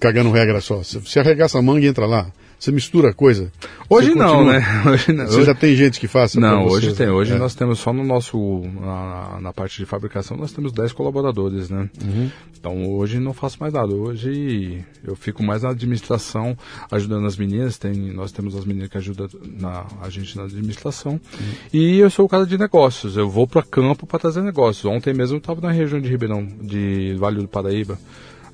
cagando 0.00 0.30
regra 0.30 0.60
só. 0.60 0.76
Você 0.78 1.18
arregaça 1.20 1.58
a 1.58 1.62
manga 1.62 1.84
e 1.84 1.88
entra 1.88 2.06
lá. 2.06 2.30
Você 2.64 2.72
mistura 2.72 3.10
a 3.10 3.12
coisa. 3.12 3.52
Hoje 3.90 4.08
Você 4.12 4.14
não, 4.18 4.36
continua- 4.36 4.52
né? 4.58 4.82
Hoje 4.90 5.12
não. 5.12 5.26
Você 5.26 5.42
já 5.44 5.54
tem 5.54 5.76
gente 5.76 6.00
que 6.00 6.08
faça? 6.08 6.40
Não, 6.40 6.64
hoje 6.64 6.94
tem. 6.94 7.10
Hoje 7.10 7.34
É. 7.34 7.38
nós 7.38 7.54
temos 7.54 7.78
só 7.78 7.92
no 7.92 8.02
nosso. 8.02 8.38
Na, 8.80 9.38
na 9.38 9.52
parte 9.52 9.76
de 9.76 9.84
fabricação, 9.84 10.34
nós 10.34 10.50
temos 10.50 10.72
10 10.72 10.92
colaboradores, 10.94 11.68
né? 11.68 11.90
Uhum. 12.02 12.30
Então 12.58 12.90
hoje 12.94 13.20
não 13.20 13.34
faço 13.34 13.58
mais 13.60 13.70
nada. 13.74 13.94
Hoje 13.94 14.82
eu 15.06 15.14
fico 15.14 15.42
mais 15.42 15.62
na 15.62 15.72
administração, 15.72 16.56
ajudando 16.90 17.26
as 17.26 17.36
meninas. 17.36 17.76
Tem, 17.76 17.92
nós 17.92 18.32
temos 18.32 18.56
as 18.56 18.64
meninas 18.64 18.88
que 18.88 18.96
ajudam 18.96 19.28
na, 19.60 19.84
a 20.00 20.08
gente 20.08 20.34
na 20.34 20.44
administração. 20.44 21.12
Uhum. 21.12 21.46
E 21.70 21.98
eu 21.98 22.08
sou 22.08 22.24
o 22.24 22.28
cara 22.30 22.46
de 22.46 22.56
negócios. 22.56 23.18
Eu 23.18 23.28
vou 23.28 23.46
para 23.46 23.62
campo 23.62 24.06
para 24.06 24.18
trazer 24.18 24.40
negócios. 24.42 24.86
Ontem 24.86 25.12
mesmo 25.12 25.36
eu 25.36 25.38
estava 25.38 25.60
na 25.60 25.70
região 25.70 26.00
de 26.00 26.08
Ribeirão, 26.08 26.46
de 26.62 27.14
Vale 27.18 27.42
do 27.42 27.46
Paraíba. 27.48 27.98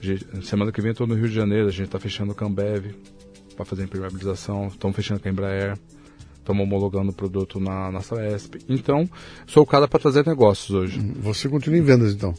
Gente- 0.00 0.26
semana 0.44 0.72
que 0.72 0.80
vem 0.80 0.88
eu 0.88 0.92
estou 0.94 1.06
no 1.06 1.14
Rio 1.14 1.28
de 1.28 1.34
Janeiro. 1.36 1.68
A 1.68 1.70
gente 1.70 1.86
está 1.86 2.00
fechando 2.00 2.32
o 2.32 2.34
Cambev 2.34 2.86
para 3.60 3.70
fazer 3.70 3.84
impermeabilização. 3.84 4.68
Estamos 4.68 4.96
fechando 4.96 5.20
com 5.20 5.28
a 5.28 5.32
Embraer. 5.32 5.78
Estamos 6.38 6.62
homologando 6.62 7.10
o 7.10 7.14
produto 7.14 7.60
na, 7.60 7.90
na 7.92 8.00
Saesp. 8.00 8.56
Então, 8.68 9.08
sou 9.46 9.62
o 9.62 9.66
cara 9.66 9.86
para 9.86 10.00
trazer 10.00 10.26
negócios 10.26 10.70
hoje. 10.70 10.98
Você 11.20 11.48
continua 11.48 11.78
em 11.78 11.82
vendas 11.82 12.14
então. 12.14 12.34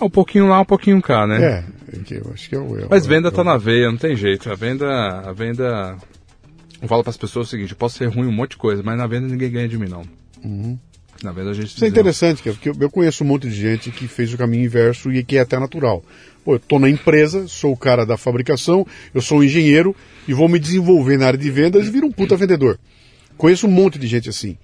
É 0.00 0.04
um 0.04 0.10
pouquinho 0.10 0.48
lá, 0.48 0.60
um 0.60 0.64
pouquinho 0.64 1.00
cá, 1.00 1.26
né? 1.26 1.42
É, 1.42 1.64
é 1.96 2.18
eu 2.18 2.32
acho 2.32 2.48
que 2.48 2.56
é 2.56 2.58
o. 2.58 2.78
É, 2.78 2.86
Mas 2.90 3.06
venda 3.06 3.28
é, 3.28 3.30
tá 3.30 3.44
na 3.44 3.56
veia, 3.56 3.90
não 3.90 3.96
tem 3.96 4.16
jeito. 4.16 4.50
A 4.50 4.54
venda. 4.54 4.86
A 5.20 5.32
venda. 5.32 5.96
Eu 6.82 6.88
falo 6.88 7.04
para 7.04 7.10
as 7.10 7.16
pessoas 7.16 7.46
o 7.46 7.50
seguinte: 7.50 7.70
eu 7.70 7.76
posso 7.76 7.96
ser 7.96 8.06
ruim 8.06 8.26
um 8.26 8.32
monte 8.32 8.52
de 8.52 8.56
coisa, 8.56 8.82
mas 8.82 8.98
na 8.98 9.06
venda 9.06 9.28
ninguém 9.28 9.50
ganha 9.50 9.68
de 9.68 9.78
mim, 9.78 9.88
não. 9.88 10.02
Uhum. 10.44 10.76
Na 11.22 11.32
venda 11.32 11.50
a 11.50 11.54
gente. 11.54 11.68
Isso 11.68 11.84
é 11.84 11.88
interessante, 11.88 12.42
cara, 12.42 12.56
porque 12.56 12.84
eu, 12.84 12.90
conheço 12.90 13.24
um 13.24 13.26
monte 13.26 13.48
de 13.48 13.54
gente 13.54 13.90
que 13.90 14.06
fez 14.06 14.32
o 14.32 14.38
caminho 14.38 14.64
inverso 14.64 15.12
e 15.12 15.24
que 15.24 15.36
é 15.36 15.40
até 15.40 15.58
natural. 15.58 16.02
Pô, 16.44 16.56
eu 16.56 16.58
tô 16.58 16.78
na 16.78 16.88
empresa, 16.88 17.48
sou 17.48 17.72
o 17.72 17.76
cara 17.76 18.04
da 18.04 18.16
fabricação, 18.16 18.86
eu 19.14 19.22
sou 19.22 19.38
um 19.38 19.42
engenheiro 19.42 19.96
e 20.28 20.34
vou 20.34 20.48
me 20.48 20.58
desenvolver 20.58 21.16
na 21.16 21.26
área 21.26 21.38
de 21.38 21.50
vendas 21.50 21.86
e 21.86 21.90
viro 21.90 22.06
um 22.06 22.12
puta 22.12 22.36
vendedor. 22.36 22.78
Conheço 23.36 23.66
um 23.66 23.70
monte 23.70 23.98
de 23.98 24.06
gente 24.06 24.28
assim. 24.28 24.56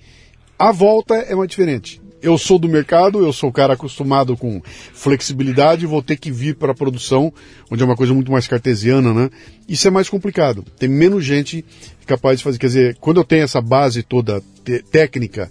A 0.59 0.73
volta 0.73 1.15
é 1.15 1.35
mais 1.35 1.49
diferente. 1.49 2.01
Eu 2.23 2.37
sou 2.37 2.59
do 2.59 2.69
mercado, 2.69 3.25
eu 3.25 3.33
sou 3.33 3.49
o 3.49 3.53
cara 3.53 3.73
acostumado 3.73 4.37
com 4.37 4.61
flexibilidade, 4.93 5.87
vou 5.87 6.03
ter 6.03 6.17
que 6.17 6.31
vir 6.31 6.55
para 6.55 6.73
a 6.73 6.75
produção, 6.75 7.33
onde 7.71 7.83
é 7.83 7.87
uma 7.87 7.97
coisa 7.97 8.13
muito 8.13 8.31
mais 8.31 8.47
cartesiana, 8.47 9.15
né? 9.15 9.31
Isso 9.67 9.89
é 9.89 9.91
mais 9.91 10.11
complicado. 10.11 10.63
Tem 10.79 10.87
menos 10.87 11.25
gente 11.25 11.65
capaz 12.05 12.37
de 12.37 12.45
fazer. 12.45 12.59
Quer 12.59 12.67
dizer, 12.67 12.97
quando 13.01 13.21
eu 13.21 13.25
tenho 13.25 13.45
essa 13.45 13.63
base 13.63 14.03
toda 14.03 14.43
técnica, 14.93 15.51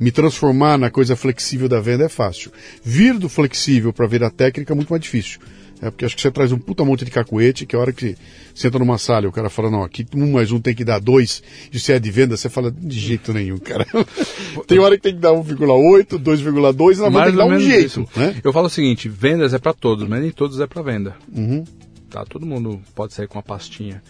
me 0.00 0.10
transformar 0.10 0.78
na 0.78 0.90
coisa 0.90 1.14
flexível 1.14 1.68
da 1.68 1.78
venda 1.78 2.06
é 2.06 2.08
fácil. 2.08 2.50
Vir 2.82 3.18
do 3.18 3.28
flexível 3.28 3.92
para 3.92 4.06
vir 4.06 4.24
a 4.24 4.30
técnica 4.30 4.72
é 4.72 4.74
muito 4.74 4.88
mais 4.88 5.02
difícil. 5.02 5.38
É 5.82 5.90
porque 5.90 6.04
acho 6.04 6.14
que 6.14 6.20
você 6.20 6.30
traz 6.30 6.52
um 6.52 6.58
puta 6.58 6.84
monte 6.84 7.06
de 7.06 7.10
cacuete, 7.10 7.64
que 7.64 7.74
a 7.74 7.78
hora 7.78 7.92
que 7.92 8.14
você 8.54 8.68
entra 8.68 8.78
numa 8.78 8.98
sala 8.98 9.24
e 9.24 9.28
o 9.28 9.32
cara 9.32 9.48
fala, 9.48 9.70
não, 9.70 9.82
aqui 9.82 10.06
um 10.14 10.32
mais 10.32 10.52
um 10.52 10.60
tem 10.60 10.74
que 10.74 10.84
dar 10.84 11.00
dois, 11.00 11.42
e 11.72 11.78
se 11.78 11.90
é 11.90 11.98
de 11.98 12.10
venda, 12.10 12.36
você 12.36 12.50
fala, 12.50 12.70
de 12.70 12.98
jeito 12.98 13.32
nenhum, 13.32 13.56
cara. 13.56 13.86
tem 14.68 14.78
hora 14.78 14.96
que 14.96 15.02
tem 15.02 15.14
que 15.14 15.20
dar 15.20 15.30
1,8, 15.30 16.18
2,2, 16.18 16.98
na 16.98 17.08
venda 17.08 17.22
tem 17.22 17.32
que 17.32 17.38
dar 17.38 17.46
um 17.46 17.60
jeito. 17.60 18.08
Né? 18.14 18.36
Eu 18.44 18.52
falo 18.52 18.66
o 18.66 18.70
seguinte, 18.70 19.08
vendas 19.08 19.54
é 19.54 19.58
para 19.58 19.72
todos, 19.72 20.06
mas 20.06 20.20
nem 20.20 20.30
todos 20.30 20.60
é 20.60 20.66
para 20.66 20.82
venda. 20.82 21.16
Uhum. 21.34 21.64
Tá, 22.10 22.26
todo 22.26 22.44
mundo 22.44 22.80
pode 22.94 23.14
sair 23.14 23.26
com 23.26 23.38
uma 23.38 23.42
pastinha. 23.42 24.02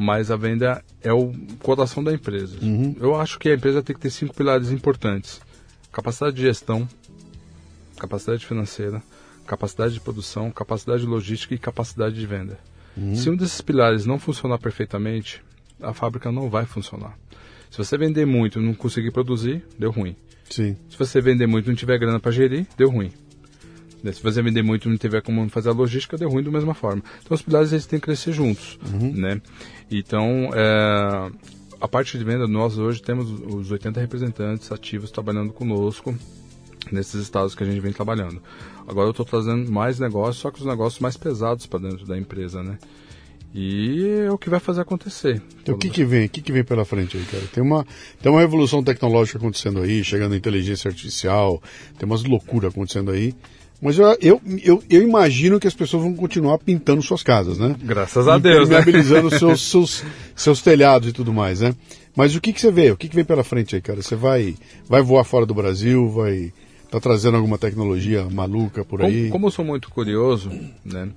Mas 0.00 0.30
a 0.30 0.36
venda 0.36 0.84
é 1.02 1.12
o 1.12 1.32
cotação 1.60 2.04
da 2.04 2.12
empresa. 2.12 2.56
Uhum. 2.62 2.94
Eu 3.00 3.20
acho 3.20 3.36
que 3.36 3.48
a 3.50 3.54
empresa 3.54 3.82
tem 3.82 3.96
que 3.96 4.00
ter 4.00 4.10
cinco 4.10 4.32
pilares 4.32 4.70
importantes. 4.70 5.40
Capacidade 5.90 6.36
de 6.36 6.42
gestão, 6.42 6.88
capacidade 7.98 8.46
financeira, 8.46 9.02
capacidade 9.44 9.94
de 9.94 10.00
produção, 10.00 10.52
capacidade 10.52 11.04
logística 11.04 11.52
e 11.52 11.58
capacidade 11.58 12.14
de 12.14 12.26
venda. 12.26 12.58
Uhum. 12.96 13.16
Se 13.16 13.28
um 13.28 13.34
desses 13.34 13.60
pilares 13.60 14.06
não 14.06 14.20
funcionar 14.20 14.58
perfeitamente, 14.58 15.42
a 15.82 15.92
fábrica 15.92 16.30
não 16.30 16.48
vai 16.48 16.64
funcionar. 16.64 17.18
Se 17.68 17.78
você 17.78 17.98
vender 17.98 18.24
muito 18.24 18.60
e 18.60 18.62
não 18.62 18.74
conseguir 18.74 19.10
produzir, 19.10 19.64
deu 19.78 19.90
ruim. 19.90 20.14
Sim. 20.48 20.76
Se 20.88 20.96
você 20.96 21.20
vender 21.20 21.46
muito 21.46 21.66
e 21.66 21.68
não 21.70 21.76
tiver 21.76 21.98
grana 21.98 22.20
para 22.20 22.30
gerir, 22.30 22.66
deu 22.76 22.88
ruim. 22.88 23.12
Né, 24.02 24.12
se 24.12 24.22
você 24.22 24.40
vender 24.40 24.62
muito 24.62 24.88
e 24.88 24.90
não 24.90 24.96
tiver 24.96 25.20
como 25.22 25.48
fazer 25.48 25.70
a 25.70 25.72
logística, 25.72 26.16
deu 26.16 26.28
ruim 26.28 26.42
da 26.42 26.50
mesma 26.50 26.72
forma. 26.72 27.02
Então 27.22 27.34
os 27.34 27.42
pilares 27.42 27.72
eles 27.72 27.86
têm 27.86 27.98
que 27.98 28.04
crescer 28.04 28.32
juntos, 28.32 28.78
uhum. 28.92 29.12
né? 29.12 29.40
Então 29.90 30.50
é, 30.54 31.30
a 31.80 31.88
parte 31.88 32.18
de 32.18 32.24
venda 32.24 32.46
nós 32.46 32.78
hoje 32.78 33.00
temos 33.00 33.30
os 33.30 33.70
80 33.70 34.00
representantes 34.00 34.70
ativos 34.72 35.10
trabalhando 35.10 35.52
conosco 35.52 36.14
nesses 36.90 37.22
estados 37.22 37.54
que 37.54 37.62
a 37.62 37.66
gente 37.66 37.80
vem 37.80 37.92
trabalhando. 37.92 38.42
Agora 38.86 39.08
eu 39.08 39.10
estou 39.10 39.26
trazendo 39.26 39.70
mais 39.70 39.98
negócios, 39.98 40.38
só 40.38 40.50
que 40.50 40.60
os 40.60 40.66
negócios 40.66 41.00
mais 41.00 41.16
pesados 41.16 41.66
para 41.66 41.80
dentro 41.80 42.06
da 42.06 42.16
empresa, 42.16 42.62
né? 42.62 42.78
E 43.54 44.24
é 44.26 44.30
o 44.30 44.36
que 44.36 44.50
vai 44.50 44.60
fazer 44.60 44.82
acontecer. 44.82 45.42
Então, 45.62 45.74
o 45.74 45.78
que, 45.78 45.88
que 45.88 46.04
vem? 46.04 46.26
O 46.26 46.28
que, 46.28 46.42
que 46.42 46.52
vem 46.52 46.62
pela 46.62 46.84
frente 46.84 47.16
aí, 47.16 47.24
cara? 47.24 47.44
Tem 47.46 47.62
uma, 47.62 47.86
tem 48.20 48.30
uma 48.30 48.40
revolução 48.40 48.82
tecnológica 48.82 49.38
acontecendo 49.38 49.80
aí, 49.80 50.04
chegando 50.04 50.34
a 50.34 50.36
inteligência 50.36 50.88
artificial, 50.88 51.62
tem 51.98 52.06
umas 52.06 52.24
loucuras 52.24 52.72
acontecendo 52.72 53.10
aí. 53.10 53.34
Mas 53.80 53.98
eu, 53.98 54.06
eu, 54.20 54.42
eu, 54.62 54.82
eu, 54.90 55.02
imagino 55.02 55.60
que 55.60 55.68
as 55.68 55.74
pessoas 55.74 56.02
vão 56.02 56.14
continuar 56.14 56.58
pintando 56.58 57.00
suas 57.00 57.22
casas, 57.22 57.58
né? 57.58 57.76
Graças 57.80 58.26
a 58.26 58.36
Deus, 58.36 58.68
né? 58.68 58.82
seus, 59.38 59.62
seus, 59.62 60.04
seus 60.34 60.62
telhados 60.62 61.08
e 61.08 61.12
tudo 61.12 61.32
mais, 61.32 61.60
né? 61.60 61.74
Mas 62.16 62.34
o 62.34 62.40
que, 62.40 62.52
que 62.52 62.60
você 62.60 62.72
vê? 62.72 62.90
O 62.90 62.96
que, 62.96 63.08
que 63.08 63.14
vem 63.14 63.24
pela 63.24 63.44
frente 63.44 63.76
aí, 63.76 63.80
cara? 63.80 64.02
Você 64.02 64.16
vai, 64.16 64.56
vai 64.88 65.00
voar 65.00 65.22
fora 65.22 65.46
do 65.46 65.54
Brasil? 65.54 66.08
Vai 66.10 66.52
Tá 66.90 66.98
trazendo 66.98 67.36
alguma 67.36 67.58
tecnologia 67.58 68.26
maluca 68.30 68.84
por 68.84 69.02
aí? 69.02 69.22
Como, 69.24 69.32
como 69.32 69.46
eu 69.46 69.50
sou 69.50 69.64
muito 69.64 69.90
curioso, 69.90 70.50
né? 70.84 71.10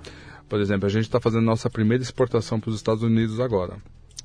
Por 0.49 0.59
exemplo, 0.59 0.86
a 0.86 0.89
gente 0.89 1.03
está 1.03 1.20
fazendo 1.20 1.45
nossa 1.45 1.70
primeira 1.70 2.03
exportação 2.03 2.59
para 2.59 2.70
os 2.70 2.76
Estados 2.76 3.03
Unidos 3.03 3.39
agora. 3.39 3.78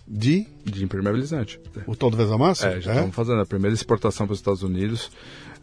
De? 0.07 0.47
De 0.65 0.85
impermeabilizante. 0.85 1.61
O 1.87 1.97
tal 1.97 2.11
do 2.11 2.17
Vesamassa? 2.17 2.69
É, 2.69 2.81
já 2.81 2.93
é? 2.93 2.95
estamos 2.95 3.15
fazendo 3.15 3.41
a 3.41 3.47
primeira 3.47 3.75
exportação 3.75 4.27
para 4.27 4.35
os 4.35 4.39
Estados 4.39 4.63
Unidos. 4.63 5.11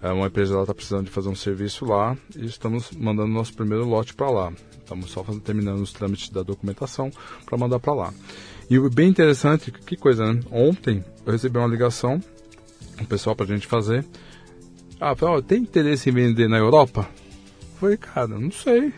É, 0.01 0.11
uma 0.11 0.27
empresa 0.27 0.55
lá 0.55 0.61
está 0.61 0.73
precisando 0.73 1.05
de 1.05 1.11
fazer 1.11 1.29
um 1.29 1.35
serviço 1.35 1.85
lá 1.85 2.17
e 2.35 2.45
estamos 2.45 2.91
mandando 2.91 3.29
nosso 3.29 3.53
primeiro 3.53 3.85
lote 3.85 4.13
para 4.13 4.29
lá. 4.29 4.53
Estamos 4.77 5.11
só 5.11 5.23
fazendo, 5.23 5.41
terminando 5.41 5.79
os 5.79 5.93
trâmites 5.93 6.29
da 6.29 6.43
documentação 6.43 7.09
para 7.45 7.57
mandar 7.57 7.79
para 7.79 7.93
lá. 7.93 8.13
E 8.69 8.77
o 8.77 8.89
bem 8.89 9.09
interessante, 9.09 9.71
que 9.71 9.95
coisa, 9.95 10.33
né? 10.33 10.41
Ontem 10.51 11.03
eu 11.25 11.31
recebi 11.31 11.57
uma 11.57 11.67
ligação, 11.67 12.21
o 12.99 13.05
pessoal 13.05 13.35
para 13.35 13.45
a 13.45 13.49
gente 13.49 13.65
fazer, 13.65 14.05
ah, 14.99 15.15
falei, 15.15 15.41
tem 15.41 15.61
interesse 15.61 16.09
em 16.09 16.13
vender 16.13 16.49
na 16.49 16.57
Europa? 16.57 17.09
falei, 17.83 17.97
cara, 17.97 18.39
não 18.39 18.51
sei. 18.51 18.93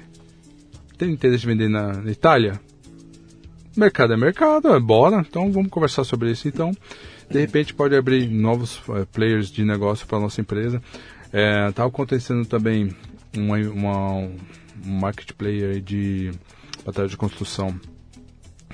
Tem 0.97 1.11
interesse 1.11 1.45
em 1.45 1.47
vender 1.47 1.69
na, 1.69 1.93
na 1.93 2.11
Itália? 2.11 2.59
Mercado 3.75 4.13
é 4.13 4.17
mercado, 4.17 4.73
é 4.73 4.79
bora. 4.79 5.25
Então 5.27 5.51
vamos 5.51 5.69
conversar 5.69 6.03
sobre 6.03 6.31
isso. 6.31 6.47
Então, 6.47 6.71
de 7.29 7.39
repente 7.39 7.73
pode 7.73 7.95
abrir 7.95 8.29
novos 8.29 8.77
uh, 8.87 9.05
players 9.11 9.49
de 9.49 9.63
negócio 9.63 10.07
para 10.07 10.19
nossa 10.19 10.41
empresa. 10.41 10.81
Está 11.25 11.83
é, 11.83 11.87
acontecendo 11.87 12.45
também 12.45 12.95
uma, 13.35 13.57
uma, 13.57 14.17
um 14.17 14.37
market 14.85 15.33
player 15.33 15.81
de 15.81 16.31
batalha 16.85 17.07
de 17.07 17.17
construção 17.17 17.77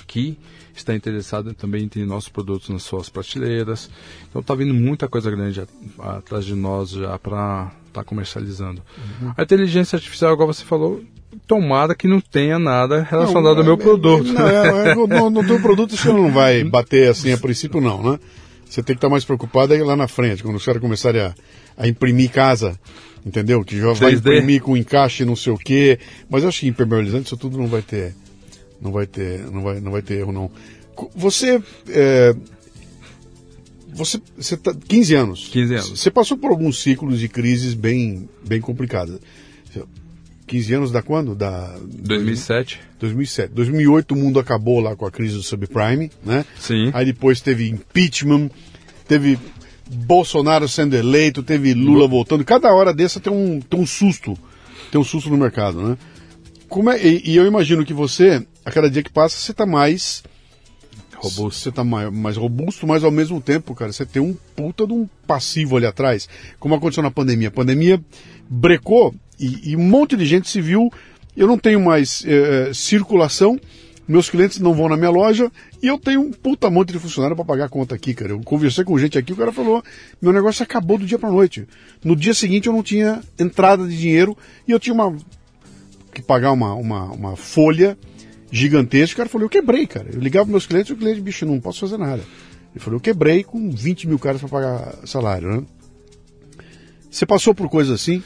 que 0.06 0.38
está 0.76 0.93
interessado 0.93 1.54
também 1.54 1.84
em 1.84 1.88
ter 1.88 2.06
nossos 2.06 2.30
produtos 2.30 2.70
nas 2.70 2.84
suas 2.84 3.10
prateleiras. 3.10 3.89
Então 4.30 4.41
está 4.41 4.54
vindo 4.54 4.74
muita 4.74 5.08
coisa 5.08 5.32
grande 5.32 5.66
atrás 5.99 6.45
de 6.45 6.56
nós 6.56 6.91
já 6.91 7.18
para 7.18 7.72
estar 7.88 8.02
tá 8.02 8.04
comercializando. 8.04 8.82
Uhum. 9.22 9.34
A 9.38 9.43
inteligência 9.43 9.95
artificial, 9.95 10.34
igual 10.34 10.47
você 10.47 10.66
falou, 10.66 11.02
tomara 11.48 11.96
que 11.96 12.08
não 12.08 12.20
tenha 12.20 12.60
nada 12.60 13.02
relacionado 13.02 13.56
não, 13.56 13.60
ao 13.60 13.66
meu 13.66 13.74
é, 13.74 13.78
produto. 13.78 14.34
Não, 14.34 14.48
é, 14.48 14.92
é, 14.92 14.96
no, 14.96 15.30
no 15.30 15.46
teu 15.46 15.60
produto 15.62 15.96
você 15.96 16.10
não 16.10 16.32
vai 16.32 16.64
bater 16.64 17.10
assim 17.10 17.32
a 17.32 17.38
princípio 17.38 17.82
não, 17.82 18.02
né? 18.04 18.20
Você 18.70 18.82
tem 18.82 18.96
que 18.96 19.00
estar 19.00 19.10
mais 19.10 19.26
preocupado 19.26 19.74
aí 19.74 19.84
lá 19.84 19.96
na 19.96 20.08
frente, 20.08 20.44
quando 20.44 20.56
os 20.56 20.66
caras 20.66 20.82
começarem 20.82 21.22
a, 21.22 21.36
a 21.78 21.88
imprimir 21.88 22.32
casa, 22.32 22.80
entendeu? 23.26 23.64
Que 23.66 23.78
já 23.78 23.92
vai 23.94 24.14
3D. 24.14 24.18
imprimir 24.18 24.62
com 24.62 24.78
encaixe 24.78 25.26
não 25.26 25.36
sei 25.36 25.52
o 25.52 25.58
quê. 25.58 26.00
Mas 26.30 26.44
eu 26.44 26.50
acho 26.50 26.62
que 26.62 26.68
impermeabilizante 26.68 27.26
isso 27.26 27.38
tudo 27.38 27.58
não 27.58 27.68
vai 27.68 27.82
ter 27.82 28.14
não 28.82 28.92
vai 28.92 29.06
ter, 29.06 29.40
não 29.52 29.62
vai, 29.62 29.80
não 29.80 29.92
vai 29.92 30.02
ter 30.02 30.16
erro, 30.16 30.32
não. 30.32 30.52
Você. 31.16 31.62
É, 31.88 32.36
você, 33.94 34.20
você 34.36 34.58
tá 34.58 34.74
15 34.74 35.16
anos. 35.16 35.50
15 35.50 35.74
anos. 35.76 36.00
Você 36.00 36.10
passou 36.10 36.38
por 36.38 36.50
alguns 36.50 36.82
ciclos 36.82 37.20
de 37.20 37.30
crises 37.30 37.74
bem, 37.74 38.28
bem 38.46 38.60
complicadas. 38.60 39.20
15 40.52 40.74
anos 40.74 40.91
da 40.91 41.02
quando? 41.02 41.34
Da 41.34 41.78
2007. 41.82 42.82
2007. 42.99 43.54
2008 43.54 44.14
o 44.14 44.18
mundo 44.18 44.38
acabou 44.38 44.82
lá 44.82 44.97
com 44.97 45.06
a 45.06 45.12
crise 45.12 45.36
do 45.36 45.43
subprime, 45.43 46.12
né? 46.26 46.43
Sim. 46.60 46.91
Aí 46.93 47.06
depois 47.06 47.39
teve 47.39 47.70
impeachment, 47.70 48.49
teve 49.08 49.39
Bolsonaro 49.89 50.68
sendo 50.68 50.93
eleito, 50.93 51.41
teve 51.41 51.74
Lula 51.74 52.06
voltando. 52.06 52.43
Cada 52.43 52.74
hora 52.74 52.93
dessa 52.93 53.18
tem 53.22 53.32
um, 53.32 53.62
tem 53.62 53.80
um 53.80 53.86
susto, 53.86 54.38
tem 54.91 54.99
um 54.99 55.06
susto 55.06 55.30
no 55.30 55.38
mercado, 55.38 55.82
né? 55.82 55.97
Como 56.68 56.89
é, 56.89 57.02
e, 57.02 57.32
e 57.32 57.38
eu 57.38 57.47
imagino 57.47 57.86
que 57.86 57.93
você 57.93 58.45
a 58.66 58.72
cada 58.72 58.89
dia 58.89 59.02
que 59.02 59.12
passa 59.12 59.38
você 59.38 59.52
está 59.52 59.66
mais 59.66 60.22
robusto. 61.16 61.62
Você 61.62 61.70
está 61.70 61.84
mais, 61.84 62.12
mais, 62.12 62.36
robusto, 62.36 62.86
mas 62.86 63.06
ao 63.06 63.12
mesmo 63.12 63.39
tempo, 63.39 63.74
cara, 63.74 63.93
você 63.93 64.06
tem 64.06 64.22
um 64.22 64.36
puta 64.54 64.86
de 64.86 64.91
um 64.91 65.08
passivo 65.26 65.78
ali 65.78 65.86
atrás. 65.86 66.28
Como 66.60 66.76
aconteceu 66.76 67.03
na 67.03 67.11
pandemia. 67.11 67.48
A 67.48 67.52
pandemia 67.52 68.03
brecou 68.49 69.15
e, 69.41 69.72
e 69.72 69.76
um 69.76 69.84
monte 69.84 70.15
de 70.15 70.26
gente 70.26 70.49
se 70.49 70.61
viu. 70.61 70.91
Eu 71.35 71.47
não 71.47 71.57
tenho 71.57 71.80
mais 71.80 72.23
é, 72.26 72.72
circulação, 72.73 73.59
meus 74.07 74.30
clientes 74.30 74.59
não 74.59 74.73
vão 74.73 74.89
na 74.89 74.97
minha 74.97 75.09
loja 75.09 75.49
e 75.81 75.88
eu 75.88 75.97
tenho 75.97 76.22
um 76.22 76.31
puta 76.31 76.69
monte 76.69 76.91
de 76.91 76.99
funcionário 76.99 77.35
para 77.35 77.45
pagar 77.45 77.65
a 77.65 77.69
conta 77.69 77.95
aqui, 77.95 78.13
cara. 78.13 78.31
Eu 78.31 78.41
conversei 78.41 78.84
com 78.84 78.99
gente 78.99 79.18
aqui, 79.18 79.31
o 79.31 79.38
cara 79.38 79.51
falou: 79.51 79.84
meu 80.22 80.34
negócio 80.34 80.61
acabou 80.61 80.97
do 80.97 81.05
dia 81.05 81.18
para 81.18 81.31
noite. 81.31 81.68
No 82.03 82.15
dia 82.15 82.34
seguinte 82.34 82.68
eu 82.68 82.73
não 82.73 82.84
tinha 82.84 83.22
entrada 83.39 83.88
de 83.88 83.97
dinheiro 83.97 84.38
e 84.68 84.72
eu 84.72 84.80
tinha 84.80 84.93
uma 84.93 85.15
que 86.13 86.22
pagar 86.22 86.51
uma, 86.51 86.73
uma, 86.73 87.05
uma 87.05 87.35
folha 87.35 87.97
gigantesco. 88.51 89.13
O 89.13 89.18
cara 89.18 89.30
falou, 89.30 89.45
eu 89.45 89.49
quebrei, 89.49 89.88
cara. 89.88 90.09
Eu 90.11 90.19
ligava 90.19 90.45
para 90.45 90.51
meus 90.51 90.65
clientes 90.65 90.89
e 90.89 90.93
o 90.93 90.97
cliente, 90.97 91.22
bicho, 91.22 91.45
não 91.45 91.59
posso 91.59 91.80
fazer 91.80 91.97
nada. 91.97 92.22
Ele 92.73 92.84
falou, 92.84 92.97
eu 92.97 93.01
quebrei 93.01 93.43
com 93.43 93.69
20 93.72 94.07
mil 94.07 94.19
caras 94.19 94.41
para 94.41 94.49
pagar 94.49 94.95
salário, 95.05 95.49
né? 95.49 95.63
Você 97.09 97.26
passou 97.26 97.53
por 97.53 97.69
coisas 97.69 97.93
assim? 97.93 98.23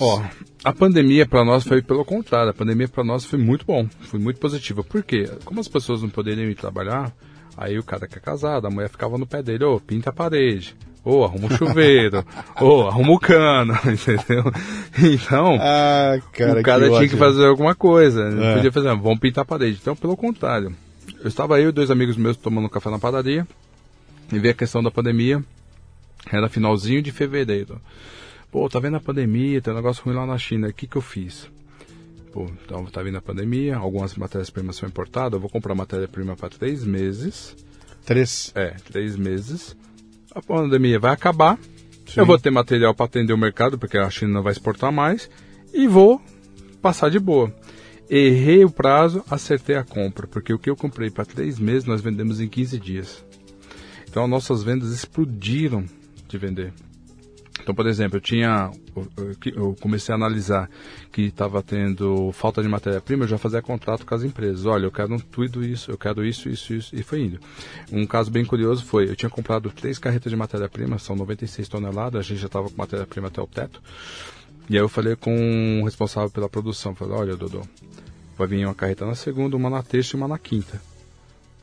Ó, 0.00 0.22
a 0.64 0.72
pandemia 0.72 1.26
para 1.26 1.44
nós 1.44 1.62
foi 1.62 1.82
pelo 1.82 2.04
contrário. 2.04 2.50
A 2.50 2.54
pandemia 2.54 2.88
para 2.88 3.04
nós 3.04 3.24
foi 3.24 3.38
muito 3.38 3.66
bom, 3.66 3.86
foi 4.00 4.18
muito 4.18 4.40
positiva. 4.40 4.82
Por 4.82 5.02
quê? 5.02 5.30
Como 5.44 5.60
as 5.60 5.68
pessoas 5.68 6.02
não 6.02 6.08
poderiam 6.08 6.48
ir 6.48 6.54
trabalhar, 6.54 7.12
aí 7.56 7.78
o 7.78 7.82
cara 7.82 8.08
que 8.08 8.16
é 8.16 8.20
casado, 8.20 8.66
a 8.66 8.70
mulher 8.70 8.88
ficava 8.88 9.18
no 9.18 9.26
pé 9.26 9.42
dele, 9.42 9.64
ô, 9.64 9.74
oh, 9.74 9.80
pinta 9.80 10.08
a 10.08 10.12
parede, 10.12 10.74
ou 11.04 11.24
arruma 11.24 11.46
um 11.46 11.56
chuveiro, 11.56 12.24
ou 12.60 12.88
arruma 12.88 13.12
o 13.12 13.18
cano, 13.18 13.74
entendeu? 13.84 14.44
Então, 14.98 15.58
ah, 15.60 16.18
cara, 16.32 16.60
o 16.60 16.62
cara 16.62 16.88
que 16.88 16.96
tinha 16.96 17.08
que 17.08 17.16
fazer 17.16 17.46
alguma 17.46 17.74
coisa. 17.74 18.22
É. 18.28 18.54
Podia 18.54 18.72
fazer, 18.72 18.88
vamos 18.96 19.18
pintar 19.18 19.42
a 19.42 19.46
parede. 19.46 19.78
Então, 19.80 19.94
pelo 19.94 20.16
contrário. 20.16 20.74
Eu 21.20 21.28
estava 21.28 21.60
eu 21.60 21.68
e 21.68 21.72
dois 21.72 21.90
amigos 21.90 22.16
meus 22.16 22.36
tomando 22.36 22.68
café 22.70 22.88
na 22.88 22.98
padaria 22.98 23.46
e 24.32 24.38
veio 24.38 24.52
a 24.52 24.56
questão 24.56 24.82
da 24.82 24.90
pandemia. 24.90 25.42
Era 26.30 26.48
finalzinho 26.48 27.02
de 27.02 27.12
fevereiro. 27.12 27.80
Pô, 28.50 28.68
tá 28.68 28.80
vendo 28.80 28.96
a 28.96 29.00
pandemia, 29.00 29.60
tem 29.60 29.72
um 29.72 29.76
negócio 29.76 30.04
ruim 30.04 30.14
lá 30.14 30.26
na 30.26 30.36
China. 30.36 30.68
O 30.68 30.72
que 30.72 30.86
que 30.86 30.96
eu 30.96 31.02
fiz? 31.02 31.48
Pô, 32.32 32.48
então 32.64 32.84
tá 32.86 33.02
vindo 33.02 33.18
a 33.18 33.22
pandemia, 33.22 33.76
algumas 33.76 34.14
matérias-primas 34.14 34.76
são 34.76 34.88
importadas, 34.88 35.34
eu 35.34 35.40
vou 35.40 35.50
comprar 35.50 35.74
matéria-prima 35.74 36.36
para 36.36 36.48
três 36.48 36.84
meses. 36.84 37.56
Três? 38.04 38.52
É, 38.54 38.70
três 38.90 39.16
meses. 39.16 39.76
A 40.32 40.40
pandemia 40.40 40.98
vai 40.98 41.12
acabar, 41.12 41.58
Sim. 42.06 42.20
eu 42.20 42.26
vou 42.26 42.38
ter 42.38 42.50
material 42.50 42.94
para 42.94 43.06
atender 43.06 43.32
o 43.32 43.38
mercado, 43.38 43.78
porque 43.78 43.98
a 43.98 44.08
China 44.10 44.34
não 44.34 44.42
vai 44.42 44.52
exportar 44.52 44.92
mais, 44.92 45.28
e 45.72 45.88
vou 45.88 46.20
passar 46.80 47.10
de 47.10 47.18
boa. 47.18 47.52
Errei 48.08 48.64
o 48.64 48.70
prazo, 48.70 49.24
acertei 49.28 49.76
a 49.76 49.84
compra, 49.84 50.26
porque 50.26 50.52
o 50.52 50.58
que 50.58 50.70
eu 50.70 50.76
comprei 50.76 51.10
para 51.10 51.24
três 51.24 51.58
meses 51.58 51.84
nós 51.84 52.00
vendemos 52.00 52.40
em 52.40 52.48
15 52.48 52.78
dias. 52.78 53.24
Então 54.08 54.26
nossas 54.28 54.62
vendas 54.62 54.90
explodiram 54.92 55.84
de 56.28 56.38
vender. 56.38 56.72
Então, 57.70 57.76
por 57.76 57.86
exemplo, 57.86 58.16
eu 58.16 58.20
tinha, 58.20 58.68
eu 59.54 59.76
comecei 59.80 60.12
a 60.12 60.16
analisar 60.16 60.68
que 61.12 61.22
estava 61.22 61.62
tendo 61.62 62.32
falta 62.32 62.60
de 62.60 62.68
matéria-prima, 62.68 63.22
eu 63.22 63.28
já 63.28 63.38
fazia 63.38 63.62
contrato 63.62 64.04
com 64.04 64.12
as 64.12 64.24
empresas. 64.24 64.66
Olha, 64.66 64.86
eu 64.86 64.90
quero 64.90 65.20
tudo 65.20 65.64
isso, 65.64 65.88
eu 65.88 65.96
quero 65.96 66.24
isso, 66.24 66.48
isso, 66.48 66.74
isso, 66.74 66.96
e 66.96 67.04
foi 67.04 67.20
indo. 67.20 67.38
Um 67.92 68.04
caso 68.04 68.28
bem 68.28 68.44
curioso 68.44 68.84
foi, 68.84 69.08
eu 69.08 69.14
tinha 69.14 69.30
comprado 69.30 69.70
três 69.70 70.00
carretas 70.00 70.32
de 70.32 70.36
matéria-prima, 70.36 70.98
são 70.98 71.14
96 71.14 71.68
toneladas, 71.68 72.18
a 72.18 72.22
gente 72.24 72.40
já 72.40 72.48
estava 72.48 72.68
com 72.68 72.76
matéria-prima 72.76 73.28
até 73.28 73.40
o 73.40 73.46
teto. 73.46 73.80
E 74.68 74.76
aí 74.76 74.82
eu 74.82 74.88
falei 74.88 75.14
com 75.14 75.80
o 75.82 75.84
responsável 75.84 76.28
pela 76.28 76.48
produção, 76.48 76.92
falei, 76.96 77.14
olha, 77.14 77.36
Dodô, 77.36 77.62
vai 78.36 78.48
vir 78.48 78.66
uma 78.66 78.74
carreta 78.74 79.06
na 79.06 79.14
segunda, 79.14 79.56
uma 79.56 79.70
na 79.70 79.80
terça 79.84 80.16
e 80.16 80.18
uma 80.18 80.26
na 80.26 80.40
quinta. 80.40 80.82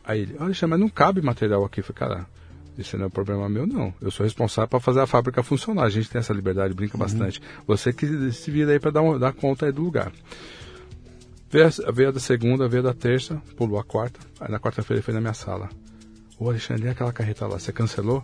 Aí 0.05 0.21
ele, 0.21 0.37
olha, 0.39 0.55
mas 0.69 0.79
não 0.79 0.87
cabe 0.87 1.21
material 1.21 1.65
aqui. 1.65 1.81
Eu 1.81 1.83
falei, 1.83 1.99
cara, 1.99 2.36
isso 2.77 2.97
não 2.97 3.07
é 3.07 3.09
problema 3.09 3.49
meu, 3.49 3.65
não. 3.65 3.93
Eu 3.99 4.11
sou 4.11 4.23
responsável 4.23 4.67
para 4.67 4.79
fazer 4.79 5.01
a 5.01 5.07
fábrica 5.07 5.41
funcionar. 5.41 5.83
A 5.83 5.89
gente 5.89 6.09
tem 6.09 6.19
essa 6.19 6.33
liberdade, 6.33 6.73
brinca 6.73 6.95
uhum. 6.95 6.99
bastante. 6.99 7.41
Você 7.65 7.91
que 7.91 8.31
se 8.31 8.51
vira 8.51 8.71
aí 8.71 8.79
para 8.79 8.91
dar, 8.91 9.17
dar 9.17 9.33
conta 9.33 9.65
aí 9.65 9.71
do 9.71 9.81
lugar. 9.81 10.11
Veio 11.49 11.65
a, 11.65 11.91
veio 11.91 12.11
da 12.11 12.19
segunda, 12.19 12.67
veio 12.67 12.83
da 12.83 12.93
terça, 12.93 13.41
pulou 13.55 13.79
a 13.79 13.83
quarta. 13.83 14.19
Aí 14.39 14.51
na 14.51 14.59
quarta-feira 14.59 14.99
ele 14.99 15.03
foi 15.03 15.13
na 15.13 15.21
minha 15.21 15.33
sala. 15.33 15.69
Ô 16.39 16.49
Alexandre, 16.49 16.85
e 16.85 16.89
aquela 16.89 17.11
carreta 17.11 17.47
lá, 17.47 17.57
você 17.57 17.71
cancelou? 17.71 18.23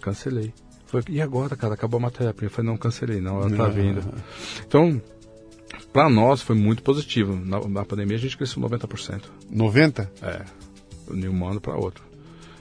Cancelei. 0.00 0.54
Falei, 0.86 1.04
e 1.08 1.20
agora, 1.20 1.56
cara? 1.56 1.74
Acabou 1.74 1.98
a 1.98 2.02
matéria-prima. 2.02 2.50
Falei, 2.50 2.70
não, 2.70 2.76
cancelei, 2.76 3.20
não, 3.20 3.40
ela 3.40 3.50
tá 3.50 3.66
ah. 3.66 3.68
vindo. 3.68 4.02
Então, 4.66 5.02
para 5.92 6.08
nós 6.08 6.40
foi 6.40 6.54
muito 6.54 6.82
positivo. 6.82 7.34
Na, 7.34 7.60
na 7.66 7.84
pandemia 7.84 8.16
a 8.16 8.20
gente 8.20 8.36
cresceu 8.36 8.62
90%. 8.62 9.24
90%? 9.52 10.08
É, 10.22 10.44
de 11.14 11.28
um 11.28 11.46
ano 11.46 11.60
para 11.60 11.76
outro. 11.76 12.07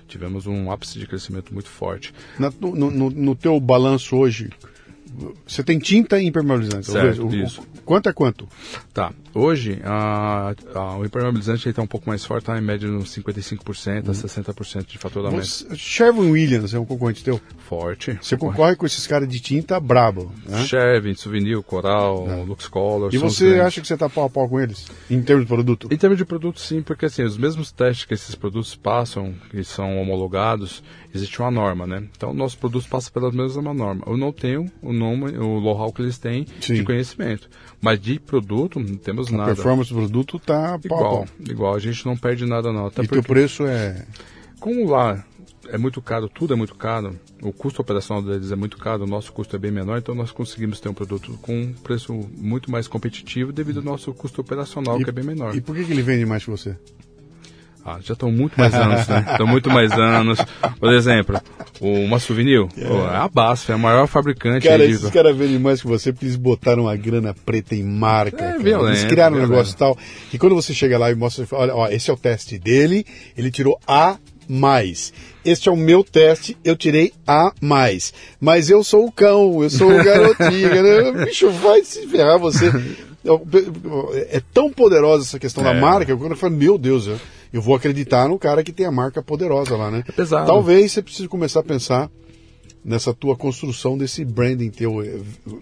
Tivemos 0.07 0.47
um 0.47 0.71
ápice 0.71 0.97
de 0.99 1.05
crescimento 1.05 1.53
muito 1.53 1.69
forte. 1.69 2.13
Na, 2.39 2.51
no, 2.59 2.91
no, 2.91 3.09
no 3.09 3.35
teu 3.35 3.59
balanço 3.59 4.15
hoje, 4.15 4.49
você 5.45 5.63
tem 5.63 5.79
tinta 5.79 6.19
e 6.19 6.25
impermeabilizante. 6.25 6.91
Certo, 6.91 7.27
o, 7.27 7.35
isso. 7.35 7.61
O, 7.61 7.81
quanto 7.81 8.09
é 8.09 8.13
quanto? 8.13 8.47
Tá. 8.93 9.11
Hoje, 9.33 9.79
a, 9.83 10.53
a, 10.73 10.97
o 10.97 11.05
impermeabilizante 11.05 11.69
está 11.69 11.81
um 11.81 11.87
pouco 11.87 12.09
mais 12.09 12.25
forte, 12.25 12.43
está 12.43 12.57
em 12.57 12.61
média 12.61 12.89
uns 12.89 13.15
55% 13.15 14.09
a 14.09 14.11
60% 14.11 14.85
de 14.85 14.97
faturamento. 14.97 15.45
Sherwin 15.75 16.31
Williams 16.31 16.73
é 16.73 16.79
um 16.79 16.85
concorrente 16.85 17.23
teu? 17.23 17.39
Forte. 17.57 18.17
Você 18.21 18.37
concorre 18.37 18.75
com 18.75 18.85
esses 18.85 19.05
caras 19.05 19.27
de 19.27 19.39
tinta 19.39 19.79
brabo, 19.79 20.31
né? 20.45 20.63
Sherwin, 20.65 21.13
Souvenir, 21.15 21.61
Coral, 21.61 22.27
é. 22.29 22.43
Lux 22.43 22.67
Color. 22.67 23.13
E 23.13 23.17
você 23.17 23.59
acha 23.59 23.81
que 23.81 23.87
você 23.87 23.93
está 23.93 24.09
pau 24.09 24.25
a 24.25 24.29
pau 24.29 24.47
com 24.47 24.59
eles? 24.59 24.85
Em 25.09 25.21
termos 25.21 25.45
de 25.45 25.49
produto? 25.53 25.87
Em 25.91 25.97
termos 25.97 26.17
de 26.17 26.25
produto, 26.25 26.59
sim, 26.59 26.81
porque 26.81 27.05
assim, 27.05 27.23
os 27.23 27.37
mesmos 27.37 27.71
testes 27.71 28.05
que 28.05 28.13
esses 28.13 28.35
produtos 28.35 28.75
passam, 28.75 29.33
que 29.51 29.63
são 29.63 29.99
homologados, 30.01 30.83
existe 31.13 31.39
uma 31.39 31.51
norma, 31.51 31.85
né? 31.85 32.03
Então, 32.15 32.33
nossos 32.33 32.55
produtos 32.55 32.87
passam 32.87 33.11
pela 33.11 33.31
mesma 33.31 33.73
norma. 33.73 34.03
Eu 34.05 34.17
não 34.17 34.31
tenho 34.31 34.65
o 34.81 34.93
nome, 34.93 35.37
o 35.37 35.61
know-how 35.61 35.91
que 35.91 36.01
eles 36.01 36.17
têm 36.17 36.45
sim. 36.59 36.75
de 36.75 36.83
conhecimento. 36.83 37.49
Mas 37.81 37.99
de 37.99 38.19
produto, 38.19 38.79
não 38.79 38.95
temos 38.95 39.27
a 39.27 39.37
nada. 39.37 39.51
A 39.51 39.55
performance 39.55 39.89
do 39.93 39.95
produto 39.97 40.39
tá 40.39 40.79
igual, 40.83 41.27
igual. 41.47 41.75
A 41.75 41.79
gente 41.79 42.05
não 42.05 42.17
perde 42.17 42.45
nada 42.45 42.71
não. 42.71 42.87
Até 42.87 43.03
e 43.03 43.07
porque, 43.07 43.19
o 43.19 43.23
preço 43.23 43.65
é... 43.65 44.05
Como 44.59 44.89
lá 44.89 45.23
é 45.69 45.77
muito 45.77 46.01
caro, 46.01 46.29
tudo 46.29 46.53
é 46.53 46.55
muito 46.55 46.75
caro, 46.75 47.15
o 47.41 47.51
custo 47.51 47.81
operacional 47.81 48.23
deles 48.23 48.51
é 48.51 48.55
muito 48.55 48.77
caro, 48.77 49.03
o 49.03 49.07
nosso 49.07 49.31
custo 49.31 49.55
é 49.55 49.59
bem 49.59 49.71
menor, 49.71 49.97
então 49.97 50.15
nós 50.15 50.31
conseguimos 50.31 50.79
ter 50.79 50.89
um 50.89 50.93
produto 50.93 51.37
com 51.41 51.61
um 51.61 51.73
preço 51.73 52.13
muito 52.37 52.71
mais 52.71 52.87
competitivo 52.87 53.51
devido 53.51 53.77
ao 53.77 53.83
nosso 53.83 54.13
custo 54.13 54.41
operacional, 54.41 54.99
e, 54.99 55.03
que 55.03 55.09
é 55.09 55.13
bem 55.13 55.25
menor. 55.25 55.55
E 55.55 55.61
por 55.61 55.75
que, 55.75 55.83
que 55.83 55.91
ele 55.91 56.01
vende 56.01 56.25
mais 56.25 56.43
que 56.43 56.49
você? 56.49 56.75
Ah, 57.89 57.99
já 58.03 58.11
estão 58.11 58.29
muito 58.29 58.59
mais 58.59 58.73
anos, 58.73 59.07
né? 59.07 59.25
Estão 59.31 59.47
muito 59.47 59.69
mais 59.69 59.93
anos. 59.93 60.39
Por 60.77 60.91
exemplo, 60.91 61.39
uma 61.79 62.19
souvenir, 62.19 62.67
é. 62.77 62.85
Pô, 62.85 63.07
é 63.07 63.15
a 63.15 63.29
BASF, 63.29 63.71
é 63.71 63.75
a 63.75 63.77
maior 63.77 64.07
fabricante. 64.07 64.67
Cara, 64.67 64.85
de... 64.85 64.91
esses 64.91 65.09
caras 65.09 65.33
vendem 65.37 65.57
mais 65.57 65.81
que 65.81 65.87
você 65.87 66.11
porque 66.11 66.25
eles 66.25 66.35
botaram 66.35 66.83
uma 66.83 66.97
grana 66.97 67.33
preta 67.45 67.75
em 67.75 67.83
marca. 67.83 68.43
É, 68.43 68.57
violento, 68.59 68.89
eles 68.89 69.05
criaram 69.05 69.37
violento. 69.37 69.53
um 69.53 69.55
negócio 69.55 69.77
tal. 69.77 69.97
E 70.33 70.37
quando 70.37 70.53
você 70.53 70.73
chega 70.73 70.97
lá 70.97 71.09
e 71.09 71.15
mostra, 71.15 71.47
olha, 71.53 71.73
ó, 71.73 71.87
esse 71.87 72.09
é 72.09 72.13
o 72.13 72.17
teste 72.17 72.59
dele, 72.59 73.05
ele 73.37 73.49
tirou 73.49 73.79
A 73.87 74.17
mais. 74.49 75.13
Este 75.45 75.69
é 75.69 75.71
o 75.71 75.77
meu 75.77 76.03
teste, 76.03 76.57
eu 76.65 76.75
tirei 76.75 77.13
A 77.25 77.53
mais. 77.61 78.13
Mas 78.37 78.69
eu 78.69 78.83
sou 78.83 79.05
o 79.05 79.11
cão, 79.13 79.63
eu 79.63 79.69
sou 79.69 79.89
o 79.89 80.03
garotinho. 80.03 81.23
Bicho, 81.25 81.49
vai 81.51 81.81
se 81.85 82.05
ferrar 82.05 82.37
você. 82.37 82.69
É 84.29 84.41
tão 84.53 84.71
poderosa 84.71 85.23
essa 85.23 85.39
questão 85.39 85.65
é. 85.65 85.73
da 85.73 85.79
marca, 85.79 86.05
que 86.05 86.11
eu 86.11 86.35
falo, 86.35 86.55
meu 86.55 86.77
Deus, 86.77 87.07
eu 87.07 87.19
eu 87.51 87.61
vou 87.61 87.75
acreditar 87.75 88.27
no 88.27 88.37
cara 88.37 88.63
que 88.63 88.71
tem 88.71 88.85
a 88.85 88.91
marca 88.91 89.21
poderosa 89.21 89.75
lá, 89.75 89.89
né? 89.89 90.03
É 90.07 90.11
pesado. 90.11 90.47
Talvez 90.47 90.91
você 90.91 91.01
precise 91.01 91.27
começar 91.27 91.61
a 91.61 91.63
pensar 91.63 92.09
nessa 92.83 93.13
tua 93.13 93.35
construção 93.35 93.97
desse 93.97 94.23
branding 94.23 94.69
teu. 94.69 95.01
Eh, 95.03 95.19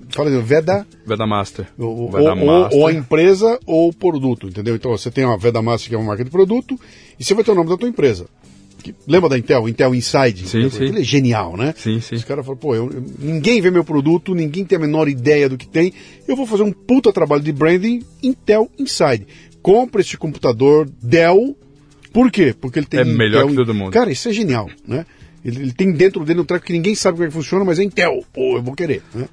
fala 0.10 0.30
aí, 0.30 0.42
Veda... 0.42 0.86
Veda 1.06 1.26
Master. 1.26 1.68
Ou, 1.78 2.12
Veda 2.12 2.34
ou, 2.34 2.46
Master. 2.46 2.80
ou, 2.80 2.88
a 2.88 2.94
empresa 2.94 3.60
ou 3.66 3.90
o 3.90 3.94
produto, 3.94 4.48
entendeu? 4.48 4.76
Então 4.76 4.92
você 4.92 5.10
tem 5.10 5.26
uma 5.26 5.38
Veda 5.38 5.62
Master 5.62 5.90
que 5.90 5.96
é 5.96 5.98
uma 5.98 6.08
marca 6.08 6.24
de 6.24 6.30
produto 6.30 6.80
e 7.20 7.24
você 7.24 7.34
vai 7.34 7.44
ter 7.44 7.52
o 7.52 7.56
nome 7.56 7.70
da 7.70 7.78
tua 7.78 7.90
empresa. 7.90 8.28
Que, 8.82 8.94
lembra 9.08 9.30
da 9.30 9.38
Intel? 9.38 9.68
Intel 9.68 9.96
Inside? 9.96 10.48
Sim, 10.48 10.70
sim. 10.70 10.84
Aquilo 10.84 11.00
é 11.00 11.04
genial, 11.04 11.58
né? 11.58 11.74
Sim, 11.78 12.00
sim. 12.00 12.16
Os 12.16 12.24
caras 12.24 12.46
falam, 12.46 12.60
pô, 12.60 12.76
eu, 12.76 12.90
ninguém 13.20 13.62
vê 13.62 13.72
meu 13.72 13.84
produto, 13.84 14.36
ninguém 14.36 14.64
tem 14.64 14.78
a 14.78 14.82
menor 14.82 15.08
ideia 15.08 15.50
do 15.50 15.58
que 15.58 15.68
tem. 15.68 15.94
Eu 16.28 16.36
vou 16.36 16.46
fazer 16.46 16.64
um 16.64 16.72
puta 16.72 17.12
trabalho 17.12 17.42
de 17.42 17.52
branding 17.52 18.04
Intel 18.22 18.70
Inside. 18.78 19.26
Compre 19.62 20.02
este 20.02 20.18
computador 20.18 20.90
Dell 21.02 21.56
por 22.16 22.32
quê? 22.32 22.56
Porque 22.58 22.80
ele 22.80 22.86
tem. 22.86 23.02
É 23.02 23.04
melhor 23.04 23.40
Intel, 23.42 23.48
que 23.50 23.56
todo 23.56 23.74
mundo. 23.74 23.92
Cara, 23.92 24.10
isso 24.10 24.30
é 24.30 24.32
genial, 24.32 24.70
né? 24.88 25.06
Ele, 25.44 25.64
ele 25.64 25.74
tem 25.74 25.92
dentro 25.92 26.24
dele 26.24 26.40
um 26.40 26.46
treco 26.46 26.66
que 26.66 26.72
ninguém 26.72 26.96
sabe 26.96 27.18
como 27.18 27.26
é 27.26 27.28
que 27.28 27.34
funciona, 27.34 27.66
mas 27.66 27.78
é 27.78 27.84
Intel. 27.84 28.24
Pô, 28.34 28.56
eu 28.56 28.64
vou 28.64 28.74
querer, 28.74 29.04
né? 29.14 29.28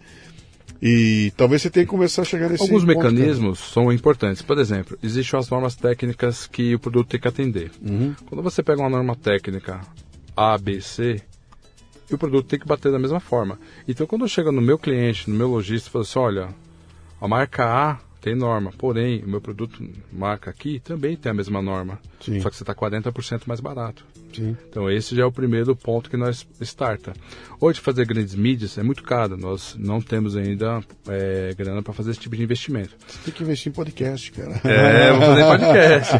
E 0.84 1.32
talvez 1.36 1.62
você 1.62 1.70
tenha 1.70 1.86
que 1.86 1.90
começar 1.90 2.22
a 2.22 2.24
chegar 2.24 2.50
nesse 2.50 2.64
Alguns 2.64 2.84
mecanismos 2.84 3.60
são 3.60 3.92
importantes. 3.92 4.42
Por 4.42 4.58
exemplo, 4.58 4.98
existem 5.00 5.38
as 5.38 5.48
normas 5.48 5.76
técnicas 5.76 6.48
que 6.48 6.74
o 6.74 6.78
produto 6.80 7.06
tem 7.06 7.20
que 7.20 7.28
atender. 7.28 7.70
Uhum. 7.80 8.16
Quando 8.26 8.42
você 8.42 8.64
pega 8.64 8.80
uma 8.80 8.90
norma 8.90 9.14
técnica 9.14 9.80
A, 10.36 10.58
B, 10.58 10.80
C, 10.80 11.22
o 12.10 12.18
produto 12.18 12.48
tem 12.48 12.58
que 12.58 12.66
bater 12.66 12.90
da 12.90 12.98
mesma 12.98 13.20
forma. 13.20 13.60
Então, 13.86 14.08
quando 14.08 14.28
chega 14.28 14.50
no 14.50 14.60
meu 14.60 14.76
cliente, 14.76 15.30
no 15.30 15.36
meu 15.36 15.48
lojista, 15.48 15.88
e 15.88 15.92
fala 15.92 16.02
assim: 16.04 16.18
olha, 16.18 16.48
a 17.20 17.28
marca 17.28 17.64
A 17.64 17.98
tem 18.20 18.34
norma. 18.34 18.72
Porém, 18.76 19.22
o 19.22 19.28
meu 19.28 19.40
produto 19.40 19.88
marca 20.12 20.50
aqui 20.50 20.80
também 20.80 21.16
tem 21.16 21.30
a 21.30 21.34
mesma 21.34 21.62
norma. 21.62 22.00
Sim. 22.20 22.40
Só 22.40 22.50
que 22.50 22.56
você 22.56 22.64
está 22.64 22.74
40% 22.74 23.42
mais 23.46 23.60
barato. 23.60 24.04
Sim. 24.32 24.56
Então 24.68 24.90
esse 24.90 25.14
já 25.14 25.22
é 25.22 25.26
o 25.26 25.32
primeiro 25.32 25.74
ponto 25.76 26.10
que 26.10 26.16
nós 26.16 26.46
starta. 26.60 27.12
Hoje 27.60 27.80
fazer 27.80 28.06
grandes 28.06 28.34
mídias 28.34 28.76
é 28.78 28.82
muito 28.82 29.02
caro. 29.02 29.36
Nós 29.36 29.76
não 29.78 30.00
temos 30.00 30.36
ainda 30.36 30.80
é, 31.08 31.54
grana 31.56 31.82
para 31.82 31.92
fazer 31.92 32.10
esse 32.10 32.20
tipo 32.20 32.36
de 32.36 32.42
investimento. 32.42 32.96
Você 33.06 33.18
tem 33.24 33.34
que 33.34 33.42
investir 33.42 33.70
em 33.70 33.74
podcast, 33.74 34.32
cara. 34.32 34.60
É, 34.64 35.12
vamos 35.12 35.26
fazer 35.26 35.44
podcast. 35.44 36.12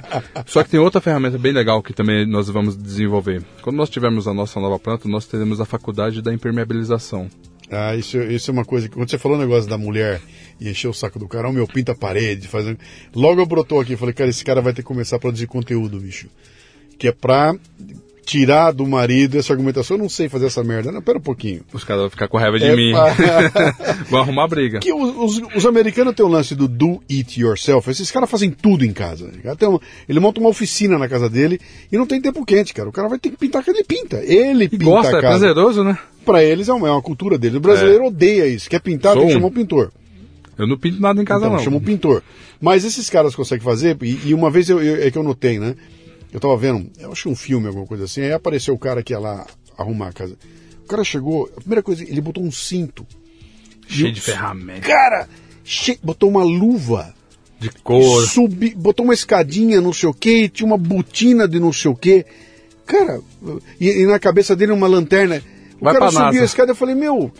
Só 0.47 0.63
que 0.63 0.71
tem 0.71 0.81
outra 0.81 1.01
ferramenta 1.01 1.39
bem 1.39 1.53
legal 1.53 1.83
que 1.83 1.93
também 1.93 2.27
nós 2.27 2.49
vamos 2.49 2.77
desenvolver. 2.77 3.43
Quando 3.63 3.77
nós 3.77 3.91
tivermos 3.91 4.29
a 4.29 4.35
nossa 4.35 4.61
nova 4.61 4.79
planta, 4.79 5.09
nós 5.09 5.27
teremos 5.27 5.61
a 5.61 5.65
faculdade 5.65 6.23
da 6.23 6.33
impermeabilização. 6.33 7.29
Ah, 7.75 7.97
isso, 7.97 8.19
isso 8.19 8.51
é 8.51 8.53
uma 8.53 8.67
coisa 8.67 8.87
que 8.87 8.95
quando 8.95 9.11
você 9.11 9.17
falou 9.17 9.39
o 9.39 9.41
negócio 9.41 9.69
da 9.69 9.79
mulher 9.79 10.21
e 10.61 10.69
encheu 10.69 10.91
o 10.91 10.95
saco 10.95 11.19
do 11.19 11.27
cara, 11.27 11.49
o 11.49 11.53
meu 11.53 11.67
pinta 11.67 11.93
a 11.93 11.95
parede, 11.95 12.47
fazendo. 12.47 12.79
Logo 13.15 13.41
eu 13.41 13.47
brotou 13.47 13.81
aqui, 13.81 13.97
falei, 13.97 14.13
cara, 14.13 14.29
esse 14.29 14.45
cara 14.45 14.61
vai 14.61 14.75
ter 14.75 14.83
que 14.83 14.89
começar 14.89 15.17
a 15.17 15.19
produzir 15.19 15.47
conteúdo, 15.47 15.99
bicho. 15.99 16.29
Que 16.99 17.09
é 17.09 17.13
pra 17.13 17.55
tirar 18.25 18.71
do 18.73 18.87
marido 18.87 19.37
essa 19.39 19.53
argumentação. 19.53 19.97
Eu 19.97 20.03
não 20.03 20.09
sei 20.09 20.29
fazer 20.29 20.47
essa 20.47 20.63
merda. 20.63 20.91
Não, 20.93 21.03
pera 21.03 21.19
um 21.19 21.23
pouquinho. 21.23 21.63
Os 21.73 21.85
caras 21.85 22.03
vão 22.03 22.11
ficar 22.11 22.29
com 22.29 22.37
raiva 22.39 22.59
de 22.59 22.65
É, 22.67 22.77
mim. 22.77 22.93
vão 24.09 24.21
arrumar 24.21 24.47
briga. 24.49 24.79
Que 24.81 24.93
os, 24.93 25.39
os- 25.39 25.43
os 25.57 25.67
americanos 25.67 26.15
têm 26.15 26.25
o 26.25 26.29
lance 26.29 26.55
do 26.55 26.67
do 26.69 27.03
it 27.11 27.41
yourself. 27.41 27.91
Esses 27.91 28.11
caras 28.11 28.31
fazem 28.31 28.51
tudo 28.51 28.85
em 28.85 28.93
casa. 28.93 29.31
Tem 29.59 29.69
um- 29.69 29.79
ele 30.09 30.21
monta 30.21 30.41
uma 30.41 30.49
oficina 30.51 30.99
na 30.99 31.09
casa 31.09 31.29
dele 31.29 31.61
e 31.91 31.97
não 31.99 32.07
tem 32.07 32.21
tempo 32.21 32.45
quente, 32.45 32.73
cara. 32.73 32.89
O 32.89 32.93
cara 32.93 33.09
vai 33.09 33.19
ter 33.19 33.31
que 33.31 33.37
pintar 33.37 33.63
que 33.63 33.71
ele 33.71 33.85
pinta. 33.85 34.23
Ele 34.25 34.69
pinta 34.69 34.85
Gosta, 34.85 35.17
a 35.17 35.19
é 35.19 35.23
casa. 35.23 35.39
prazeroso, 35.39 35.85
né? 35.85 35.99
Pra 36.25 36.43
eles 36.45 36.69
é 36.69 36.73
uma, 36.73 36.89
é 36.89 36.91
uma 36.91 37.03
cultura 37.03 37.37
deles. 37.37 37.57
O 37.57 37.61
brasileiro 37.61 38.05
odeia 38.07 38.47
isso. 38.47 38.71
Quer 38.71 38.81
pintar, 38.81 39.15
Sou 39.15 39.23
tem 39.23 39.29
que 39.31 39.35
um. 39.35 39.39
chamar 39.39 39.49
o 39.49 39.53
pintor. 39.53 39.91
Eu 40.57 40.67
não 40.67 40.77
pinto 40.79 41.01
nada 41.01 41.21
em 41.21 41.25
casa, 41.25 41.47
Então, 41.47 41.57
não. 41.57 41.65
chama 41.65 41.79
o 41.79 41.81
pintor. 41.81 42.23
Mas 42.61 42.85
esses 42.85 43.11
caras 43.11 43.35
conseguem 43.35 43.65
fazer, 43.65 43.97
e, 44.03 44.21
e 44.27 44.35
uma 44.35 44.51
vez 44.51 44.69
eu, 44.69 44.81
eu- 44.81 45.03
é 45.03 45.11
que 45.11 45.19
eu 45.19 45.23
notei, 45.25 45.59
né? 45.59 45.75
Eu 46.33 46.41
tava 46.41 46.57
vendo, 46.57 46.91
eu 46.99 47.13
acho 47.13 47.25
que 47.25 47.29
um 47.29 47.37
filme, 47.37 47.67
alguma 47.67 47.87
coisa 47.87 48.05
assim, 48.05 48.23
aí 48.23 48.33
apareceu 48.33 48.75
o 48.75 48.79
cara 48.79 49.03
que 49.03 49.13
ia 49.13 49.19
lá 49.19 49.47
arrumar 49.77 50.09
a 50.09 50.13
casa. 50.13 50.37
O 50.85 50.89
cara 50.89 51.05
chegou, 51.05 51.51
a 51.57 51.61
primeira 51.61 51.83
coisa, 51.83 52.03
ele 52.03 52.21
botou 52.21 52.43
um 52.43 52.51
cinto. 52.51 53.07
Cheio 53.87 54.09
E 54.09 54.13
de 54.13 54.21
ferramenta. 54.21 54.87
Cara, 54.87 55.29
che- 55.65 55.99
botou 56.03 56.31
uma 56.31 56.43
luva. 56.43 57.15
De 57.61 57.69
cor. 57.71 58.27
Subi, 58.27 58.75
botou 58.75 59.05
uma 59.05 59.15
escadinha, 59.15 59.81
não 59.81 59.93
sei 59.93 60.09
o 60.09 60.15
que, 60.15 60.49
tinha 60.49 60.67
uma 60.67 60.79
botina 60.79 61.47
de 61.47 61.61
não 61.61 61.73
sei 61.73 61.91
o 61.91 61.95
que. 61.95 62.25
Cara, 62.87 63.21
e, 63.81 63.89
e 64.03 64.07
na 64.07 64.19
cabeça 64.19 64.57
dele 64.57 64.73
uma 64.73 64.87
lanterna. 64.89 65.41
O 65.81 65.85
Vai 65.85 65.95
cara 65.95 66.11
subiu 66.11 66.25
NASA. 66.27 66.41
a 66.41 66.45
escada 66.45 66.71
eu 66.73 66.77
falei, 66.77 66.95
meu, 66.95 67.31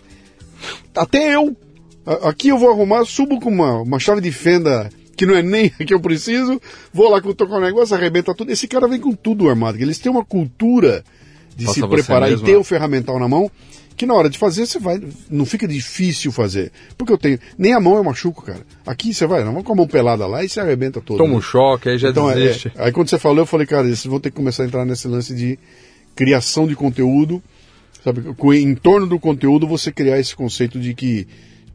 até 0.95 1.35
eu. 1.35 1.57
Aqui 2.25 2.49
eu 2.49 2.59
vou 2.59 2.71
arrumar, 2.71 3.05
subo 3.05 3.41
com 3.41 3.49
uma, 3.51 3.81
uma 3.83 3.99
chave 3.99 4.21
de 4.21 4.31
fenda 4.33 4.91
que 5.23 5.27
não 5.27 5.37
é 5.37 5.43
nem 5.43 5.73
a 5.79 5.85
que 5.87 5.95
eu 5.95 6.01
preciso, 6.01 6.61
vou 6.93 7.09
lá 7.09 7.21
tocar 7.21 7.57
o 7.57 7.61
negócio, 7.61 7.95
arrebenta 7.95 8.35
tudo. 8.35 8.51
Esse 8.51 8.67
cara 8.67 8.89
vem 8.89 8.99
com 8.99 9.13
tudo 9.13 9.49
armado. 9.49 9.79
Eles 9.81 9.99
têm 9.99 10.11
uma 10.11 10.25
cultura 10.25 11.05
de 11.57 11.67
Faça 11.67 11.81
se 11.81 11.87
preparar 11.87 12.29
mesmo, 12.29 12.45
e 12.45 12.47
ter 12.47 12.53
né? 12.55 12.59
o 12.59 12.65
ferramental 12.65 13.21
na 13.21 13.29
mão, 13.29 13.49
que 13.97 14.05
na 14.05 14.15
hora 14.15 14.29
de 14.29 14.37
fazer 14.37 14.67
você 14.67 14.81
vai. 14.81 15.01
Não 15.31 15.47
fica 15.47 15.69
difícil 15.69 16.33
fazer. 16.33 16.73
Porque 16.99 17.13
eu 17.13 17.19
tenho. 17.19 17.39
Nem 17.57 17.73
a 17.73 17.79
mão 17.79 17.95
eu 17.95 18.03
machuco, 18.03 18.43
cara. 18.43 18.63
Aqui 18.85 19.15
você 19.15 19.25
vai, 19.29 19.45
não 19.45 19.53
vamos 19.53 19.65
com 19.65 19.75
a 19.75 19.77
mão 19.77 19.87
pelada 19.87 20.27
lá 20.27 20.43
e 20.43 20.49
você 20.49 20.59
arrebenta 20.59 21.01
todo. 21.01 21.19
Toma 21.19 21.31
né? 21.31 21.37
um 21.37 21.41
choque, 21.41 21.89
aí 21.89 21.99
já 21.99 22.09
Então, 22.09 22.29
é, 22.29 22.35
desiste. 22.35 22.73
aí 22.77 22.91
quando 22.91 23.09
você 23.09 23.19
falou, 23.19 23.39
eu 23.39 23.47
falei, 23.47 23.67
cara, 23.67 23.85
vocês 23.85 24.05
vão 24.05 24.19
ter 24.19 24.31
que 24.31 24.37
começar 24.37 24.65
a 24.65 24.67
entrar 24.67 24.85
nesse 24.85 25.07
lance 25.07 25.33
de 25.33 25.57
criação 26.17 26.67
de 26.67 26.75
conteúdo, 26.75 27.41
sabe? 28.03 28.25
Em 28.59 28.75
torno 28.75 29.07
do 29.07 29.21
conteúdo, 29.21 29.69
você 29.69 29.93
criar 29.93 30.19
esse 30.19 30.35
conceito 30.35 30.81
de 30.81 30.95
que, 30.95 31.29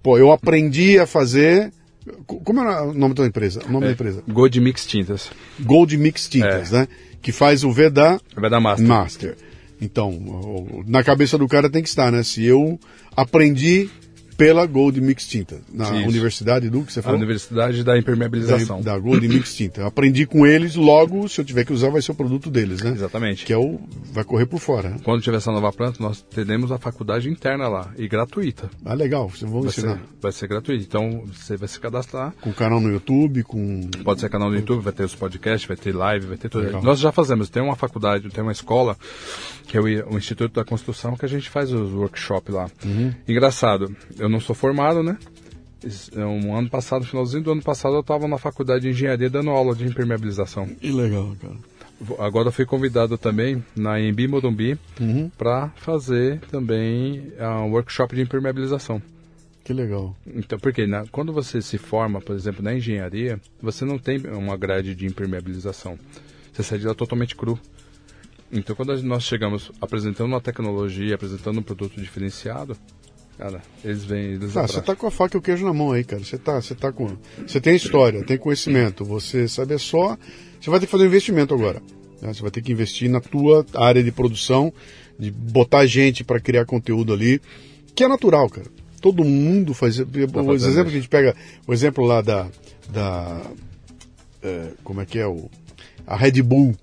pô, 0.03 0.17
eu 0.17 0.33
aprendi 0.33 0.99
a 0.99 1.07
fazer. 1.07 1.71
Co- 2.25 2.39
Como 2.41 2.59
é 2.61 2.81
o 2.81 2.93
nome 2.93 3.13
da 3.13 3.25
empresa? 3.25 3.61
O 3.67 3.71
nome 3.71 3.85
da 3.87 3.91
empresa? 3.93 4.23
Gold 4.27 4.59
Mix 4.61 4.85
Tintas. 4.85 5.29
Gold 5.59 5.97
Mix 5.97 6.27
Tintas, 6.27 6.71
né? 6.71 6.87
Que 7.21 7.31
faz 7.31 7.63
o 7.63 7.71
V 7.71 7.89
da 7.89 8.19
master. 8.61 8.87
Master. 8.87 9.37
Então, 9.81 10.83
na 10.87 11.03
cabeça 11.03 11.37
do 11.37 11.47
cara 11.47 11.69
tem 11.69 11.83
que 11.83 11.89
estar, 11.89 12.11
né? 12.11 12.23
Se 12.23 12.43
eu 12.43 12.79
aprendi 13.15 13.89
pela 14.37 14.65
Gold 14.67 15.01
Mix 15.01 15.27
Tinta, 15.27 15.59
na 15.73 15.85
Isso. 15.85 16.07
universidade 16.07 16.69
do 16.69 16.83
que 16.83 16.93
você 16.93 16.99
A 16.99 17.03
falou? 17.03 17.17
Universidade 17.17 17.83
da 17.83 17.97
Impermeabilização. 17.97 18.81
da, 18.81 18.93
da 18.93 18.99
Gold 18.99 19.27
Mix 19.27 19.55
Tinta. 19.55 19.81
Eu 19.81 19.87
aprendi 19.87 20.25
com 20.27 20.45
eles, 20.45 20.75
logo, 20.75 21.27
se 21.27 21.41
eu 21.41 21.45
tiver 21.45 21.65
que 21.65 21.73
usar, 21.73 21.89
vai 21.89 22.01
ser 22.01 22.11
o 22.11 22.15
produto 22.15 22.49
deles, 22.51 22.81
né? 22.83 22.91
Exatamente. 22.91 23.43
Que 23.45 23.51
é 23.51 23.57
o. 23.57 23.79
vai 24.13 24.23
correr 24.23 24.45
por 24.45 24.59
fora. 24.59 24.89
Né? 24.91 24.97
Quando 25.03 25.21
tiver 25.21 25.37
essa 25.37 25.51
nova 25.51 25.71
planta, 25.73 26.01
nós 26.01 26.21
teremos 26.21 26.71
a 26.71 26.77
faculdade 26.77 27.29
interna 27.29 27.67
lá. 27.67 27.91
E 27.97 28.07
gratuita. 28.07 28.69
Ah, 28.85 28.93
legal, 28.93 29.27
vocês 29.27 29.49
vão 29.49 29.61
Vai 29.61 29.69
ensinar. 29.71 29.95
ser, 29.95 30.01
vai 30.21 30.31
ser 30.31 30.47
gratuito. 30.47 30.83
Então, 30.83 31.23
você 31.33 31.57
vai 31.57 31.67
se 31.67 31.79
cadastrar. 31.79 32.33
Com 32.39 32.53
canal 32.53 32.79
no 32.79 32.91
YouTube, 32.91 33.41
com. 33.43 33.89
Pode 34.03 34.21
ser 34.21 34.29
canal 34.29 34.49
no 34.49 34.55
YouTube, 34.55 34.81
vai 34.83 34.93
ter 34.93 35.03
os 35.03 35.15
podcasts, 35.15 35.67
vai 35.67 35.75
ter 35.77 35.95
live, 35.95 36.27
vai 36.27 36.37
ter 36.37 36.49
tudo. 36.49 36.65
Legal. 36.65 36.83
Nós 36.83 36.99
já 36.99 37.11
fazemos. 37.11 37.49
Tem 37.49 37.63
uma 37.63 37.75
faculdade, 37.75 38.29
tem 38.29 38.43
uma 38.43 38.51
escola, 38.51 38.95
que 39.67 39.77
é 39.77 39.81
o, 39.81 39.83
o 40.13 40.17
Instituto 40.17 40.53
da 40.53 40.63
Construção, 40.65 41.15
que 41.15 41.25
a 41.25 41.29
gente 41.29 41.49
faz 41.49 41.71
os 41.71 41.91
workshops 41.93 42.53
lá. 42.53 42.69
Uhum. 42.85 43.13
Engraçado, 43.27 43.95
eu 44.17 44.29
não 44.29 44.39
sou 44.39 44.55
formado, 44.55 45.03
né? 45.03 45.17
É 46.15 46.25
Um 46.25 46.55
ano 46.57 46.69
passado, 46.69 47.05
finalzinho 47.05 47.43
do 47.43 47.51
ano 47.51 47.61
passado, 47.61 47.95
eu 47.95 48.01
estava 48.01 48.27
na 48.27 48.37
faculdade 48.37 48.81
de 48.83 48.89
engenharia 48.89 49.29
dando 49.29 49.51
aula 49.51 49.75
de 49.75 49.85
impermeabilização. 49.85 50.65
Que 50.67 50.91
legal, 50.91 51.35
cara. 51.39 51.55
Agora 52.19 52.49
eu 52.49 52.51
fui 52.51 52.65
convidado 52.65 53.17
também 53.17 53.63
na 53.75 53.99
Embi 53.99 54.27
Morumbi 54.27 54.77
Uhum. 54.99 55.29
para 55.37 55.69
fazer 55.77 56.39
também 56.51 57.31
ah, 57.39 57.61
um 57.63 57.71
workshop 57.71 58.15
de 58.15 58.21
impermeabilização. 58.21 59.01
Que 59.63 59.73
legal. 59.73 60.15
Então, 60.25 60.57
porque 60.59 60.87
na- 60.87 61.05
quando 61.11 61.33
você 61.33 61.61
se 61.61 61.77
forma, 61.77 62.21
por 62.21 62.35
exemplo, 62.35 62.63
na 62.63 62.73
engenharia, 62.73 63.39
você 63.61 63.83
não 63.83 63.97
tem 63.99 64.19
uma 64.27 64.55
grade 64.55 64.95
de 64.95 65.05
impermeabilização. 65.05 65.97
Você 66.53 66.63
sai 66.63 66.79
de 66.79 66.85
lá 66.87 66.93
totalmente 66.95 67.35
cru. 67.35 67.59
Então, 68.51 68.75
quando 68.75 69.01
nós 69.03 69.23
chegamos 69.23 69.71
apresentando 69.81 70.27
uma 70.27 70.41
tecnologia, 70.41 71.15
apresentando 71.15 71.59
um 71.59 71.63
produto 71.63 71.99
diferenciado, 71.99 72.77
cara, 73.37 73.61
eles 73.83 74.05
vêm, 74.05 74.33
eles 74.33 74.55
Ah, 74.55 74.67
você 74.67 74.81
tá 74.81 74.95
com 74.95 75.05
a 75.07 75.11
faca 75.11 75.35
e 75.35 75.39
o 75.39 75.41
queijo 75.41 75.65
na 75.65 75.73
mão 75.73 75.91
aí, 75.91 76.03
cara. 76.03 76.23
Você 76.23 76.37
tá, 76.37 76.61
você 76.61 76.73
tá 76.73 76.91
com. 76.91 77.17
Você 77.45 77.59
tem 77.59 77.75
história, 77.75 78.23
tem 78.23 78.37
conhecimento. 78.37 79.03
Você 79.03 79.47
sabe 79.47 79.73
é 79.73 79.77
só. 79.77 80.17
Você 80.59 80.69
vai 80.69 80.79
ter 80.79 80.85
que 80.85 80.91
fazer 80.91 81.03
um 81.03 81.07
investimento 81.07 81.53
agora. 81.53 81.81
né? 82.21 82.33
Você 82.33 82.41
vai 82.41 82.51
ter 82.51 82.61
que 82.61 82.71
investir 82.71 83.09
na 83.09 83.19
tua 83.19 83.65
área 83.75 84.01
de 84.01 84.11
produção, 84.11 84.73
de 85.19 85.29
botar 85.29 85.85
gente 85.85 86.23
para 86.23 86.39
criar 86.39 86.65
conteúdo 86.65 87.13
ali, 87.13 87.41
que 87.93 88.03
é 88.03 88.07
natural, 88.07 88.49
cara. 88.49 88.67
Todo 89.01 89.23
mundo 89.23 89.73
faz. 89.73 89.99
Os 89.99 90.05
fazendo 90.07 90.53
exemplos 90.53 90.91
que 90.91 90.97
a 90.97 91.01
gente 91.01 91.09
pega, 91.09 91.35
o 91.67 91.73
exemplo 91.73 92.05
lá 92.05 92.21
da. 92.21 92.47
da 92.89 93.41
é, 94.41 94.69
como 94.83 95.01
é 95.01 95.05
que 95.05 95.19
é 95.19 95.27
o. 95.27 95.49
A 96.05 96.15
Red 96.15 96.41
Bull. 96.41 96.73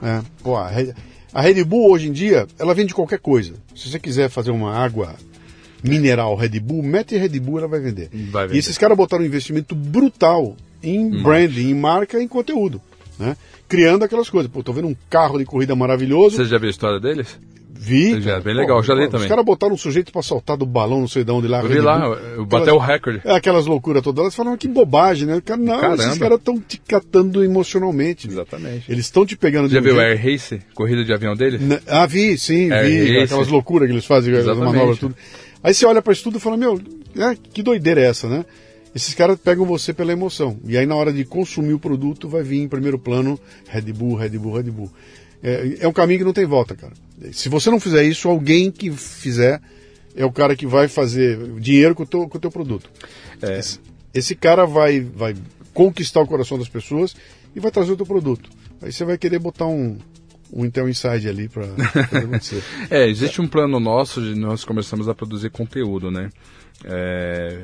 Né? 0.00 0.22
Pô, 0.42 0.56
a 0.56 0.68
Red, 0.68 0.92
a 1.32 1.40
Red 1.40 1.64
Bull 1.64 1.90
hoje 1.90 2.08
em 2.08 2.12
dia, 2.12 2.46
ela 2.58 2.74
vende 2.74 2.94
qualquer 2.94 3.18
coisa. 3.18 3.54
Se 3.74 3.90
você 3.90 3.98
quiser 3.98 4.28
fazer 4.28 4.50
uma 4.50 4.74
água 4.74 5.14
mineral 5.82 6.34
Red 6.34 6.60
Bull, 6.60 6.82
mete 6.82 7.16
Red 7.16 7.40
Bull, 7.40 7.58
ela 7.58 7.68
vai 7.68 7.80
vender. 7.80 8.08
Vai 8.30 8.46
vender. 8.46 8.56
E 8.56 8.58
esses 8.58 8.78
caras 8.78 8.96
botaram 8.96 9.22
um 9.22 9.26
investimento 9.26 9.74
brutal 9.74 10.56
em 10.82 11.22
branding, 11.22 11.70
em 11.70 11.74
marca, 11.74 12.22
em 12.22 12.28
conteúdo. 12.28 12.80
Né? 13.18 13.36
Criando 13.68 14.04
aquelas 14.04 14.30
coisas. 14.30 14.50
Pô, 14.50 14.62
tô 14.62 14.72
vendo 14.72 14.88
um 14.88 14.96
carro 15.10 15.38
de 15.38 15.44
corrida 15.44 15.74
maravilhoso. 15.74 16.36
Você 16.36 16.44
já 16.44 16.58
viu 16.58 16.68
a 16.68 16.70
história 16.70 17.00
deles? 17.00 17.38
Vi. 17.80 18.20
Já, 18.20 18.40
bem 18.40 18.54
legal, 18.54 18.82
já 18.82 18.92
li 18.94 19.04
Os 19.04 19.10
também. 19.10 19.28
caras 19.28 19.44
botaram 19.44 19.74
um 19.74 19.78
sujeito 19.78 20.10
pra 20.12 20.20
saltar 20.22 20.56
do 20.56 20.66
balão, 20.66 21.00
não 21.00 21.08
sei 21.08 21.22
de 21.22 21.30
onde 21.30 21.46
lá. 21.46 21.62
Eu 21.62 21.68
vi 21.68 21.80
lá, 21.80 22.04
eu 22.36 22.44
bateu 22.44 22.74
o 22.74 22.78
recorde. 22.78 23.20
É, 23.24 23.36
aquelas 23.36 23.66
loucuras 23.66 24.02
todas. 24.02 24.20
Elas 24.20 24.34
falam 24.34 24.56
que 24.56 24.66
bobagem, 24.66 25.26
né? 25.26 25.40
Cara, 25.44 25.60
não, 25.60 25.80
Caramba. 25.80 26.02
esses 26.02 26.18
caras 26.18 26.38
estão 26.38 26.58
te 26.60 26.76
catando 26.78 27.44
emocionalmente. 27.44 28.26
Exatamente. 28.28 28.90
Eles 28.90 29.04
estão 29.06 29.24
te 29.24 29.36
pegando 29.36 29.68
de 29.68 29.74
Já 29.74 29.80
um 29.80 29.84
viu 29.84 29.94
o 29.96 30.00
Air 30.00 30.20
Race, 30.22 30.60
corrida 30.74 31.04
de 31.04 31.12
avião 31.12 31.34
dele? 31.36 31.58
Na- 31.58 31.78
Ah, 31.86 32.06
vi, 32.06 32.36
sim, 32.36 32.70
É, 32.72 32.82
vi. 32.82 32.96
esse. 33.16 33.24
Aquelas 33.34 33.48
loucuras 33.48 33.86
que 33.88 33.94
eles 33.94 34.04
fazem, 34.04 34.32
as 34.34 34.40
Exatamente. 34.40 34.72
manobras, 34.74 34.98
tudo. 34.98 35.14
Aí 35.62 35.72
você 35.72 35.86
olha 35.86 36.02
pra 36.02 36.12
isso 36.12 36.22
tudo 36.24 36.38
e 36.38 36.40
fala, 36.40 36.56
meu, 36.56 36.80
é, 37.16 37.36
que 37.52 37.62
doideira 37.62 38.00
é 38.00 38.04
essa, 38.06 38.28
né? 38.28 38.44
Esses 38.94 39.14
caras 39.14 39.38
pegam 39.38 39.64
você 39.66 39.92
pela 39.92 40.12
emoção. 40.12 40.56
E 40.64 40.76
aí 40.76 40.86
na 40.86 40.96
hora 40.96 41.12
de 41.12 41.24
consumir 41.24 41.74
o 41.74 41.78
produto 41.78 42.28
vai 42.28 42.42
vir 42.42 42.60
em 42.62 42.68
primeiro 42.68 42.98
plano 42.98 43.38
Red 43.68 43.92
Bull, 43.92 44.16
Red 44.16 44.30
Bull, 44.30 44.54
Red 44.56 44.70
Bull. 44.70 44.90
É, 45.42 45.78
é 45.80 45.88
um 45.88 45.92
caminho 45.92 46.20
que 46.20 46.24
não 46.24 46.32
tem 46.32 46.46
volta, 46.46 46.74
cara. 46.74 46.92
Se 47.32 47.48
você 47.48 47.70
não 47.70 47.80
fizer 47.80 48.04
isso, 48.04 48.28
alguém 48.28 48.70
que 48.70 48.90
fizer 48.90 49.60
é 50.16 50.24
o 50.24 50.32
cara 50.32 50.56
que 50.56 50.66
vai 50.66 50.88
fazer 50.88 51.38
dinheiro 51.60 51.94
com 51.94 52.02
o 52.02 52.06
teu, 52.06 52.28
com 52.28 52.38
o 52.38 52.40
teu 52.40 52.50
produto. 52.50 52.90
É. 53.40 53.58
Esse, 53.58 53.80
esse 54.12 54.34
cara 54.34 54.66
vai, 54.66 55.00
vai 55.00 55.34
conquistar 55.72 56.20
o 56.20 56.26
coração 56.26 56.58
das 56.58 56.68
pessoas 56.68 57.14
e 57.54 57.60
vai 57.60 57.70
trazer 57.70 57.92
o 57.92 57.96
teu 57.96 58.06
produto. 58.06 58.50
Aí 58.82 58.92
você 58.92 59.04
vai 59.04 59.16
querer 59.16 59.38
botar 59.38 59.66
um, 59.66 59.98
um 60.52 60.64
Intel 60.64 60.88
Inside 60.88 61.28
ali 61.28 61.48
para 61.48 61.66
acontecer. 62.20 62.62
É, 62.90 63.08
existe 63.08 63.40
um 63.40 63.46
plano 63.46 63.78
nosso 63.78 64.20
de 64.20 64.34
nós 64.34 64.64
começamos 64.64 65.08
a 65.08 65.14
produzir 65.14 65.50
conteúdo, 65.50 66.10
né? 66.10 66.30
É, 66.84 67.62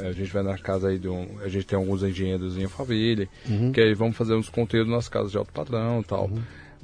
a 0.00 0.12
gente 0.12 0.32
vai 0.32 0.42
na 0.42 0.58
casa 0.58 0.88
aí 0.88 0.98
de 0.98 1.08
um. 1.08 1.38
A 1.40 1.48
gente 1.48 1.66
tem 1.66 1.78
alguns 1.78 2.02
engenheiros 2.02 2.56
em 2.56 2.64
Alphaville, 2.64 3.28
que 3.72 3.80
aí 3.80 3.94
vamos 3.94 4.16
fazer 4.16 4.34
uns 4.34 4.48
conteúdos 4.48 4.92
nas 4.92 5.08
casas 5.08 5.30
de 5.30 5.38
alto 5.38 5.52
padrão 5.52 6.00
e 6.00 6.04
tal. 6.04 6.30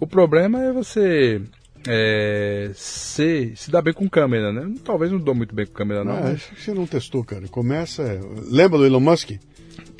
O 0.02 0.06
problema 0.08 0.60
é 0.60 0.72
você 0.72 1.40
é, 1.86 2.72
se, 2.74 3.52
se 3.54 3.70
dar 3.70 3.82
bem 3.82 3.94
com 3.94 4.08
câmera, 4.08 4.52
né? 4.52 4.74
Talvez 4.84 5.12
não 5.12 5.18
dou 5.20 5.32
muito 5.32 5.54
bem 5.54 5.64
com 5.64 5.72
câmera, 5.72 6.02
não. 6.02 6.16
Ah, 6.16 6.20
mas- 6.24 6.32
acho 6.34 6.54
que 6.56 6.60
você 6.60 6.74
não 6.74 6.88
testou, 6.88 7.22
cara. 7.22 7.46
Começa. 7.46 8.02
é, 8.02 8.18
Lembra 8.50 8.78
do 8.78 8.84
Elon 8.84 8.98
Musk? 8.98 9.30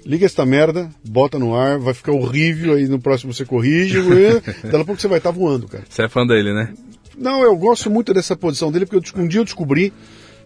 Liga 0.05 0.27
esta 0.27 0.45
merda, 0.45 0.91
bota 1.09 1.39
no 1.39 1.55
ar, 1.55 1.79
vai 1.79 1.95
ficar 1.95 2.11
horrível, 2.11 2.75
aí 2.75 2.89
no 2.89 2.99
próximo 3.01 3.33
você 3.33 3.45
corrige, 3.45 3.99
e 4.03 4.41
daqui 4.65 4.77
a 4.77 4.85
pouco 4.85 5.01
você 5.01 5.07
vai 5.07 5.19
estar 5.19 5.31
voando, 5.31 5.69
cara. 5.69 5.85
Você 5.89 6.03
é 6.03 6.09
fã 6.09 6.27
dele, 6.27 6.53
né? 6.53 6.75
Não, 7.17 7.41
eu 7.45 7.57
gosto 7.57 7.89
muito 7.89 8.13
dessa 8.13 8.35
posição 8.35 8.73
dele, 8.73 8.87
porque 8.87 9.09
eu, 9.17 9.23
um 9.23 9.29
dia 9.29 9.39
eu 9.39 9.45
descobri 9.45 9.93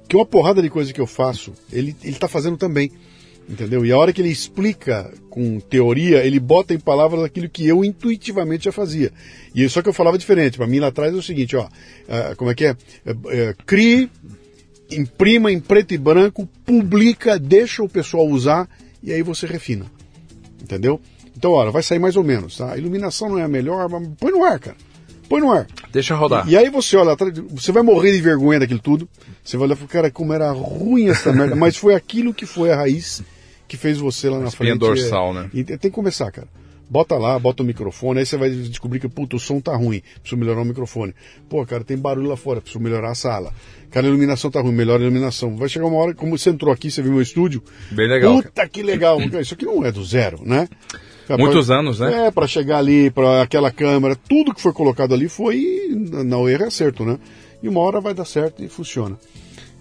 que 0.06 0.14
uma 0.16 0.26
porrada 0.26 0.60
de 0.60 0.68
coisa 0.68 0.92
que 0.92 1.00
eu 1.00 1.06
faço, 1.06 1.54
ele, 1.72 1.96
ele 2.04 2.16
tá 2.16 2.28
fazendo 2.28 2.58
também. 2.58 2.92
Entendeu? 3.48 3.86
E 3.86 3.92
a 3.92 3.98
hora 3.98 4.12
que 4.12 4.20
ele 4.20 4.30
explica 4.30 5.12
com 5.30 5.60
teoria, 5.60 6.24
ele 6.24 6.40
bota 6.40 6.74
em 6.74 6.80
palavras 6.80 7.22
aquilo 7.22 7.48
que 7.48 7.66
eu 7.66 7.84
intuitivamente 7.84 8.64
já 8.64 8.72
fazia. 8.72 9.12
E 9.54 9.68
só 9.68 9.82
que 9.82 9.88
eu 9.88 9.92
falava 9.92 10.18
diferente. 10.18 10.58
Para 10.58 10.66
mim 10.66 10.80
lá 10.80 10.88
atrás 10.88 11.14
é 11.14 11.16
o 11.16 11.22
seguinte, 11.22 11.56
ó, 11.56 11.68
ah, 12.08 12.34
como 12.36 12.50
é 12.50 12.54
que 12.54 12.64
é? 12.64 12.76
É, 13.04 13.14
é, 13.28 13.54
crie, 13.64 14.10
imprima 14.90 15.52
em 15.52 15.60
preto 15.60 15.94
e 15.94 15.98
branco, 15.98 16.48
publica, 16.64 17.38
deixa 17.38 17.84
o 17.84 17.88
pessoal 17.88 18.26
usar 18.26 18.68
e 19.00 19.12
aí 19.12 19.22
você 19.22 19.46
refina. 19.46 19.86
Entendeu? 20.60 21.00
Então, 21.36 21.52
olha, 21.52 21.70
vai 21.70 21.82
sair 21.82 22.00
mais 22.00 22.16
ou 22.16 22.24
menos, 22.24 22.56
tá? 22.56 22.72
A 22.72 22.78
iluminação 22.78 23.28
não 23.28 23.38
é 23.38 23.44
a 23.44 23.48
melhor, 23.48 23.88
mas 23.88 24.08
põe 24.18 24.32
no 24.32 24.42
ar, 24.42 24.58
cara. 24.58 24.76
Põe 25.28 25.40
no 25.40 25.52
ar. 25.52 25.66
Deixa 25.92 26.16
rodar. 26.16 26.48
E, 26.48 26.52
e 26.52 26.56
aí 26.56 26.68
você 26.68 26.96
olha 26.96 27.12
atrás, 27.12 27.32
você 27.50 27.70
vai 27.70 27.82
morrer 27.82 28.12
de 28.12 28.20
vergonha 28.20 28.58
daquilo 28.58 28.80
tudo. 28.80 29.08
Você 29.44 29.56
vai 29.56 29.68
olhar 29.68 29.78
e 29.80 29.86
cara, 29.86 30.10
como 30.10 30.32
era 30.32 30.50
ruim 30.50 31.08
essa 31.08 31.32
merda. 31.32 31.54
Mas 31.54 31.76
foi 31.76 31.94
aquilo 31.94 32.34
que 32.34 32.46
foi 32.46 32.72
a 32.72 32.76
raiz 32.76 33.22
que 33.68 33.76
fez 33.76 33.98
você 33.98 34.28
lá 34.28 34.38
na 34.38 34.50
frente. 34.50 34.78
dorsal, 34.78 35.30
é, 35.30 35.34
né? 35.34 35.50
E 35.52 35.64
tem 35.64 35.78
que 35.78 35.90
começar, 35.90 36.30
cara. 36.30 36.48
Bota 36.88 37.16
lá, 37.16 37.36
bota 37.36 37.64
o 37.64 37.66
microfone, 37.66 38.20
aí 38.20 38.26
você 38.26 38.36
vai 38.36 38.48
descobrir 38.48 39.00
que, 39.00 39.08
puta, 39.08 39.34
o 39.34 39.40
som 39.40 39.60
tá 39.60 39.74
ruim, 39.74 40.02
preciso 40.20 40.38
melhorar 40.38 40.62
o 40.62 40.64
microfone. 40.64 41.12
Pô, 41.48 41.66
cara, 41.66 41.82
tem 41.82 41.96
barulho 41.96 42.28
lá 42.28 42.36
fora, 42.36 42.60
preciso 42.60 42.80
melhorar 42.80 43.10
a 43.10 43.14
sala. 43.14 43.52
Cara, 43.90 44.06
a 44.06 44.08
iluminação 44.08 44.52
tá 44.52 44.60
ruim, 44.60 44.72
melhora 44.72 45.02
a 45.02 45.06
iluminação. 45.06 45.56
Vai 45.56 45.68
chegar 45.68 45.86
uma 45.86 45.96
hora, 45.96 46.14
como 46.14 46.38
você 46.38 46.50
entrou 46.50 46.72
aqui, 46.72 46.88
você 46.88 47.02
viu 47.02 47.10
meu 47.12 47.22
estúdio. 47.22 47.60
Bem 47.90 48.08
legal. 48.08 48.40
Puta, 48.40 48.68
que 48.68 48.84
legal. 48.84 49.20
Isso 49.40 49.54
aqui 49.54 49.64
não 49.64 49.84
é 49.84 49.90
do 49.90 50.04
zero, 50.04 50.40
né? 50.44 50.68
Cara, 51.26 51.42
Muitos 51.42 51.66
pra- 51.66 51.80
anos, 51.80 51.98
né? 51.98 52.26
É, 52.28 52.30
pra 52.30 52.46
chegar 52.46 52.78
ali, 52.78 53.10
pra 53.10 53.42
aquela 53.42 53.72
câmera, 53.72 54.14
tudo 54.14 54.54
que 54.54 54.60
foi 54.60 54.72
colocado 54.72 55.12
ali 55.12 55.28
foi 55.28 55.88
não 55.90 56.48
erro 56.48 56.62
é 56.62 56.66
acerto, 56.68 57.04
né? 57.04 57.18
E 57.60 57.68
uma 57.68 57.80
hora 57.80 58.00
vai 58.00 58.14
dar 58.14 58.24
certo 58.24 58.62
e 58.62 58.68
funciona. 58.68 59.18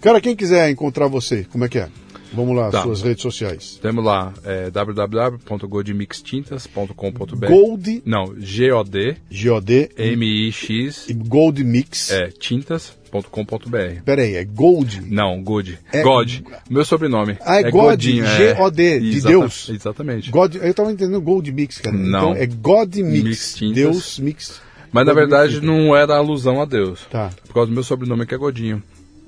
Cara, 0.00 0.20
quem 0.20 0.34
quiser 0.34 0.68
encontrar 0.70 1.06
você, 1.06 1.46
como 1.52 1.64
é 1.64 1.68
que 1.68 1.78
é? 1.78 1.88
Vamos 2.32 2.56
lá, 2.56 2.70
Tá. 2.70 2.82
suas 2.82 3.02
redes 3.02 3.22
sociais. 3.22 3.78
Temos 3.80 4.04
lá 4.04 4.32
é, 4.44 4.70
www.goldmixtintas.com.br 4.70 7.46
Gold, 7.46 8.02
Não, 8.04 8.34
G-O-D 8.38 9.16
G-O-D, 9.30 9.90
M-I-X 9.96 11.06
Gold 11.26 11.62
Mix. 11.64 12.10
é, 12.10 12.28
tintas.com.br. 12.28 14.02
Pera 14.04 14.22
aí, 14.22 14.34
é 14.34 14.44
Gold. 14.44 15.02
Não, 15.08 15.42
Good. 15.42 15.78
É- 15.92 16.02
God. 16.02 16.40
Meu 16.68 16.84
sobrenome. 16.84 17.36
Ah, 17.40 17.60
é 17.60 17.70
God, 17.70 17.90
Godinho, 17.90 18.24
é. 18.24 18.36
G-O-D, 18.36 19.00
de 19.00 19.08
Exata- 19.16 19.28
Deus. 19.28 19.68
Exatamente. 19.70 20.30
God, 20.30 20.56
eu 20.56 20.74
tava 20.74 20.92
entendendo 20.92 21.20
Gold 21.20 21.50
Mix, 21.52 21.78
cara. 21.78 21.96
Não. 21.96 22.32
Então 22.32 22.42
é 22.42 22.46
God 22.46 22.94
Mix. 22.96 23.22
Mix 23.24 23.54
Tintas. 23.54 23.74
Deus 23.74 24.18
Mix. 24.18 24.60
Mas 24.92 25.04
na 25.06 25.12
God 25.12 25.20
verdade 25.20 25.54
Mix. 25.54 25.66
não 25.66 25.96
era 25.96 26.16
alusão 26.16 26.60
a 26.60 26.64
Deus. 26.64 27.00
Tá. 27.10 27.30
Por 27.46 27.54
causa 27.54 27.68
do 27.68 27.74
meu 27.74 27.82
sobrenome 27.82 28.26
que 28.26 28.34
é 28.34 28.38
Godinho. 28.38 28.82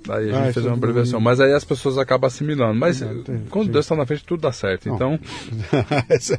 Aí 0.08 0.30
a 0.30 0.34
Ah, 0.34 0.38
gente 0.38 0.44
isso 0.44 0.52
fez 0.54 0.66
é 0.66 0.68
uma 0.68 0.76
abreviação. 0.76 1.20
Mas 1.20 1.40
aí 1.40 1.52
as 1.52 1.64
pessoas 1.64 1.98
acabam 1.98 2.28
assimilando. 2.28 2.78
Mas 2.78 3.00
Não, 3.00 3.22
tem- 3.22 3.42
quando 3.50 3.66
sim. 3.66 3.72
Deus 3.72 3.84
está 3.84 3.96
na 3.96 4.06
frente, 4.06 4.24
tudo 4.24 4.40
dá 4.40 4.52
certo. 4.52 4.88
Então, 4.88 5.18
Essa 6.08 6.34
é 6.34 6.38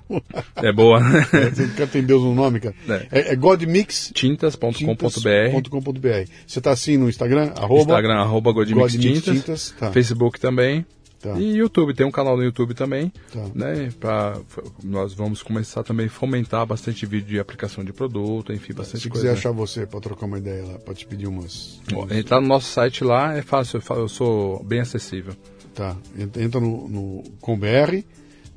é 0.69 0.73
boa. 0.73 0.99
Você 1.02 1.68
quer 1.76 1.88
tem 1.88 2.03
Deus 2.03 2.23
no 2.23 2.34
nome, 2.34 2.60
cara? 2.60 2.76
É. 2.88 3.07
É, 3.11 3.34
é 3.34 3.36
God 3.36 3.61
Mix. 3.64 4.11
Tintas.com.br. 4.14 6.26
Você 6.48 6.61
tá 6.61 6.72
assim 6.72 6.98
no 6.98 7.10
Instagram? 7.10 7.52
Arroba, 7.57 7.81
Instagram, 7.81 8.15
arroba 8.15 8.52
Godmix 8.52 8.94
Godmix 8.94 9.23
Tintas. 9.23 9.36
Tintas, 9.36 9.76
tá. 9.80 9.91
Facebook 9.91 10.40
também. 10.40 10.86
Tá. 11.20 11.38
E 11.38 11.58
YouTube, 11.58 11.94
tem 11.94 12.06
um 12.06 12.12
canal 12.12 12.38
no 12.38 12.44
YouTube 12.44 12.74
também. 12.74 13.12
Tá. 13.32 13.46
Né, 13.54 13.90
pra, 14.00 14.38
nós 14.84 15.14
vamos 15.14 15.44
começar 15.44 15.84
também 15.84 16.06
a 16.06 16.10
fomentar 16.10 16.66
bastante 16.66 17.06
vídeo 17.06 17.28
de 17.28 17.40
aplicação 17.40 17.84
de 17.84 17.91
produto, 17.91 18.54
enfim, 18.54 18.74
bastante 18.74 19.04
Se 19.04 19.10
coisa. 19.10 19.28
quiser 19.28 19.38
achar 19.38 19.52
você 19.52 19.86
pra 19.86 20.00
trocar 20.00 20.26
uma 20.26 20.38
ideia 20.38 20.64
lá, 20.66 20.94
te 20.94 21.06
pedir 21.06 21.28
umas. 21.28 21.80
Bom, 21.91 22.08
Entrar 22.10 22.40
no 22.40 22.48
nosso 22.48 22.72
site 22.72 23.04
lá 23.04 23.36
é 23.36 23.41
fácil, 23.41 23.82
eu 23.90 24.08
sou 24.08 24.64
bem 24.64 24.80
acessível. 24.80 25.34
Tá. 25.76 25.96
Entra 26.38 26.60
no, 26.60 26.88
no 26.88 27.24
com 27.40 27.58
BR, 27.58 28.04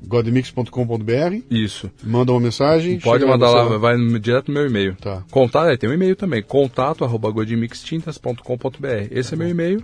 godmix.com.br, 0.05 1.41
Isso. 1.49 1.89
manda 2.03 2.31
uma 2.31 2.39
mensagem. 2.39 2.99
Pode 2.99 3.25
mandar 3.25 3.47
você 3.47 3.55
lá, 3.55 3.77
vai 3.77 3.95
direto 4.19 4.49
no 4.49 4.53
meu 4.53 4.67
e-mail. 4.67 4.95
Tá. 4.95 5.23
Contato, 5.31 5.69
é, 5.69 5.77
tem 5.77 5.89
um 5.89 5.93
e-mail 5.93 6.15
também, 6.15 6.41
contato 6.43 7.03
arroba 7.03 7.31
godmixtintas.com.br. 7.31 9.07
Esse 9.11 9.33
é 9.33 9.37
meu 9.37 9.47
e-mail, 9.47 9.83